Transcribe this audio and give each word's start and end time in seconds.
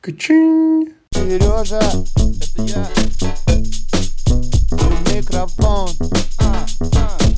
Качин. 0.00 0.94
Сережа, 1.12 1.78
это 1.78 2.62
я. 2.62 2.88
Микрофон. 5.12 5.90
А, 6.38 6.66
а. 6.96 7.29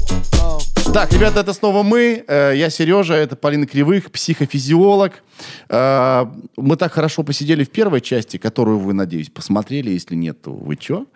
Так, 0.93 1.11
ребята, 1.15 1.41
это 1.41 1.55
снова 1.55 1.83
мы. 1.83 2.23
Э, 2.29 2.53
Я 2.55 2.69
Сережа, 2.69 3.15
это 3.15 3.35
Полина 3.35 3.67
Кривых, 3.67 4.11
психофизиолог. 4.13 5.23
Э, 5.71 6.27
Мы 6.59 6.77
так 6.77 6.93
хорошо 6.93 7.23
посидели 7.23 7.65
в 7.65 7.71
первой 7.71 8.03
части, 8.03 8.37
которую 8.37 8.79
вы, 8.79 8.93
надеюсь, 8.93 9.31
посмотрели. 9.31 9.89
Если 9.91 10.15
нет, 10.17 10.43
то 10.43 10.53
вы 10.53 10.77
чё? 10.77 11.07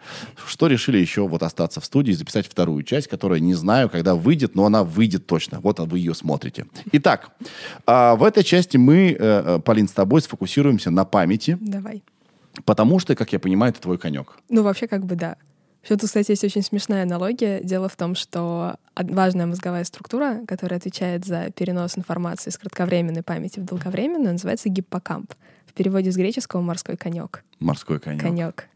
Что 0.47 0.67
решили 0.69 0.97
еще 0.97 1.29
вот 1.29 1.43
остаться 1.43 1.81
в 1.83 1.85
студии 1.85 2.13
и 2.13 2.15
записать 2.15 2.47
вторую 2.47 2.85
часть, 2.85 3.09
которая 3.09 3.39
не 3.41 3.53
знаю, 3.55 3.91
когда 3.91 4.15
выйдет, 4.15 4.55
но 4.55 4.65
она 4.65 4.83
выйдет 4.83 5.27
точно. 5.27 5.61
Вот 5.61 5.79
вы 5.79 5.99
ее 5.99 6.15
смотрите. 6.15 6.65
Итак, 6.93 7.31
а, 7.87 8.17
в 8.17 8.25
этой 8.25 8.45
части 8.45 8.79
мы, 8.79 9.11
э, 9.11 9.17
э, 9.19 9.59
Полин, 9.63 9.89
с 9.89 9.93
тобой 9.93 10.23
сфокусируемся 10.23 10.91
на 10.91 11.05
памяти, 11.05 11.59
Давай. 11.61 12.03
потому 12.65 12.99
что, 12.99 13.15
как 13.15 13.31
я 13.35 13.39
понимаю, 13.39 13.73
это 13.73 13.83
твой 13.83 13.99
конек. 13.99 14.39
Ну, 14.49 14.63
вообще, 14.63 14.87
как 14.89 15.05
бы 15.05 15.17
да. 15.17 15.37
Еще 15.87 15.95
тут, 15.95 16.09
кстати, 16.09 16.33
есть 16.33 16.43
очень 16.43 16.63
смешная 16.63 17.05
аналогия. 17.05 17.61
Дело 17.63 17.89
в 17.89 17.95
том, 17.95 18.17
что 18.17 18.75
важная 18.97 19.47
мозговая 19.47 19.85
структура, 19.85 20.41
которая 20.49 20.81
отвечает 20.81 21.25
за 21.25 21.53
перенос 21.55 21.97
информации 21.97 22.51
с 22.51 22.59
кратковременной 22.59 23.23
памяти 23.23 23.61
в 23.61 23.65
долговременную, 23.67 24.33
называется 24.33 24.69
гиппокамп. 24.69 25.33
В 25.65 25.73
переводе 25.75 26.11
с 26.11 26.17
греческого 26.17 26.61
«морской 26.61 26.97
конек». 26.97 27.45
Морской 27.61 28.01
конек. 28.01 28.21
Конек. 28.21 28.69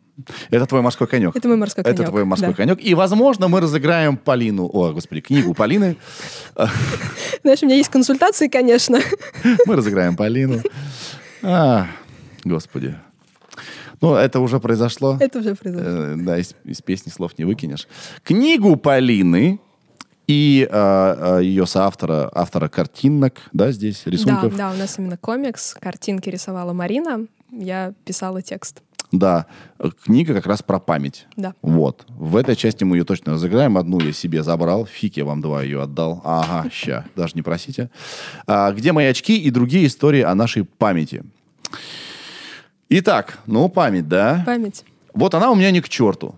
Это 0.51 0.67
твой 0.67 0.83
морской 0.83 1.09
конек. 1.09 1.35
Это 1.35 1.49
мой 1.49 1.57
морской 1.57 1.83
конек. 1.83 1.99
Это 1.99 2.09
твой 2.11 2.25
морской 2.25 2.51
да. 2.51 2.55
конек. 2.55 2.79
И, 2.81 2.95
возможно, 2.95 3.49
мы 3.49 3.61
разыграем 3.61 4.17
Полину, 4.17 4.71
о, 4.73 4.93
господи, 4.93 5.21
книгу 5.21 5.53
Полины. 5.53 5.97
Знаешь, 7.43 7.61
у 7.63 7.67
меня 7.67 7.75
есть 7.75 7.91
консультации, 7.91 8.47
конечно. 8.47 9.01
Мы 9.67 9.75
разыграем 9.75 10.15
Полину. 10.15 10.61
А, 11.43 11.89
господи. 12.45 12.95
Ну, 14.01 14.15
это 14.15 14.41
уже 14.41 14.61
произошло. 14.61 15.17
Это 15.21 15.41
уже 15.41 15.55
произошло. 15.55 15.89
Э, 15.89 16.17
Да, 16.17 16.39
из, 16.39 16.55
из 16.65 16.81
песни 16.81 17.11
слов 17.11 17.39
не 17.39 17.45
выкинешь. 17.45 17.87
Книгу 18.23 18.77
Полины 18.77 19.61
и 20.27 20.69
а, 20.71 21.39
ее 21.41 21.67
соавтора, 21.67 22.31
автора 22.33 22.69
картинок, 22.69 23.41
да, 23.53 23.73
здесь, 23.73 24.03
рисунков. 24.07 24.53
Да, 24.53 24.71
да, 24.71 24.75
у 24.75 24.79
нас 24.79 24.99
именно 24.99 25.17
комикс. 25.17 25.75
Картинки 25.81 26.29
рисовала 26.31 26.73
Марина. 26.73 27.27
Я 27.51 27.95
писала 28.05 28.41
текст. 28.41 28.81
Да, 29.13 29.47
э, 29.81 29.91
книга 30.05 30.35
как 30.35 30.47
раз 30.47 30.63
про 30.63 30.79
память. 30.79 31.27
Да. 31.37 31.55
Вот. 31.63 32.05
В 32.09 32.37
этой 32.37 32.55
части 32.55 32.85
мы 32.85 32.97
ее 32.97 33.05
точно 33.05 33.33
разыграем. 33.33 33.77
Одну 33.77 33.99
я 34.01 34.13
себе 34.13 34.45
забрал. 34.45 34.87
Фиг 34.87 35.17
я 35.17 35.25
вам 35.25 35.41
два 35.41 35.63
ее 35.63 35.83
отдал. 35.83 36.23
Ага, 36.25 36.71
ща. 36.73 37.05
Даже 37.17 37.35
не 37.35 37.43
просите. 37.43 37.91
А, 38.47 38.71
где 38.73 38.93
мои 38.93 39.07
очки 39.07 39.37
и 39.37 39.51
другие 39.51 39.87
истории 39.87 40.23
о 40.23 40.35
нашей 40.37 40.65
памяти? 40.65 41.25
Итак, 42.93 43.39
ну, 43.47 43.69
память, 43.69 44.09
да? 44.09 44.43
Память. 44.45 44.85
Вот 45.15 45.35
она 45.35 45.51
у 45.51 45.55
меня 45.55 45.71
не 45.71 45.81
к 45.81 45.89
черту. 45.89 46.35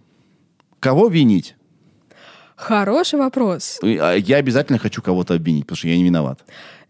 Кого 0.81 1.09
винить? 1.09 1.57
Хороший 2.57 3.19
вопрос. 3.19 3.81
А, 3.83 4.15
Я 4.15 4.37
обязательно 4.37 4.79
хочу 4.79 5.01
кого-то 5.01 5.35
обвинить, 5.35 5.65
потому 5.65 5.77
что 5.79 5.89
я 5.89 5.97
не 5.97 6.05
виноват. 6.05 6.45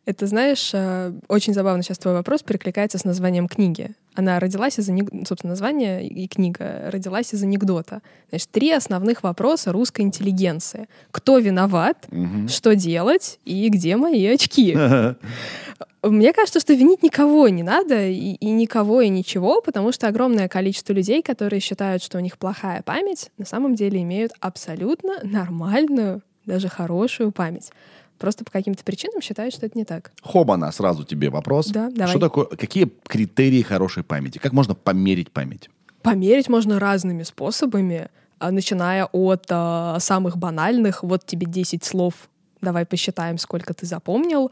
Это, 0.05 0.27
знаешь, 0.27 0.71
э, 0.73 1.13
очень 1.29 1.55
забавно 1.55 1.83
сейчас 1.85 1.99
твой 1.99 2.15
вопрос 2.15 2.43
перекликается 2.43 2.99
с 2.99 3.05
названием 3.05 3.47
книги. 3.47 3.91
Она 4.15 4.41
родилась 4.41 4.79
из, 4.79 4.87
собственно, 5.27 5.53
название 5.53 6.07
и 6.07 6.27
книга 6.27 6.91
родилась 6.91 7.33
из 7.33 7.43
анекдота. 7.45 8.03
Значит, 8.31 8.51
три 8.51 8.73
основных 8.73 9.23
вопроса 9.23 9.71
русской 9.71 10.01
интеллигенции. 10.01 10.89
Кто 11.13 11.39
виноват, 11.39 12.09
что 12.49 12.75
делать 12.75 13.39
и 13.45 13.69
где 13.69 13.97
мои 13.97 14.27
очки? 14.27 14.77
Мне 16.03 16.33
кажется, 16.33 16.59
что 16.59 16.75
винить 16.75 17.05
никого 17.05 17.49
не 17.49 17.63
надо, 17.63 18.09
и, 18.09 18.35
и 18.35 18.51
никого, 18.51 19.03
и 19.03 19.09
ничего, 19.09 19.61
потому 19.63 19.93
что 19.93 20.09
огромное 20.09 20.49
количество 20.49 20.93
людей, 20.93 21.23
которые 21.23 21.61
считают, 21.61 22.03
что 22.03 22.19
у 22.19 22.21
них 22.21 22.39
плохая 22.39 22.83
память, 22.83 23.31
на 23.39 23.45
самом 23.45 23.77
деле 23.77 24.03
имеют 24.03 24.33
абсолютно 24.41 25.21
нормальную, 25.23 26.23
даже 26.45 26.69
хорошую 26.69 27.31
память. 27.31 27.71
Просто 28.19 28.45
по 28.45 28.51
каким-то 28.51 28.85
причинам 28.85 29.21
считают, 29.21 29.55
что 29.55 29.67
это 29.67 29.77
не 29.77 29.85
так. 29.85 30.13
Хобана, 30.23 30.71
сразу 30.73 31.05
тебе 31.05 31.31
вопрос. 31.31 31.69
Да, 31.69 31.91
давай. 31.91 32.09
Что 32.09 32.21
такое, 32.21 32.47
какие 32.47 32.91
критерии 33.07 33.63
хорошей 33.63 34.05
памяти? 34.05 34.39
Как 34.39 34.53
можно 34.53 34.75
померить 34.75 35.33
память? 35.33 35.71
Померить 36.03 36.49
можно 36.49 36.79
разными 36.79 37.23
способами, 37.23 38.09
а, 38.39 38.51
начиная 38.51 39.07
от 39.07 39.47
а, 39.51 39.99
самых 40.01 40.37
банальных, 40.37 41.03
вот 41.03 41.25
тебе 41.27 41.47
10 41.47 41.85
слов, 41.85 42.29
давай 42.61 42.87
посчитаем, 42.87 43.39
сколько 43.39 43.75
ты 43.75 43.87
запомнил, 43.87 44.51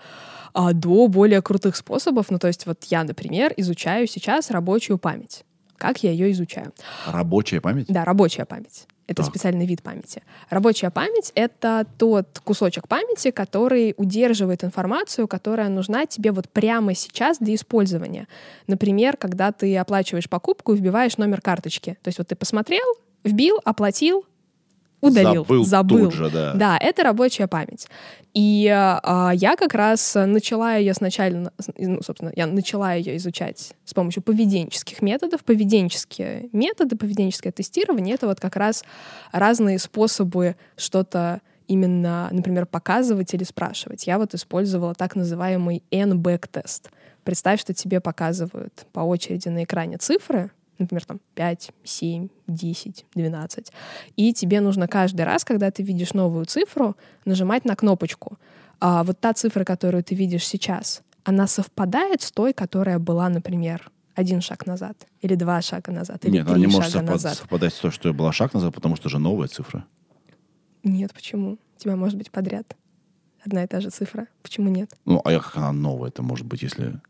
а, 0.53 0.73
до 0.73 1.09
более 1.09 1.43
крутых 1.43 1.77
способов. 1.77 2.31
Ну, 2.31 2.39
то 2.39 2.49
есть 2.49 2.67
вот 2.67 2.85
я, 2.85 3.05
например, 3.05 3.53
изучаю 3.57 4.07
сейчас 4.07 4.51
рабочую 4.51 4.99
память. 4.99 5.45
Как 5.77 6.03
я 6.03 6.11
ее 6.11 6.31
изучаю? 6.33 6.73
Рабочая 7.07 7.61
память? 7.61 7.87
Да, 7.89 8.05
рабочая 8.05 8.45
память. 8.45 8.87
Это 9.11 9.25
Так. 9.25 9.33
специальный 9.33 9.67
вид 9.67 9.83
памяти. 9.83 10.23
Рабочая 10.51 10.91
память— 10.91 11.33
это 11.35 11.85
тот 11.99 12.39
кусочек 12.45 12.87
памяти, 12.87 13.33
который 13.33 13.93
удерживает 13.97 14.63
информацию, 14.63 15.27
которая 15.27 15.69
нужна 15.69 16.07
тебе 16.07 16.31
вот 16.31 16.49
прямо 16.49 16.95
сейчас 16.95 17.39
для 17.39 17.57
использования. 17.57 18.29
Например, 18.69 19.17
когда 19.17 19.51
ты 19.51 19.77
оплачиваешь 19.77 20.29
покупку 20.29 20.75
и 20.75 20.77
вбиваешь 20.77 21.19
номер 21.19 21.41
карточки. 21.41 21.99
То 22.03 22.09
есть 22.09 22.19
вот 22.19 22.29
ты 22.29 22.37
посмотрел, 22.37 22.87
вбил, 23.25 23.61
оплатил, 23.65 24.25
удалил, 25.01 25.47
Забыл 25.65 26.05
тут 26.05 26.15
же, 26.15 26.31
да. 26.31 26.53
Да, 26.55 26.79
это 26.79 27.03
рабочая 27.03 27.47
память. 27.47 27.87
И 28.33 28.69
а, 28.71 29.33
я 29.35 29.57
как 29.57 29.75
раз 29.75 30.15
начала 30.15 30.77
ее 30.77 30.95
сначала, 30.95 31.53
ну, 31.77 32.03
собственно, 32.03 32.33
я 32.37 32.47
начала 32.47 32.95
ее 32.95 33.17
изучать 33.17 33.73
с 33.85 33.95
помощью 33.95 34.23
поведенческих 34.23 35.03
методов. 35.03 35.43
Поведенческие 35.45 36.49
методы, 36.53 36.97
поведенческое 36.97 37.53
тестирование— 37.53 38.15
это 38.17 38.27
вот 38.27 38.41
как 38.41 38.57
раз 38.57 38.85
разные 39.33 39.79
способы 39.79 40.57
что-то 40.77 41.41
именно, 41.67 42.29
например, 42.33 42.67
показывать 42.67 43.33
или 43.33 43.45
спрашивать. 43.45 44.07
Я 44.07 44.19
вот 44.19 44.35
использовала 44.35 44.95
так 44.95 45.15
называемый 45.15 45.85
N-back-тест. 45.91 46.91
Представь, 47.23 47.61
что 47.61 47.75
тебе 47.75 48.01
показывают 48.01 48.87
по 48.93 49.01
очереди 49.01 49.49
на 49.49 49.65
экране 49.65 49.97
цифры, 49.99 50.51
например, 50.81 51.05
там 51.05 51.21
5, 51.35 51.71
7, 51.85 52.29
10, 52.49 53.07
12. 53.15 53.73
И 54.17 54.33
тебе 54.33 54.61
нужно 54.61 54.89
каждый 54.89 55.23
раз, 55.25 55.45
когда 55.45 55.71
ты 55.71 55.83
видишь 55.83 56.13
новую 56.15 56.45
цифру, 56.47 56.97
нажимать 57.25 57.65
на 57.65 57.77
кнопочку. 57.77 58.39
А 58.81 59.03
вот 59.05 59.21
та 59.21 59.33
цифра, 59.33 59.65
которую 59.65 60.03
ты 60.03 60.15
видишь 60.15 60.47
сейчас, 60.47 61.03
она 61.25 61.47
совпадает 61.47 62.23
с 62.23 62.33
той, 62.33 62.53
которая 62.53 62.99
была, 62.99 63.29
например, 63.29 63.91
один 64.15 64.41
шаг 64.41 64.67
назад, 64.67 65.07
или 65.21 65.35
два 65.35 65.63
шага 65.63 65.93
назад, 65.93 66.25
или 66.25 66.33
Нет, 66.33 66.47
три 66.47 66.55
она 66.55 66.67
не 66.67 66.73
может 66.73 66.95
совпад- 66.95 67.07
назад. 67.07 67.37
совпадать 67.37 67.73
с 67.75 67.79
той, 67.79 67.91
что 67.91 68.13
была 68.13 68.33
шаг 68.33 68.55
назад, 68.55 68.75
потому 68.75 68.97
что 68.97 69.09
же 69.09 69.19
новая 69.19 69.49
цифра. 69.49 69.85
Нет, 70.83 71.13
почему? 71.15 71.59
У 71.77 71.79
тебя 71.79 71.97
может 71.97 72.17
быть 72.19 72.31
подряд 72.31 72.77
одна 73.45 73.65
и 73.65 73.67
та 73.67 73.81
же 73.81 73.91
цифра. 73.91 74.27
Почему 74.43 74.69
нет? 74.71 74.95
Ну, 75.05 75.21
а 75.25 75.31
как 75.39 75.57
она 75.57 75.73
новая 75.73 76.09
это 76.09 76.23
может 76.23 76.47
быть, 76.47 76.63
если, 76.63 77.01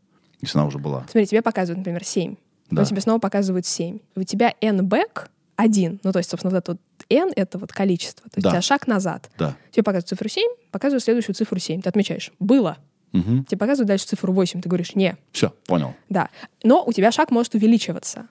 если 0.41 0.57
она 0.57 0.67
уже 0.67 0.77
была? 0.77 1.01
Смотри, 1.09 1.25
тебе 1.25 1.41
показывают, 1.41 1.79
например, 1.79 2.03
7. 2.03 2.35
Да. 2.71 2.85
Тебе 2.85 3.01
снова 3.01 3.19
показывают 3.19 3.65
7. 3.65 3.99
У 4.15 4.23
тебя 4.23 4.53
n-back 4.61 5.27
один. 5.55 5.99
Ну, 6.03 6.11
то 6.11 6.19
есть, 6.19 6.29
собственно, 6.29 6.51
вот 6.53 6.57
это 6.59 6.71
вот 6.73 6.81
n— 7.09 7.31
это 7.35 7.57
вот 7.57 7.71
количество. 7.71 8.23
То 8.29 8.37
есть 8.37 8.43
Да. 8.43 8.49
у 8.49 8.51
тебя 8.53 8.61
шаг 8.61 8.87
назад. 8.87 9.29
Да. 9.37 9.55
Тебе 9.71 9.83
показывают 9.83 10.07
цифру 10.09 10.29
7, 10.29 10.49
показывают 10.71 11.03
следующую 11.03 11.35
цифру 11.35 11.59
7. 11.59 11.81
Ты 11.81 11.89
отмечаешь 11.89 12.31
«было». 12.39 12.77
Угу. 13.13 13.43
Тебе 13.43 13.57
показывают 13.57 13.87
дальше 13.89 14.05
цифру 14.07 14.31
8. 14.33 14.61
Ты 14.61 14.69
говоришь 14.69 14.95
«не». 14.95 15.17
Все, 15.33 15.49
понял. 15.67 15.93
Да. 16.09 16.29
Но 16.63 16.83
у 16.85 16.93
тебя 16.93 17.11
шаг 17.11 17.29
может 17.29 17.53
увеличиваться. 17.55 18.27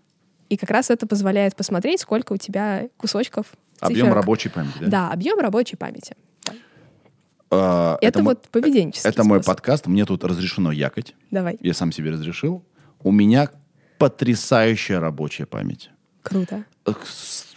И 0.48 0.56
как 0.56 0.70
раз 0.70 0.90
это 0.90 1.06
позволяет 1.06 1.54
посмотреть, 1.54 2.00
сколько 2.00 2.32
у 2.32 2.36
тебя 2.36 2.88
кусочков 2.96 3.46
Объем 3.78 3.98
циферок. 4.06 4.16
рабочей 4.16 4.48
памяти, 4.48 4.78
да? 4.80 4.86
Да, 4.88 5.10
объем 5.12 5.38
рабочей 5.38 5.76
памяти. 5.76 6.16
Да. 6.46 6.52
А, 7.50 7.98
Это, 8.00 8.20
мо- 8.22 8.30
вот 8.30 8.48
поведенческий 8.48 9.08
Это 9.08 9.22
мой 9.24 9.38
способ. 9.38 9.56
подкаст, 9.56 9.86
мне 9.86 10.04
тут 10.06 10.24
разрешено 10.24 10.72
якать. 10.72 11.14
Давай. 11.30 11.56
Я 11.60 11.74
сам 11.74 11.92
себе 11.92 12.10
разрешил. 12.10 12.64
У 13.02 13.12
меня 13.12 13.48
потрясающая 14.00 14.98
рабочая 14.98 15.44
память. 15.44 15.90
Круто. 16.22 16.64
Э, 16.86 16.92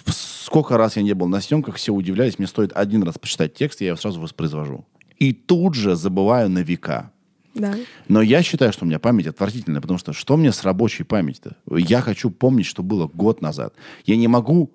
Сколько 0.05 0.77
раз 0.77 0.97
я 0.97 1.01
не 1.01 1.13
был 1.13 1.27
на 1.29 1.39
съемках, 1.39 1.75
все 1.75 1.93
удивлялись. 1.93 2.37
Мне 2.37 2.47
стоит 2.49 2.73
один 2.75 3.03
раз 3.03 3.17
почитать 3.17 3.53
текст, 3.53 3.81
и 3.81 3.85
я 3.85 3.91
его 3.91 3.97
сразу 3.97 4.19
воспроизвожу. 4.19 4.85
И 5.17 5.31
тут 5.31 5.73
же 5.73 5.95
забываю 5.95 6.49
на 6.49 6.59
века. 6.59 7.11
Да. 7.55 7.73
Но 8.09 8.21
я 8.21 8.43
считаю, 8.43 8.73
что 8.73 8.83
у 8.83 8.87
меня 8.87 8.99
память 8.99 9.27
отвратительная, 9.27 9.79
потому 9.79 9.97
что 9.97 10.11
что 10.11 10.35
мне 10.35 10.51
с 10.51 10.63
рабочей 10.63 11.05
памятью-то? 11.05 11.55
Я 11.77 12.01
хочу 12.01 12.29
помнить, 12.29 12.65
что 12.65 12.83
было 12.83 13.07
год 13.07 13.41
назад. 13.41 13.73
Я 14.05 14.17
не 14.17 14.27
могу... 14.27 14.69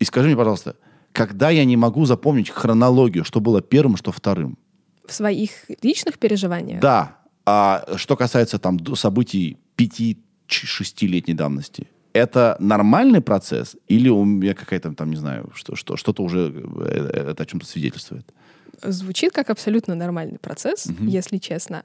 И 0.00 0.04
скажи 0.04 0.26
мне, 0.26 0.36
пожалуйста, 0.36 0.74
когда 1.12 1.48
я 1.50 1.64
не 1.64 1.76
могу 1.76 2.06
запомнить 2.06 2.50
хронологию, 2.50 3.24
что 3.24 3.40
было 3.40 3.62
первым, 3.62 3.96
что 3.96 4.10
вторым? 4.10 4.58
В 5.06 5.12
своих 5.12 5.50
личных 5.80 6.18
переживаниях. 6.18 6.80
Да. 6.80 7.18
А 7.46 7.86
что 7.96 8.16
касается 8.16 8.58
там 8.58 8.78
событий 8.96 9.58
5-6-летней 10.62 11.34
давности, 11.34 11.88
это 12.12 12.56
нормальный 12.60 13.20
процесс 13.20 13.76
или 13.88 14.08
у 14.08 14.24
меня 14.24 14.54
какая-то 14.54 14.92
там, 14.94 15.10
не 15.10 15.16
знаю, 15.16 15.50
что, 15.54 15.74
что, 15.74 15.96
что-то 15.96 16.22
уже 16.22 16.52
э, 16.80 17.30
это 17.30 17.42
о 17.42 17.46
чем-то 17.46 17.66
свидетельствует? 17.66 18.32
Звучит 18.82 19.32
как 19.32 19.50
абсолютно 19.50 19.94
нормальный 19.94 20.38
процесс, 20.38 20.86
если 21.00 21.38
честно. 21.38 21.84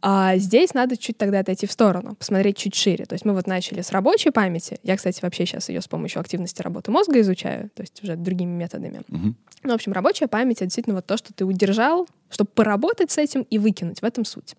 А 0.00 0.36
здесь 0.36 0.74
надо 0.74 0.96
чуть 0.96 1.18
тогда 1.18 1.40
отойти 1.40 1.66
в 1.66 1.72
сторону, 1.72 2.14
посмотреть 2.14 2.56
чуть 2.56 2.74
шире. 2.74 3.04
То 3.04 3.14
есть 3.14 3.24
мы 3.24 3.34
вот 3.34 3.46
начали 3.46 3.80
с 3.80 3.90
рабочей 3.90 4.30
памяти. 4.30 4.78
Я, 4.84 4.96
кстати, 4.96 5.20
вообще 5.22 5.44
сейчас 5.44 5.68
ее 5.68 5.80
с 5.80 5.88
помощью 5.88 6.20
активности 6.20 6.62
работы 6.62 6.90
мозга 6.90 7.20
изучаю, 7.20 7.70
то 7.74 7.82
есть 7.82 8.02
уже 8.02 8.14
другими 8.14 8.52
методами. 8.52 9.02
Мгм. 9.08 9.36
Ну, 9.64 9.70
в 9.70 9.74
общем, 9.74 9.92
рабочая 9.92 10.28
память— 10.28 10.56
это 10.58 10.66
действительно 10.66 10.96
вот 10.96 11.06
то, 11.06 11.16
что 11.16 11.32
ты 11.32 11.44
удержал, 11.44 12.06
чтобы 12.30 12.50
поработать 12.54 13.10
с 13.10 13.18
этим 13.18 13.42
и 13.42 13.58
выкинуть. 13.58 14.00
В 14.00 14.04
этом 14.04 14.24
суть. 14.24 14.54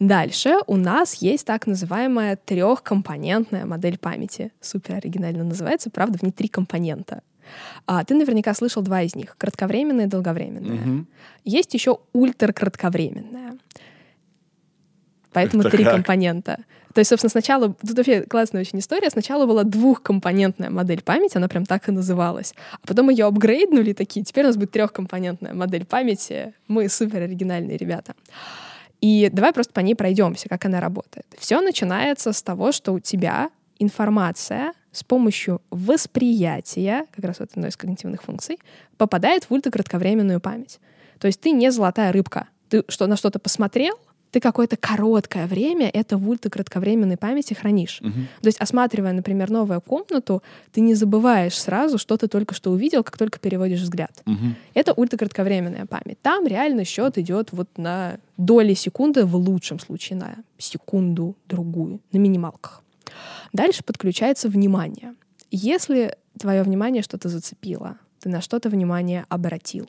Дальше 0.00 0.56
у 0.66 0.76
нас 0.76 1.16
есть 1.16 1.46
так 1.46 1.66
называемая 1.66 2.36
трехкомпонентная 2.36 3.66
модель 3.66 3.98
памяти. 3.98 4.50
Супер 4.60 4.94
оригинально 4.94 5.44
называется, 5.44 5.90
правда, 5.90 6.18
в 6.18 6.22
ней 6.22 6.32
три 6.32 6.48
компонента. 6.48 7.22
А, 7.86 8.02
ты 8.04 8.14
наверняка 8.14 8.54
слышал 8.54 8.82
два 8.82 9.02
из 9.02 9.14
них— 9.14 9.36
кратковременная 9.38 10.06
и 10.06 10.08
долговременная. 10.08 10.80
Мгм. 10.80 11.08
Есть 11.44 11.74
еще 11.74 11.98
ультракратковременная. 12.14 13.58
Поэтому 15.32 15.62
Это 15.62 15.70
три 15.70 15.84
как? 15.84 15.94
компонента. 15.94 16.64
То 16.94 17.00
есть, 17.00 17.10
собственно, 17.10 17.30
сначала... 17.30 17.72
Тут 17.74 17.96
вообще 17.96 18.22
классная 18.22 18.62
очень 18.62 18.78
история. 18.80 19.10
Сначала 19.10 19.46
была 19.46 19.64
двухкомпонентная 19.64 20.70
модель 20.70 21.02
памяти, 21.02 21.36
она 21.36 21.46
прям 21.46 21.66
так 21.66 21.88
и 21.88 21.92
называлась. 21.92 22.54
А 22.82 22.86
потом 22.86 23.10
ее 23.10 23.26
апгрейднули 23.26 23.92
такие, 23.92 24.24
теперь 24.24 24.44
у 24.44 24.48
нас 24.48 24.56
будет 24.56 24.72
трехкомпонентная 24.72 25.54
модель 25.54 25.84
памяти. 25.84 26.54
Мы 26.66 26.88
супер 26.88 27.22
оригинальные 27.22 27.76
ребята. 27.76 28.14
И 29.00 29.30
давай 29.32 29.52
просто 29.52 29.72
по 29.72 29.80
ней 29.80 29.94
пройдемся, 29.94 30.48
как 30.48 30.64
она 30.64 30.80
работает. 30.80 31.26
Все 31.38 31.60
начинается 31.60 32.32
с 32.32 32.42
того, 32.42 32.72
что 32.72 32.92
у 32.92 33.00
тебя 33.00 33.50
информация 33.78 34.74
с 34.92 35.04
помощью 35.04 35.62
восприятия, 35.70 37.06
как 37.12 37.24
раз 37.24 37.40
вот 37.40 37.50
одной 37.52 37.70
из 37.70 37.76
когнитивных 37.76 38.22
функций, 38.22 38.58
попадает 38.98 39.44
в 39.44 39.52
ультракратковременную 39.52 40.40
память. 40.40 40.80
То 41.18 41.26
есть 41.26 41.40
ты 41.40 41.52
не 41.52 41.70
золотая 41.70 42.12
рыбка. 42.12 42.48
Ты 42.68 42.84
что, 42.88 43.06
на 43.06 43.16
что-то 43.16 43.38
посмотрел, 43.38 43.98
ты 44.30 44.40
какое-то 44.40 44.76
короткое 44.76 45.46
время 45.46 45.90
это 45.92 46.16
в 46.16 46.28
ультракратковременной 46.28 47.16
памяти 47.16 47.54
хранишь. 47.54 47.98
То 47.98 48.46
есть, 48.46 48.60
осматривая, 48.60 49.12
например, 49.12 49.50
новую 49.50 49.80
комнату, 49.80 50.42
ты 50.72 50.80
не 50.80 50.94
забываешь 50.94 51.58
сразу, 51.58 51.98
что 51.98 52.16
ты 52.16 52.28
только 52.28 52.54
что 52.54 52.70
увидел, 52.70 53.02
как 53.02 53.18
только 53.18 53.38
переводишь 53.38 53.80
взгляд. 53.80 54.22
Мгм. 54.26 54.56
Это 54.74 54.92
ультракратковременная 54.92 55.86
память. 55.86 56.20
Там 56.22 56.46
реально 56.46 56.84
счет 56.84 57.18
идет 57.18 57.52
вот 57.52 57.68
на 57.76 58.18
доли 58.36 58.74
секунды, 58.74 59.24
в 59.24 59.36
лучшем 59.36 59.78
случае 59.78 60.18
на 60.18 60.36
секунду 60.58 61.36
другую, 61.46 62.00
на 62.12 62.18
минималках. 62.18 62.82
Дальше 63.52 63.82
подключается 63.82 64.48
внимание. 64.48 65.14
Если 65.50 66.16
твое 66.38 66.62
внимание 66.62 67.02
что-то 67.02 67.28
зацепило, 67.28 67.98
ты 68.20 68.28
на 68.28 68.40
что-то 68.40 68.68
внимание 68.68 69.24
обратил, 69.28 69.88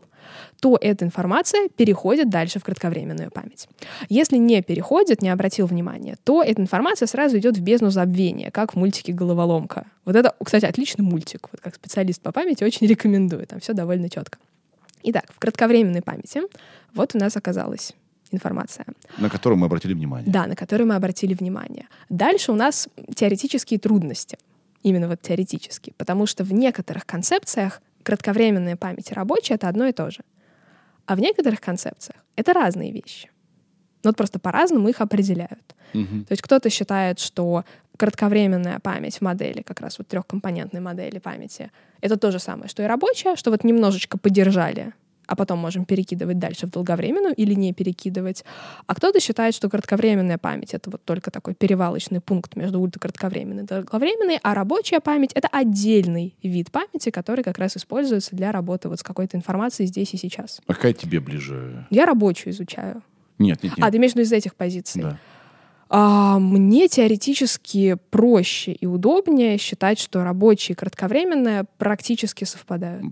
то 0.59 0.77
эта 0.79 1.05
информация 1.05 1.69
переходит 1.69 2.29
дальше 2.29 2.59
в 2.59 2.63
кратковременную 2.63 3.31
память. 3.31 3.67
Если 4.09 4.37
не 4.37 4.61
переходит, 4.61 5.21
не 5.21 5.29
обратил 5.29 5.67
внимания, 5.67 6.17
то 6.23 6.41
эта 6.41 6.61
информация 6.61 7.07
сразу 7.07 7.37
идет 7.37 7.57
в 7.57 7.61
бездну 7.61 7.89
забвения, 7.89 8.51
как 8.51 8.73
в 8.73 8.77
мультике 8.77 9.13
«Головоломка». 9.13 9.85
Вот 10.05 10.15
это, 10.15 10.33
кстати, 10.43 10.65
отличный 10.65 11.03
мультик. 11.03 11.49
Вот 11.51 11.61
как 11.61 11.75
специалист 11.75 12.21
по 12.21 12.31
памяти 12.31 12.63
очень 12.63 12.87
рекомендую. 12.87 13.45
Там 13.45 13.59
все 13.59 13.73
довольно 13.73 14.09
четко. 14.09 14.39
Итак, 15.03 15.25
в 15.35 15.39
кратковременной 15.39 16.01
памяти 16.01 16.41
вот 16.93 17.15
у 17.15 17.17
нас 17.17 17.35
оказалась 17.35 17.93
информация. 18.31 18.85
На 19.17 19.29
которую 19.29 19.59
мы 19.59 19.65
обратили 19.65 19.93
внимание. 19.93 20.31
Да, 20.31 20.47
на 20.47 20.55
который 20.55 20.85
мы 20.85 20.95
обратили 20.95 21.33
внимание. 21.33 21.87
Дальше 22.09 22.51
у 22.51 22.55
нас 22.55 22.87
теоретические 23.15 23.79
трудности. 23.79 24.37
Именно 24.83 25.07
вот 25.07 25.21
теоретические. 25.21 25.93
Потому 25.97 26.25
что 26.25 26.43
в 26.43 26.53
некоторых 26.53 27.05
концепциях 27.05 27.81
кратковременная 28.03 28.75
память 28.75 29.11
и 29.11 29.13
рабочая— 29.13 29.53
это 29.55 29.67
одно 29.67 29.85
и 29.87 29.91
то 29.91 30.09
же. 30.11 30.21
А 31.05 31.15
в 31.15 31.19
некоторых 31.19 31.61
концепциях 31.61 32.23
это 32.35 32.53
разные 32.53 32.91
вещи. 32.91 33.29
Но 34.03 34.09
вот 34.09 34.17
просто 34.17 34.39
по-разному 34.39 34.89
их 34.89 35.01
определяют. 35.01 35.75
Мгм. 35.93 36.25
То 36.25 36.31
есть 36.31 36.41
кто-то 36.41 36.69
считает, 36.69 37.19
что 37.19 37.65
кратковременная 37.97 38.79
память 38.79 39.17
в 39.17 39.21
модели, 39.21 39.61
как 39.61 39.81
раз 39.81 39.97
вот 39.99 40.07
трехкомпонентной 40.07 40.79
модели 40.79 41.19
памяти, 41.19 41.71
это 42.01 42.17
то 42.17 42.31
же 42.31 42.39
самое, 42.39 42.67
что 42.67 42.81
и 42.81 42.85
рабочая, 42.85 43.35
что 43.35 43.51
вот 43.51 43.63
немножечко 43.63 44.17
подержали, 44.17 44.93
а 45.31 45.35
потом 45.37 45.59
можем 45.59 45.85
перекидывать 45.85 46.39
дальше 46.39 46.67
в 46.67 46.71
долговременную 46.71 47.33
или 47.33 47.53
не 47.53 47.71
перекидывать. 47.71 48.43
А 48.85 48.93
кто-то 48.93 49.21
считает, 49.21 49.55
что 49.55 49.69
кратковременная 49.69 50.37
память— 50.37 50.73
это 50.73 50.89
вот 50.89 51.05
только 51.05 51.31
такой 51.31 51.53
перевалочный 51.53 52.19
пункт 52.19 52.57
между 52.57 52.81
ультракратковременной 52.81 53.63
и 53.63 53.65
долговременной, 53.65 54.39
а 54.43 54.53
рабочая 54.53 54.99
память— 54.99 55.31
это 55.33 55.47
отдельный 55.47 56.35
вид 56.43 56.69
памяти, 56.69 57.11
который 57.11 57.45
как 57.45 57.59
раз 57.59 57.77
используется 57.77 58.35
для 58.35 58.51
работы 58.51 58.89
вот 58.89 58.99
с 58.99 59.03
какой-то 59.03 59.37
информацией 59.37 59.87
здесь 59.87 60.13
и 60.13 60.17
сейчас. 60.17 60.59
А 60.67 60.73
какая 60.73 60.91
тебе 60.91 61.21
ближе? 61.21 61.87
Я 61.89 62.05
рабочую 62.05 62.51
изучаю. 62.51 63.01
Нет, 63.39 63.63
нет, 63.63 63.77
нет. 63.77 63.87
А, 63.87 63.89
ты 63.89 63.97
имеешь 63.99 64.11
в 64.11 64.15
виду 64.15 64.25
из 64.25 64.33
этих 64.33 64.55
позиций? 64.55 65.01
Да. 65.01 65.17
А, 65.87 66.39
мне 66.39 66.89
теоретически 66.89 67.97
проще 68.09 68.73
и 68.73 68.85
удобнее 68.85 69.57
считать, 69.57 69.97
что 69.97 70.25
рабочее 70.25 70.73
и 70.73 70.77
кратковременное 70.77 71.67
практически 71.77 72.43
совпадают. 72.43 73.05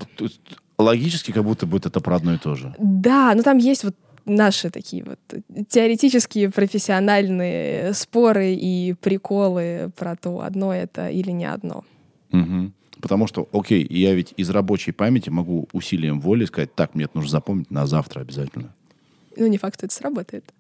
Логически, 0.79 1.31
как 1.31 1.43
будто 1.43 1.65
бы 1.67 1.77
это 1.77 1.99
про 1.99 2.15
одно 2.15 2.33
и 2.33 2.37
то 2.37 2.55
же. 2.55 2.73
Да, 2.79 3.33
но 3.35 3.43
там 3.43 3.57
есть 3.57 3.83
вот 3.83 3.95
наши 4.25 4.69
такие 4.69 5.03
вот 5.03 5.19
теоретические 5.67 6.49
профессиональные 6.49 7.93
споры 7.93 8.53
и 8.53 8.93
приколы 8.93 9.91
про 9.97 10.15
то, 10.15 10.41
одно 10.41 10.73
это 10.73 11.09
или 11.09 11.31
не 11.31 11.45
одно. 11.45 11.83
Мгм. 12.31 12.73
Потому 13.01 13.27
что, 13.27 13.47
окей, 13.53 13.85
я 13.89 14.13
ведь 14.13 14.33
из 14.37 14.49
рабочей 14.49 14.91
памяти 14.91 15.29
могу 15.29 15.67
усилием 15.73 16.19
воли 16.21 16.45
сказать, 16.45 16.73
так, 16.75 16.95
мне 16.95 17.05
это 17.05 17.17
нужно 17.17 17.31
запомнить 17.31 17.71
на 17.71 17.85
завтра 17.85 18.21
обязательно. 18.21 18.73
Ну, 19.37 19.47
не 19.47 19.57
факт, 19.57 19.75
что 19.77 19.85
это 19.85 19.95
сработает. 19.95 20.53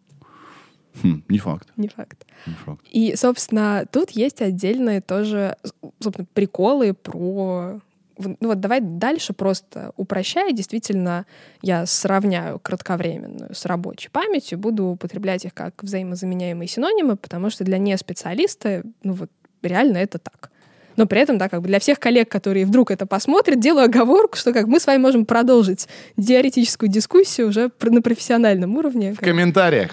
Хм, 1.01 1.23
не 1.29 1.37
факт, 1.37 1.69
Не 1.77 1.87
факт. 1.87 2.25
не 2.45 2.53
факт. 2.53 2.81
И, 2.91 3.15
собственно, 3.15 3.85
тут 3.91 4.11
есть 4.11 4.41
отдельные 4.41 5.01
тоже, 5.01 5.55
собственно, 5.99 6.27
приколы 6.33 6.93
про... 6.93 7.79
Ну 8.19 8.35
вот 8.41 8.59
давай 8.59 8.81
дальше 8.81 9.33
просто 9.33 9.93
упрощая. 9.95 10.51
Действительно, 10.51 11.25
я 11.61 11.85
сравняю 11.85 12.59
кратковременную 12.59 13.55
с 13.55 13.65
рабочей 13.65 14.09
памятью, 14.09 14.59
буду 14.59 14.85
употреблять 14.87 15.45
их 15.45 15.53
как 15.53 15.81
взаимозаменяемые 15.81 16.67
синонимы, 16.67 17.15
потому 17.15 17.49
что 17.49 17.63
для 17.63 17.77
неспециалиста, 17.77 18.83
ну 19.03 19.13
вот 19.13 19.29
реально 19.61 19.97
это 19.97 20.19
так. 20.19 20.51
Но 20.97 21.05
при 21.05 21.21
этом, 21.21 21.37
да, 21.37 21.47
как 21.47 21.61
бы 21.61 21.67
для 21.69 21.79
всех 21.79 21.97
коллег, 21.97 22.29
которые 22.29 22.65
вдруг 22.65 22.91
это 22.91 23.05
посмотрят, 23.05 23.59
делаю 23.61 23.85
оговорку, 23.85 24.35
что 24.35 24.51
как 24.51 24.67
мы 24.67 24.81
с 24.81 24.85
вами 24.87 25.01
можем 25.01 25.25
продолжить 25.25 25.87
теоретическую 26.21 26.89
дискуссию 26.89 27.47
уже 27.47 27.71
на 27.81 28.01
профессиональном 28.01 28.75
уровне. 28.75 29.13
В 29.13 29.19
комментариях. 29.19 29.91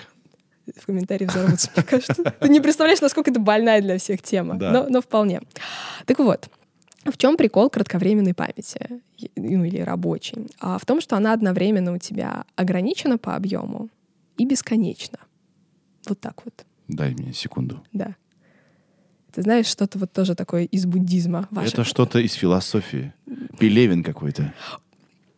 в 0.76 0.84
комментарии 0.86 1.26
взорвутся, 1.26 1.70
мне 1.76 1.84
кажется. 1.84 2.24
Ты 2.40 2.48
не 2.48 2.60
представляешь, 2.60 3.00
насколько 3.00 3.30
это 3.30 3.38
больная 3.38 3.80
для 3.80 3.98
всех 3.98 4.20
тема, 4.20 4.56
Да. 4.56 4.72
но, 4.72 4.86
но 4.88 5.00
вполне. 5.00 5.42
Так 6.06 6.18
вот, 6.18 6.48
в 7.12 7.16
чем 7.18 7.36
прикол 7.36 7.70
кратковременной 7.70 8.34
памяти, 8.34 9.00
ну 9.36 9.64
или 9.64 9.80
рабочей? 9.80 10.48
А 10.60 10.78
в 10.78 10.84
том, 10.86 11.00
что 11.00 11.16
она 11.16 11.32
одновременно 11.32 11.92
у 11.92 11.98
тебя 11.98 12.44
ограничена 12.56 13.18
по 13.18 13.34
объему 13.34 13.88
и 14.36 14.44
бесконечна. 14.44 15.18
Вот 16.08 16.20
так 16.20 16.44
вот, 16.44 16.64
Дай 16.88 17.14
мне 17.14 17.32
секунду. 17.32 17.82
да. 17.92 18.14
Ты 19.32 19.42
знаешь, 19.42 19.66
что-то 19.66 19.98
вот 19.98 20.12
тоже 20.12 20.34
такое 20.34 20.64
из 20.64 20.86
буддизма. 20.86 21.46
Это 21.54 21.84
что-то 21.84 22.18
из 22.20 22.32
философии. 22.32 23.12
Пелевин 23.58 24.02
какой-то. 24.02 24.54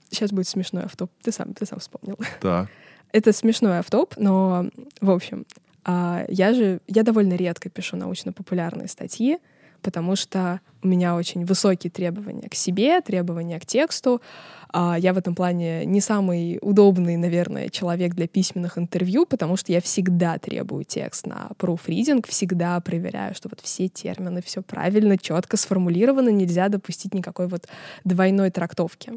Сейчас 0.09 0.31
будет 0.31 0.47
смешной 0.47 0.85
автоп. 0.85 1.11
Ты 1.21 1.33
сам, 1.33 1.53
ты 1.53 1.67
сам 1.67 1.81
вспомнил. 1.81 2.17
Так. 2.41 2.69
Это 3.11 3.33
смешной 3.33 3.81
автоп, 3.81 4.15
но, 4.17 4.71
в 5.01 5.11
общем, 5.11 5.47
а, 5.85 6.25
я 6.29 6.55
же, 6.55 6.81
я 6.87 7.03
довольно 7.03 7.35
редко 7.35 7.71
пишу 7.71 7.97
научно-популярные 7.97 8.87
статьи, 8.87 9.39
потому 9.82 10.16
что 10.16 10.61
у 10.82 10.88
меня 10.88 11.16
очень 11.16 11.44
высокие 11.44 11.90
требования 11.90 12.49
к 12.49 12.54
себе, 12.54 13.00
требования 13.00 13.58
к 13.58 13.66
тексту. 13.66 14.23
А, 14.70 14.97
Я 14.99 15.12
в 15.12 15.18
этом 15.18 15.35
плане 15.35 15.85
не 15.87 16.00
самый 16.00 16.58
удобный, 16.61 17.16
наверное, 17.16 17.68
человек 17.68 18.14
для 18.14 18.28
письменных 18.28 18.78
интервью, 18.78 19.26
потому 19.26 19.56
что 19.56 19.73
я 19.73 19.80
всегда 19.80 20.38
требую 20.38 20.85
текст 20.85 21.26
на 21.26 21.50
proofreading, 21.58 22.25
всегда 22.28 22.80
проверяю, 22.80 23.35
что 23.35 23.49
вот 23.49 23.61
все 23.61 23.88
термины, 23.88 24.42
все 24.42 24.62
правильно, 24.62 25.18
четко 25.18 25.56
сформулировано, 25.56 26.28
нельзя 26.28 26.68
допустить 26.68 27.14
никакой 27.14 27.49
вот 27.49 27.66
двойной 28.04 28.50
трактовки. 28.50 29.12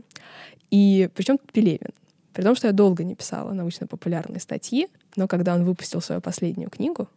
И 0.72 1.10
причем 1.14 1.38
тут 1.38 1.52
Пелевин. 1.52 1.92
При 2.34 2.44
том, 2.44 2.56
что 2.56 2.68
я 2.68 2.74
долго 2.74 3.04
не 3.04 3.16
писала 3.16 3.52
научно-популярные 3.52 4.40
статьи, 4.40 4.88
но 5.18 5.28
когда 5.28 5.54
он 5.54 5.66
выпустил 5.66 6.02
свою 6.02 6.22
последнюю 6.22 6.70
книгу, 6.70 7.10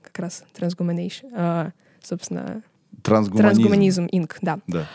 как 0.00 0.18
раз 0.20 0.44
Transhumanation, 0.56 1.32
а, 1.34 1.72
собственно, 2.00 2.62
Трансгуманизм. 3.02 3.42
Трансгуманизм 3.42 4.08
Инк, 4.10 4.38
да, 4.42 4.58
Да. 4.66 4.86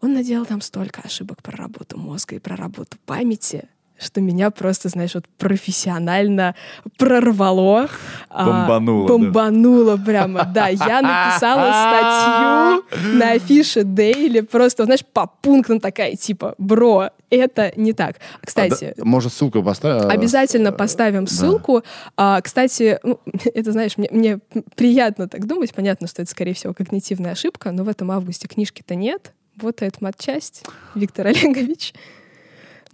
он 0.00 0.14
наделал 0.14 0.46
там 0.46 0.60
столько 0.60 1.00
ошибок 1.02 1.42
про 1.42 1.56
работу 1.56 1.98
мозга 1.98 2.36
и 2.36 2.38
про 2.38 2.56
работу 2.56 2.96
памяти. 3.06 3.68
Что 4.04 4.20
меня 4.20 4.50
просто, 4.50 4.88
знаешь, 4.88 5.14
вот 5.14 5.26
профессионально 5.38 6.54
прорвало. 6.98 7.88
а, 8.28 8.44
Бомбануло, 8.44 9.08
да. 9.08 9.14
Бомбануло 9.14 9.96
прямо, 9.96 10.44
да. 10.44 10.68
Я 10.68 11.02
написала 11.02 12.80
статью 12.84 13.12
на 13.18 13.32
афише 13.32 13.80
Daily, 13.80 14.42
просто, 14.42 14.84
знаешь, 14.84 15.04
по 15.04 15.26
пунктам 15.26 15.80
такая, 15.80 16.16
типа, 16.16 16.54
бро, 16.58 17.10
это 17.30 17.72
не 17.76 17.92
так. 17.92 18.16
Кстати, 18.44 18.84
А, 18.84 18.94
да, 18.96 19.04
может, 19.04 19.32
ссылку 19.32 19.62
поставим? 19.62 20.08
Обязательно 20.08 20.72
поставим 20.72 21.24
да. 21.24 21.30
ссылку. 21.32 21.82
А, 22.16 22.40
кстати, 22.40 22.98
ну, 23.02 23.18
это, 23.54 23.72
знаешь, 23.72 23.96
мне, 23.96 24.08
мне 24.10 24.38
приятно 24.76 25.28
так 25.28 25.46
думать. 25.46 25.74
Понятно, 25.74 26.06
что 26.06 26.22
это, 26.22 26.30
скорее 26.30 26.54
всего, 26.54 26.74
когнитивная 26.74 27.32
ошибка, 27.32 27.70
но 27.72 27.84
в 27.84 27.88
этом 27.88 28.10
августе 28.10 28.46
книжки-то 28.48 28.94
нет. 28.94 29.32
Вот 29.56 29.82
эта 29.82 29.96
матчасть, 30.00 30.64
Виктор 30.94 31.28
Олегович. 31.28 31.94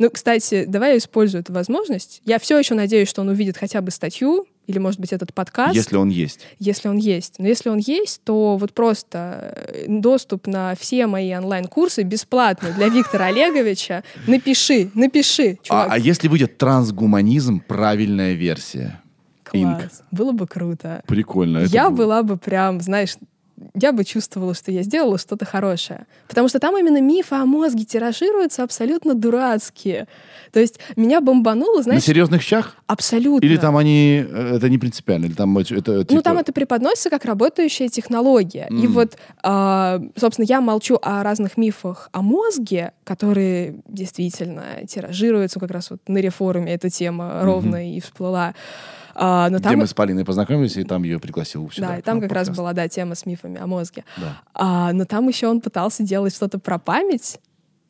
Ну, 0.01 0.11
кстати, 0.11 0.65
давай 0.67 0.93
я 0.93 0.97
использую 0.99 1.43
эту 1.43 1.53
возможность. 1.53 2.23
Я 2.25 2.39
все 2.39 2.59
еще 2.59 2.75
надеюсь, 2.75 3.09
что 3.09 3.21
он 3.21 3.29
увидит 3.29 3.57
хотя 3.59 3.81
бы 3.83 3.91
статью 3.91 4.47
или, 4.67 4.79
может 4.79 4.99
быть, 4.99 5.13
этот 5.13 5.35
подкаст, 5.35 5.75
Если 5.75 5.97
он 5.97 6.09
есть. 6.09 6.41
если 6.59 6.89
он 6.89 6.97
есть. 6.97 7.35
Но 7.39 7.47
если 7.47 7.69
он 7.69 7.79
есть, 7.79 8.23
то 8.25 8.57
вот 8.57 8.73
просто 8.73 9.53
э, 9.69 9.85
доступ 9.89 10.47
на 10.47 10.75
все 10.75 11.07
мои 11.07 11.35
онлайн-курсы 11.35 12.03
бесплатно 12.03 12.73
для 12.73 12.89
Виктора 12.89 13.27
Олеговича. 13.27 14.03
Напиши, 14.27 14.91
напиши, 14.95 15.59
А, 15.63 15.67
чувак. 15.67 15.89
а 15.91 15.99
если 15.99 16.29
выйдет 16.29 16.57
трансгуманизм, 16.57 17.61
правильная 17.61 18.33
версия? 18.33 19.01
Класс. 19.45 20.03
Было 20.13 20.33
бы 20.33 20.47
круто. 20.47 21.03
Прикольно. 21.07 21.65
я 21.67 21.91
было. 21.91 21.97
была 21.97 22.23
бы 22.23 22.37
прям, 22.39 22.81
знаешь, 22.81 23.17
я 23.75 23.93
бы 23.93 24.05
чувствовала, 24.05 24.55
что 24.55 24.71
я 24.73 24.83
сделала 24.83 25.19
что-то 25.19 25.45
хорошее. 25.45 26.07
Потому 26.29 26.49
что 26.49 26.59
там 26.59 26.77
именно 26.79 27.01
мифы 27.01 27.35
о 27.35 27.45
мозге 27.45 27.85
тиражируются 27.85 28.63
абсолютно 28.63 29.15
дурацкие. 29.15 30.07
То 30.53 30.61
есть 30.61 30.79
меня 30.97 31.21
бомбануло, 31.21 31.77
На 31.79 31.83
знаешь, 31.83 32.03
серьезных 32.03 32.43
щах? 32.43 32.77
абсолютно. 32.87 33.45
Или 33.47 33.57
там 33.57 33.77
они... 33.77 34.25
э, 34.29 34.57
Это 34.57 34.69
не 34.69 34.79
принципиально? 34.79 35.27
Или 35.27 35.35
там 35.35 35.57
это, 35.59 35.75
Ну, 35.93 36.05
типа- 36.05 36.23
там 36.23 36.39
это 36.39 36.53
преподносится 36.53 37.11
как 37.11 37.25
работающая 37.25 37.89
технология. 37.89 38.67
И 38.71 38.87
М. 38.87 38.93
вот, 38.93 39.17
а, 39.43 40.01
собственно, 40.17 40.47
я 40.47 40.61
молчу 40.61 40.99
о 41.03 41.23
разных 41.23 41.57
мифах 41.57 42.09
о 42.13 42.23
мозге, 42.23 42.93
которые 43.05 43.77
действительно 43.87 44.65
тиражируются. 44.89 45.61
Как 45.61 45.71
раз 45.71 45.91
вот 45.91 46.01
на 46.09 46.19
рефоруме 46.19 46.73
эта 46.75 46.91
тема 46.91 47.41
ровно 47.43 47.95
и 47.97 48.01
всплыла. 48.01 48.55
А, 49.15 49.49
но 49.51 49.59
Где 49.59 49.71
там, 49.71 49.79
мы 49.79 49.87
с 49.87 49.95
Полиной 49.95 50.25
познакомились, 50.25 50.77
и 50.77 50.85
там 50.85 51.03
ее 51.03 51.19
пригласил 51.19 51.71
сюда. 51.71 51.89
да, 51.89 51.99
и 51.99 52.03
там 52.03 52.21
как 52.21 52.31
в 52.31 52.33
раз 52.33 52.49
подкаст. 52.49 52.59
была, 52.59 52.73
да, 52.73 52.89
тема 52.89 53.15
с 53.15 53.27
мифами 53.27 53.59
о 53.61 53.67
мозге. 53.67 54.05
Да. 54.17 54.41
А, 54.55 54.93
но 54.93 55.05
там 55.05 55.29
еще 55.29 55.49
он 55.49 55.61
пытался 55.61 56.03
делать 56.03 56.35
что-то 56.35 56.59
про 56.59 56.79
память. 56.79 57.39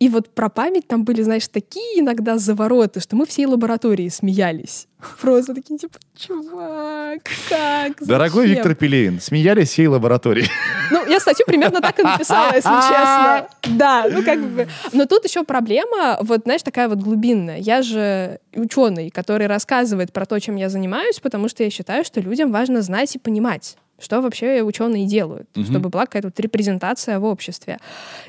И 0.00 0.09
вот 0.09 0.30
про 0.35 0.49
память 0.49 0.88
там 0.88 1.04
были, 1.04 1.21
знаешь, 1.21 1.47
такие 1.47 2.00
иногда 2.00 2.38
завороты, 2.38 3.00
что 3.00 3.16
мы 3.16 3.26
всей 3.26 3.45
лаборатории 3.45 4.09
смеялись. 4.09 4.88
Просто 5.21 5.54
такие, 5.54 5.78
типа, 5.78 5.99
чувак, 6.16 7.21
как? 7.50 8.07
Дорогой 8.07 8.49
Зачем?» 8.49 8.57
Виктор 8.57 8.75
Пелевин, 8.75 9.21
смеялись 9.21 9.69
всей 9.69 9.88
лаборатории. 9.88 10.47
Ну, 10.90 11.07
я 11.07 11.21
статью 11.21 11.45
примерно 11.47 11.83
так 11.83 11.99
и 11.99 12.02
написала, 12.02 12.54
если 12.54 12.71
честно. 12.71 13.49
Да, 13.76 14.07
ну 14.11 14.23
как 14.25 14.40
бы. 14.40 14.69
Но 14.92 15.04
тут 15.04 15.25
еще 15.25 15.45
проблема, 15.45 16.19
вот, 16.23 16.42
знаешь, 16.45 16.62
такая 16.62 16.88
вот 16.88 16.99
глубинная. 16.99 17.59
Я 17.59 17.83
же 17.83 18.40
ученый, 18.54 19.11
который 19.11 19.47
рассказывает 19.47 20.12
про 20.14 20.25
то, 20.25 20.38
чем 20.40 20.57
я 20.57 20.71
занимаюсь, 20.71 21.21
потому 21.21 21.49
что 21.49 21.62
я 21.62 21.71
считаю, 21.71 22.04
что 22.04 22.21
людям 22.21 22.50
важно 22.52 22.80
знать 22.80 23.14
и 23.14 23.19
понимать 23.19 23.76
что 24.02 24.23
вообще 24.23 24.62
ученые 24.62 25.04
делают, 25.07 25.47
Мгм. 25.54 25.66
чтобы 25.66 25.90
была 25.90 26.07
какая-то 26.07 26.28
вот 26.28 26.40
репрезентация 26.40 27.19
в 27.19 27.25
обществе. 27.26 27.78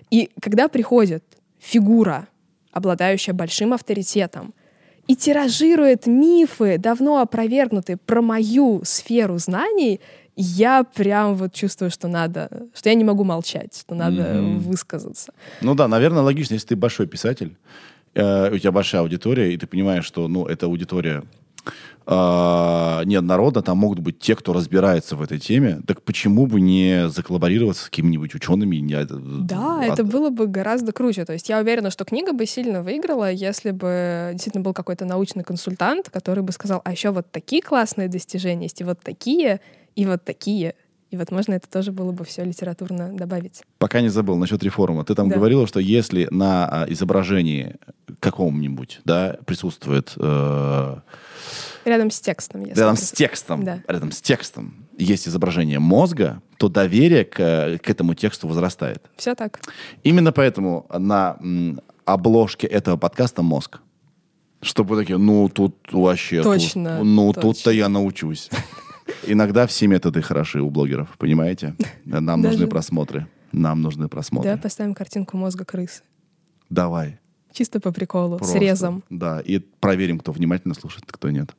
И 0.10 0.30
когда 0.42 0.68
приходит 0.68 1.24
фигура, 1.62 2.28
обладающая 2.72 3.34
большим 3.34 3.74
авторитетом, 3.74 4.54
и 5.08 5.16
тиражирует 5.16 6.08
мифы, 6.08 6.78
давно 6.78 7.20
опровергнутые 7.22 7.98
про 7.98 8.22
мою 8.22 8.82
сферу 8.84 9.38
знаний, 9.38 10.00
я 10.36 10.84
прям 10.84 11.36
вот 11.36 11.54
чувствую, 11.54 11.92
что 11.92 12.08
надо, 12.08 12.50
что 12.74 12.90
я 12.90 12.96
не 12.96 13.04
могу 13.04 13.24
молчать, 13.24 13.78
что 13.78 13.96
надо 13.96 14.22
Мгм. 14.42 14.60
высказаться. 14.60 15.34
Ну 15.62 15.76
да, 15.76 15.88
наверное, 15.88 16.24
логично, 16.24 16.54
если 16.56 16.68
ты 16.68 16.76
большой 16.76 17.08
писатель, 17.08 17.58
э, 18.16 18.54
у 18.54 18.58
тебя 18.58 18.72
большая 18.72 19.02
аудитория, 19.02 19.54
и 19.54 19.58
ты 19.58 19.68
понимаешь, 19.68 20.06
что, 20.06 20.28
ну, 20.28 20.46
эта 20.46 20.66
аудитория 20.66 21.24
э, 22.06 23.02
неоднородна, 23.06 23.62
там 23.62 23.78
могут 23.78 24.00
быть 24.00 24.20
те, 24.20 24.36
кто 24.36 24.54
разбирается 24.54 25.16
в 25.16 25.22
этой 25.22 25.40
теме, 25.40 25.82
так 25.88 26.02
почему 26.02 26.46
бы 26.48 26.62
не 26.62 27.10
заколлаборироваться 27.10 27.84
с 27.84 27.86
какими-нибудь 27.86 28.36
учеными? 28.36 28.78
Не, 28.78 28.94
э, 28.96 29.06
Да, 29.06 29.80
а- 29.82 29.86
это 29.86 30.04
было 30.04 30.30
бы 30.30 30.48
гораздо 30.48 30.92
круче. 30.92 31.26
То 31.26 31.34
есть 31.34 31.50
я 31.50 31.60
уверена, 31.60 31.90
что 31.92 32.06
книга 32.06 32.34
бы 32.34 32.46
сильно 32.46 32.82
выиграла, 32.82 33.32
если 33.32 33.72
бы 33.72 34.30
действительно 34.34 34.64
был 34.64 34.74
какой-то 34.74 35.06
научный 35.06 35.44
консультант, 35.44 36.10
который 36.10 36.44
бы 36.44 36.52
сказал, 36.52 36.82
а 36.84 36.92
еще 36.92 37.12
вот 37.12 37.32
такие 37.32 37.62
классные 37.62 38.08
достижения 38.08 38.64
есть, 38.66 38.82
и 38.82 38.84
вот 38.84 39.00
такие, 39.02 39.60
и 39.96 40.06
вот 40.06 40.24
такие. 40.24 40.76
И 41.12 41.18
вот 41.18 41.30
можно 41.30 41.54
это 41.56 41.70
тоже 41.70 41.92
было 41.92 42.14
бы 42.14 42.24
все 42.24 42.44
литературно 42.46 43.10
добавить. 43.14 43.64
Пока 43.78 44.00
не 44.02 44.08
забыл 44.08 44.38
насчет 44.38 44.64
реформы. 44.64 45.04
Ты 45.04 45.14
там 45.14 45.28
Да. 45.28 45.36
говорила, 45.36 45.68
что 45.68 45.80
если 45.82 46.28
на 46.32 46.68
а, 46.84 46.86
изображении 46.90 47.76
каком-нибудь, 48.22 49.02
да, 49.04 49.38
присутствует 49.46 50.14
э, 50.18 50.96
Рядом 51.84 52.12
с 52.12 52.20
текстом. 52.22 52.62
Если 52.66 52.80
рядом 52.80 52.96
с 52.96 53.12
текстом, 53.12 53.64
Да. 53.66 53.84
рядом 53.90 54.12
с 54.14 54.22
текстом 54.22 54.88
есть 54.98 55.28
изображение 55.28 55.80
мозга, 55.80 56.42
то 56.58 56.70
доверие 56.70 57.26
к, 57.26 57.36
к 57.84 57.90
этому 57.90 58.14
тексту 58.14 58.48
возрастает. 58.48 59.04
Все 59.18 59.36
так. 59.36 59.60
Именно 60.04 60.32
поэтому 60.32 60.86
на 60.98 61.36
м, 61.42 61.82
обложке 62.06 62.68
этого 62.68 62.96
подкаста 62.98 63.42
мозг. 63.42 63.80
Чтобы 64.62 64.96
такие, 64.96 65.18
ну 65.18 65.50
тут 65.50 65.76
вообще... 65.92 66.44
тут- 66.44 66.54
Точно, 66.54 67.04
ну 67.04 67.34
точно. 67.34 67.42
тут-то 67.42 67.72
я 67.72 67.90
научусь. 67.90 68.50
Иногда 69.26 69.68
все 69.68 69.88
методы 69.88 70.22
хороши 70.22 70.62
у 70.62 70.70
блогеров, 70.70 71.18
понимаете? 71.18 71.76
Нам 72.06 72.42
нужны 72.42 72.68
просмотры. 72.68 73.28
Нам 73.52 73.82
нужны 73.82 74.08
просмотры. 74.08 74.50
Давай 74.50 74.62
поставим 74.62 74.94
картинку 74.94 75.38
мозга 75.38 75.66
крысы. 75.66 76.04
Давай. 76.70 77.20
Чисто 77.52 77.82
по 77.82 77.92
приколу, 77.92 78.38
Просто. 78.38 78.58
с 78.58 78.62
резом. 78.62 79.04
Да, 79.10 79.42
и 79.42 79.60
проверим, 79.60 80.20
кто 80.20 80.32
внимательно 80.32 80.74
слушает, 80.74 81.04
кто 81.12 81.30
нет. 81.30 81.54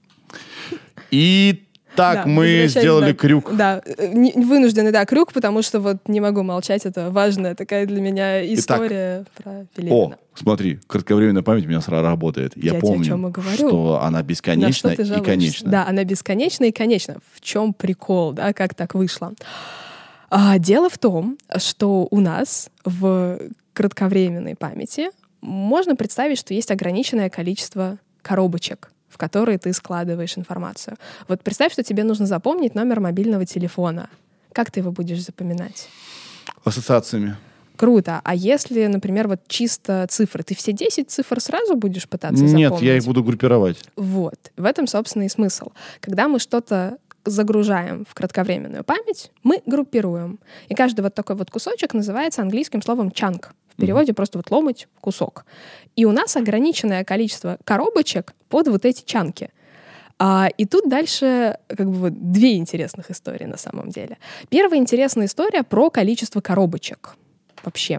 И 1.10 1.66
так 1.96 2.24
Да, 2.24 2.26
мы 2.26 2.66
сделали 2.68 3.12
да, 3.12 3.14
крюк. 3.14 3.54
Да, 3.56 3.82
не- 3.98 4.32
вынужденный, 4.32 4.92
да, 4.92 5.04
крюк, 5.04 5.32
потому 5.32 5.62
что 5.62 5.80
вот 5.80 5.96
не 6.08 6.20
могу 6.20 6.42
молчать, 6.42 6.86
это 6.86 7.10
важная 7.10 7.54
такая 7.54 7.86
для 7.86 8.00
меня 8.00 8.42
история 8.54 9.24
про 9.36 9.50
О, 9.60 9.64
Пелевина. 9.74 10.16
смотри, 10.34 10.80
кратковременная 10.86 11.42
память 11.42 11.66
у 11.66 11.68
меня 11.68 11.80
сразу 11.80 12.04
работает. 12.04 12.52
Я, 12.56 12.62
Я 12.62 12.68
тебе 12.70 12.78
о 12.78 12.80
помню, 12.80 13.28
и 13.28 13.30
говорю. 13.30 13.56
что 13.56 14.00
она 14.02 14.10
На 14.10 14.18
что 14.18 14.22
бесконечна 14.24 14.90
ты 14.96 15.02
и 15.02 15.20
конечна. 15.22 15.70
Да, 15.70 15.86
она 15.86 16.04
бесконечна 16.04 16.64
и 16.64 16.72
конечна. 16.72 17.16
В 17.34 17.40
чем 17.40 17.74
прикол, 17.74 18.32
да, 18.32 18.52
как 18.52 18.74
так 18.74 18.94
вышло? 18.94 19.32
А, 20.30 20.58
дело 20.58 20.88
в 20.88 20.96
том, 20.98 21.36
что 21.58 22.08
у 22.10 22.20
нас 22.20 22.70
в 22.84 23.38
кратковременной 23.74 24.54
памяти 24.54 25.10
можно 25.42 25.96
представить, 25.96 26.38
что 26.38 26.54
есть 26.54 26.70
ограниченное 26.70 27.28
количество 27.28 27.98
коробочек, 28.22 28.90
в 29.12 29.18
которые 29.18 29.58
ты 29.58 29.72
складываешь 29.72 30.38
информацию. 30.38 30.96
Вот 31.28 31.42
представь, 31.42 31.72
что 31.72 31.82
тебе 31.82 32.02
нужно 32.04 32.26
запомнить 32.26 32.74
номер 32.74 33.00
мобильного 33.00 33.44
телефона. 33.44 34.08
Как 34.52 34.70
ты 34.70 34.80
его 34.80 34.90
будешь 34.90 35.22
запоминать? 35.22 35.88
Ассоциациями. 36.64 37.36
Круто. 37.76 38.20
А 38.22 38.34
если, 38.34 38.86
например, 38.86 39.28
вот 39.28 39.40
чисто 39.48 40.06
цифры, 40.08 40.42
ты 40.42 40.54
все 40.54 40.72
10 40.72 41.10
цифр 41.10 41.40
сразу 41.40 41.74
будешь 41.74 42.08
пытаться 42.08 42.42
Нет, 42.44 42.70
запомнить? 42.70 42.82
я 42.86 42.96
их 42.96 43.04
буду 43.04 43.24
группировать. 43.24 43.78
Вот. 43.96 44.52
В 44.56 44.64
этом, 44.64 44.86
собственно, 44.86 45.24
и 45.24 45.28
смысл. 45.28 45.72
Когда 46.00 46.28
мы 46.28 46.38
что-то 46.38 46.98
загружаем 47.24 48.04
в 48.08 48.14
кратковременную 48.14 48.84
память, 48.84 49.30
мы 49.42 49.62
группируем. 49.66 50.38
И 50.68 50.74
каждый 50.74 51.02
вот 51.02 51.14
такой 51.14 51.36
вот 51.36 51.50
кусочек 51.50 51.94
называется 51.94 52.42
английским 52.42 52.82
словом 52.82 53.08
chunk. 53.08 53.46
Переводе 53.82 54.12
просто 54.14 54.38
вот 54.38 54.50
ломать 54.50 54.88
кусок. 55.00 55.44
И 55.96 56.04
у 56.04 56.12
нас 56.12 56.36
ограниченное 56.36 57.04
количество 57.04 57.58
коробочек 57.64 58.32
под 58.48 58.68
вот 58.68 58.84
эти 58.84 59.04
чанки. 59.04 59.50
А, 60.18 60.48
и 60.56 60.66
тут 60.66 60.88
дальше 60.88 61.58
как 61.68 61.86
бы 61.90 61.94
вот 61.94 62.32
две 62.32 62.56
интересных 62.56 63.10
истории 63.10 63.44
на 63.44 63.56
самом 63.56 63.88
деле. 63.88 64.18
Первая 64.48 64.78
интересная 64.78 65.26
история 65.26 65.64
про 65.64 65.90
количество 65.90 66.40
коробочек 66.40 67.16
вообще. 67.64 67.98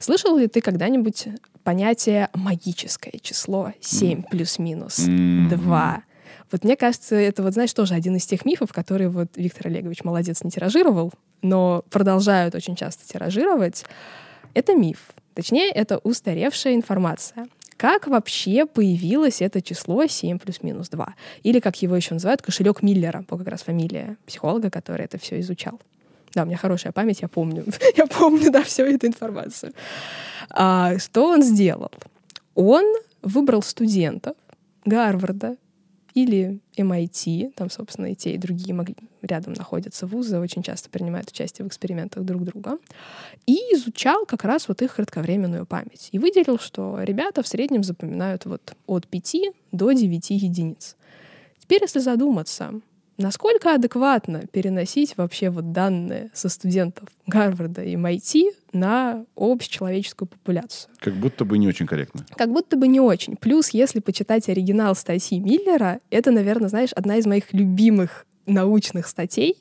Слышал 0.00 0.36
ли 0.36 0.48
ты 0.48 0.60
когда-нибудь 0.60 1.28
понятие 1.62 2.28
магическое 2.34 3.18
число 3.20 3.72
7 3.80 4.22
плюс-минус 4.24 5.06
М. 5.06 5.48
2? 5.48 6.02
Вот 6.50 6.64
мне 6.64 6.76
кажется, 6.76 7.14
это 7.14 7.42
вот, 7.42 7.52
знаешь, 7.52 7.72
тоже 7.72 7.94
один 7.94 8.16
из 8.16 8.26
тех 8.26 8.44
мифов, 8.44 8.72
которые 8.72 9.08
вот 9.08 9.28
Виктор 9.36 9.66
Олегович 9.66 10.02
молодец 10.02 10.42
не 10.42 10.50
тиражировал, 10.50 11.12
но 11.42 11.84
продолжают 11.90 12.54
очень 12.54 12.74
часто 12.74 13.06
тиражировать. 13.06 13.84
Это 14.58 14.74
миф. 14.74 14.98
Точнее, 15.34 15.70
это 15.70 15.98
устаревшая 15.98 16.74
информация. 16.74 17.46
Как 17.76 18.08
вообще 18.08 18.66
появилось 18.66 19.40
это 19.40 19.62
число 19.62 20.04
7 20.04 20.40
плюс-минус 20.40 20.88
2? 20.88 21.14
Или, 21.44 21.60
как 21.60 21.80
его 21.80 21.94
еще 21.94 22.14
называют, 22.14 22.42
кошелек 22.42 22.82
Миллера, 22.82 23.22
по 23.22 23.38
как 23.38 23.46
раз 23.46 23.62
фамилия 23.62 24.16
психолога, 24.26 24.68
который 24.68 25.04
это 25.04 25.16
все 25.16 25.38
изучал. 25.38 25.80
Да, 26.34 26.42
у 26.42 26.46
меня 26.46 26.56
хорошая 26.56 26.92
память, 26.92 27.22
я 27.22 27.28
помню. 27.28 27.66
я 27.96 28.06
помню, 28.06 28.50
да, 28.50 28.64
всю 28.64 28.82
эту 28.82 29.06
информацию. 29.06 29.72
А, 30.50 30.98
что 30.98 31.28
он 31.28 31.44
сделал? 31.44 31.92
Он 32.56 32.84
выбрал 33.22 33.62
студентов 33.62 34.34
Гарварда 34.84 35.56
или 36.22 36.60
MIT, 36.76 37.52
там, 37.54 37.70
собственно, 37.70 38.06
и 38.06 38.14
те, 38.14 38.34
и 38.34 38.38
другие 38.38 38.74
могли, 38.74 38.96
рядом 39.22 39.52
находятся 39.52 40.06
вузы, 40.06 40.38
очень 40.38 40.62
часто 40.62 40.90
принимают 40.90 41.30
участие 41.30 41.64
в 41.64 41.68
экспериментах 41.68 42.24
друг 42.24 42.44
друга, 42.44 42.78
и 43.46 43.54
изучал 43.74 44.26
как 44.26 44.44
раз 44.44 44.68
вот 44.68 44.82
их 44.82 44.96
кратковременную 44.96 45.66
память. 45.66 46.08
И 46.12 46.18
выделил, 46.18 46.58
что 46.58 47.00
ребята 47.02 47.42
в 47.42 47.48
среднем 47.48 47.82
запоминают 47.82 48.46
вот 48.46 48.74
от 48.86 49.06
5 49.06 49.36
до 49.72 49.92
9 49.92 50.30
единиц. 50.30 50.96
Теперь, 51.58 51.82
если 51.82 52.00
задуматься, 52.00 52.80
насколько 53.18 53.74
адекватно 53.74 54.42
переносить 54.50 55.16
вообще 55.16 55.50
вот 55.50 55.72
данные 55.72 56.30
со 56.32 56.48
студентов 56.48 57.08
Гарварда 57.26 57.82
и 57.82 57.94
MIT 57.96 58.44
на 58.72 59.24
общечеловеческую 59.36 60.28
популяцию? 60.28 60.90
Как 61.00 61.14
будто 61.14 61.44
бы 61.44 61.58
не 61.58 61.68
очень 61.68 61.86
корректно. 61.86 62.24
Как 62.36 62.50
будто 62.52 62.76
бы 62.76 62.88
не 62.88 63.00
очень. 63.00 63.36
Плюс, 63.36 63.70
если 63.70 64.00
почитать 64.00 64.48
оригинал 64.48 64.94
статьи 64.94 65.38
Миллера, 65.40 66.00
это, 66.10 66.30
наверное, 66.30 66.68
знаешь, 66.68 66.90
одна 66.94 67.16
из 67.16 67.26
моих 67.26 67.52
любимых 67.52 68.24
научных 68.46 69.06
статей. 69.06 69.56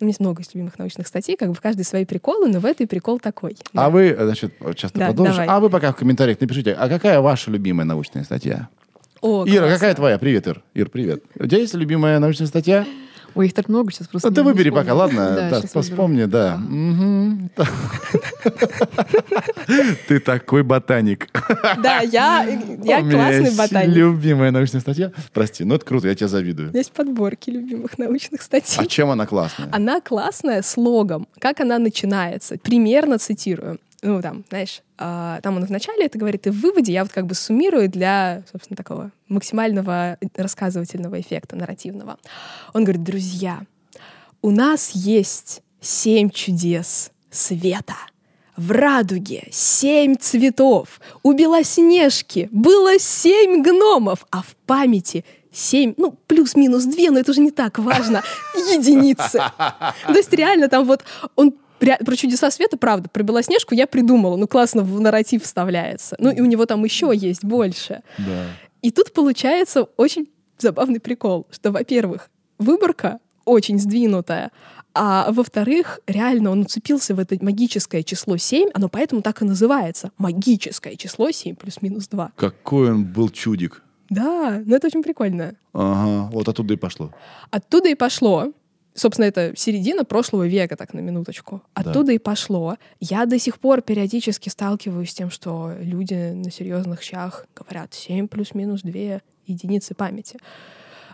У 0.00 0.04
меня 0.04 0.10
есть 0.10 0.20
много 0.20 0.42
любимых 0.52 0.78
научных 0.78 1.06
статей, 1.06 1.36
как 1.36 1.48
бы 1.48 1.54
в 1.54 1.60
каждой 1.60 1.84
свои 1.84 2.04
приколы, 2.04 2.48
но 2.48 2.58
в 2.58 2.66
этой 2.66 2.88
прикол 2.88 3.20
такой. 3.20 3.56
А 3.72 3.88
вы, 3.88 4.06
э, 4.08 4.24
значит, 4.24 4.52
ты 4.58 4.88
Да, 4.98 5.06
продолжишь. 5.06 5.36
давай. 5.36 5.46
А 5.48 5.60
вы 5.60 5.70
пока 5.70 5.92
в 5.92 5.96
комментариях 5.96 6.40
напишите, 6.40 6.72
а 6.72 6.88
какая 6.88 7.20
ваша 7.20 7.50
любимая 7.52 7.84
научная 7.86 8.24
статья? 8.24 8.68
О, 9.22 9.44
Ира, 9.46 9.60
классно. 9.60 9.74
какая 9.76 9.94
твоя? 9.94 10.18
Привет, 10.18 10.46
Ир. 10.48 10.62
Ир, 10.74 10.88
привет. 10.90 11.22
У 11.38 11.46
тебя 11.46 11.58
есть 11.58 11.74
любимая 11.74 12.18
научная 12.18 12.48
статья? 12.48 12.84
Ой, 13.34 13.46
их 13.46 13.54
так 13.54 13.68
много 13.68 13.90
сейчас 13.92 14.08
просто. 14.08 14.28
Ну, 14.28 14.34
ты 14.34 14.42
выбери 14.42 14.68
вспомню. 14.68 14.84
пока, 14.84 14.94
ладно? 14.94 15.34
Да, 15.50 15.60
Да, 15.62 15.80
вспомни, 15.80 16.24
да. 16.24 16.60
Ты 20.08 20.20
такой 20.20 20.62
ботаник. 20.64 21.28
Да, 21.82 22.00
я, 22.00 22.42
я 22.84 23.00
классный 23.00 23.56
ботаник. 23.56 23.94
любимая 23.94 24.50
научная 24.50 24.80
статья. 24.80 25.12
Прости, 25.32 25.64
ну 25.64 25.76
это 25.76 25.84
круто, 25.84 26.08
я 26.08 26.14
тебя 26.14 26.28
завидую. 26.28 26.68
У 26.68 26.70
меня 26.72 26.80
есть 26.80 26.92
подборки 26.92 27.48
любимых 27.50 27.96
научных 27.98 28.42
статей. 28.42 28.82
А 28.82 28.86
чем 28.86 29.08
она 29.08 29.24
классная? 29.26 29.68
Она 29.72 30.00
классная 30.00 30.60
слогом. 30.62 31.26
Как 31.38 31.60
она 31.60 31.78
начинается? 31.78 32.58
Примерно 32.58 33.18
цитирую. 33.18 33.78
Ну, 34.04 34.20
там, 34.20 34.44
знаешь, 34.48 34.82
а, 34.98 35.40
там 35.42 35.56
он 35.56 35.64
вначале 35.64 36.06
это 36.06 36.18
говорит, 36.18 36.46
и 36.48 36.50
в 36.50 36.60
выводе 36.60 36.92
я 36.92 37.04
вот 37.04 37.12
как 37.12 37.26
бы 37.26 37.36
суммирую 37.36 37.88
для, 37.88 38.42
собственно, 38.50 38.76
такого 38.76 39.12
максимального 39.28 40.18
рассказывательного 40.34 41.20
эффекта, 41.20 41.54
нарративного. 41.54 42.18
Он 42.74 42.82
говорит, 42.82 43.04
друзья, 43.04 43.62
у 44.42 44.50
нас 44.50 44.90
есть 44.90 45.62
семь 45.80 46.30
чудес 46.30 47.12
света. 47.30 47.94
В 48.56 48.72
радуге 48.72 49.48
семь 49.52 50.16
цветов. 50.16 51.00
У 51.22 51.32
Белоснежки 51.32 52.48
было 52.50 52.98
семь 52.98 53.62
гномов, 53.62 54.26
а 54.30 54.42
в 54.42 54.56
памяти 54.66 55.24
семь, 55.52 55.94
ну, 55.96 56.16
плюс-минус 56.26 56.84
две, 56.84 57.10
но 57.10 57.20
это 57.20 57.30
уже 57.30 57.40
не 57.40 57.50
так 57.50 57.78
важно, 57.78 58.22
единицы. 58.54 59.42
То 60.06 60.14
есть 60.14 60.32
реально 60.32 60.68
там 60.68 60.84
вот 60.86 61.04
он 61.36 61.54
про 62.04 62.16
чудеса 62.16 62.50
света, 62.50 62.76
правда, 62.76 63.08
про 63.08 63.22
Белоснежку 63.22 63.74
я 63.74 63.86
придумала, 63.86 64.36
ну 64.36 64.46
классно 64.46 64.82
в 64.82 65.00
нарратив 65.00 65.44
вставляется. 65.44 66.16
Ну 66.18 66.30
и 66.30 66.40
у 66.40 66.44
него 66.44 66.66
там 66.66 66.84
еще 66.84 67.12
есть 67.14 67.44
больше. 67.44 68.02
Да. 68.18 68.46
И 68.82 68.90
тут 68.90 69.12
получается 69.12 69.84
очень 69.96 70.28
забавный 70.58 71.00
прикол, 71.00 71.46
что, 71.50 71.70
во-первых, 71.72 72.30
выборка 72.58 73.18
очень 73.44 73.78
сдвинутая, 73.78 74.50
а 74.94 75.32
во-вторых, 75.32 76.00
реально 76.06 76.50
он 76.50 76.60
уцепился 76.60 77.14
в 77.14 77.18
это 77.18 77.36
магическое 77.40 78.02
число 78.02 78.36
7, 78.36 78.70
оно 78.74 78.88
поэтому 78.88 79.22
так 79.22 79.42
и 79.42 79.44
называется. 79.44 80.12
Магическое 80.18 80.96
число 80.96 81.30
7 81.30 81.56
плюс-минус 81.56 82.08
2. 82.08 82.32
Какой 82.36 82.90
он 82.90 83.04
был 83.04 83.30
чудик. 83.30 83.82
Да, 84.10 84.60
ну 84.64 84.76
это 84.76 84.88
очень 84.88 85.02
прикольно. 85.02 85.54
Ага, 85.72 86.30
вот 86.30 86.46
оттуда 86.48 86.74
и 86.74 86.76
пошло. 86.76 87.10
Оттуда 87.50 87.88
и 87.88 87.94
пошло. 87.94 88.52
Собственно, 88.94 89.26
это 89.26 89.54
середина 89.56 90.04
прошлого 90.04 90.46
века, 90.46 90.76
так 90.76 90.92
на 90.92 91.00
минуточку. 91.00 91.62
Оттуда 91.72 92.12
и 92.12 92.18
пошло. 92.18 92.76
Я 93.00 93.24
до 93.24 93.38
сих 93.38 93.58
пор 93.58 93.80
периодически 93.80 94.48
сталкиваюсь 94.48 95.10
с 95.10 95.14
тем, 95.14 95.30
что 95.30 95.72
люди 95.80 96.32
на 96.32 96.50
серьезных 96.50 97.02
щах 97.02 97.46
говорят 97.56 97.94
7 97.94 98.28
плюс-минус 98.28 98.82
2 98.82 99.20
единицы 99.46 99.94
памяти. 99.94 100.38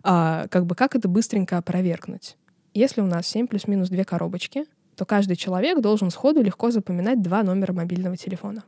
А, 0.02 0.46
как 0.48 0.66
бы 0.66 0.74
как 0.74 0.96
это 0.96 1.08
быстренько 1.08 1.56
опровергнуть? 1.58 2.36
Если 2.74 3.00
у 3.00 3.06
нас 3.06 3.26
7 3.28 3.46
плюс-минус 3.46 3.90
2 3.90 4.04
коробочки, 4.04 4.64
то 4.96 5.04
каждый 5.04 5.36
человек 5.36 5.80
должен 5.80 6.10
сходу 6.10 6.42
легко 6.42 6.72
запоминать 6.72 7.22
два 7.22 7.44
номера 7.44 7.72
мобильного 7.72 8.16
телефона. 8.16 8.64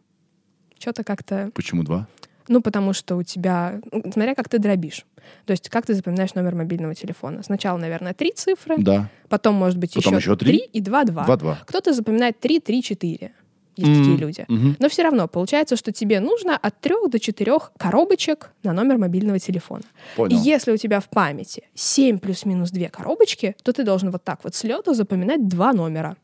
Что-то 0.79 1.02
как-то 1.02 1.51
Почему 1.55 1.83
два? 1.83 2.07
Ну, 2.50 2.60
потому 2.60 2.92
что 2.92 3.16
у 3.16 3.22
тебя, 3.22 3.80
смотря 4.12 4.34
как 4.34 4.48
ты 4.48 4.58
дробишь. 4.58 5.06
То 5.46 5.52
есть 5.52 5.68
как 5.68 5.86
ты 5.86 5.94
запоминаешь 5.94 6.34
номер 6.34 6.54
мобильного 6.56 6.94
телефона. 6.94 7.42
Сначала, 7.42 7.78
наверное, 7.78 8.12
три 8.12 8.32
цифры, 8.32 8.76
Да. 8.78 9.08
потом, 9.28 9.54
может 9.54 9.78
быть, 9.78 9.94
Потом 9.94 10.16
еще 10.16 10.30
еще 10.32 10.36
три. 10.36 10.48
три 10.48 10.58
и 10.72 10.80
два-два. 10.80 11.24
Два-два. 11.24 11.58
Кто-то 11.66 11.92
запоминает 11.92 12.40
три, 12.40 12.58
три, 12.60 12.82
четыре. 12.82 13.32
Есть 13.76 13.88
Мгм. 13.92 13.98
такие 14.00 14.16
люди. 14.18 14.44
Мгм. 14.48 14.76
Но 14.80 14.88
все 14.88 15.02
равно 15.04 15.28
получается, 15.28 15.76
что 15.76 15.92
тебе 15.92 16.18
нужно 16.20 16.56
от 16.56 16.80
трех 16.80 17.08
до 17.08 17.20
четырех 17.20 17.72
коробочек 17.78 18.50
на 18.64 18.72
номер 18.72 18.98
мобильного 18.98 19.38
телефона. 19.38 19.84
Понял. 20.16 20.36
И 20.36 20.40
если 20.40 20.72
у 20.72 20.76
тебя 20.76 20.98
в 21.00 21.08
памяти 21.08 21.62
7 21.74 22.18
плюс-минус 22.18 22.70
2 22.72 22.88
коробочки, 22.88 23.54
то 23.62 23.72
ты 23.72 23.84
должен 23.84 24.10
вот 24.10 24.24
так 24.24 24.40
вот 24.42 24.54
с 24.56 24.64
лету 24.64 24.92
запоминать 24.92 25.46
два 25.48 25.72
номера. 25.72 26.16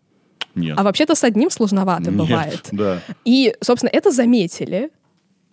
Нет. 0.56 0.76
А 0.78 0.82
вообще-то 0.82 1.14
с 1.14 1.22
одним 1.22 1.50
сложновато 1.50 2.10
Нет, 2.10 2.14
бывает. 2.18 2.68
Да. 2.72 2.98
И, 3.24 3.54
собственно, 3.62 3.90
это 3.90 4.10
заметили. 4.10 4.90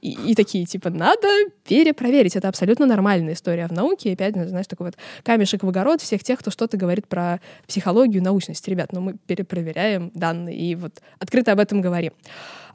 И, 0.03 0.31
и 0.31 0.35
такие, 0.35 0.65
типа, 0.65 0.89
надо 0.89 1.29
перепроверить. 1.65 2.35
Это 2.35 2.49
абсолютно 2.49 2.85
нормальная 2.85 3.35
история 3.35 3.67
в 3.67 3.71
науке. 3.71 4.09
И 4.09 4.13
опять, 4.13 4.35
знаешь, 4.35 4.67
такой 4.67 4.87
вот 4.87 4.97
камешек 5.23 5.63
в 5.63 5.69
огород 5.69 6.01
всех 6.01 6.21
тех, 6.25 6.39
кто 6.39 6.51
что-то 6.51 6.75
говорит 6.75 7.07
про 7.07 7.39
психологию, 7.67 8.21
научность. 8.21 8.67
Ребят, 8.67 8.91
ну 8.91 8.99
мы 8.99 9.15
перепроверяем 9.25 10.11
данные 10.13 10.57
и 10.57 10.75
вот 10.75 11.01
открыто 11.19 11.53
об 11.53 11.59
этом 11.59 11.79
говорим. 11.79 12.11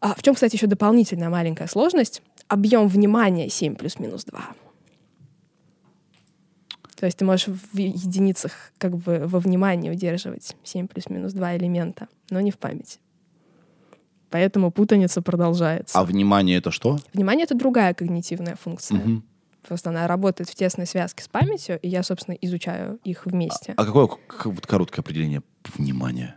А 0.01 0.15
в 0.15 0.23
чем, 0.23 0.35
кстати, 0.35 0.57
еще 0.57 0.67
дополнительная 0.69 1.29
маленькая 1.29 1.69
сложность? 1.69 2.23
Объем 2.49 2.89
внимания 2.89 3.51
7 3.51 3.75
плюс-минус 3.75 4.25
2. 4.25 4.41
То 6.97 7.05
есть 7.05 7.19
ты 7.19 7.27
можешь 7.27 7.49
в 7.49 7.77
единицах 7.77 8.53
как 8.79 8.97
бы 8.97 9.25
во 9.27 9.39
внимании 9.39 9.91
удерживать 9.91 10.57
7 10.65 10.89
плюс-минус 10.89 11.35
2 11.35 11.59
элемента, 11.59 12.09
но 12.31 12.41
не 12.41 12.53
в 12.53 12.57
памяти. 12.57 13.01
Поэтому 14.31 14.71
путаница 14.71 15.23
продолжается. 15.23 15.99
А 15.99 16.05
внимание 16.05 16.59
это 16.59 16.71
что? 16.71 16.99
Внимание— 17.15 17.45
это 17.47 17.55
другая 17.55 17.95
когнитивная 17.95 18.57
функция. 18.57 18.99
Мгм. 18.99 19.25
Просто 19.67 19.91
она 19.91 20.07
работает 20.07 20.49
в 20.49 20.55
тесной 20.55 20.87
связке 20.87 21.23
с 21.25 21.29
памятью, 21.29 21.79
и 21.81 21.89
я, 21.89 22.03
собственно, 22.03 22.37
изучаю 22.41 22.99
их 23.05 23.27
вместе. 23.27 23.75
А 23.77 23.85
какое 23.85 24.07
к- 24.07 24.47
вот 24.47 24.67
короткое 24.67 25.01
определение 25.03 25.43
внимания? 25.77 26.37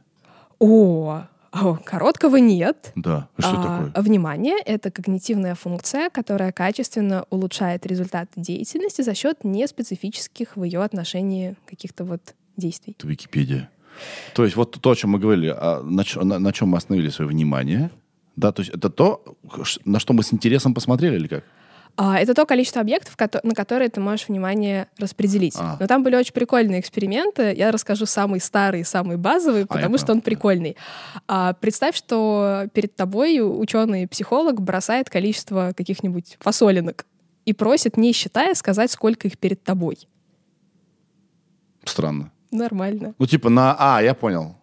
О, 0.60 1.24
о, 1.52 1.76
короткого 1.84 2.38
нет. 2.38 2.92
Да. 2.96 3.28
Что 3.38 3.50
А, 3.60 3.88
такое? 3.90 4.04
Внимание— 4.04 4.56
это 4.66 4.92
когнитивная 4.92 5.56
функция, 5.56 6.10
которая 6.10 6.52
качественно 6.52 7.26
улучшает 7.30 7.86
результаты 7.86 8.40
деятельности 8.42 9.02
за 9.02 9.14
счет 9.16 9.44
неспецифических 9.44 10.56
в 10.56 10.64
ее 10.64 10.82
отношении 10.84 11.56
каких-то 11.68 12.04
вот 12.06 12.22
действий. 12.58 12.96
Это 12.98 13.08
Википедия. 13.08 13.70
То 14.34 14.44
есть 14.44 14.56
вот 14.56 14.78
то, 14.82 14.90
о 14.92 14.96
чем 14.96 15.12
мы 15.12 15.20
говорили, 15.20 15.54
а 15.56 15.82
на, 15.84 16.04
на- 16.24 16.40
на 16.40 16.52
чем 16.54 16.70
мы 16.70 16.78
остановили 16.78 17.10
свое 17.10 17.30
внимание, 17.30 17.90
да, 18.36 18.52
то 18.52 18.62
есть 18.62 18.74
это 18.74 18.90
то, 18.90 19.24
на 19.86 20.00
что 20.00 20.14
мы 20.14 20.24
с 20.24 20.34
интересом 20.34 20.74
посмотрели 20.74 21.16
или 21.16 21.28
как? 21.28 21.44
А, 21.98 22.18
Это 22.18 22.34
то 22.34 22.46
количество 22.46 22.80
объектов, 22.82 23.18
на 23.44 23.54
которые 23.54 23.90
ты 23.90 24.00
можешь 24.00 24.30
внимание 24.30 24.88
распределить. 24.98 25.56
А. 25.60 25.76
Но 25.78 25.88
там 25.88 26.04
были 26.04 26.16
очень 26.16 26.32
прикольные 26.34 26.80
эксперименты. 26.80 27.54
Я 27.54 27.70
расскажу 27.72 28.06
самый 28.06 28.40
старый, 28.40 28.86
самый 28.86 29.18
базовый, 29.18 29.64
А, 29.64 29.68
потому 29.68 29.98
что 29.98 30.08
понял, 30.08 30.18
он 30.20 30.22
прикольный. 30.22 30.78
А, 31.28 31.52
представь, 31.54 31.98
что 31.98 32.68
перед 32.74 32.96
тобой 32.96 33.40
ученый-психолог 33.42 34.62
бросает 34.62 35.10
количество 35.10 35.74
каких-нибудь 35.76 36.38
фасолинок 36.40 37.06
и 37.44 37.52
просит, 37.54 37.98
не 37.98 38.14
считая, 38.14 38.54
сказать, 38.56 38.90
сколько 38.92 39.28
их 39.28 39.38
перед 39.38 39.62
тобой. 39.62 39.98
Странно. 41.84 42.32
Нормально. 42.52 43.14
Ну, 43.18 43.26
типа 43.26 43.50
на... 43.50 43.76
А, 43.80 44.02
я 44.02 44.14
понял. 44.14 44.56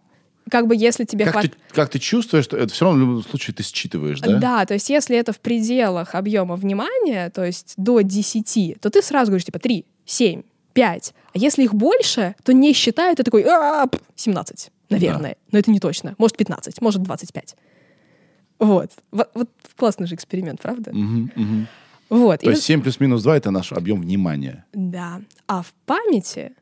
Как 0.49 0.67
бы 0.67 0.75
если 0.75 1.03
тебе 1.03 1.25
Как 1.25 1.33
хват- 1.35 1.41
ты, 1.43 1.51
как 1.73 1.89
ты 1.89 1.99
чувствуешь, 1.99 2.43
что 2.45 2.57
это 2.57 2.73
все 2.73 2.85
равно 2.85 2.97
в 3.05 3.07
любом 3.07 3.23
случае 3.23 3.53
ты 3.53 3.61
считываешь, 3.63 4.19
да? 4.19 4.39
Да, 4.39 4.65
то 4.65 4.73
есть 4.73 4.89
если 4.89 5.15
это 5.15 5.31
в 5.31 5.39
пределах 5.39 6.15
объема 6.15 6.55
внимания, 6.55 7.29
то 7.29 7.43
есть 7.45 7.73
до 7.77 8.01
10, 8.01 8.81
то 8.81 8.89
ты 8.89 9.01
сразу 9.03 9.31
говоришь 9.31 9.45
типа 9.45 9.59
3, 9.59 9.85
7, 10.05 10.41
5. 10.73 11.13
А 11.33 11.37
если 11.37 11.63
их 11.63 11.73
больше, 11.75 12.35
то 12.43 12.51
не 12.53 12.73
считая, 12.73 13.15
ты 13.15 13.23
такой 13.23 13.43
«А, 13.43 13.85
пф, 13.85 14.01
17, 14.15 14.71
наверное. 14.89 15.35
Но 15.51 15.59
это 15.59 15.69
не 15.69 15.79
точно. 15.79 16.15
Может 16.17 16.37
15, 16.37 16.81
может 16.81 17.03
25. 17.03 17.55
Вот. 18.59 18.89
Вот, 19.11 19.29
вот 19.35 19.49
классный 19.77 20.07
же 20.07 20.15
эксперимент, 20.15 20.61
правда? 20.61 20.91
Мгм, 20.93 21.31
мгм. 21.35 21.67
Вот. 22.09 22.41
И 22.41 22.45
То 22.45 22.47
вы- 22.47 22.51
есть 22.53 22.63
7 22.63 22.81
плюс 22.81 22.99
минус 22.99 23.21
2 23.23 23.37
это 23.37 23.51
наш 23.51 23.71
объем 23.71 24.01
внимания. 24.01 24.65
Да. 24.73 25.21
А 25.47 25.61
в 25.61 25.73
памяти, 25.85 26.53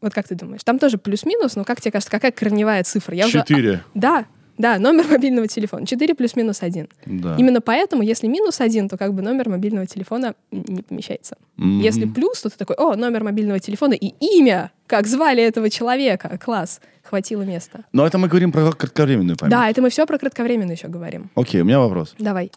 вот 0.00 0.12
как 0.14 0.28
ты 0.28 0.34
думаешь, 0.34 0.62
там 0.64 0.78
тоже 0.78 0.98
плюс-минус, 0.98 1.56
но 1.56 1.64
как 1.64 1.80
тебе 1.80 1.92
кажется, 1.92 2.10
какая 2.10 2.32
корневая 2.32 2.82
цифра? 2.84 3.14
Я 3.14 3.26
уже- 3.26 3.40
Четыре. 3.40 3.82
Да, 3.94 4.26
Да, 4.58 4.78
номер 4.78 5.04
мобильного 5.10 5.46
телефона. 5.48 5.86
4 5.86 6.14
плюс-минус 6.14 6.62
1. 6.62 6.88
Да. 7.06 7.36
Именно 7.38 7.60
поэтому, 7.60 8.02
если 8.02 8.26
минус 8.26 8.60
1, 8.60 8.88
то 8.88 8.96
как 8.96 9.12
бы 9.12 9.20
номер 9.22 9.48
мобильного 9.50 9.86
телефона 9.86 10.34
не 10.50 10.80
помещается. 10.82 11.36
Мгм. 11.56 11.80
Если 11.80 12.06
плюс, 12.06 12.40
то 12.40 12.48
ты 12.48 12.56
такой, 12.56 12.76
о, 12.76 12.94
номер 12.96 13.22
мобильного 13.24 13.58
телефона 13.60 13.92
и 13.94 14.14
имя, 14.38 14.70
как 14.86 15.06
звали 15.06 15.42
этого 15.42 15.68
человека. 15.68 16.38
Класс. 16.42 16.80
Хватило 17.02 17.42
места. 17.42 17.84
Но 17.92 18.06
это 18.06 18.16
мы 18.18 18.28
говорим 18.28 18.50
про 18.50 18.72
кратковременную 18.72 19.36
память. 19.36 19.50
Да, 19.52 19.68
это 19.70 19.82
мы 19.82 19.90
все 19.90 20.06
про 20.06 20.18
кратковременно 20.18 20.72
еще 20.72 20.88
говорим. 20.88 21.30
Окей, 21.34 21.60
у 21.60 21.64
меня 21.64 21.78
вопрос. 21.78 22.14
Давай. 22.18 22.50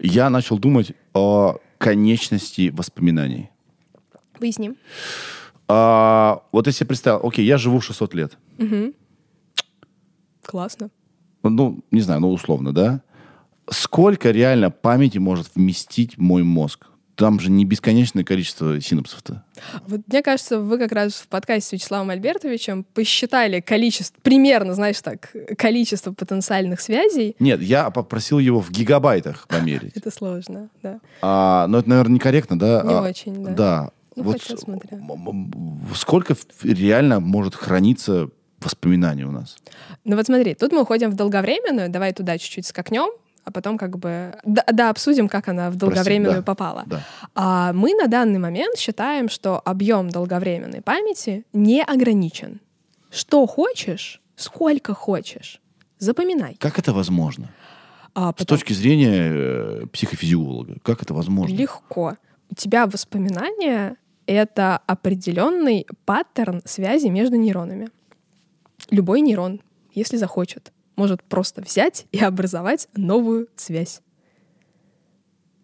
Я 0.00 0.30
начал 0.30 0.58
думать 0.58 0.92
о 1.12 1.58
конечности 1.78 2.70
воспоминаний. 2.70 3.50
Поясним. 4.40 4.76
А, 5.74 6.42
вот 6.52 6.66
если 6.66 6.84
представил, 6.84 7.26
окей, 7.26 7.46
я 7.46 7.56
живу 7.56 7.80
600 7.80 8.12
лет. 8.12 8.36
Мгм. 8.58 8.92
Классно. 10.44 10.90
Ну, 11.42 11.82
не 11.90 12.02
знаю, 12.02 12.20
ну, 12.20 12.30
условно, 12.30 12.74
да? 12.74 13.00
Сколько 13.70 14.32
реально 14.32 14.70
памяти 14.70 15.16
может 15.16 15.48
вместить 15.54 16.18
мой 16.18 16.42
мозг? 16.42 16.88
Там 17.14 17.40
же 17.40 17.50
не 17.50 17.64
бесконечное 17.64 18.22
количество 18.22 18.82
синапсов-то. 18.82 19.44
Вот 19.86 20.02
мне 20.08 20.22
кажется, 20.22 20.60
вы 20.60 20.76
как 20.76 20.92
раз 20.92 21.14
в 21.14 21.28
подкасте 21.28 21.70
с 21.70 21.72
Вячеславом 21.72 22.10
Альбертовичем 22.10 22.84
посчитали 22.84 23.60
количество, 23.60 24.20
примерно, 24.20 24.74
знаешь 24.74 25.00
так, 25.00 25.34
количество 25.56 26.12
потенциальных 26.12 26.82
связей. 26.82 27.34
Нет, 27.38 27.62
я 27.62 27.88
попросил 27.88 28.38
его 28.38 28.60
в 28.60 28.70
гигабайтах 28.70 29.46
померить. 29.48 29.96
Это 29.96 30.10
сложно, 30.10 30.68
да. 30.82 31.00
А, 31.22 31.66
но 31.66 31.78
это, 31.78 31.88
наверное, 31.88 32.16
некорректно, 32.16 32.58
да? 32.58 32.82
Не 32.84 32.94
А, 32.94 33.02
очень, 33.02 33.42
да. 33.42 33.50
Да. 33.52 33.90
Ну, 34.16 34.22
вот 34.24 34.42
хотя 34.42 34.56
смотря. 34.56 34.98
сколько 35.94 36.36
реально 36.62 37.20
может 37.20 37.54
храниться 37.54 38.28
воспоминаний 38.60 39.24
у 39.24 39.30
нас? 39.30 39.56
Ну 40.04 40.16
вот 40.16 40.26
смотри, 40.26 40.54
тут 40.54 40.72
мы 40.72 40.82
уходим 40.82 41.10
в 41.10 41.14
долговременную, 41.14 41.88
давай 41.88 42.12
туда 42.12 42.38
чуть-чуть 42.38 42.66
скакнем, 42.66 43.10
а 43.44 43.50
потом 43.50 43.78
как 43.78 43.98
бы 43.98 44.34
да, 44.44 44.64
да, 44.72 44.90
обсудим, 44.90 45.28
как 45.28 45.48
она 45.48 45.70
в 45.70 45.76
долговременную 45.76 46.36
да. 46.36 46.42
попала. 46.42 46.84
Да. 46.86 47.04
А 47.34 47.72
мы 47.72 47.94
на 47.94 48.06
данный 48.06 48.38
момент 48.38 48.78
считаем, 48.78 49.28
что 49.28 49.60
объем 49.64 50.10
долговременной 50.10 50.80
памяти 50.80 51.44
не 51.52 51.82
ограничен. 51.82 52.60
Что 53.10 53.46
хочешь, 53.46 54.20
сколько 54.36 54.94
хочешь, 54.94 55.60
запоминай. 55.98 56.56
Как 56.58 56.78
это 56.78 56.92
возможно? 56.92 57.50
А 58.14 58.30
С 58.30 58.34
потом 58.34 58.58
точки 58.58 58.74
зрения 58.74 59.30
э, 59.32 59.86
психофизиолога, 59.92 60.76
как 60.82 61.02
это 61.02 61.14
возможно? 61.14 61.54
легко. 61.54 62.16
У 62.50 62.54
тебя 62.54 62.86
воспоминания— 62.86 63.96
это 64.26 64.78
определенный 64.86 65.86
паттерн 66.04 66.62
связи 66.64 67.08
между 67.08 67.36
нейронами. 67.36 67.88
Любой 68.90 69.20
нейрон, 69.20 69.60
если 69.94 70.16
захочет, 70.16 70.72
может 70.96 71.22
просто 71.22 71.62
взять 71.62 72.06
и 72.12 72.18
образовать 72.18 72.88
новую 72.96 73.48
связь. 73.56 74.00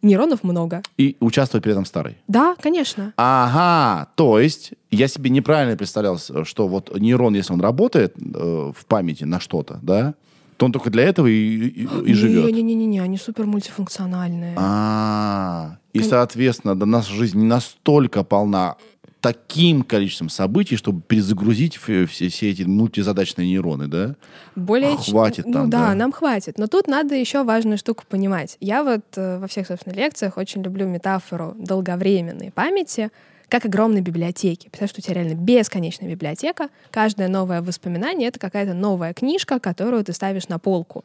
Нейронов 0.01 0.44
много. 0.44 0.83
И 0.97 1.16
участвовать 1.18 1.64
при 1.64 1.73
этом 1.73 1.85
старый. 1.85 2.16
Да, 2.29 2.55
конечно. 2.61 3.12
Ага, 3.16 4.09
то 4.14 4.38
есть 4.38 4.73
я 4.92 5.09
себе 5.09 5.29
неправильно 5.29 5.77
представлял, 5.77 6.18
что 6.18 6.68
вот 6.68 6.97
нейрон, 6.99 7.35
если 7.35 7.53
он 7.53 7.61
работает 7.61 8.14
э, 8.16 8.73
в 8.77 8.87
памяти 8.87 9.25
на 9.25 9.40
что-то, 9.40 9.81
да, 9.83 10.14
то 10.57 10.66
он 10.66 10.73
только 10.73 10.90
для 10.90 11.03
этого 11.05 11.27
и, 11.27 11.33
и- 11.68 11.88
и 12.07 12.14
живет. 12.14 12.53
Не-не-не, 12.53 13.01
они 13.01 13.16
супер 13.16 13.47
мультифункциональные. 13.47 14.55
А, 14.57 15.79
и, 15.98 16.02
соответственно, 16.02 16.74
да, 16.74 16.87
наша 16.87 17.12
жизнь 17.12 17.38
не 17.38 17.46
настолько 17.46 18.24
полна 18.24 18.76
таким 19.20 19.82
количеством 19.82 20.28
событий, 20.28 20.76
чтобы 20.76 21.02
перезагрузить 21.02 21.76
все, 21.76 22.06
все 22.06 22.26
эти 22.50 22.62
мультизадачные 22.62 23.48
нейроны, 23.48 23.88
да? 23.88 24.14
Более 24.54 24.96
ч- 24.98 25.11
Хватит 25.11 25.44
Ну 25.46 25.52
там, 25.52 25.70
да, 25.70 25.88
да. 25.88 25.94
нам 25.94 26.12
хватит. 26.12 26.56
Но 26.56 26.68
тут 26.68 26.87
надо 26.87 27.16
еще 27.16 27.42
важную 27.42 27.78
штуку 27.78 28.04
понимать. 28.08 28.56
Я 28.61 28.84
вот 28.84 29.04
э, 29.16 29.38
во 29.38 29.48
всех, 29.48 29.66
собственно, 29.66 29.92
лекциях 29.94 30.37
очень 30.37 30.62
люблю 30.62 30.87
метафору 30.87 31.54
долговременной 31.58 32.52
памяти, 32.52 33.11
как 33.48 33.64
огромной 33.64 34.02
библиотеки. 34.02 34.68
Потому 34.68 34.88
что 34.88 35.00
у 35.00 35.02
тебя 35.02 35.14
реально 35.14 35.34
бесконечная 35.34 36.08
библиотека. 36.08 36.68
Каждое 36.92 37.26
новое 37.26 37.61
воспоминание— 37.61 38.28
это 38.30 38.38
какая-то 38.38 38.74
новая 38.74 39.14
книжка, 39.14 39.58
которую 39.58 40.04
ты 40.04 40.12
ставишь 40.12 40.46
на 40.48 40.61
полку. 40.61 41.04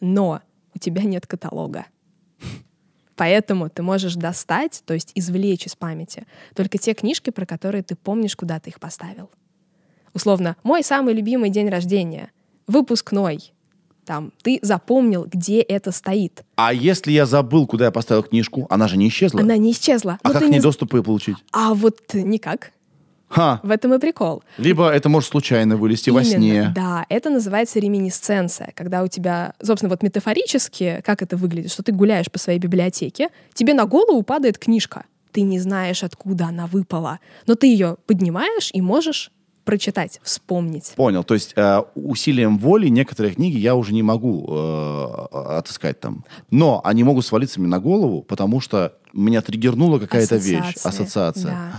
Но 0.00 0.40
у 0.74 0.78
тебя 0.80 1.02
нет 1.04 1.26
каталога. 1.28 1.86
Поэтому 3.16 3.70
ты 3.70 3.82
можешь 3.82 4.14
достать, 4.14 4.82
то 4.86 4.94
есть 4.94 5.12
извлечь 5.14 5.66
из 5.66 5.76
памяти, 5.76 6.26
только 6.54 6.78
те 6.78 6.94
книжки, 6.94 7.30
про 7.30 7.46
которые 7.46 7.82
ты 7.82 7.94
помнишь, 7.94 8.36
куда 8.36 8.58
ты 8.58 8.70
их 8.70 8.80
поставил. 8.80 9.30
Условно, 10.12 10.56
мой 10.62 10.82
самый 10.82 11.14
любимый 11.14 11.50
день 11.50 11.68
рождения, 11.68 12.30
выпускной. 12.66 13.52
Там, 14.04 14.32
ты 14.42 14.58
запомнил, 14.62 15.24
где 15.24 15.60
это 15.60 15.90
стоит. 15.90 16.44
А 16.56 16.74
если 16.74 17.10
я 17.10 17.24
забыл, 17.24 17.66
куда 17.66 17.86
я 17.86 17.90
поставил 17.90 18.22
книжку, 18.22 18.66
она 18.68 18.86
же 18.86 18.98
не 18.98 19.08
исчезла? 19.08 19.40
Она 19.40 19.56
не 19.56 19.72
исчезла. 19.72 20.18
а 20.22 20.28
но 20.28 20.32
как 20.34 20.42
ты 20.42 20.48
к 20.48 20.50
ней 20.50 20.58
не... 20.58 20.62
доступы 20.62 21.02
получить? 21.02 21.36
А 21.52 21.72
вот 21.72 22.12
никак. 22.12 22.72
Ха! 23.28 23.60
В 23.62 23.70
этом 23.70 23.94
и 23.94 23.98
прикол. 23.98 24.42
Либо 24.58 24.88
это 24.90 25.08
может 25.08 25.30
случайно 25.30 25.76
вылезти 25.76 26.10
во 26.10 26.22
Именно, 26.22 26.36
сне. 26.36 26.72
Да, 26.74 27.06
это 27.08 27.30
называется 27.30 27.80
реминисценция, 27.80 28.72
когда 28.74 29.02
у 29.02 29.08
тебя, 29.08 29.54
собственно, 29.62 29.90
вот 29.90 30.02
метафорически, 30.02 31.02
как 31.04 31.22
это 31.22 31.36
выглядит, 31.36 31.72
что 31.72 31.82
ты 31.82 31.92
гуляешь 31.92 32.30
по 32.30 32.38
своей 32.38 32.58
библиотеке, 32.58 33.30
тебе 33.52 33.74
на 33.74 33.86
голову 33.86 34.22
падает 34.22 34.58
книжка, 34.58 35.04
ты 35.32 35.42
не 35.42 35.58
знаешь, 35.58 36.04
откуда 36.04 36.46
она 36.46 36.66
выпала, 36.66 37.18
но 37.46 37.56
ты 37.56 37.66
ее 37.66 37.96
поднимаешь 38.06 38.70
и 38.72 38.80
можешь 38.80 39.32
прочитать, 39.64 40.20
вспомнить. 40.22 40.92
Понял. 40.96 41.24
То 41.24 41.34
есть 41.34 41.52
э, 41.56 41.82
усилием 41.94 42.58
воли 42.58 42.88
некоторые 42.88 43.34
книги 43.34 43.58
я 43.58 43.74
уже 43.74 43.92
не 43.92 44.02
могу 44.02 44.46
э, 44.48 45.04
отыскать 45.32 46.00
там. 46.00 46.24
Но 46.50 46.80
они 46.84 47.04
могут 47.04 47.24
свалиться 47.26 47.60
мне 47.60 47.68
на 47.68 47.80
голову, 47.80 48.22
потому 48.22 48.60
что 48.60 48.94
меня 49.12 49.42
триггернула 49.42 49.98
какая-то 49.98 50.36
вещь, 50.36 50.74
ассоциация. 50.82 51.52
да. 51.52 51.72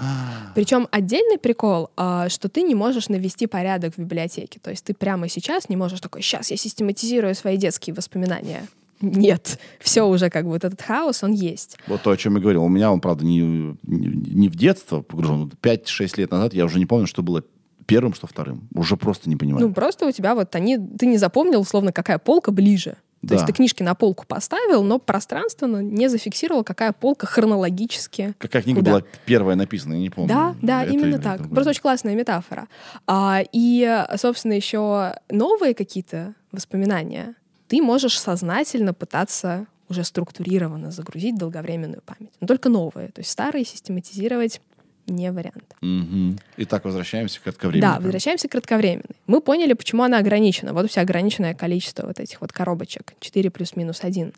Причем 0.56 0.88
отдельный 0.92 1.38
прикол, 1.38 1.90
а, 1.98 2.30
что 2.30 2.48
ты 2.48 2.62
не 2.62 2.76
можешь 2.76 3.10
навести 3.10 3.46
порядок 3.46 3.96
в 3.96 4.00
библиотеке. 4.00 4.60
То 4.62 4.72
есть 4.72 4.86
ты 4.86 4.94
прямо 4.94 5.28
сейчас 5.28 5.68
не 5.70 5.76
можешь 5.76 6.00
такой, 6.00 6.22
сейчас 6.22 6.50
я 6.52 6.58
систематизирую 6.58 7.36
свои 7.36 7.58
детские 7.58 7.94
воспоминания. 7.94 8.68
Нет, 9.02 9.60
все 9.80 10.04
уже 10.04 10.30
как 10.30 10.46
бы 10.46 10.52
вот 10.52 10.64
этот 10.64 10.82
хаос, 10.82 11.22
он 11.24 11.34
есть. 11.34 11.78
Вот 11.88 12.02
то, 12.02 12.12
о 12.12 12.18
чем 12.18 12.36
я 12.36 12.42
говорил. 12.42 12.64
У 12.64 12.70
меня 12.70 12.92
он, 12.92 13.02
правда, 13.02 13.26
не, 13.26 13.40
не, 13.40 13.76
не 13.84 14.50
в 14.50 14.56
детство 14.56 15.02
погружен. 15.02 15.52
5-6 15.62 16.14
лет 16.18 16.32
назад 16.32 16.54
я 16.54 16.66
уже 16.66 16.80
не 16.80 16.86
помню, 16.86 17.06
что 17.06 17.22
было 17.22 17.44
первым, 17.86 18.14
что 18.14 18.28
вторым. 18.28 18.68
Уже 18.74 18.98
просто 18.98 19.30
не 19.30 19.36
понимаю. 19.36 19.68
Ну, 19.68 19.74
просто 19.74 20.06
у 20.08 20.12
тебя 20.12 20.36
вот 20.36 20.56
они... 20.56 20.78
Ты 20.78 21.06
не 21.06 21.18
запомнил, 21.18 21.62
условно, 21.62 21.92
какая 21.92 22.18
полка 22.18 22.52
ближе. 22.52 22.98
То 23.22 23.30
Да. 23.30 23.36
есть 23.36 23.48
ты 23.48 23.54
книжки 23.54 23.82
на 23.82 23.96
полку 23.96 24.26
поставил, 24.28 24.84
но 24.84 25.00
пространственно 25.00 25.80
не 25.82 26.10
зафиксировал, 26.10 26.64
какая 26.64 26.92
полка 26.94 27.26
хронологически. 27.26 28.36
Какая 28.38 28.62
книга 28.62 28.80
куда. 28.82 28.92
была 28.92 29.04
первая 29.26 29.56
написана, 29.56 29.94
я 29.94 30.00
не 30.00 30.10
помню. 30.12 30.30
Да, 30.30 30.56
да, 30.62 30.84
Это 30.84 30.94
именно 30.94 31.18
так. 31.18 31.38
другое. 31.38 31.56
Просто 31.56 31.70
очень 31.72 31.82
классная 31.82 32.14
метафора. 32.16 32.68
А, 33.08 33.42
и, 33.52 34.06
собственно, 34.18 34.54
еще 34.54 35.16
новые 35.32 35.74
какие-то 35.74 36.36
воспоминания 36.52 37.34
ты 37.68 37.82
можешь 37.82 38.20
сознательно 38.20 38.94
пытаться 38.94 39.66
уже 39.90 40.04
структурированно 40.04 40.92
загрузить 40.92 41.36
долговременную 41.38 42.02
память. 42.06 42.34
Но 42.42 42.48
только 42.48 42.70
новые. 42.70 43.10
То 43.10 43.22
есть 43.22 43.32
старые 43.32 43.66
систематизировать 43.66 44.62
не 45.08 45.32
вариант. 45.32 45.76
Мгм. 45.82 46.38
Итак, 46.58 46.86
возвращаемся 46.86 47.40
к 47.40 47.44
кратковременной 47.44 47.94
Да, 47.94 48.00
возвращаемся 48.00 48.48
к 48.48 48.52
кратковременной. 48.52 49.16
Мы 49.28 49.42
поняли, 49.42 49.74
почему 49.74 50.04
она 50.04 50.18
ограничена. 50.18 50.74
Вот 50.74 50.86
у 50.86 50.88
тебя 50.88 51.04
ограниченное 51.04 51.54
количество 51.54 52.08
вот 52.08 52.20
этих 52.20 52.42
вот 52.42 52.52
коробочек. 52.52 53.14
4 53.20 53.50
плюс-минус 53.52 54.00
1. 54.04 54.34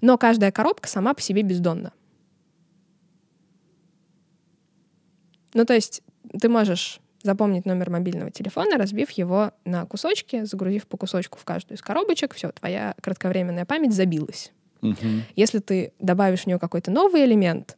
Но 0.00 0.18
каждая 0.18 0.52
коробка 0.52 0.88
сама 0.88 1.14
по 1.14 1.20
себе 1.20 1.42
бездонна. 1.42 1.92
Ну, 5.54 5.64
то 5.64 5.74
есть 5.74 6.02
ты 6.40 6.48
можешь 6.48 7.00
запомнить 7.22 7.66
номер 7.66 7.90
мобильного 7.90 8.30
телефона, 8.30 8.76
разбив 8.76 9.10
его 9.10 9.52
на 9.64 9.86
кусочки, 9.86 10.44
загрузив 10.44 10.86
по 10.86 10.96
кусочку 10.96 11.38
в 11.38 11.44
каждую 11.44 11.76
из 11.76 11.82
коробочек, 11.82 12.34
все, 12.34 12.50
твоя 12.52 12.94
кратковременная 13.00 13.64
память 13.64 13.94
забилась. 13.94 14.52
Мгм. 14.80 15.24
Если 15.34 15.58
ты 15.58 15.92
добавишь 15.98 16.42
в 16.42 16.46
нее 16.46 16.58
какой-то 16.58 16.90
новый 16.90 17.24
элемент, 17.24 17.76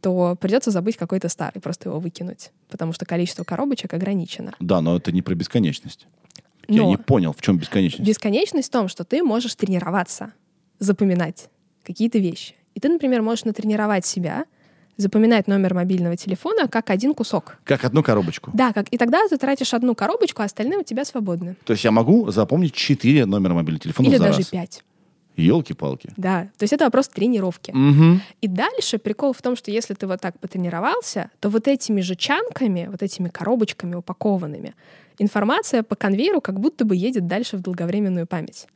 то 0.00 0.36
придется 0.40 0.70
забыть 0.70 0.96
какой-то 0.96 1.28
старый, 1.28 1.60
просто 1.60 1.88
его 1.88 1.98
выкинуть, 2.00 2.50
потому 2.68 2.92
что 2.92 3.04
количество 3.04 3.44
коробочек 3.44 3.94
ограничено. 3.94 4.54
Да, 4.60 4.80
но 4.80 4.96
это 4.96 5.12
не 5.12 5.22
про 5.22 5.34
бесконечность. 5.34 6.06
Я 6.68 6.82
Но 6.82 6.88
не 6.90 6.96
понял, 6.98 7.32
в 7.32 7.40
чем 7.40 7.56
бесконечность. 7.56 8.06
бесконечность 8.06 8.68
в 8.68 8.70
том, 8.72 8.88
что 8.88 9.04
ты 9.04 9.22
можешь 9.22 9.54
тренироваться, 9.54 10.32
запоминать 10.78 11.48
какие-то 11.82 12.18
вещи. 12.18 12.54
И 12.74 12.80
ты, 12.80 12.88
например, 12.88 13.22
можешь 13.22 13.44
натренировать 13.44 14.04
себя, 14.06 14.44
запоминать 14.98 15.46
номер 15.48 15.74
мобильного 15.74 16.16
телефона 16.16 16.68
как 16.68 16.90
один 16.90 17.14
кусок. 17.14 17.58
Как 17.64 17.84
одну 17.84 18.02
коробочку. 18.02 18.50
Да, 18.52 18.72
как, 18.72 18.88
и 18.92 18.98
тогда 18.98 19.26
ты 19.28 19.38
тратишь 19.38 19.72
одну 19.72 19.94
коробочку, 19.94 20.42
а 20.42 20.44
остальные 20.44 20.78
у 20.80 20.82
тебя 20.82 21.04
свободны. 21.04 21.56
То 21.64 21.72
есть 21.72 21.84
я 21.84 21.90
могу 21.90 22.30
запомнить 22.30 22.74
4 22.74 23.24
номера 23.26 23.54
мобильного 23.54 23.80
телефона 23.82 24.06
Или 24.08 24.16
за 24.16 24.24
даже 24.24 24.38
раз. 24.38 24.46
пять. 24.48 24.84
Елки-палки. 25.42 26.10
Да, 26.16 26.48
то 26.56 26.64
есть 26.64 26.72
это 26.72 26.84
вопрос 26.84 27.08
тренировки. 27.08 27.70
Мгм. 27.70 28.20
И 28.40 28.48
дальше 28.48 28.98
прикол 28.98 29.32
в 29.32 29.40
том, 29.40 29.56
что 29.56 29.70
если 29.70 29.94
ты 29.94 30.06
вот 30.06 30.20
так 30.20 30.38
потренировался, 30.38 31.30
то 31.40 31.48
вот 31.48 31.68
этими 31.68 32.00
же 32.00 32.16
чанками, 32.16 32.88
вот 32.90 33.02
этими 33.02 33.28
коробочками 33.28 33.94
упакованными, 33.94 34.74
информация 35.18 35.82
по 35.82 35.94
конвейеру 35.94 36.40
как 36.40 36.58
будто 36.60 36.84
бы 36.84 36.96
едет 36.96 37.26
дальше 37.26 37.56
в 37.56 37.60
долговременную 37.60 38.26
память. 38.26 38.66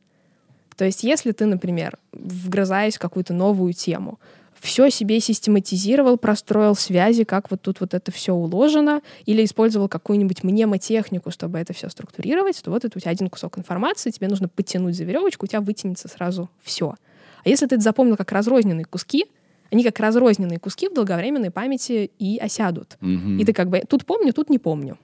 То 0.75 0.85
есть, 0.85 1.03
если 1.03 1.31
ты, 1.31 1.45
например, 1.45 1.97
вгрызаясь 2.11 2.95
в 2.95 2.99
какую-то 2.99 3.33
новую 3.33 3.73
тему, 3.73 4.19
все 4.63 4.89
себе 4.89 5.19
систематизировал, 5.19 6.17
простроил 6.17 6.73
связи, 6.73 7.25
как 7.25 7.51
вот 7.51 7.61
тут 7.61 7.81
вот 7.81 7.93
это 7.93 8.13
все 8.13 8.33
уложено, 8.33 9.01
или 9.25 9.43
использовал 9.43 9.89
какую-нибудь 9.89 10.43
мнемотехнику, 10.43 11.31
чтобы 11.31 11.59
это 11.59 11.73
все 11.73 11.89
структурировать, 11.89 12.61
то 12.63 12.71
вот 12.71 12.85
это 12.85 12.97
у 12.97 13.01
тебя 13.01 13.11
один 13.11 13.29
кусок 13.29 13.57
информации, 13.57 14.09
тебе 14.09 14.29
нужно 14.29 14.47
подтянуть 14.47 14.95
за 14.95 15.03
веревочку, 15.03 15.45
у 15.45 15.47
тебя 15.47 15.59
вытянется 15.59 16.07
сразу 16.07 16.49
все. 16.61 16.95
А 17.43 17.49
если 17.49 17.65
ты 17.65 17.75
это 17.75 17.83
запомнил 17.83 18.15
как 18.15 18.31
разрозненные 18.31 18.85
куски, 18.85 19.25
они 19.69 19.83
как 19.83 19.99
разрозненные 19.99 20.59
куски 20.59 20.87
в 20.87 20.93
долговременной 20.93 21.51
памяти 21.51 22.11
и 22.17 22.37
осядут. 22.37 22.95
Мгм. 23.01 23.39
И 23.39 23.43
ты 23.43 23.51
как 23.51 23.69
бы 23.69 23.81
тут 23.85 24.05
помню, 24.05 24.31
тут 24.31 24.49
не 24.49 24.59
помню. 24.59 24.97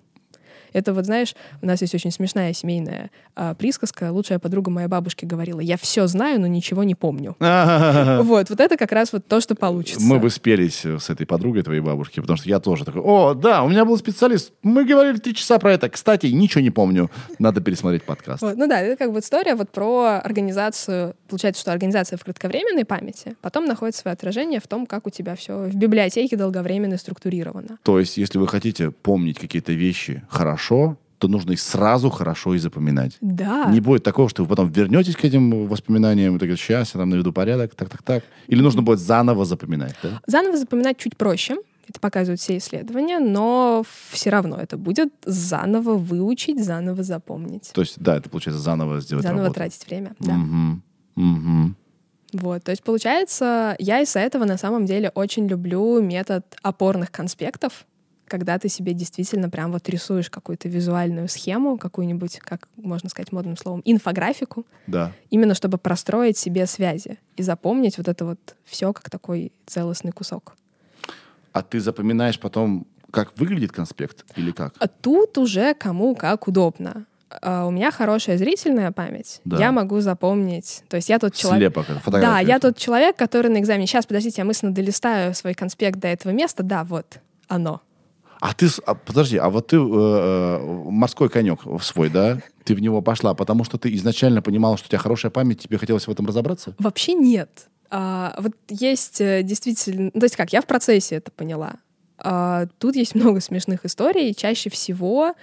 Это 0.74 0.94
вот, 0.94 1.06
знаешь, 1.06 1.36
у 1.62 1.66
нас 1.66 1.82
есть 1.82 1.96
очень 1.96 2.12
смешная 2.12 2.54
семейная 2.54 3.12
а, 3.36 3.54
присказка. 3.54 4.12
Лучшая 4.12 4.40
подруга 4.40 4.72
моей 4.72 4.88
бабушки 4.88 5.26
говорила, 5.26 5.60
я 5.60 5.78
все 5.78 6.08
знаю, 6.08 6.40
но 6.42 6.48
ничего 6.48 6.84
не 6.84 6.96
помню. 6.96 7.36
Вот, 8.30 8.50
вот 8.50 8.60
это 8.60 8.78
как 8.78 8.92
раз 8.92 9.14
вот 9.14 9.28
то, 9.28 9.40
что 9.42 9.56
получится. 9.56 10.06
Мы 10.06 10.20
бы 10.20 10.30
спелись 10.30 10.86
э, 10.86 11.00
с 11.00 11.10
этой 11.10 11.26
подругой 11.26 11.64
твоей 11.64 11.80
бабушки, 11.80 12.20
потому 12.20 12.38
что 12.38 12.50
я 12.50 12.60
тоже 12.60 12.86
такой, 12.86 13.02
о, 13.02 13.34
да, 13.34 13.64
у 13.64 13.70
меня 13.70 13.86
был 13.86 13.98
специалист, 13.98 14.52
мы 14.62 14.86
говорили 14.86 15.18
три 15.18 15.34
часа 15.34 15.58
про 15.58 15.74
это. 15.74 15.90
Кстати, 15.90 16.28
ничего 16.28 16.62
не 16.62 16.70
помню, 16.70 17.10
надо 17.40 17.62
пересмотреть 17.62 18.04
подкаст. 18.04 18.42
Ну 18.42 18.68
да, 18.68 18.82
это 18.82 18.98
как 18.98 19.14
бы 19.14 19.20
история 19.20 19.56
вот 19.56 19.70
про 19.70 20.20
организацию. 20.24 21.16
Получается, 21.28 21.62
что 21.62 21.72
организация 21.72 22.18
в 22.18 22.24
кратковременной 22.24 22.86
памяти 22.86 23.36
потом 23.42 23.66
находит 23.66 23.96
свое 23.96 24.14
отражение 24.14 24.60
в 24.60 24.68
том, 24.68 24.86
как 24.86 25.08
у 25.08 25.10
тебя 25.10 25.36
все 25.36 25.58
в 25.64 25.76
библиотеке 25.76 26.36
долговременно 26.36 26.98
структурировано. 26.98 27.78
То 27.84 28.00
есть, 28.00 28.18
если 28.18 28.38
вы 28.38 28.48
хотите 28.48 28.92
помнить 28.92 29.40
какие-то 29.40 29.74
вещи 29.74 30.24
хорошо, 30.30 30.59
то 31.18 31.28
нужно 31.28 31.52
их 31.52 31.60
сразу 31.60 32.10
хорошо 32.10 32.56
и 32.56 32.60
запоминать. 32.60 33.18
Да. 33.22 33.66
Не 33.66 33.82
будет 33.82 34.04
такого, 34.04 34.30
что 34.30 34.44
вы 34.44 34.48
потом 34.50 34.70
вернетесь 34.72 35.16
к 35.16 35.26
этим 35.26 35.68
воспоминаниям 35.68 36.36
и 36.36 36.40
такой, 36.40 36.56
сейчас 36.56 36.94
я 36.94 37.00
там 37.00 37.10
наведу 37.10 37.34
порядок, 37.34 37.76
так, 37.76 37.90
так, 37.90 38.02
так. 38.04 38.24
Или 38.48 38.62
нужно 38.62 38.82
будет 38.82 39.00
заново 39.00 39.46
запоминать, 39.46 39.96
да? 40.02 40.22
Заново 40.26 40.58
запоминать 40.58 40.98
чуть 40.98 41.18
проще. 41.18 41.58
Это 41.90 42.00
показывают 42.00 42.40
все 42.40 42.58
исследования, 42.58 43.20
но 43.20 43.84
все 44.12 44.30
равно 44.30 44.58
это 44.58 44.78
будет 44.78 45.12
заново 45.26 45.96
выучить, 45.96 46.64
заново 46.64 47.04
запомнить. 47.04 47.72
То 47.74 47.82
есть, 47.82 48.00
да, 48.00 48.18
это 48.18 48.30
получается 48.30 48.62
заново 48.62 49.02
сделать 49.02 49.24
Заново 49.24 49.46
работу. 49.46 49.60
тратить 49.60 49.88
время. 49.88 50.16
Да. 50.20 50.34
Мгм. 50.34 50.84
Мгм. 51.16 51.76
Вот, 52.32 52.64
то 52.64 52.70
есть 52.72 52.84
получается, 52.84 53.76
я 53.80 54.02
из-за 54.02 54.20
этого 54.20 54.46
на 54.46 54.58
самом 54.58 54.86
деле 54.86 55.12
очень 55.16 55.48
люблю 55.48 56.00
метод 56.00 56.46
опорных 56.62 57.12
конспектов, 57.12 57.86
когда 58.30 58.58
ты 58.58 58.70
себе 58.70 58.94
действительно 58.94 59.50
прям 59.50 59.72
вот 59.74 59.90
рисуешь 59.90 60.30
какую-то 60.30 60.70
визуальную 60.70 61.28
схему, 61.28 61.78
какую-нибудь, 61.78 62.40
как 62.40 62.70
можно 62.78 63.10
сказать 63.10 63.32
модным 63.34 63.58
словом, 63.58 63.82
инфографику, 63.84 64.66
Да. 64.88 65.12
именно 65.30 65.54
чтобы 65.56 65.78
простроить 65.78 66.38
себе 66.38 66.66
связи 66.68 67.18
и 67.36 67.44
запомнить 67.44 67.98
вот 67.98 68.08
это 68.08 68.24
вот 68.26 68.56
все 68.64 68.94
как 68.94 69.10
такой 69.10 69.52
целостный 69.66 70.12
кусок. 70.12 70.56
А 71.52 71.62
ты 71.64 71.80
запоминаешь 71.80 72.40
потом, 72.40 72.86
как 73.12 73.38
выглядит 73.38 73.72
конспект 73.72 74.24
или 74.38 74.52
как? 74.52 74.76
А 74.80 74.88
тут 74.88 75.38
уже 75.38 75.74
кому 75.74 76.16
как 76.16 76.48
удобно. 76.48 77.06
А 77.42 77.66
у 77.68 77.72
меня 77.72 77.92
хорошая 77.92 78.38
зрительная 78.38 78.92
память. 78.92 79.42
Да. 79.46 79.58
Я 79.60 79.72
могу 79.72 80.00
запомнить. 80.00 80.84
То 80.90 80.96
есть 80.98 81.10
я 81.10 81.20
тот 81.20 81.36
человек. 81.36 81.74
Фотография. 81.74 82.22
Да, 82.22 82.40
я 82.40 82.60
тот 82.60 82.78
человек, 82.78 83.16
который 83.18 83.52
на 83.52 83.60
экзамене. 83.60 83.86
Сейчас, 83.86 84.08
подождите, 84.08 84.42
я 84.42 84.46
мысленно 84.46 84.74
долистаю 84.74 85.36
свой 85.36 85.54
конспект 85.54 86.00
до 86.00 86.08
этого 86.08 86.32
места. 86.32 86.64
Да, 86.64 86.84
вот 86.84 87.20
оно. 87.48 87.82
А 88.40 88.54
ты, 88.54 88.68
а, 88.86 88.96
подожди, 88.96 89.38
а 89.38 89.50
вот 89.50 89.68
ты 89.68 89.76
э, 89.76 89.80
э, 89.80 90.60
морской 90.90 91.30
конек 91.30 91.60
свой, 91.82 92.10
да? 92.10 92.40
Ты 92.64 92.74
в 92.74 92.80
него 92.80 93.02
пошла, 93.02 93.34
потому 93.34 93.64
что 93.66 93.78
ты 93.78 93.94
изначально 93.96 94.42
понимала, 94.42 94.78
что 94.78 94.86
у 94.86 94.90
тебя 94.90 95.00
хорошая 95.00 95.32
память, 95.32 95.62
тебе 95.62 95.78
хотелось 95.78 96.08
в 96.08 96.12
этом 96.12 96.26
разобраться? 96.26 96.76
Вообще 96.80 97.14
нет. 97.14 97.68
А, 97.90 98.36
вот 98.40 98.54
есть 98.70 99.20
э, 99.20 99.44
действительно... 99.44 100.12
То 100.12 100.24
есть 100.24 100.36
как, 100.36 100.54
я 100.54 100.62
в 100.62 100.68
процессе 100.68 101.16
это 101.16 101.32
поняла. 101.32 101.76
А, 102.18 102.68
тут 102.78 102.96
есть 102.96 103.16
много 103.16 103.42
смешных 103.42 103.86
историй. 103.86 104.34
Чаще 104.34 104.70
всего 104.70 105.34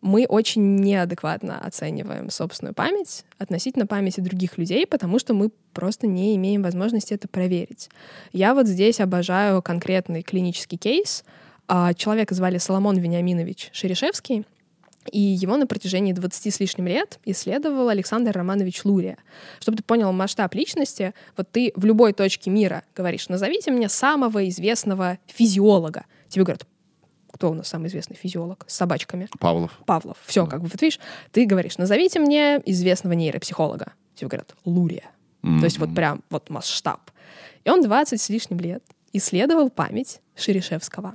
мы 0.00 0.26
очень 0.26 0.76
неадекватно 0.76 1.58
оцениваем 1.58 2.30
собственную 2.30 2.74
память 2.74 3.24
относительно 3.38 3.86
памяти 3.86 4.20
других 4.20 4.56
людей, 4.56 4.86
потому 4.86 5.18
что 5.18 5.34
мы 5.34 5.50
просто 5.72 6.06
не 6.06 6.36
имеем 6.36 6.62
возможности 6.62 7.14
это 7.14 7.28
проверить. 7.28 7.90
Я 8.32 8.54
вот 8.54 8.66
здесь 8.66 9.00
обожаю 9.00 9.62
конкретный 9.62 10.22
клинический 10.22 10.78
кейс. 10.78 11.24
А, 11.68 11.94
Человека 11.94 12.34
звали 12.34 12.58
Соломон 12.58 12.96
Вениаминович 12.98 13.70
Шерешевский, 13.72 14.44
и 15.12 15.20
его 15.20 15.56
на 15.56 15.66
протяжении 15.66 16.12
20 16.12 16.54
с 16.54 16.60
лишним 16.60 16.86
лет 16.86 17.20
исследовал 17.24 17.88
Александр 17.88 18.32
Романович 18.32 18.84
Лурия. 18.84 19.18
Чтобы 19.60 19.78
ты 19.78 19.84
понял 19.84 20.12
масштаб 20.12 20.54
личности, 20.54 21.14
вот 21.36 21.50
ты 21.50 21.72
в 21.76 21.84
любой 21.84 22.12
точке 22.12 22.50
мира 22.50 22.82
говоришь, 22.94 23.28
назовите 23.28 23.70
мне 23.70 23.88
самого 23.88 24.48
известного 24.48 25.18
физиолога. 25.26 26.06
Тебе 26.28 26.44
говорят, 26.44 26.66
кто 27.32 27.50
у 27.50 27.54
нас 27.54 27.68
самый 27.68 27.88
известный 27.88 28.16
физиолог 28.16 28.64
с 28.66 28.74
собачками? 28.74 29.28
Павлов. 29.38 29.78
Павлов. 29.84 30.16
Все, 30.24 30.46
как 30.46 30.62
бы, 30.62 30.68
вот 30.68 30.80
видишь, 30.80 30.98
ты 31.32 31.46
говоришь, 31.46 31.78
назовите 31.78 32.18
мне 32.18 32.60
известного 32.64 33.14
нейропсихолога. 33.14 33.92
Тебе 34.14 34.28
говорят, 34.28 34.54
Лурия. 34.64 35.04
То 35.42 35.64
есть 35.64 35.78
вот 35.78 35.94
прям 35.94 36.24
вот 36.30 36.50
масштаб. 36.50 37.10
И 37.64 37.70
он 37.70 37.82
20 37.82 38.20
с 38.20 38.28
лишним 38.30 38.58
лет 38.58 38.82
исследовал 39.12 39.70
память 39.70 40.20
Шерешевского. 40.34 41.14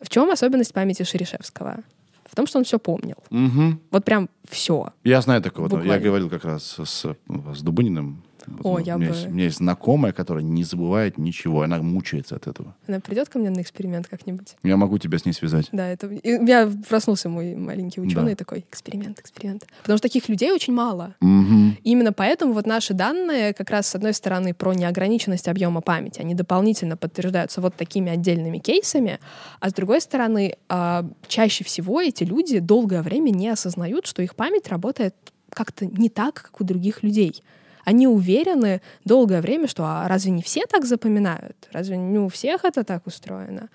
В 0.00 0.08
чем 0.08 0.30
особенность 0.30 0.72
памяти 0.74 1.04
Шерешевского? 1.04 1.78
В 2.24 2.34
том, 2.34 2.46
что 2.46 2.58
он 2.58 2.64
все 2.64 2.78
помнил. 2.78 3.16
Мгм. 3.30 3.80
Вот 3.90 4.04
прям 4.04 4.28
все. 4.48 4.92
Я 5.04 5.20
знаю 5.20 5.42
такого. 5.42 5.82
Я 5.82 5.98
говорил 5.98 6.30
как 6.30 6.44
раз 6.44 6.78
с, 6.82 7.04
с 7.04 7.62
Дубыниным. 7.62 8.22
О, 8.62 8.74
у, 8.74 8.78
я 8.78 8.96
меня 8.96 9.10
бы- 9.10 9.14
есть, 9.14 9.26
у 9.26 9.30
меня 9.30 9.44
есть 9.44 9.56
знакомая, 9.58 10.12
которая 10.12 10.44
не 10.44 10.64
забывает 10.64 11.18
ничего. 11.18 11.62
Она 11.62 11.78
мучается 11.82 12.36
от 12.36 12.46
этого. 12.46 12.74
Она 12.86 13.00
придет 13.00 13.28
ко 13.28 13.38
мне 13.38 13.50
на 13.50 13.60
эксперимент 13.60 14.06
как-нибудь. 14.08 14.56
Я 14.62 14.76
могу 14.76 14.98
тебя 14.98 15.18
с 15.18 15.24
ней 15.24 15.32
связать. 15.32 15.68
Да, 15.72 15.88
это... 15.88 16.06
у 16.06 16.10
меня 16.10 16.70
проснулся 16.88 17.28
мой 17.28 17.54
маленький 17.54 18.00
ученый 18.00 18.32
Да. 18.32 18.36
такой, 18.36 18.64
эксперимент, 18.70 19.20
эксперимент. 19.20 19.66
Потому 19.82 19.98
что 19.98 20.08
таких 20.08 20.28
людей 20.28 20.52
очень 20.52 20.72
мало. 20.72 21.14
Мгм. 21.20 21.76
Именно 21.82 22.12
поэтому 22.12 22.52
вот 22.52 22.66
наши 22.66 22.94
данные 22.94 23.52
как 23.54 23.70
раз 23.70 23.86
с 23.88 23.94
одной 23.94 24.14
стороны 24.14 24.54
про 24.54 24.72
неограниченность 24.74 25.48
объема 25.48 25.80
памяти, 25.80 26.20
они 26.20 26.34
дополнительно 26.34 26.96
подтверждаются 26.96 27.60
вот 27.60 27.74
такими 27.74 28.10
отдельными 28.10 28.58
кейсами, 28.58 29.18
а 29.60 29.70
с 29.70 29.72
другой 29.72 30.00
стороны 30.00 30.56
а, 30.68 31.08
чаще 31.28 31.64
всего 31.64 32.00
эти 32.00 32.24
люди 32.24 32.58
долгое 32.58 33.02
время 33.02 33.30
не 33.30 33.48
осознают, 33.48 34.06
что 34.06 34.22
их 34.22 34.34
память 34.34 34.68
работает 34.68 35.14
как-то 35.50 35.86
не 35.86 36.08
так, 36.08 36.34
как 36.34 36.60
у 36.60 36.64
других 36.64 37.02
людей. 37.02 37.42
Они 37.84 38.06
уверены 38.06 38.80
долгое 39.04 39.40
время, 39.40 39.66
что 39.66 39.84
а 39.84 40.08
разве 40.08 40.30
не 40.30 40.42
все 40.42 40.66
так 40.66 40.84
запоминают? 40.84 41.56
Разве 41.72 41.96
не 41.96 42.18
у 42.18 42.28
всех 42.28 42.64
это 42.64 42.84
так 42.84 43.06
устроено? 43.06 43.68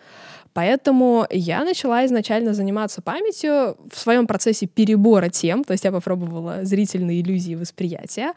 Поэтому 0.54 1.28
я 1.30 1.63
начала 1.63 2.04
изначально 2.08 2.54
заниматься 2.54 3.02
памятью 3.04 3.78
в 3.91 4.00
своем 4.00 4.26
процессе 4.26 4.65
перебора 4.65 5.30
тем, 5.30 5.63
то 5.63 5.74
есть 5.74 5.84
я 5.84 5.91
попробовала 5.91 6.65
зрительные 6.65 7.22
иллюзии 7.22 7.54
восприятия, 7.54 8.34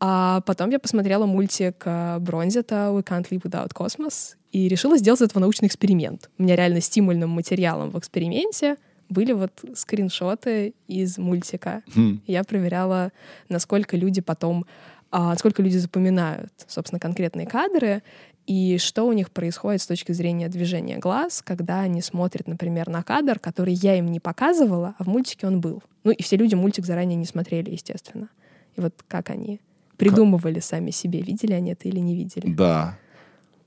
а 0.00 0.40
потом 0.40 0.70
я 0.70 0.80
посмотрела 0.80 1.26
мультик 1.26 1.82
э, 1.84 2.18
Бронзета 2.18 2.90
«We 2.90 3.04
can't 3.04 3.28
live 3.30 3.42
without 3.42 3.70
cosmos» 3.72 4.34
и 4.50 4.66
решила 4.66 4.98
сделать 4.98 5.20
из 5.20 5.26
этого 5.26 5.42
научный 5.42 5.68
эксперимент. 5.68 6.28
У 6.38 6.42
меня 6.42 6.56
реально 6.56 6.80
стимульным 6.80 7.30
материалом 7.30 7.90
в 7.90 7.98
эксперименте 8.00 8.76
были 9.08 9.32
вот 9.32 9.52
скриншоты 9.74 10.74
из 10.88 11.18
мультика. 11.18 11.82
Хм. 11.94 12.20
Я 12.26 12.44
проверяла, 12.44 13.12
насколько 13.48 13.96
люди 13.96 14.20
потом, 14.20 14.66
а, 15.10 15.30
насколько 15.30 15.62
люди 15.62 15.76
запоминают, 15.76 16.52
собственно, 16.66 17.00
конкретные 17.00 17.46
кадры 17.46 18.02
и 18.46 18.78
что 18.78 19.04
у 19.04 19.12
них 19.12 19.30
происходит 19.30 19.82
с 19.82 19.86
точки 19.86 20.12
зрения 20.12 20.48
движения 20.48 20.98
глаз, 20.98 21.42
когда 21.44 21.80
они 21.80 22.00
смотрят, 22.02 22.48
например, 22.48 22.88
на 22.88 23.02
кадр, 23.02 23.38
который 23.38 23.74
я 23.74 23.96
им 23.96 24.06
не 24.06 24.20
показывала, 24.20 24.94
а 24.98 25.04
в 25.04 25.06
мультике 25.06 25.46
он 25.46 25.60
был. 25.60 25.82
Ну 26.04 26.10
и 26.10 26.22
все 26.22 26.36
люди 26.36 26.54
мультик 26.54 26.84
заранее 26.86 27.16
не 27.16 27.26
смотрели, 27.26 27.70
естественно. 27.70 28.28
И 28.76 28.80
вот 28.80 28.94
как 29.06 29.30
они 29.30 29.60
придумывали 29.96 30.60
сами 30.60 30.90
себе, 30.90 31.20
видели 31.20 31.52
они 31.52 31.72
это 31.72 31.88
или 31.88 31.98
не 31.98 32.16
видели. 32.16 32.52
Да. 32.52 32.98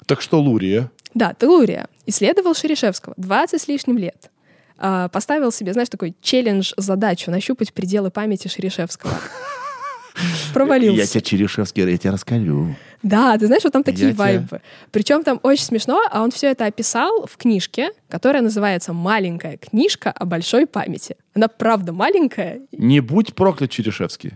Так 0.06 0.22
что, 0.22 0.42
Лурия? 0.42 0.92
Да, 1.14 1.34
Телурия 1.34 1.88
исследовал 2.06 2.56
Шерешевского 2.56 3.14
20 3.18 3.62
с 3.62 3.68
лишним 3.68 3.98
лет. 3.98 4.32
А, 4.78 5.10
Поставил 5.10 5.52
себе, 5.52 5.74
знаешь, 5.74 5.90
такой 5.90 6.16
челлендж-задачу 6.22 7.30
нащупать 7.30 7.72
пределы 7.74 8.10
памяти 8.10 8.48
Шерешевского. 8.48 9.14
Провалился. 10.54 11.00
Я 11.02 11.08
тебя, 11.08 11.22
Черешевский, 11.22 11.90
я 11.90 11.98
тебя 11.98 12.12
раскалю. 12.12 12.76
Да, 13.02 13.38
ты 13.38 13.48
знаешь, 13.48 13.64
вот 13.64 13.74
там 13.74 13.84
такие 13.84 14.08
Я 14.10 14.14
тебя- 14.14 14.24
вайбы. 14.24 14.62
Причем 14.92 15.24
там 15.24 15.40
очень 15.44 15.66
смешно, 15.66 16.02
а 16.12 16.22
он 16.22 16.32
все 16.32 16.48
это 16.52 16.66
описал 16.66 17.26
в 17.26 17.36
книжке, 17.38 17.90
которая 18.10 18.42
называется 18.44 18.94
«Маленькая 18.94 19.58
книжка 19.58 20.12
о 20.12 20.26
большой 20.26 20.68
памяти». 20.68 21.16
Она 21.34 21.48
правда 21.48 21.92
маленькая, 21.94 22.62
Не 22.72 23.00
будь 23.02 23.34
проклят, 23.34 23.72
Черешевский. 23.72 24.34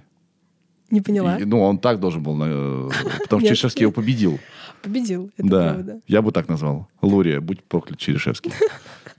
не 0.90 1.02
поняла. 1.02 1.38
И, 1.38 1.46
ну, 1.46 1.62
он 1.62 1.78
так 1.80 2.00
должен 2.00 2.24
был, 2.24 2.36
э, 2.44 2.90
потому 3.22 3.40
что. 3.42 3.48
Черешевский 3.50 3.84
его 3.84 3.92
победил. 3.92 4.40
Победил, 4.82 5.32
это 5.38 5.48
да, 5.48 5.74
правда. 5.74 6.00
я 6.08 6.22
бы 6.22 6.32
так 6.32 6.48
назвал. 6.50 6.88
Лурия, 7.02 7.42
будь 7.42 7.63
проклят, 7.63 8.00
Черешевский. 8.00 8.52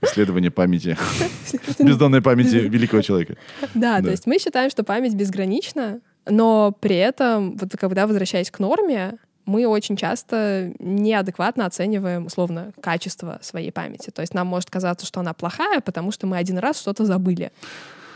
Исследование 0.01 0.49
памяти, 0.51 0.97
бездонной 1.79 2.21
памяти 2.21 2.55
великого 2.55 3.01
человека. 3.01 3.35
Да, 3.73 3.97
Да. 3.99 4.03
то 4.05 4.11
есть 4.11 4.25
мы 4.25 4.39
считаем, 4.39 4.69
что 4.69 4.83
память 4.83 5.13
безгранична, 5.15 5.99
Но 6.25 6.75
при 6.79 6.95
этом, 6.97 7.57
вот 7.57 7.71
когда 7.79 8.07
возвращаясь 8.07 8.51
к 8.51 8.59
норме, 8.59 9.17
мы 9.45 9.65
очень 9.65 9.97
часто 9.97 10.71
неадекватно 10.79 11.65
оцениваем, 11.65 12.27
условно, 12.27 12.71
качество 12.81 13.39
своей 13.41 13.71
памяти. 13.71 14.11
То 14.11 14.21
есть 14.21 14.33
нам 14.33 14.47
может 14.47 14.69
казаться, 14.69 15.05
что 15.05 15.21
она 15.21 15.33
плохая, 15.33 15.81
потому 15.81 16.11
что 16.11 16.27
мы 16.27 16.37
один 16.37 16.59
раз 16.59 16.79
что-то 16.79 17.05
забыли. 17.05 17.51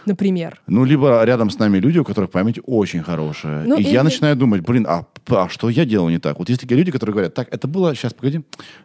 Например. 0.06 0.62
Ну, 0.68 0.84
либо 0.84 1.24
рядом 1.24 1.50
с 1.50 1.58
нами 1.58 1.78
люди, 1.78 1.98
у 1.98 2.04
которых 2.04 2.30
память 2.30 2.60
очень 2.66 3.02
хорошая. 3.02 3.64
Ну, 3.64 3.78
и 3.78 3.82
или- 3.82 3.90
я 3.90 4.04
начинаю 4.04 4.36
думать, 4.36 4.62
блин, 4.62 4.86
а, 4.88 5.06
а 5.30 5.48
что 5.50 5.70
я 5.70 5.86
делал 5.86 6.10
не 6.10 6.20
так? 6.20 6.40
Вот 6.40 6.50
есть 6.50 6.62
такие 6.62 6.76
люди, 6.78 6.92
которые 6.92 7.14
говорят, 7.14 7.34
так, 7.34 7.48
это 7.52 7.68
было, 7.68 7.96
сейчас, 7.96 8.14
погоди, 8.14 8.42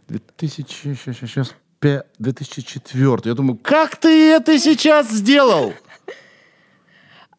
2000, 0.09 0.94
сейчас, 0.94 1.16
сейчас, 1.16 1.54
2004. 2.18 3.18
Я 3.24 3.35
думаю, 3.35 3.59
как 3.61 3.96
ты 3.96 4.31
это 4.31 4.59
сейчас 4.59 5.11
сделал? 5.11 5.72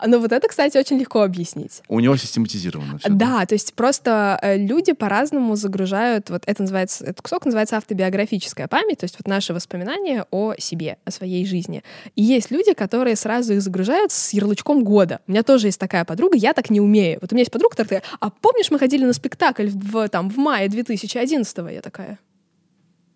Но 0.06 0.20
вот 0.20 0.32
это, 0.32 0.48
кстати, 0.48 0.78
очень 0.78 0.98
легко 0.98 1.22
объяснить. 1.22 1.82
У 1.88 2.00
него 2.00 2.16
систематизировано 2.16 3.00
все. 3.00 3.10
Да, 3.10 3.46
то 3.46 3.54
есть 3.54 3.74
просто 3.74 4.40
э, 4.42 4.58
люди 4.58 4.94
по-разному 4.94 5.56
загружают, 5.56 6.30
вот 6.30 6.44
это 6.46 6.62
называется, 6.62 7.04
этот 7.04 7.22
кусок 7.22 7.46
называется 7.46 7.78
автобиографическая 7.78 8.68
память, 8.68 9.00
то 9.00 9.06
есть 9.06 9.16
вот 9.20 9.28
наши 9.28 9.54
воспоминания 9.54 10.26
о 10.32 10.54
себе, 10.58 10.98
о 11.06 11.12
своей 11.12 11.46
жизни. 11.46 11.84
И 12.16 12.24
есть 12.24 12.52
люди, 12.52 12.74
которые 12.74 13.16
сразу 13.16 13.54
их 13.54 13.62
загружают 13.62 14.12
с 14.12 14.34
ярлычком 14.34 14.84
года. 14.84 15.20
У 15.28 15.32
меня 15.32 15.44
тоже 15.44 15.68
есть 15.68 15.80
такая 15.80 16.06
подруга, 16.06 16.38
я 16.38 16.54
так 16.54 16.70
не 16.70 16.80
умею. 16.80 17.20
Вот 17.22 17.32
у 17.32 17.36
меня 17.36 17.42
есть 17.42 17.52
подруга, 17.52 17.76
которая 17.76 18.02
такая, 18.02 18.18
а 18.20 18.30
помнишь, 18.30 18.72
мы 18.72 18.80
ходили 18.80 19.04
на 19.04 19.14
спектакль 19.14 19.68
в, 19.68 20.08
там, 20.10 20.30
в 20.30 20.38
мае 20.38 20.70
2011 20.70 21.58
Я 21.72 21.82
такая, 21.82 22.20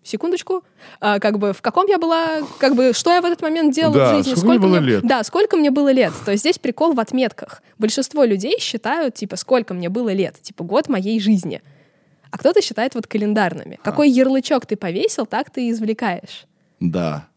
секундочку, 0.04 0.62
а, 1.00 1.18
как 1.18 1.38
бы 1.38 1.52
в 1.52 1.60
каком 1.62 1.86
я 1.86 1.98
была, 1.98 2.42
как 2.58 2.76
бы 2.76 2.92
что 2.92 3.12
я 3.12 3.20
в 3.20 3.24
этот 3.24 3.42
момент 3.42 3.74
делала 3.74 3.96
Да, 3.96 4.12
в 4.12 4.16
жизни, 4.18 4.34
сколько 4.34 4.46
мне 4.50 4.58
было 4.58 4.76
лет? 4.76 5.02
да, 5.02 5.24
сколько 5.24 5.56
мне 5.56 5.70
было 5.70 5.90
лет. 5.90 6.12
То 6.24 6.30
есть 6.30 6.42
здесь 6.44 6.58
прикол 6.58 6.92
в 6.92 7.00
отметках. 7.00 7.62
Большинство 7.78 8.22
людей 8.24 8.60
считают, 8.60 9.14
типа, 9.14 9.36
сколько 9.36 9.74
мне 9.74 9.88
было 9.88 10.12
лет, 10.12 10.40
типа, 10.40 10.62
год 10.62 10.88
моей 10.88 11.18
жизни. 11.18 11.62
А 12.30 12.38
кто-то 12.38 12.60
считает 12.62 12.94
вот 12.94 13.06
календарными. 13.06 13.78
Какой 13.82 14.10
ярлычок 14.10 14.66
ты 14.66 14.76
повесил, 14.76 15.24
так 15.26 15.50
ты 15.50 15.66
и 15.68 15.70
извлекаешь. 15.70 16.46
Да. 16.80 17.28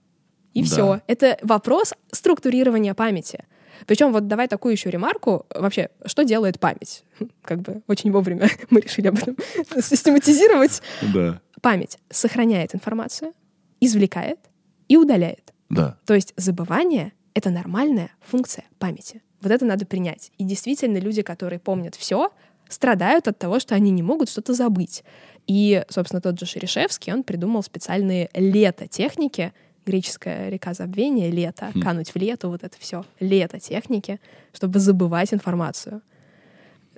И 0.53 0.61
Да. 0.61 0.67
все. 0.67 1.01
Это 1.07 1.37
вопрос 1.43 1.93
структурирования 2.11 2.93
памяти. 2.93 3.45
Причем 3.85 4.11
вот 4.11 4.27
давай 4.27 4.47
такую 4.47 4.71
еще 4.71 4.89
ремарку. 4.89 5.45
Вообще, 5.53 5.89
что 6.07 6.23
делает 6.23 6.59
память? 6.59 7.03
Как 7.43 7.61
бы 7.61 7.83
очень 7.87 8.11
вовремя 8.11 8.49
мы 8.71 8.81
решили 8.81 9.07
об 9.07 9.19
этом 9.19 9.37
систематизировать. 9.79 10.81
Да. 11.13 11.39
Память 11.61 11.97
сохраняет 12.09 12.75
информацию, 12.75 13.33
извлекает 13.79 14.39
и 14.87 14.97
удаляет. 14.97 15.53
Да. 15.69 15.97
То 16.05 16.13
есть 16.13 16.33
забывание— 16.37 17.13
это 17.33 17.49
нормальная 17.49 18.11
функция 18.21 18.65
памяти. 18.79 19.21
Вот 19.41 19.51
это 19.51 19.65
надо 19.65 19.85
принять. 19.85 20.31
И 20.37 20.43
действительно, 20.43 20.97
люди, 20.97 21.21
которые 21.21 21.59
помнят 21.59 21.95
все, 21.95 22.31
страдают 22.69 23.27
от 23.27 23.37
того, 23.37 23.59
что 23.59 23.75
они 23.75 23.91
не 23.91 24.03
могут 24.03 24.29
что-то 24.29 24.53
забыть. 24.53 25.03
И, 25.45 25.83
собственно, 25.89 26.21
тот 26.21 26.39
же 26.39 26.45
Шерешевский, 26.45 27.13
он 27.13 27.23
придумал 27.23 27.63
специальные 27.63 28.29
лето-техники, 28.33 29.53
греческая 29.85 30.49
река 30.49 30.73
забвения, 30.73 31.31
лето, 31.31 31.71
кануть 31.81 32.09
в 32.09 32.17
лето, 32.17 32.49
вот 32.49 32.63
это 32.63 32.77
все, 32.77 33.05
лето-техники, 33.19 34.19
чтобы 34.53 34.79
забывать 34.79 35.33
информацию. 35.33 36.01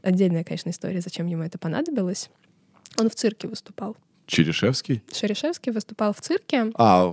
Отдельная, 0.01 0.43
конечно, 0.43 0.69
история, 0.69 1.01
зачем 1.01 1.27
ему 1.27 1.43
это 1.43 1.59
понадобилось. 1.59 2.29
Он 2.97 3.09
в 3.09 3.15
цирке 3.15 3.47
выступал. 3.47 3.95
Черешевский? 4.29 5.01
Шерешевский 5.11 5.71
выступал 5.71 6.13
в 6.13 6.21
цирке. 6.21 6.71
А, 6.75 7.11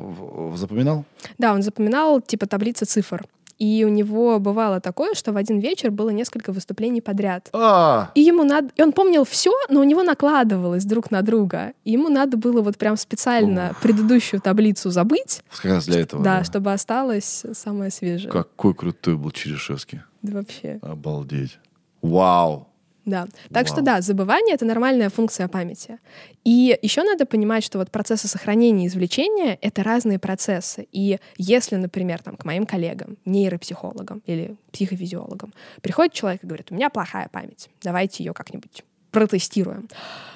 запоминал? 0.55 1.05
Да, 1.39 1.55
он 1.55 1.63
запоминал 1.63 2.21
типа 2.21 2.47
таблицы 2.47 2.85
цифр. 2.85 3.25
И 3.59 3.85
у 3.87 3.89
него 3.89 4.39
бывало 4.39 4.83
такое, 4.83 5.15
что 5.15 5.33
в 5.33 5.39
один 5.39 5.61
вечер 5.61 5.91
было 5.91 6.11
несколько 6.11 6.53
выступлений 6.53 7.01
подряд. 7.01 7.49
А, 7.55 8.11
И 8.15 8.21
ему 8.21 8.45
надо, 8.45 8.69
и 8.77 8.83
он 8.83 8.93
помнил 8.93 9.25
все, 9.25 9.51
но 9.71 9.81
у 9.81 9.85
него 9.85 10.03
накладывалось 10.03 10.85
друг 10.85 11.11
на 11.11 11.23
друга. 11.23 11.73
И 11.85 11.93
ему 11.93 12.11
надо 12.11 12.37
было 12.37 12.61
вот 12.61 12.77
прям 12.77 12.99
специально 12.99 13.75
предыдущую 13.81 14.43
таблицу 14.43 14.91
забыть, 14.91 15.43
как 15.51 15.65
раз 15.65 15.87
для 15.87 16.01
этого. 16.01 16.23
да, 16.23 16.45
чтобы 16.45 16.71
осталось 16.71 17.45
самое 17.55 17.91
свежее. 17.91 18.31
Какой 18.31 18.75
крутой 18.75 19.17
был 19.17 19.31
Черешевский. 19.31 20.03
Да 20.21 20.35
вообще. 20.35 20.79
Обалдеть. 20.83 21.59
Вау. 22.03 22.69
Да. 23.07 23.29
Так 23.53 23.69
что 23.69 23.77
Вау. 23.77 23.85
да, 23.85 24.01
забывание 24.01 24.55
это 24.57 24.65
нормальная 24.65 25.11
функция 25.11 25.47
памяти. 25.47 25.99
И 26.45 26.77
еще 26.83 27.05
надо 27.05 27.25
понимать, 27.25 27.63
что 27.63 27.79
вот 27.79 27.91
процессы 27.91 28.27
сохранения 28.27 28.85
и 28.85 28.89
извлечения 28.89 29.59
это 29.63 29.85
разные 29.85 30.19
процессы. 30.19 30.89
И 30.91 31.19
если, 31.37 31.77
например, 31.77 32.21
там, 32.23 32.37
к 32.37 32.45
моим 32.45 32.67
коллегам, 32.67 33.17
нейропсихологам 33.25 34.23
или 34.27 34.57
психофизиологам, 34.73 35.55
приходит 35.83 36.15
человек 36.15 36.43
и 36.43 36.47
говорит: 36.47 36.67
у 36.71 36.75
меня 36.75 36.91
плохая 36.91 37.29
память, 37.29 37.71
давайте 37.81 38.25
ее 38.25 38.35
как-нибудь 38.35 38.83
протестируем. 39.13 39.89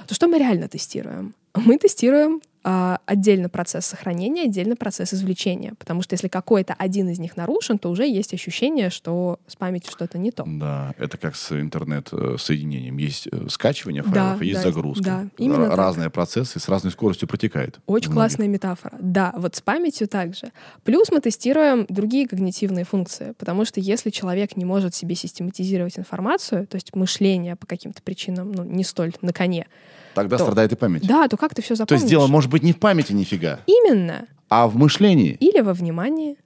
То 0.07 0.15
что 0.15 0.29
мы 0.29 0.39
реально 0.39 0.69
тестируем? 0.69 1.35
Мы 1.55 1.79
тестируем 1.79 2.41
а, 2.63 2.99
отдельно 3.07 3.49
процесс 3.49 3.87
сохранения, 3.87 4.43
отдельно 4.43 4.77
процесс 4.77 5.15
извлечения. 5.15 5.75
Потому 5.79 6.03
что 6.03 6.13
если 6.15 6.29
какой-то 6.29 6.75
один 6.75 7.09
из 7.09 7.19
них 7.19 7.37
нарушен, 7.37 7.79
то 7.79 7.89
уже 7.91 8.07
есть 8.07 8.35
ощущение, 8.35 8.91
что 8.91 9.41
с 9.47 9.57
памятью 9.57 9.91
что-то 9.91 10.19
не 10.19 10.31
то. 10.31 10.45
Да, 10.47 10.95
это 10.99 11.17
как 11.17 11.37
с 11.37 11.59
интернет-соединением. 11.59 12.99
Есть 12.99 13.29
э, 13.33 13.47
скачивание 13.49 14.03
Да, 14.03 14.11
файлов, 14.11 14.43
и 14.43 14.47
есть 14.47 14.63
да, 14.63 14.69
загрузка. 14.71 15.05
да, 15.05 15.27
именно 15.39 15.63
Р- 15.65 15.69
так. 15.71 15.79
Разные 15.79 16.11
процессы 16.11 16.61
с 16.61 16.69
разной 16.69 16.93
скоростью 16.93 17.29
протекают. 17.29 17.81
Очень 17.87 18.13
классная 18.13 18.47
метафора. 18.49 18.97
Да, 19.01 19.33
вот 19.37 19.57
с 19.57 19.63
памятью 19.63 20.07
также. 20.07 20.53
Плюс 20.85 21.11
мы 21.11 21.21
тестируем 21.21 21.87
другие 21.89 22.29
когнитивные 22.29 22.85
функции, 22.85 23.33
потому 23.39 23.65
что 23.65 23.81
если 23.81 24.11
человек 24.11 24.57
не 24.57 24.67
может 24.67 24.95
себе 24.95 25.15
систематизировать 25.15 25.99
информацию, 25.99 26.67
то 26.67 26.75
есть 26.77 26.95
мышление 26.95 27.57
по 27.57 27.67
каким-то 27.67 28.03
причинам 28.03 28.53
ну, 28.53 28.65
не 28.65 28.85
столь 28.85 29.15
на 29.23 29.33
коне, 29.33 29.67
Тогда 30.15 30.37
то- 30.39 30.45
страдает 30.45 30.73
и 30.73 30.77
память. 30.77 31.07
да, 31.07 31.29
то 31.29 31.37
как 31.37 31.55
ты 31.55 31.63
все 31.63 31.71
То 31.75 31.77
запомнишь? 31.79 32.03
есть 32.03 32.11
дело 32.11 32.27
может 32.27 32.51
быть 32.51 32.63
не 32.63 32.73
в 32.73 32.79
памяти 32.79 33.13
нифига, 33.13 33.61
Именно. 33.67 34.27
а 34.49 34.67
в 34.69 34.77
мышлении 34.77 35.33
Или 35.41 35.61
во 35.61 35.73
внимании, 35.73 36.37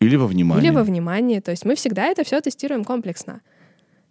или 0.00 0.16
во 0.16 0.26
внимании. 0.26 0.62
или 0.64 0.70
во 0.74 0.82
внимании. 0.82 1.40
То 1.40 1.50
есть 1.50 1.64
мы 1.64 1.74
всегда 1.74 2.04
это 2.06 2.24
все 2.24 2.40
тестируем 2.40 2.84
комплексно. 2.84 3.40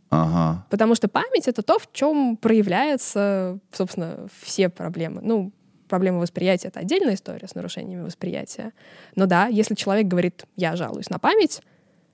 Ага. 0.10 0.66
Потому 0.70 0.94
что 0.96 1.08
память— 1.08 1.48
это 1.48 1.64
то, 1.64 1.80
в 1.80 1.92
чем 1.92 2.38
проявляются, 2.38 3.58
собственно, 3.72 4.28
все 4.42 4.70
проблемы. 4.70 5.22
Ну, 5.24 5.52
проблема 5.88 6.20
восприятия— 6.20 6.68
это 6.70 6.80
отдельная 6.82 7.16
история 7.16 7.48
с 7.48 7.56
нарушениями 7.56 8.04
восприятия. 8.04 8.74
Но 9.16 9.26
да, 9.26 9.48
если 9.48 9.74
человек 9.76 10.06
говорит 10.08 10.46
«я 10.56 10.76
жалуюсь 10.76 11.10
на 11.10 11.18
память», 11.18 11.62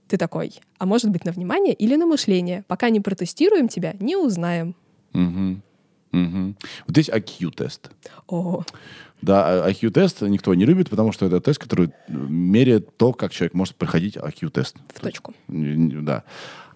ты 0.07 0.17
такой, 0.17 0.53
а 0.77 0.85
может 0.85 1.09
быть 1.11 1.25
на 1.25 1.31
внимание 1.33 1.73
или 1.73 1.95
на 1.95 2.05
мышление. 2.05 2.63
Пока 2.67 2.89
не 2.89 2.99
протестируем 3.01 3.67
тебя, 3.67 3.93
не 3.99 4.15
узнаем. 4.15 4.75
Мгм. 5.13 5.61
Мгм. 6.11 6.55
Вот 6.87 6.89
здесь 6.91 7.09
IQ-тест. 7.09 7.91
О, 8.27 8.63
Да, 9.21 9.65
а- 9.65 9.69
IQ-тест 9.69 10.21
никто 10.21 10.53
не 10.55 10.65
любит, 10.65 10.89
потому 10.89 11.11
что 11.11 11.25
это 11.25 11.39
тест, 11.41 11.59
который 11.59 11.87
э, 11.89 11.91
меряет 12.13 12.97
то, 12.97 13.13
как 13.13 13.31
человек 13.31 13.53
может 13.53 13.75
проходить 13.75 14.15
IQ-тест. 14.17 14.75
в 14.93 14.99
точку. 14.99 15.33
Да. 15.47 16.23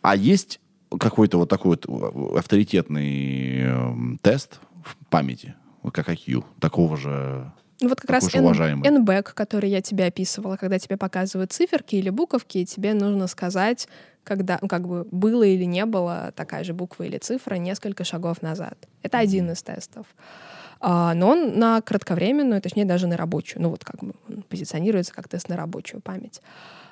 А 0.02 0.16
есть 0.16 0.60
какой-то 1.00 1.38
вот 1.38 1.50
такой 1.50 1.78
вот 1.78 1.86
э, 1.88 2.38
авторитетный 2.38 3.62
эм, 3.62 4.20
тест 4.22 4.60
в 4.84 4.96
памяти, 5.10 5.56
вот 5.82 5.94
как 5.94 6.10
IQ, 6.10 6.44
такого 6.60 6.98
же... 6.98 7.52
Ну 7.82 7.90
вот 7.90 8.00
как 8.00 8.08
Такой 8.22 8.30
раз 8.30 8.36
уважаемый. 8.36 8.88
NBAC, 8.88 9.34
который 9.34 9.70
я 9.70 9.82
тебе 9.82 10.06
описывала, 10.06 10.56
когда 10.58 10.80
тебе 10.80 10.96
показывают 10.96 11.52
циферки 11.52 11.96
или 11.96 12.10
буковки, 12.10 12.60
и 12.60 12.66
тебе 12.66 12.94
нужно 12.94 13.28
сказать, 13.28 13.88
когда, 14.24 14.60
ну, 14.62 14.68
как 14.68 14.88
бы 14.88 15.08
было 15.12 15.44
или 15.44 15.66
не 15.66 15.86
было 15.86 16.32
такая 16.36 16.64
же 16.64 16.74
буква 16.74 17.04
или 17.04 17.18
цифра 17.18 17.56
несколько 17.56 18.04
шагов 18.04 18.42
назад. 18.42 18.78
Это 19.02 19.20
один 19.20 19.52
из 19.52 19.62
тестов. 19.62 20.06
А, 20.80 21.14
но 21.14 21.30
он 21.30 21.58
на 21.60 21.82
кратковременную, 21.82 22.62
точнее 22.62 22.86
даже 22.86 23.08
на 23.08 23.16
рабочую. 23.16 23.62
Ну 23.62 23.70
вот 23.70 23.86
как 23.86 24.04
бы 24.04 24.14
он 24.28 24.44
позиционируется 24.44 25.14
как 25.14 25.30
тест 25.30 25.48
на 25.48 25.56
рабочую 25.56 26.02
память. 26.02 26.42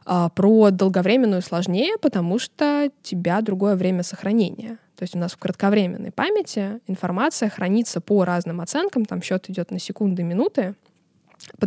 А, 0.05 0.29
про 0.29 0.71
долговременную 0.71 1.41
сложнее, 1.41 1.97
потому 2.01 2.39
что 2.39 2.87
у 2.87 3.03
тебя 3.03 3.41
другое 3.41 3.75
время 3.75 4.03
сохранения. 4.03 4.77
То 4.95 5.03
есть 5.03 5.15
у 5.15 5.19
нас 5.19 5.33
в 5.33 5.37
кратковременной 5.37 6.11
памяти 6.11 6.79
информация 6.87 7.49
хранится 7.49 8.01
по 8.01 8.23
разным 8.23 8.61
оценкам, 8.61 9.05
там 9.05 9.21
счет 9.21 9.49
идет 9.49 9.71
на 9.71 9.79
секунды, 9.79 10.23
минуты, 10.23 10.75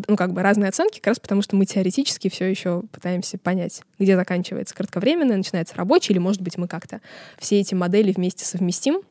ну, 0.09 0.17
как 0.17 0.33
бы 0.33 0.43
разные 0.43 0.69
оценки, 0.69 0.99
как 0.99 1.09
раз 1.09 1.21
потому 1.21 1.43
что 1.43 1.57
мы 1.57 1.67
теоретически 1.67 2.29
все 2.29 2.47
еще 2.47 2.83
пытаемся 2.93 3.39
понять, 3.39 3.83
где 3.99 4.17
заканчивается 4.17 4.75
кратковременная, 4.75 5.37
начинается 5.37 5.77
рабочая, 5.77 6.13
или, 6.13 6.19
может 6.19 6.43
быть, 6.43 6.59
мы 6.59 6.69
как-то 6.69 7.01
все 7.39 7.61
эти 7.61 7.75
модели 7.75 8.13
вместе 8.13 8.45
совместим, 8.45 9.03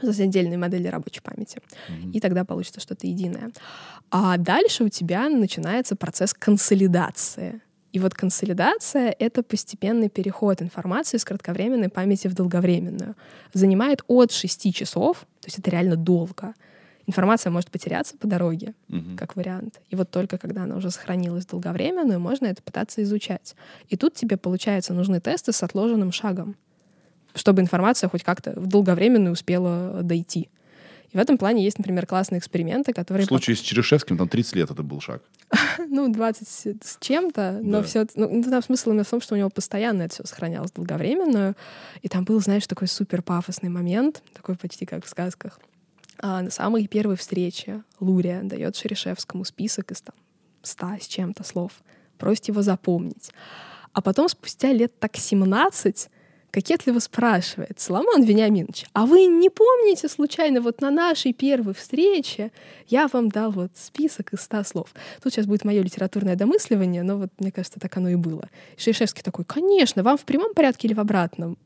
то 0.00 0.08
есть 0.08 0.20
отдельные 0.20 0.58
модели 0.58 0.88
рабочей 0.88 1.20
памяти, 1.20 1.60
и 2.12 2.20
тогда 2.20 2.44
получится 2.44 2.80
что-то 2.80 3.06
единое. 3.06 3.52
А 4.10 4.36
дальше 4.36 4.84
у 4.84 4.88
тебя 4.88 5.28
начинается 5.28 5.96
процесс 5.96 6.34
консолидации. 6.34 7.60
И 7.92 8.00
вот 8.00 8.12
консолидация— 8.12 9.14
это 9.20 9.44
постепенный 9.44 10.08
переход 10.08 10.60
информации 10.60 11.16
с 11.16 11.24
кратковременной 11.24 11.88
памяти 11.88 12.26
в 12.26 12.34
долговременную. 12.34 13.14
Занимает 13.52 14.02
от 14.08 14.32
6 14.32 14.74
часов, 14.74 15.18
то 15.40 15.46
есть 15.46 15.60
это 15.60 15.70
реально 15.70 15.94
долго. 15.94 16.54
Информация 17.06 17.50
может 17.50 17.70
потеряться 17.70 18.16
по 18.16 18.26
дороге, 18.26 18.74
Мгм. 18.88 19.16
как 19.16 19.36
вариант. 19.36 19.80
И 19.90 19.96
вот 19.96 20.10
только 20.10 20.38
когда 20.38 20.62
она 20.62 20.76
уже 20.76 20.90
сохранилась 20.90 21.44
долговременную, 21.46 22.18
можно 22.18 22.46
это 22.46 22.62
пытаться 22.62 23.02
изучать. 23.02 23.54
И 23.88 23.96
тут 23.96 24.14
тебе, 24.14 24.36
получается, 24.36 24.94
нужны 24.94 25.20
тесты 25.20 25.52
с 25.52 25.62
отложенным 25.62 26.12
шагом. 26.12 26.56
чтобы 27.36 27.62
информация 27.62 28.08
хоть 28.08 28.22
как-то 28.22 28.52
в 28.54 28.68
долговременную 28.68 29.32
успела 29.32 30.04
дойти. 30.04 30.48
И 31.10 31.16
в 31.16 31.20
этом 31.20 31.36
плане 31.36 31.64
есть, 31.64 31.78
например, 31.78 32.06
классные 32.06 32.38
эксперименты, 32.38 32.92
В 32.92 32.94
которые... 32.94 33.26
случае 33.26 33.56
с 33.56 33.58
Черешевским 33.60 34.16
там 34.16 34.28
30 34.28 34.54
лет 34.54 34.70
это 34.70 34.84
был 34.84 35.00
шаг. 35.00 35.20
ну, 35.88 36.08
20 36.12 36.46
с 36.84 36.96
чем-то, 37.00 37.58
но 37.60 37.78
Да. 37.80 37.82
все... 37.82 38.06
Ну, 38.14 38.28
ну, 38.32 38.42
там 38.44 38.62
смысл 38.62 38.90
именно 38.90 39.02
в 39.02 39.10
том, 39.10 39.20
что 39.20 39.34
у 39.34 39.36
него 39.38 39.50
постоянно 39.50 40.02
это 40.02 40.14
все 40.14 40.24
сохранялось 40.26 40.70
долговременную. 40.70 41.56
И 42.02 42.08
там 42.08 42.24
был, 42.24 42.40
знаешь, 42.40 42.68
такой 42.68 42.86
супер 42.86 43.20
пафосный 43.22 43.68
момент, 43.68 44.22
такой 44.32 44.54
почти 44.56 44.86
как 44.86 45.04
в 45.04 45.08
сказках. 45.08 45.58
А 46.26 46.40
на 46.40 46.50
самой 46.50 46.86
первой 46.86 47.16
встрече 47.16 47.82
Лурия 48.00 48.40
дает 48.42 48.76
Шерешевскому 48.76 49.44
список 49.44 49.92
из 49.92 50.00
там 50.00 50.14
ста 50.62 50.96
с 50.98 51.06
чем-то 51.06 51.44
слов, 51.44 51.72
просит 52.16 52.48
его 52.48 52.62
запомнить. 52.62 53.30
А 53.92 54.00
потом, 54.00 54.30
спустя 54.30 54.72
лет 54.72 54.98
так 54.98 55.18
17, 55.18 56.08
кокетливо 56.50 56.98
спрашивает, 57.00 57.78
Соломон 57.78 58.22
Вениаминович, 58.22 58.86
а 58.94 59.04
вы 59.04 59.26
не 59.26 59.50
помните 59.50 60.08
случайно 60.08 60.62
вот 60.62 60.80
на 60.80 60.90
нашей 60.90 61.34
первой 61.34 61.74
встрече 61.74 62.52
я 62.86 63.06
вам 63.08 63.28
дал 63.28 63.50
вот 63.50 63.72
список 63.74 64.32
из 64.32 64.40
ста 64.40 64.64
слов? 64.64 64.94
Тут 65.22 65.34
сейчас 65.34 65.44
будет 65.44 65.66
мое 65.66 65.82
литературное 65.82 66.36
домысливание, 66.36 67.02
но 67.02 67.18
вот 67.18 67.32
мне 67.38 67.52
кажется, 67.52 67.80
так 67.80 67.94
оно 67.98 68.08
и 68.08 68.14
было. 68.14 68.48
Шерешевский 68.78 69.22
такой, 69.22 69.44
конечно, 69.44 70.02
вам 70.02 70.16
в 70.16 70.24
прямом 70.24 70.54
порядке 70.54 70.88
или 70.88 70.94
в 70.94 71.00
обратном? 71.00 71.58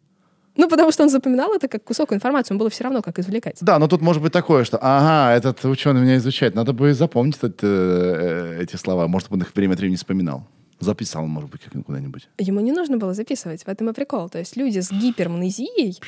Ну, 0.58 0.68
потому 0.68 0.90
что 0.90 1.04
он 1.04 1.08
запоминал 1.08 1.54
это 1.54 1.68
как 1.68 1.84
кусок 1.84 2.12
информации, 2.12 2.52
ему 2.52 2.58
было 2.58 2.68
все 2.68 2.82
равно, 2.84 3.00
как 3.00 3.18
извлекать. 3.20 3.58
Да, 3.60 3.78
но 3.78 3.86
тут 3.86 4.02
может 4.02 4.20
быть 4.20 4.32
такое, 4.32 4.64
что, 4.64 4.76
ага, 4.82 5.32
этот 5.34 5.64
ученый 5.64 6.00
меня 6.02 6.16
изучает, 6.16 6.56
надо 6.56 6.72
бы 6.72 6.92
запомнить 6.92 7.38
это, 7.40 7.66
э, 7.66 8.62
эти 8.62 8.74
слова. 8.74 9.06
Может, 9.06 9.28
он 9.30 9.40
их 9.40 9.54
время 9.54 9.74
от 9.74 9.78
времени 9.78 9.96
вспоминал. 9.96 10.48
Записал, 10.80 11.26
может 11.26 11.50
быть, 11.50 11.62
куда-нибудь. 11.84 12.28
Ему 12.38 12.60
не 12.60 12.72
нужно 12.72 12.98
было 12.98 13.12
записывать, 13.14 13.64
в 13.64 13.68
этом 13.68 13.90
и 13.90 13.92
прикол. 13.92 14.28
То 14.28 14.38
есть 14.38 14.56
люди 14.56 14.78
с 14.78 14.92
гипермнезией, 14.92 15.98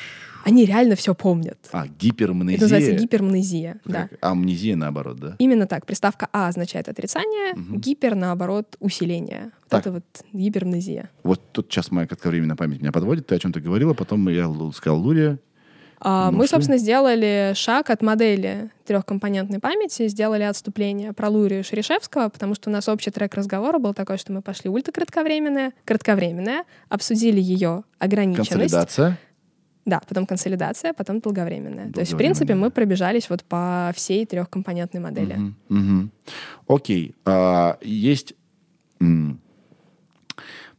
они 0.45 0.65
реально 0.65 0.95
все 0.95 1.13
помнят. 1.13 1.57
А, 1.73 1.87
гипермнезия. 1.87 2.55
Это 2.55 2.63
называется 2.65 2.93
гипермнезия, 2.93 3.79
да. 3.85 4.07
Как 4.07 4.17
Амнезия, 4.21 4.75
наоборот, 4.75 5.17
да? 5.19 5.35
Именно 5.39 5.67
так. 5.67 5.85
Приставка 5.85 6.29
А 6.31 6.47
означает 6.47 6.87
отрицание, 6.87 7.53
гипер, 7.55 8.15
наоборот, 8.15 8.77
усиление. 8.79 9.51
Вот 9.63 9.69
Так. 9.69 9.81
это 9.81 9.91
вот 9.91 10.03
гипермнезия. 10.33 11.09
Вот 11.23 11.41
тут 11.51 11.67
сейчас 11.71 11.91
моя 11.91 12.07
кратковременная 12.07 12.55
память 12.55 12.81
меня 12.81 12.91
подводит. 12.91 13.27
Ты 13.27 13.35
о 13.35 13.39
чем-то 13.39 13.59
говорила, 13.59 13.93
потом 13.93 14.27
я 14.29 14.51
сказал 14.73 14.99
Лурия. 15.01 15.37
А, 16.03 16.31
Ну, 16.31 16.37
Мы, 16.39 16.47
собственно, 16.47 16.77
сделали 16.77 17.53
шаг 17.55 17.89
от 17.91 18.01
модели 18.01 18.71
трехкомпонентной 18.85 19.59
памяти, 19.59 20.07
сделали 20.07 20.43
отступление 20.43 21.13
про 21.13 21.29
Лурию 21.29 21.63
Шерешевского, 21.63 22.29
потому 22.29 22.55
что 22.55 22.69
у 22.69 22.73
нас 22.73 22.89
общий 22.89 23.11
трек 23.11 23.35
разговора 23.35 23.77
был 23.77 23.93
такой, 23.93 24.17
что 24.17 24.33
мы 24.33 24.41
пошли 24.41 24.69
ультракратковременное, 24.69 25.73
кратковременное, 25.85 26.63
обсудили 26.89 27.39
ее 27.39 27.83
ограниченность. 27.99 28.49
Консолидация. 28.49 29.19
Да, 29.85 30.01
потом 30.07 30.25
консолидация, 30.27 30.93
потом 30.93 31.19
долговременная. 31.21 31.91
То 31.91 31.99
есть, 32.01 32.11
в 32.11 32.15
Долговременная. 32.15 32.17
принципе, 32.17 32.55
мы 32.55 32.69
пробежались 32.71 33.29
вот 33.29 33.43
по 33.43 33.91
всей 33.95 34.25
трехкомпонентной 34.25 35.01
модели. 35.01 35.33
Мгм, 35.33 35.55
мгм. 35.69 36.11
Окей. 36.67 37.15
А, 37.25 37.77
есть... 37.81 38.33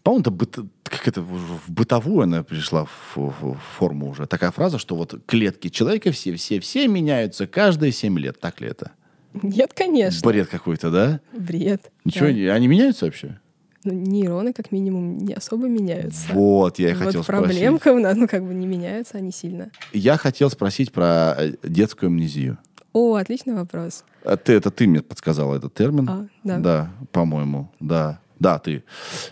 По-моему, 0.02 0.22
это 0.22 0.30
быт- 0.30 0.68
как 0.84 1.06
это 1.08 1.22
в 1.22 1.62
бытовую 1.68 2.22
она 2.22 2.42
пришла 2.42 2.84
в, 2.86 3.16
в- 3.16 3.54
в 3.54 3.58
форму 3.78 4.10
уже. 4.10 4.26
Такая 4.26 4.50
фраза, 4.50 4.78
что 4.78 4.96
вот 4.96 5.14
клетки 5.26 5.68
человека 5.68 6.10
все, 6.12 6.34
все, 6.34 6.58
все 6.60 6.88
меняются 6.88 7.46
каждые 7.46 7.92
7 7.92 8.18
лет. 8.18 8.40
Так 8.40 8.60
ли 8.60 8.68
это? 8.68 8.90
Нет, 9.42 9.72
конечно. 9.74 10.20
Бред 10.28 10.48
какой-то, 10.48 10.90
да? 10.90 11.20
Бред. 11.32 11.90
Ничего, 12.04 12.26
Да. 12.26 12.32
не- 12.32 12.46
они 12.46 12.66
меняются 12.66 13.04
вообще? 13.06 13.38
Ну, 13.84 13.92
нейроны, 13.94 14.52
как 14.52 14.70
минимум, 14.70 15.18
не 15.18 15.32
особо 15.34 15.66
меняются. 15.68 16.32
Вот, 16.32 16.78
я 16.78 16.90
и 16.90 16.94
вот 16.94 17.04
хотел 17.06 17.22
спросить. 17.24 17.46
проблемка 17.46 17.92
у 17.92 17.98
нас, 17.98 18.16
ну, 18.16 18.28
как 18.28 18.44
бы 18.46 18.54
не 18.54 18.66
меняются 18.66 19.18
они 19.18 19.32
сильно. 19.32 19.70
Я 19.92 20.16
хотел 20.16 20.50
спросить 20.50 20.92
про 20.92 21.34
э, 21.36 21.54
детскую 21.64 22.08
амнезию. 22.08 22.58
О, 22.92 23.14
отличный 23.16 23.54
вопрос. 23.54 24.04
А 24.24 24.36
ты, 24.36 24.52
это 24.52 24.70
ты 24.70 24.86
мне 24.86 25.00
подсказала 25.02 25.56
этот 25.56 25.74
термин. 25.74 26.08
А, 26.08 26.26
да. 26.44 26.58
Да, 26.58 26.90
по-моему, 27.10 27.72
да. 27.80 28.20
Да, 28.42 28.58
ты. 28.58 28.82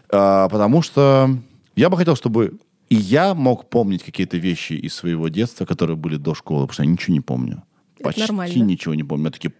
А, 0.08 0.48
потому 0.48 0.82
что 0.82 1.36
я 1.74 1.90
бы 1.90 1.96
хотел, 1.96 2.14
чтобы 2.14 2.58
и 2.88 2.94
я 2.94 3.34
мог 3.34 3.68
помнить 3.68 4.04
какие-то 4.04 4.36
вещи 4.36 4.74
из 4.74 4.94
своего 4.94 5.28
детства, 5.28 5.64
которые 5.64 5.96
были 5.96 6.16
до 6.16 6.34
школы, 6.34 6.66
потому 6.66 6.74
что 6.74 6.82
я 6.84 6.90
ничего 6.90 7.14
не 7.14 7.20
помню. 7.20 7.62
Это 7.96 8.04
Почти 8.04 8.20
нормально. 8.22 8.62
ничего 8.62 8.94
не 8.94 9.02
помню. 9.02 9.24
Меня 9.24 9.32
такие, 9.32 9.52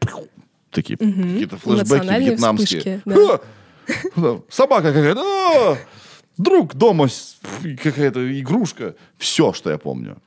такие 0.71 0.97
какие-то 0.97 1.57
флешбеки 1.57 2.21
вьетнамские. 2.21 2.99
вспышки, 2.99 3.41
да. 4.17 4.41
Собака 4.49 4.93
какая-то. 4.93 5.21
а! 5.21 5.79
Друг 6.39 6.75
дома, 6.75 7.09
какая-то 7.83 8.41
игрушка. 8.41 8.95
Все, 9.19 9.53
что 9.53 9.71
я 9.71 9.79
помню. 9.79 10.23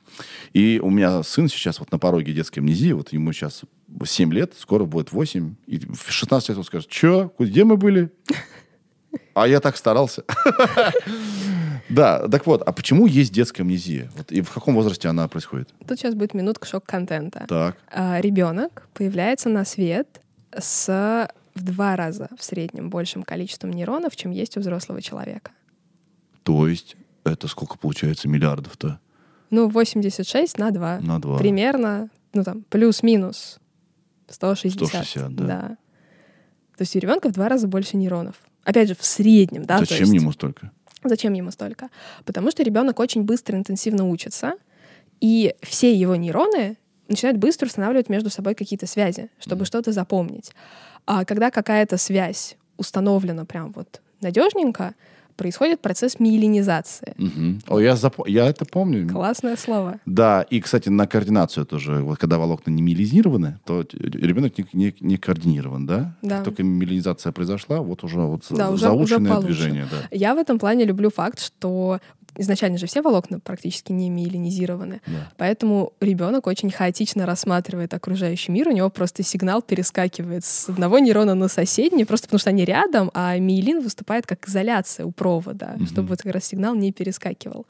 И 0.52 0.80
у 0.82 0.90
меня 0.90 1.22
сын 1.22 1.48
сейчас 1.48 1.80
вот 1.80 1.90
на 1.90 1.98
пороге 1.98 2.32
детской 2.32 2.60
амнезии, 2.60 2.92
вот 2.92 3.12
ему 3.12 3.32
сейчас 3.32 3.62
7 4.04 4.32
лет, 4.32 4.52
скоро 4.58 4.84
будет 4.84 5.12
8. 5.12 5.54
И 5.66 5.78
в 5.78 6.10
16 6.12 6.50
лет 6.50 6.58
он 6.58 6.64
скажет, 6.64 6.92
что, 6.92 7.34
где 7.38 7.64
мы 7.64 7.76
были? 7.76 8.10
А 9.34 9.48
я 9.48 9.60
так 9.60 9.76
старался. 9.76 10.24
Да, 11.90 12.26
так 12.28 12.46
вот, 12.46 12.62
а 12.62 12.72
почему 12.72 13.06
есть 13.06 13.32
детская 13.32 13.62
амнезия? 13.62 14.10
Вот, 14.16 14.32
и 14.32 14.40
в 14.40 14.50
каком 14.50 14.74
возрасте 14.74 15.06
она 15.06 15.28
происходит? 15.28 15.68
Тут 15.86 15.98
сейчас 15.98 16.14
будет 16.14 16.32
минутка 16.32 16.66
шок-контента. 16.66 17.44
Так. 17.46 17.76
А, 17.92 18.20
ребенок 18.20 18.88
появляется 18.94 19.50
на 19.50 19.64
свет 19.66 20.22
с 20.58 21.28
в 21.54 21.62
два 21.62 21.94
раза 21.94 22.28
в 22.36 22.42
среднем 22.42 22.90
большим 22.90 23.22
количеством 23.22 23.70
нейронов, 23.70 24.16
чем 24.16 24.32
есть 24.32 24.56
у 24.56 24.60
взрослого 24.60 25.00
человека. 25.00 25.52
То 26.42 26.66
есть, 26.66 26.96
это 27.24 27.48
сколько 27.48 27.78
получается 27.78 28.28
миллиардов-то? 28.28 28.98
Ну, 29.50 29.68
86 29.68 30.58
на 30.58 30.70
2. 30.70 31.00
На 31.00 31.20
два. 31.20 31.38
Примерно, 31.38 32.08
ну 32.32 32.42
там, 32.42 32.62
плюс-минус 32.62 33.60
160. 34.28 34.88
160, 34.88 35.34
да. 35.36 35.76
То 36.76 36.82
есть 36.82 36.96
у 36.96 36.98
ребенка 36.98 37.28
в 37.28 37.32
два 37.32 37.48
раза 37.48 37.68
больше 37.68 37.96
нейронов. 37.96 38.34
Опять 38.64 38.88
же, 38.88 38.94
в 38.94 39.04
среднем, 39.04 39.64
да? 39.64 39.78
Зачем 39.78 39.98
есть- 40.00 40.14
ему 40.14 40.32
столько? 40.32 40.70
Зачем 41.04 41.34
ему 41.34 41.50
столько? 41.50 41.90
Потому 42.24 42.50
что 42.50 42.62
ребенок 42.62 42.98
очень 42.98 43.22
быстро, 43.22 43.56
интенсивно 43.58 44.08
учится, 44.08 44.54
и 45.20 45.54
все 45.62 45.94
его 45.94 46.16
нейроны 46.16 46.76
начинают 47.08 47.38
быстро 47.38 47.66
устанавливать 47.66 48.08
между 48.08 48.30
собой 48.30 48.54
какие-то 48.54 48.86
связи, 48.86 49.28
чтобы 49.38 49.66
что-то 49.66 49.92
запомнить. 49.92 50.52
А 51.06 51.24
когда 51.26 51.50
какая-то 51.50 51.98
связь 51.98 52.56
установлена 52.78 53.44
прям 53.44 53.72
вот 53.72 54.00
надежненько, 54.22 54.94
происходит 55.36 55.80
процесс 55.80 56.20
миелинизации. 56.20 57.14
Мгм. 57.18 57.60
О, 57.68 57.80
я, 57.80 57.92
запо- 57.94 58.28
я 58.28 58.46
это 58.46 58.64
помню. 58.64 59.08
Классное 59.08 59.56
слово. 59.56 59.98
Да, 60.06 60.42
и, 60.50 60.60
кстати, 60.60 60.88
на 60.88 61.06
координацию 61.06 61.66
тоже. 61.66 62.02
Вот 62.02 62.18
когда 62.18 62.38
волокна 62.38 62.70
не 62.70 62.82
миелинизированы, 62.82 63.58
то 63.64 63.84
ребенок 63.92 64.56
не, 64.58 64.66
не- 64.72 64.94
не 65.00 65.16
координирован, 65.16 65.86
да? 65.86 66.14
Да. 66.22 66.36
Как 66.36 66.44
только 66.44 66.62
миелинизация 66.62 67.32
произошла, 67.32 67.80
вот 67.80 68.04
уже 68.04 68.20
вот 68.20 68.44
Да, 68.50 68.70
уже- 68.70 68.82
заученное 68.82 69.32
уже 69.32 69.40
получше. 69.40 69.46
движение, 69.46 69.86
да. 69.90 70.08
Я 70.10 70.34
в 70.34 70.38
этом 70.38 70.58
плане 70.58 70.84
люблю 70.84 71.10
факт, 71.10 71.40
что 71.40 71.98
изначально 72.36 72.78
же 72.78 72.86
все 72.86 73.00
волокна 73.00 73.38
практически 73.38 73.92
не 73.92 74.10
миелинизированы. 74.10 75.00
Да. 75.06 75.30
Поэтому 75.36 75.92
ребенок 76.00 76.48
очень 76.48 76.68
хаотично 76.70 77.26
рассматривает 77.26 77.94
окружающий 77.94 78.50
мир. 78.50 78.66
У 78.68 78.72
него 78.72 78.90
просто 78.90 79.22
сигнал 79.22 79.62
перескакивает 79.62 80.44
с 80.44 80.68
одного 80.68 80.98
нейрона 80.98 81.34
на 81.36 81.46
соседний, 81.46 82.04
просто 82.04 82.26
потому 82.26 82.40
что 82.40 82.50
они 82.50 82.64
рядом, 82.64 83.12
а 83.14 83.38
миелин 83.38 83.80
выступает 83.80 84.26
как 84.26 84.48
изоляция 84.48 85.06
провода, 85.24 85.76
чтобы 85.86 86.08
вот 86.08 86.22
как 86.22 86.34
раз 86.34 86.44
сигнал 86.44 86.74
не 86.74 86.92
перескакивал. 86.92 87.66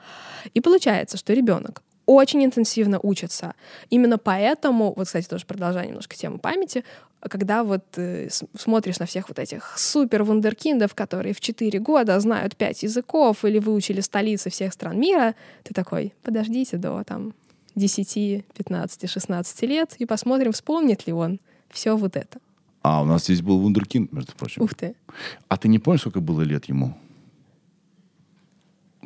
И 0.54 0.60
получается, 0.60 1.16
что 1.16 1.34
ребенок 1.34 1.82
очень 2.06 2.44
интенсивно 2.44 2.98
учится. 3.00 3.54
Именно 3.90 4.18
поэтому, 4.18 4.92
вот, 4.96 5.06
кстати, 5.06 5.28
тоже 5.28 5.46
продолжая 5.46 5.86
немножко 5.86 6.16
тему 6.16 6.38
памяти, 6.38 6.84
когда 7.20 7.62
вот 7.62 7.84
э, 7.96 8.28
смотришь 8.58 8.98
на 8.98 9.06
всех 9.06 9.28
вот 9.28 9.38
этих 9.38 9.78
супер 9.78 10.24
вундеркиндов, 10.24 10.94
которые 10.94 11.32
в 11.32 11.40
4 11.40 11.78
года 11.78 12.20
знают 12.20 12.56
5 12.56 12.82
языков 12.82 13.44
или 13.44 13.60
выучили 13.60 14.00
столицы 14.00 14.50
всех 14.50 14.72
стран 14.72 14.98
мира, 14.98 15.34
ты 15.62 15.72
такой, 15.72 16.12
подождите 16.22 16.76
до 16.76 17.04
там 17.04 17.34
10, 17.76 18.44
15, 18.52 19.10
16 19.10 19.62
лет 19.62 19.94
и 20.00 20.06
посмотрим, 20.06 20.52
вспомнит 20.52 21.06
ли 21.06 21.12
он 21.12 21.38
все 21.70 21.96
вот 21.96 22.16
это. 22.16 22.38
А, 22.82 23.00
у 23.00 23.04
нас 23.06 23.24
здесь 23.24 23.40
был 23.40 23.60
вундеркинд, 23.60 24.12
между 24.12 24.32
прочим. 24.32 24.62
Ух 24.62 24.74
ты. 24.74 24.94
А 25.48 25.56
ты 25.56 25.68
не 25.68 25.78
помнишь, 25.78 26.00
сколько 26.00 26.20
было 26.20 26.42
лет 26.42 26.66
ему? 26.66 26.94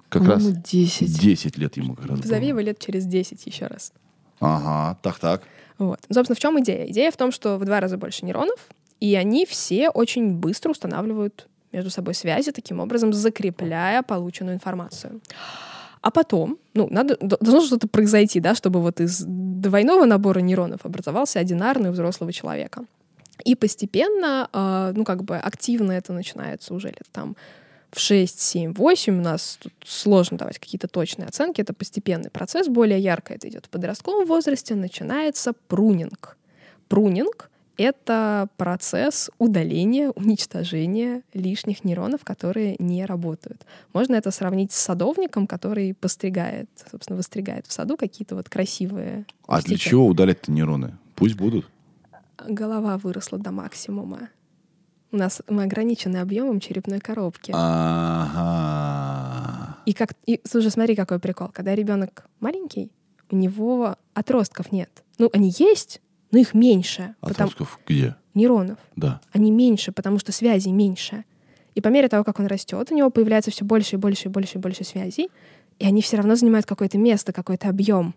Как 0.09 0.25
раз 0.27 0.45
10. 0.45 1.21
10 1.21 1.59
лет 1.59 1.77
ему 1.77 1.95
как 1.95 2.07
раз 2.07 2.21
Позови 2.21 2.41
было. 2.41 2.49
его 2.49 2.61
лет 2.61 2.79
через 2.79 3.07
10 3.07 3.47
еще 3.47 3.67
раз. 3.67 3.93
Ага, 4.41 4.99
так-так. 5.03 5.43
Вот. 5.79 6.01
Ну, 6.09 6.15
Собственно, 6.15 6.37
в 6.37 6.41
чем 6.41 6.61
идея? 6.61 6.87
Идея 6.87 7.11
в 7.11 7.17
том, 7.17 7.31
что 7.33 7.59
в 7.59 7.65
два 7.65 7.81
раза 7.81 7.97
больше 7.99 8.25
нейронов, 8.25 8.59
и 9.01 9.15
они 9.15 9.47
все 9.47 9.91
очень 9.91 10.33
быстро 10.33 10.71
устанавливают 10.71 11.49
между 11.73 11.91
собой 11.91 12.15
связи, 12.15 12.51
таким 12.53 12.81
образом 12.81 13.13
закрепляя 13.13 14.03
полученную 14.03 14.55
информацию. 14.57 15.21
А 16.01 16.11
потом, 16.11 16.59
ну, 16.75 16.89
надо, 16.91 17.17
должно 17.21 17.61
что-то 17.61 17.89
произойти, 17.89 18.41
да, 18.41 18.55
чтобы 18.55 18.81
вот 18.81 19.01
из 19.01 19.23
двойного 19.27 20.05
набора 20.05 20.39
нейронов 20.41 20.85
образовался 20.85 21.41
одинарный 21.41 21.91
у 21.91 21.93
взрослого 21.93 22.33
человека. 22.33 22.85
И 23.45 23.55
постепенно, 23.55 24.49
э, 24.53 24.93
ну, 24.97 25.05
как 25.05 25.25
бы 25.25 25.37
активно 25.37 25.93
это 25.93 26.13
начинается 26.13 26.75
уже 26.75 26.89
лет 26.89 27.07
там 27.13 27.37
в 27.91 27.99
6, 28.01 28.41
7, 28.41 28.75
8. 28.75 29.19
У 29.19 29.23
нас 29.23 29.59
тут 29.61 29.73
сложно 29.85 30.37
давать 30.39 30.59
какие-то 30.59 30.89
точные 30.89 31.27
оценки. 31.29 31.61
Это 31.61 31.73
постепенный 31.73 32.31
процесс. 32.31 32.69
Более 32.69 32.99
ярко 32.99 33.35
это 33.35 33.49
идет 33.49 33.67
в 33.67 33.69
подростковом 33.71 34.27
возрасте. 34.27 34.75
Начинается 34.75 35.53
прунинг. 35.69 36.37
Прунинг— 36.89 37.51
это 37.79 38.49
процесс 38.57 39.31
удаления, 39.39 40.11
уничтожения 40.11 41.23
лишних 41.33 41.85
нейронов, 41.85 42.25
которые 42.25 42.77
не 42.79 43.05
работают. 43.07 43.65
Можно 43.93 44.17
это 44.17 44.31
сравнить 44.31 44.73
с 44.73 44.77
садовником, 44.77 45.47
который 45.47 45.95
постригает, 45.95 46.69
собственно, 46.91 47.17
выстригает 47.17 47.67
в 47.67 47.73
саду 47.73 47.97
какие-то 47.97 48.35
вот 48.37 48.49
красивые 48.49 49.25
А 49.47 49.61
для 49.63 49.75
кустики. 49.77 49.91
чего 49.91 50.07
удалять-то 50.07 50.51
нейроны? 50.53 50.97
Пусть 51.15 51.37
будут. 51.37 51.67
Голова 52.47 52.97
выросла 52.99 53.39
до 53.39 53.51
максимума. 53.51 54.29
У 55.11 55.17
нас 55.17 55.41
мы 55.49 55.63
ограничены 55.65 56.19
объемом 56.19 56.61
черепной 56.61 57.01
коробки. 57.01 57.53
Ага. 58.49 59.77
И 59.87 59.93
как, 59.95 60.13
и, 60.27 60.41
слушай, 60.45 60.71
смотри, 60.71 60.95
какой 60.95 61.19
прикол. 61.19 61.49
Когда 61.49 61.75
ребенок 61.75 62.27
маленький, 62.41 62.91
у 63.31 63.37
него 63.37 63.97
отростков 64.15 64.71
нет. 64.73 64.91
Ну, 65.19 65.31
они 65.33 65.53
есть, 65.59 66.01
но 66.31 66.39
их 66.39 66.53
меньше. 66.55 67.15
потому- 67.21 67.49
Отростков 67.49 67.79
где? 67.87 68.15
Нейронов. 68.35 68.79
Да. 68.97 69.21
Они 69.33 69.51
меньше, 69.51 69.93
потому 69.93 70.19
что 70.19 70.31
связей 70.33 70.73
меньше. 70.73 71.25
И 71.75 71.81
по 71.81 71.89
мере 71.89 72.09
того, 72.09 72.25
как 72.25 72.39
он 72.41 72.47
растет, 72.47 72.89
у 72.91 72.95
него 72.95 73.09
появляется 73.11 73.51
все 73.51 73.65
больше 73.65 73.97
и 73.97 73.99
больше 73.99 74.29
и 74.29 74.31
больше 74.31 74.59
и 74.59 74.61
больше 74.61 74.85
связей, 74.85 75.31
и 75.79 75.87
они 75.87 76.03
все 76.03 76.17
равно 76.17 76.35
занимают 76.35 76.67
какое-то 76.67 76.99
место, 76.99 77.33
какой-то 77.33 77.69
объем. 77.69 78.15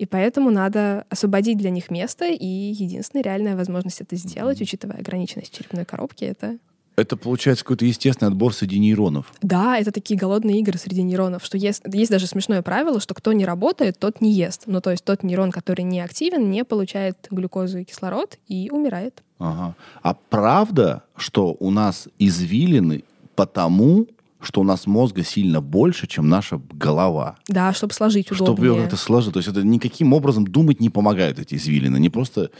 И 0.00 0.06
поэтому 0.06 0.50
надо 0.50 1.04
освободить 1.10 1.58
для 1.58 1.68
них 1.68 1.90
место, 1.90 2.24
и 2.24 2.46
единственная 2.46 3.22
реальная 3.22 3.54
возможность 3.54 4.00
это 4.00 4.16
сделать, 4.16 4.58
учитывая 4.58 4.96
ограниченность 4.96 5.54
черепной 5.54 5.84
коробки, 5.84 6.24
это 6.24 6.56
Это 6.96 7.18
получается 7.18 7.64
какой-то 7.64 7.84
естественный 7.84 8.30
отбор 8.30 8.54
среди 8.54 8.78
нейронов. 8.78 9.30
Да, 9.42 9.78
это 9.78 9.92
такие 9.92 10.18
голодные 10.18 10.58
игры 10.60 10.78
среди 10.78 11.02
нейронов, 11.02 11.44
что 11.44 11.58
есть, 11.58 11.82
есть 11.84 12.10
даже 12.10 12.26
смешное 12.26 12.62
правило, 12.62 12.98
что 12.98 13.12
кто 13.12 13.34
не 13.34 13.44
работает, 13.44 13.98
тот 13.98 14.22
не 14.22 14.32
ест. 14.32 14.62
Ну, 14.64 14.80
то 14.80 14.90
есть 14.90 15.04
тот 15.04 15.22
нейрон, 15.22 15.50
который 15.52 15.82
не 15.82 16.00
активен, 16.00 16.48
не 16.50 16.64
получает 16.64 17.28
глюкозу 17.30 17.80
и 17.80 17.84
кислород 17.84 18.38
и 18.48 18.70
умирает. 18.72 19.22
Ага. 19.38 19.74
А 20.02 20.14
правда, 20.14 21.02
что 21.14 21.56
у 21.60 21.70
нас 21.70 22.08
извилины 22.18 23.04
потому, 23.34 24.06
что 24.40 24.60
у 24.60 24.64
нас 24.64 24.86
мозга 24.86 25.22
сильно 25.22 25.60
больше, 25.60 26.06
чем 26.06 26.28
наша 26.28 26.60
голова? 26.72 27.36
Да, 27.48 27.72
чтобы 27.72 27.92
сложить 27.92 28.30
удобнее. 28.30 28.54
Чтобы 28.54 28.66
ее 28.66 28.80
как-то 28.82 28.96
сложить. 28.96 29.32
То 29.34 29.38
есть 29.38 29.48
это 29.48 29.62
никаким 29.62 30.12
образом 30.12 30.46
думать 30.46 30.80
не 30.80 30.90
помогает 30.90 31.38
эти 31.38 31.54
извилины. 31.54 31.98
Не 31.98 32.10
просто... 32.10 32.50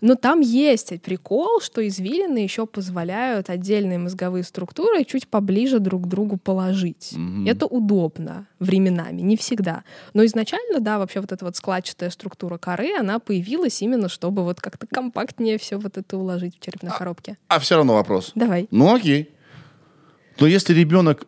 Но 0.00 0.14
там 0.14 0.40
есть 0.40 1.00
прикол, 1.02 1.60
что 1.60 1.86
извилины 1.86 2.38
еще 2.38 2.66
позволяют 2.66 3.50
отдельные 3.50 3.98
мозговые 3.98 4.44
структуры 4.44 5.04
чуть 5.04 5.28
поближе 5.28 5.78
друг 5.78 6.04
к 6.04 6.06
другу 6.06 6.36
положить. 6.36 7.12
Мгм. 7.12 7.46
Это 7.46 7.66
удобно 7.66 8.46
временами, 8.58 9.20
не 9.20 9.36
всегда. 9.36 9.84
Но 10.14 10.24
изначально, 10.24 10.80
да, 10.80 10.98
вообще 10.98 11.20
вот 11.20 11.32
эта 11.32 11.44
вот 11.44 11.56
складчатая 11.56 12.10
структура 12.10 12.58
коры, 12.58 12.90
она 12.98 13.18
появилась 13.18 13.80
именно, 13.82 14.08
чтобы 14.08 14.42
вот 14.44 14.60
как-то 14.60 14.86
компактнее 14.86 15.58
все 15.58 15.78
вот 15.78 15.96
это 15.96 16.16
уложить 16.16 16.56
в 16.56 16.64
черепной 16.64 16.90
коробке. 16.90 17.36
А 17.48 17.58
все 17.58 17.76
равно 17.76 17.94
вопрос. 17.94 18.32
Давай. 18.34 18.66
Ну 18.70 18.94
окей. 18.94 19.30
Но 20.40 20.46
если 20.46 20.74
ребенок 20.74 21.26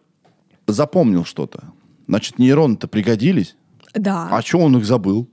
запомнил 0.67 1.25
что-то, 1.25 1.73
значит, 2.07 2.39
нейроны-то 2.39 2.89
пригодились. 2.89 3.57
Да, 3.95 4.29
А 4.31 4.43
что 4.43 4.59
он 4.59 4.77
их 4.77 4.85
забыл? 4.85 5.29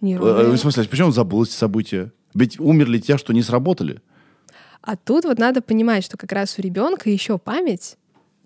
нейроны. 0.00 0.40
Э, 0.40 0.50
В 0.52 0.56
смысле, 0.56 0.84
почему 0.84 1.08
он 1.08 1.12
забыл 1.12 1.42
эти 1.42 1.50
события? 1.50 2.12
Ведь 2.34 2.58
умерли 2.60 2.98
те, 2.98 3.18
что 3.18 3.32
не 3.32 3.42
сработали. 3.42 4.00
А 4.82 4.96
тут 4.96 5.24
вот 5.24 5.38
надо 5.38 5.60
понимать, 5.60 6.04
что 6.04 6.16
как 6.16 6.32
раз 6.32 6.58
у 6.58 6.62
ребенка 6.62 7.10
еще 7.10 7.36
память 7.38 7.96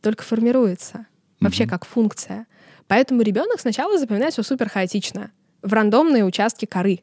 только 0.00 0.24
формируется. 0.24 1.06
Вообще 1.40 1.66
как 1.66 1.84
функция. 1.84 2.46
Поэтому 2.88 3.22
ребенок 3.22 3.60
сначала 3.60 3.98
запоминает 3.98 4.32
все 4.32 4.42
супер 4.42 4.68
хаотично, 4.68 5.30
в 5.62 5.72
рандомные 5.72 6.24
участки 6.24 6.64
коры. 6.64 7.00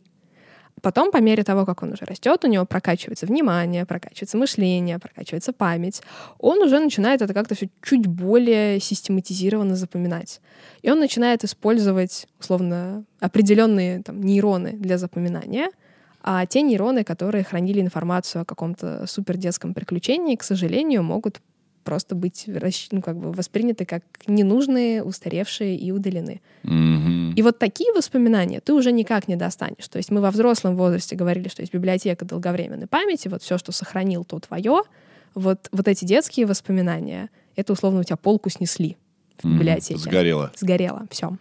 Потом, 0.81 1.11
по 1.11 1.17
мере 1.17 1.43
того, 1.43 1.65
как 1.65 1.83
он 1.83 1.93
уже 1.93 2.05
растет, 2.05 2.43
у 2.43 2.47
него 2.47 2.65
прокачивается 2.65 3.25
внимание, 3.25 3.85
прокачивается 3.85 4.37
мышление, 4.37 4.97
прокачивается 4.97 5.53
память, 5.53 6.01
он 6.39 6.59
уже 6.61 6.79
начинает 6.79 7.21
это 7.21 7.33
как-то 7.33 7.55
все 7.55 7.69
чуть 7.83 8.07
более 8.07 8.79
систематизированно 8.79 9.75
запоминать. 9.75 10.41
И 10.81 10.89
он 10.89 10.99
начинает 10.99 11.43
использовать, 11.43 12.27
условно, 12.39 13.03
определенные 13.19 14.01
там, 14.01 14.21
нейроны 14.21 14.71
для 14.73 14.97
запоминания, 14.97 15.69
а 16.23 16.45
те 16.45 16.61
нейроны, 16.61 17.03
которые 17.03 17.43
хранили 17.43 17.81
информацию 17.81 18.43
о 18.43 18.45
каком-то 18.45 19.05
супердетском 19.07 19.73
приключении, 19.73 20.35
к 20.35 20.43
сожалению, 20.43 21.03
могут 21.03 21.41
просто 21.83 22.15
быть 22.15 22.45
ну, 22.91 23.01
как 23.01 23.17
бы 23.17 23.31
восприняты 23.31 23.85
как 23.85 24.03
ненужные, 24.27 25.03
устаревшие 25.03 25.75
и 25.75 25.91
удалены. 25.91 26.41
Мгм. 26.63 27.33
И 27.35 27.41
вот 27.41 27.59
такие 27.59 27.91
воспоминания 27.93 28.59
ты 28.59 28.73
уже 28.73 28.91
никак 28.91 29.27
не 29.27 29.35
достанешь. 29.35 29.87
То 29.87 29.97
есть 29.97 30.11
мы 30.11 30.21
во 30.21 30.31
взрослом 30.31 30.75
возрасте 30.75 31.15
говорили, 31.15 31.47
что 31.49 31.61
есть 31.61 31.73
библиотека 31.73 32.25
долговременной 32.25 32.87
памяти, 32.87 33.27
вот 33.27 33.41
все, 33.43 33.57
что 33.57 33.71
сохранил, 33.71 34.23
то 34.23 34.39
твое. 34.39 34.81
Вот, 35.33 35.69
вот 35.71 35.87
эти 35.87 36.03
детские 36.05 36.45
воспоминания, 36.45 37.29
это 37.55 37.73
условно 37.73 38.01
у 38.01 38.03
тебя 38.03 38.17
полку 38.17 38.49
снесли 38.49 38.97
в 39.37 39.45
Мгм. 39.45 39.57
библиотеке. 39.59 39.99
Сгорело. 39.99 40.51
Сгорело, 40.55 41.05
все. 41.09 41.37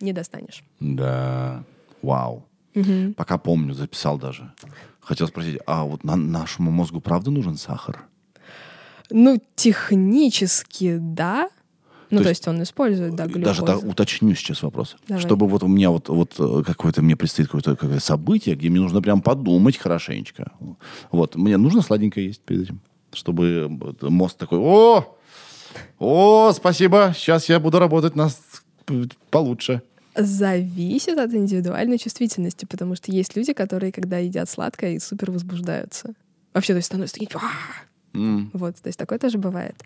Не 0.00 0.12
достанешь. 0.12 0.62
Да. 0.80 1.64
Вау. 2.02 2.44
Мгм. 2.74 3.14
Пока 3.14 3.38
помню, 3.38 3.74
записал 3.74 4.18
даже. 4.18 4.50
Хотел 5.00 5.26
спросить, 5.28 5.58
а 5.66 5.84
вот 5.84 6.04
на- 6.04 6.16
нашему 6.16 6.70
мозгу 6.70 7.00
правда 7.00 7.30
нужен 7.30 7.56
сахар? 7.56 8.04
Ну, 9.12 9.40
технически, 9.54 10.98
да. 11.00 11.48
Ну, 12.10 12.18
То 12.18 12.24
то, 12.24 12.28
есть, 12.28 12.40
есть, 12.40 12.48
он 12.48 12.62
использует, 12.62 13.14
да, 13.14 13.24
глюкозу. 13.24 13.44
Даже 13.44 13.62
так 13.62 13.90
уточню 13.90 14.34
сейчас 14.34 14.62
вопрос. 14.62 14.96
Давай. 15.08 15.22
Чтобы 15.22 15.48
вот 15.48 15.62
у 15.62 15.66
меня 15.66 15.90
вот, 15.90 16.10
вот 16.10 16.34
э, 16.38 16.62
какое-то 16.62 17.00
мне 17.00 17.16
предстоит 17.16 17.48
какое-то, 17.48 17.74
какое 17.74 18.00
событие, 18.00 18.54
где 18.54 18.68
мне 18.68 18.80
нужно 18.80 19.00
прям 19.00 19.22
подумать 19.22 19.78
хорошенечко. 19.78 20.52
Вот. 21.10 21.36
Мне 21.36 21.56
нужно 21.56 21.80
сладенькое 21.80 22.26
есть 22.26 22.42
перед 22.42 22.64
этим, 22.64 22.80
чтобы 23.14 23.66
мозг 24.02 24.36
такой, 24.36 24.58
о, 24.58 25.16
о, 25.98 26.52
спасибо, 26.52 27.14
сейчас 27.16 27.48
я 27.48 27.58
буду 27.58 27.78
работать 27.78 28.14
на 28.14 28.28
с- 28.28 28.62
получше. 29.30 29.80
Зависит 30.14 31.18
от 31.18 31.32
индивидуальной 31.32 31.96
чувствительности, 31.96 32.66
потому 32.66 32.94
что 32.94 33.10
есть 33.10 33.34
люди, 33.36 33.54
которые, 33.54 33.90
когда 33.90 34.18
едят 34.18 34.50
сладкое, 34.50 35.00
супер 35.00 35.30
возбуждаются. 35.30 36.12
Вообще, 36.52 36.74
то 36.74 36.76
есть 36.76 36.86
становятся 36.88 37.18
такие... 37.18 37.40
М. 38.14 38.50
Вот, 38.52 38.76
то 38.76 38.88
есть 38.88 38.98
такое 38.98 39.18
тоже 39.18 39.38
бывает. 39.38 39.76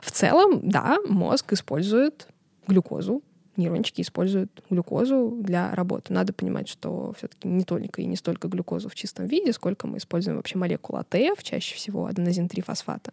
В 0.00 0.10
целом, 0.10 0.60
да, 0.68 0.98
мозг 1.08 1.52
использует 1.52 2.28
глюкозу, 2.66 3.22
нейрончики 3.56 4.00
используют 4.00 4.62
глюкозу 4.70 5.36
для 5.40 5.74
работы. 5.74 6.12
Надо 6.12 6.32
понимать, 6.32 6.68
что 6.68 7.12
все-таки 7.18 7.48
не 7.48 7.64
только 7.64 8.02
и 8.02 8.06
не 8.06 8.16
столько 8.16 8.48
глюкозу 8.48 8.88
в 8.88 8.94
чистом 8.94 9.26
виде, 9.26 9.52
сколько 9.52 9.86
мы 9.86 9.98
используем 9.98 10.36
вообще 10.36 10.58
молекулу 10.58 11.00
АТФ, 11.00 11.42
чаще 11.42 11.74
всего 11.74 12.08
аденозин-3-фосфата. 12.08 13.12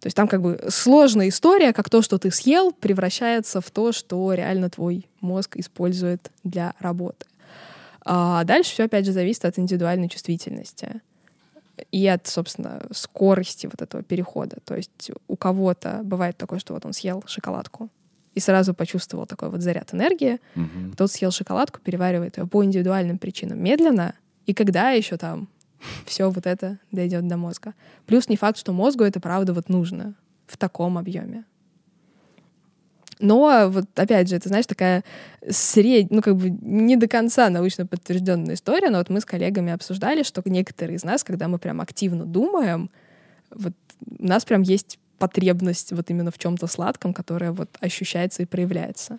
То 0.00 0.06
есть 0.06 0.16
там 0.16 0.26
как 0.26 0.42
бы 0.42 0.60
сложная 0.68 1.28
история, 1.28 1.72
как 1.72 1.88
то, 1.88 2.02
что 2.02 2.18
ты 2.18 2.30
съел, 2.32 2.72
превращается 2.72 3.60
в 3.60 3.70
то, 3.70 3.92
что 3.92 4.32
реально 4.32 4.68
твой 4.68 5.06
мозг 5.20 5.56
использует 5.56 6.32
для 6.42 6.74
работы. 6.80 7.26
А 8.04 8.42
дальше 8.42 8.72
все, 8.72 8.84
опять 8.84 9.06
же, 9.06 9.12
зависит 9.12 9.44
от 9.44 9.60
индивидуальной 9.60 10.08
чувствительности 10.08 11.00
и 11.90 12.06
от, 12.06 12.26
собственно, 12.26 12.82
скорости 12.92 13.66
вот 13.66 13.82
этого 13.82 14.02
перехода. 14.02 14.58
То 14.64 14.76
есть 14.76 15.10
у 15.28 15.36
кого-то 15.36 16.00
бывает 16.04 16.36
такое, 16.36 16.58
что 16.58 16.74
вот 16.74 16.84
он 16.86 16.92
съел 16.92 17.22
шоколадку 17.26 17.88
и 18.34 18.40
сразу 18.40 18.72
почувствовал 18.74 19.26
такой 19.26 19.50
вот 19.50 19.60
заряд 19.60 19.92
энергии, 19.94 20.40
Мгм. 20.54 20.92
кто-то 20.92 21.12
съел 21.12 21.30
шоколадку, 21.30 21.80
переваривает 21.80 22.38
ее 22.38 22.46
по 22.46 22.64
индивидуальным 22.64 23.18
причинам 23.18 23.62
медленно, 23.62 24.14
и 24.46 24.54
когда 24.54 24.90
еще 24.90 25.16
там 25.16 25.48
все 26.06 26.30
вот 26.30 26.46
это 26.46 26.78
дойдет 26.92 27.26
до 27.28 27.36
мозга. 27.36 27.74
Плюс 28.06 28.28
не 28.28 28.36
факт, 28.36 28.58
что 28.58 28.72
мозгу 28.72 29.04
это 29.04 29.20
правда 29.20 29.52
вот 29.52 29.68
нужно 29.68 30.14
в 30.46 30.56
таком 30.56 30.96
объеме. 30.98 31.44
Но 33.22 33.68
вот 33.68 33.86
опять 33.98 34.28
же, 34.28 34.36
это, 34.36 34.48
знаешь, 34.48 34.66
такая 34.66 35.04
средь, 35.48 36.10
ну 36.10 36.20
как 36.20 36.36
бы 36.36 36.50
не 36.50 36.96
до 36.96 37.08
конца 37.08 37.48
научно 37.48 37.86
подтвержденная 37.86 38.54
история, 38.54 38.90
но 38.90 38.98
вот 38.98 39.10
мы 39.10 39.20
с 39.20 39.24
коллегами 39.24 39.72
обсуждали, 39.72 40.24
что 40.24 40.42
некоторые 40.44 40.96
из 40.96 41.04
нас, 41.04 41.22
когда 41.24 41.48
мы 41.48 41.58
прям 41.58 41.80
активно 41.80 42.26
думаем, 42.26 42.90
вот 43.50 43.72
у 44.18 44.26
нас 44.26 44.44
прям 44.44 44.62
есть 44.62 44.98
потребность 45.18 45.92
вот 45.92 46.10
именно 46.10 46.32
в 46.32 46.38
чем-то 46.38 46.66
сладком, 46.66 47.14
которая 47.14 47.52
вот 47.52 47.70
ощущается 47.80 48.42
и 48.42 48.46
проявляется. 48.46 49.18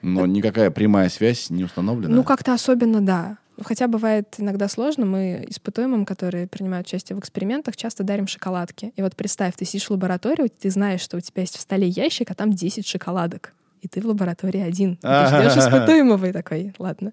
Но 0.00 0.26
никакая 0.26 0.70
прямая 0.70 1.10
связь 1.10 1.50
не 1.50 1.64
установлена. 1.64 2.14
Ну, 2.14 2.24
как-то 2.24 2.54
особенно, 2.54 3.00
да. 3.00 3.36
Хотя 3.60 3.86
бывает 3.86 4.34
иногда 4.38 4.66
сложно, 4.68 5.04
мы 5.04 5.44
испытуемым, 5.48 6.06
которые 6.06 6.46
принимают 6.46 6.86
участие 6.86 7.16
в 7.16 7.20
экспериментах, 7.20 7.76
часто 7.76 8.02
дарим 8.02 8.26
шоколадки. 8.26 8.92
И 8.96 9.02
вот 9.02 9.14
представь, 9.14 9.54
ты 9.56 9.64
сидишь 9.64 9.86
в 9.86 9.90
лаборатории, 9.90 10.48
ты 10.48 10.70
знаешь, 10.70 11.00
что 11.02 11.16
у 11.18 11.20
тебя 11.20 11.42
есть 11.42 11.56
в 11.56 11.60
столе 11.60 11.86
ящик, 11.88 12.30
а 12.30 12.34
там 12.34 12.52
10 12.52 12.86
шоколадок. 12.86 13.52
И 13.82 13.88
ты 13.88 14.00
в 14.00 14.06
лаборатории 14.06 14.60
один. 14.60 14.96
Ты 14.96 15.26
ждешь 15.26 15.56
испытуемого 15.56 16.26
и 16.26 16.32
такой, 16.32 16.72
ладно, 16.78 17.12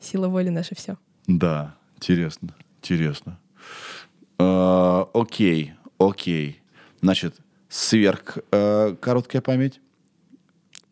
сила 0.00 0.28
воли 0.28 0.48
наша 0.48 0.74
все. 0.74 0.96
Да, 1.26 1.74
интересно, 1.96 2.54
интересно. 2.82 3.38
Э, 4.38 5.04
Окей, 5.14 5.74
окей. 5.98 6.60
Значит, 7.02 7.36
сверх 7.68 8.38
э, 8.50 8.94
короткая 9.00 9.40
память, 9.42 9.80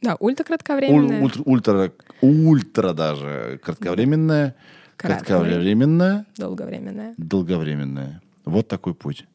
Да, 0.02 0.14
уль- 0.20 0.30
ультракратковременная. 0.32 1.22
ультра, 1.22 1.42
ультра, 1.44 1.92
ультра 2.20 2.92
даже 2.92 3.60
кратковременная, 3.62 4.54
Краткая. 4.96 5.38
кратковременная, 5.40 6.26
Долговременная. 6.36 7.14
долговременная. 7.16 8.20
Вот 8.44 8.68
такой 8.68 8.94
путь. 8.94 9.26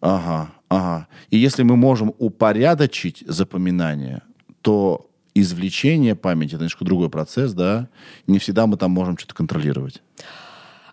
Ага, 0.00 0.50
ага. 0.68 1.06
И 1.30 1.38
если 1.38 1.62
мы 1.62 1.76
можем 1.76 2.12
упорядочить 2.18 3.22
запоминание, 3.26 4.22
то 4.60 5.08
извлечение 5.34 6.14
памяти, 6.14 6.50
это 6.50 6.56
немножко 6.58 6.84
другой 6.84 7.08
процесс, 7.08 7.52
да? 7.52 7.88
Не 8.26 8.38
всегда 8.38 8.66
мы 8.66 8.76
там 8.76 8.90
можем 8.90 9.16
что-то 9.16 9.34
контролировать. 9.34 10.02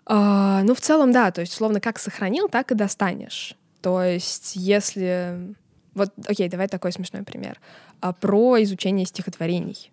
А, 0.06 0.62
ну, 0.62 0.74
в 0.74 0.80
целом, 0.80 1.12
да. 1.12 1.30
То 1.30 1.40
есть, 1.40 1.52
условно, 1.52 1.80
как 1.80 1.98
сохранил, 1.98 2.48
так 2.48 2.72
и 2.72 2.74
достанешь. 2.74 3.54
То 3.80 4.02
есть, 4.02 4.56
если... 4.56 5.54
Вот, 5.94 6.12
окей, 6.26 6.48
давай 6.48 6.68
такой 6.68 6.92
смешной 6.92 7.22
пример. 7.22 7.60
А, 8.00 8.12
про 8.12 8.62
изучение 8.62 9.06
стихотворений. 9.06 9.90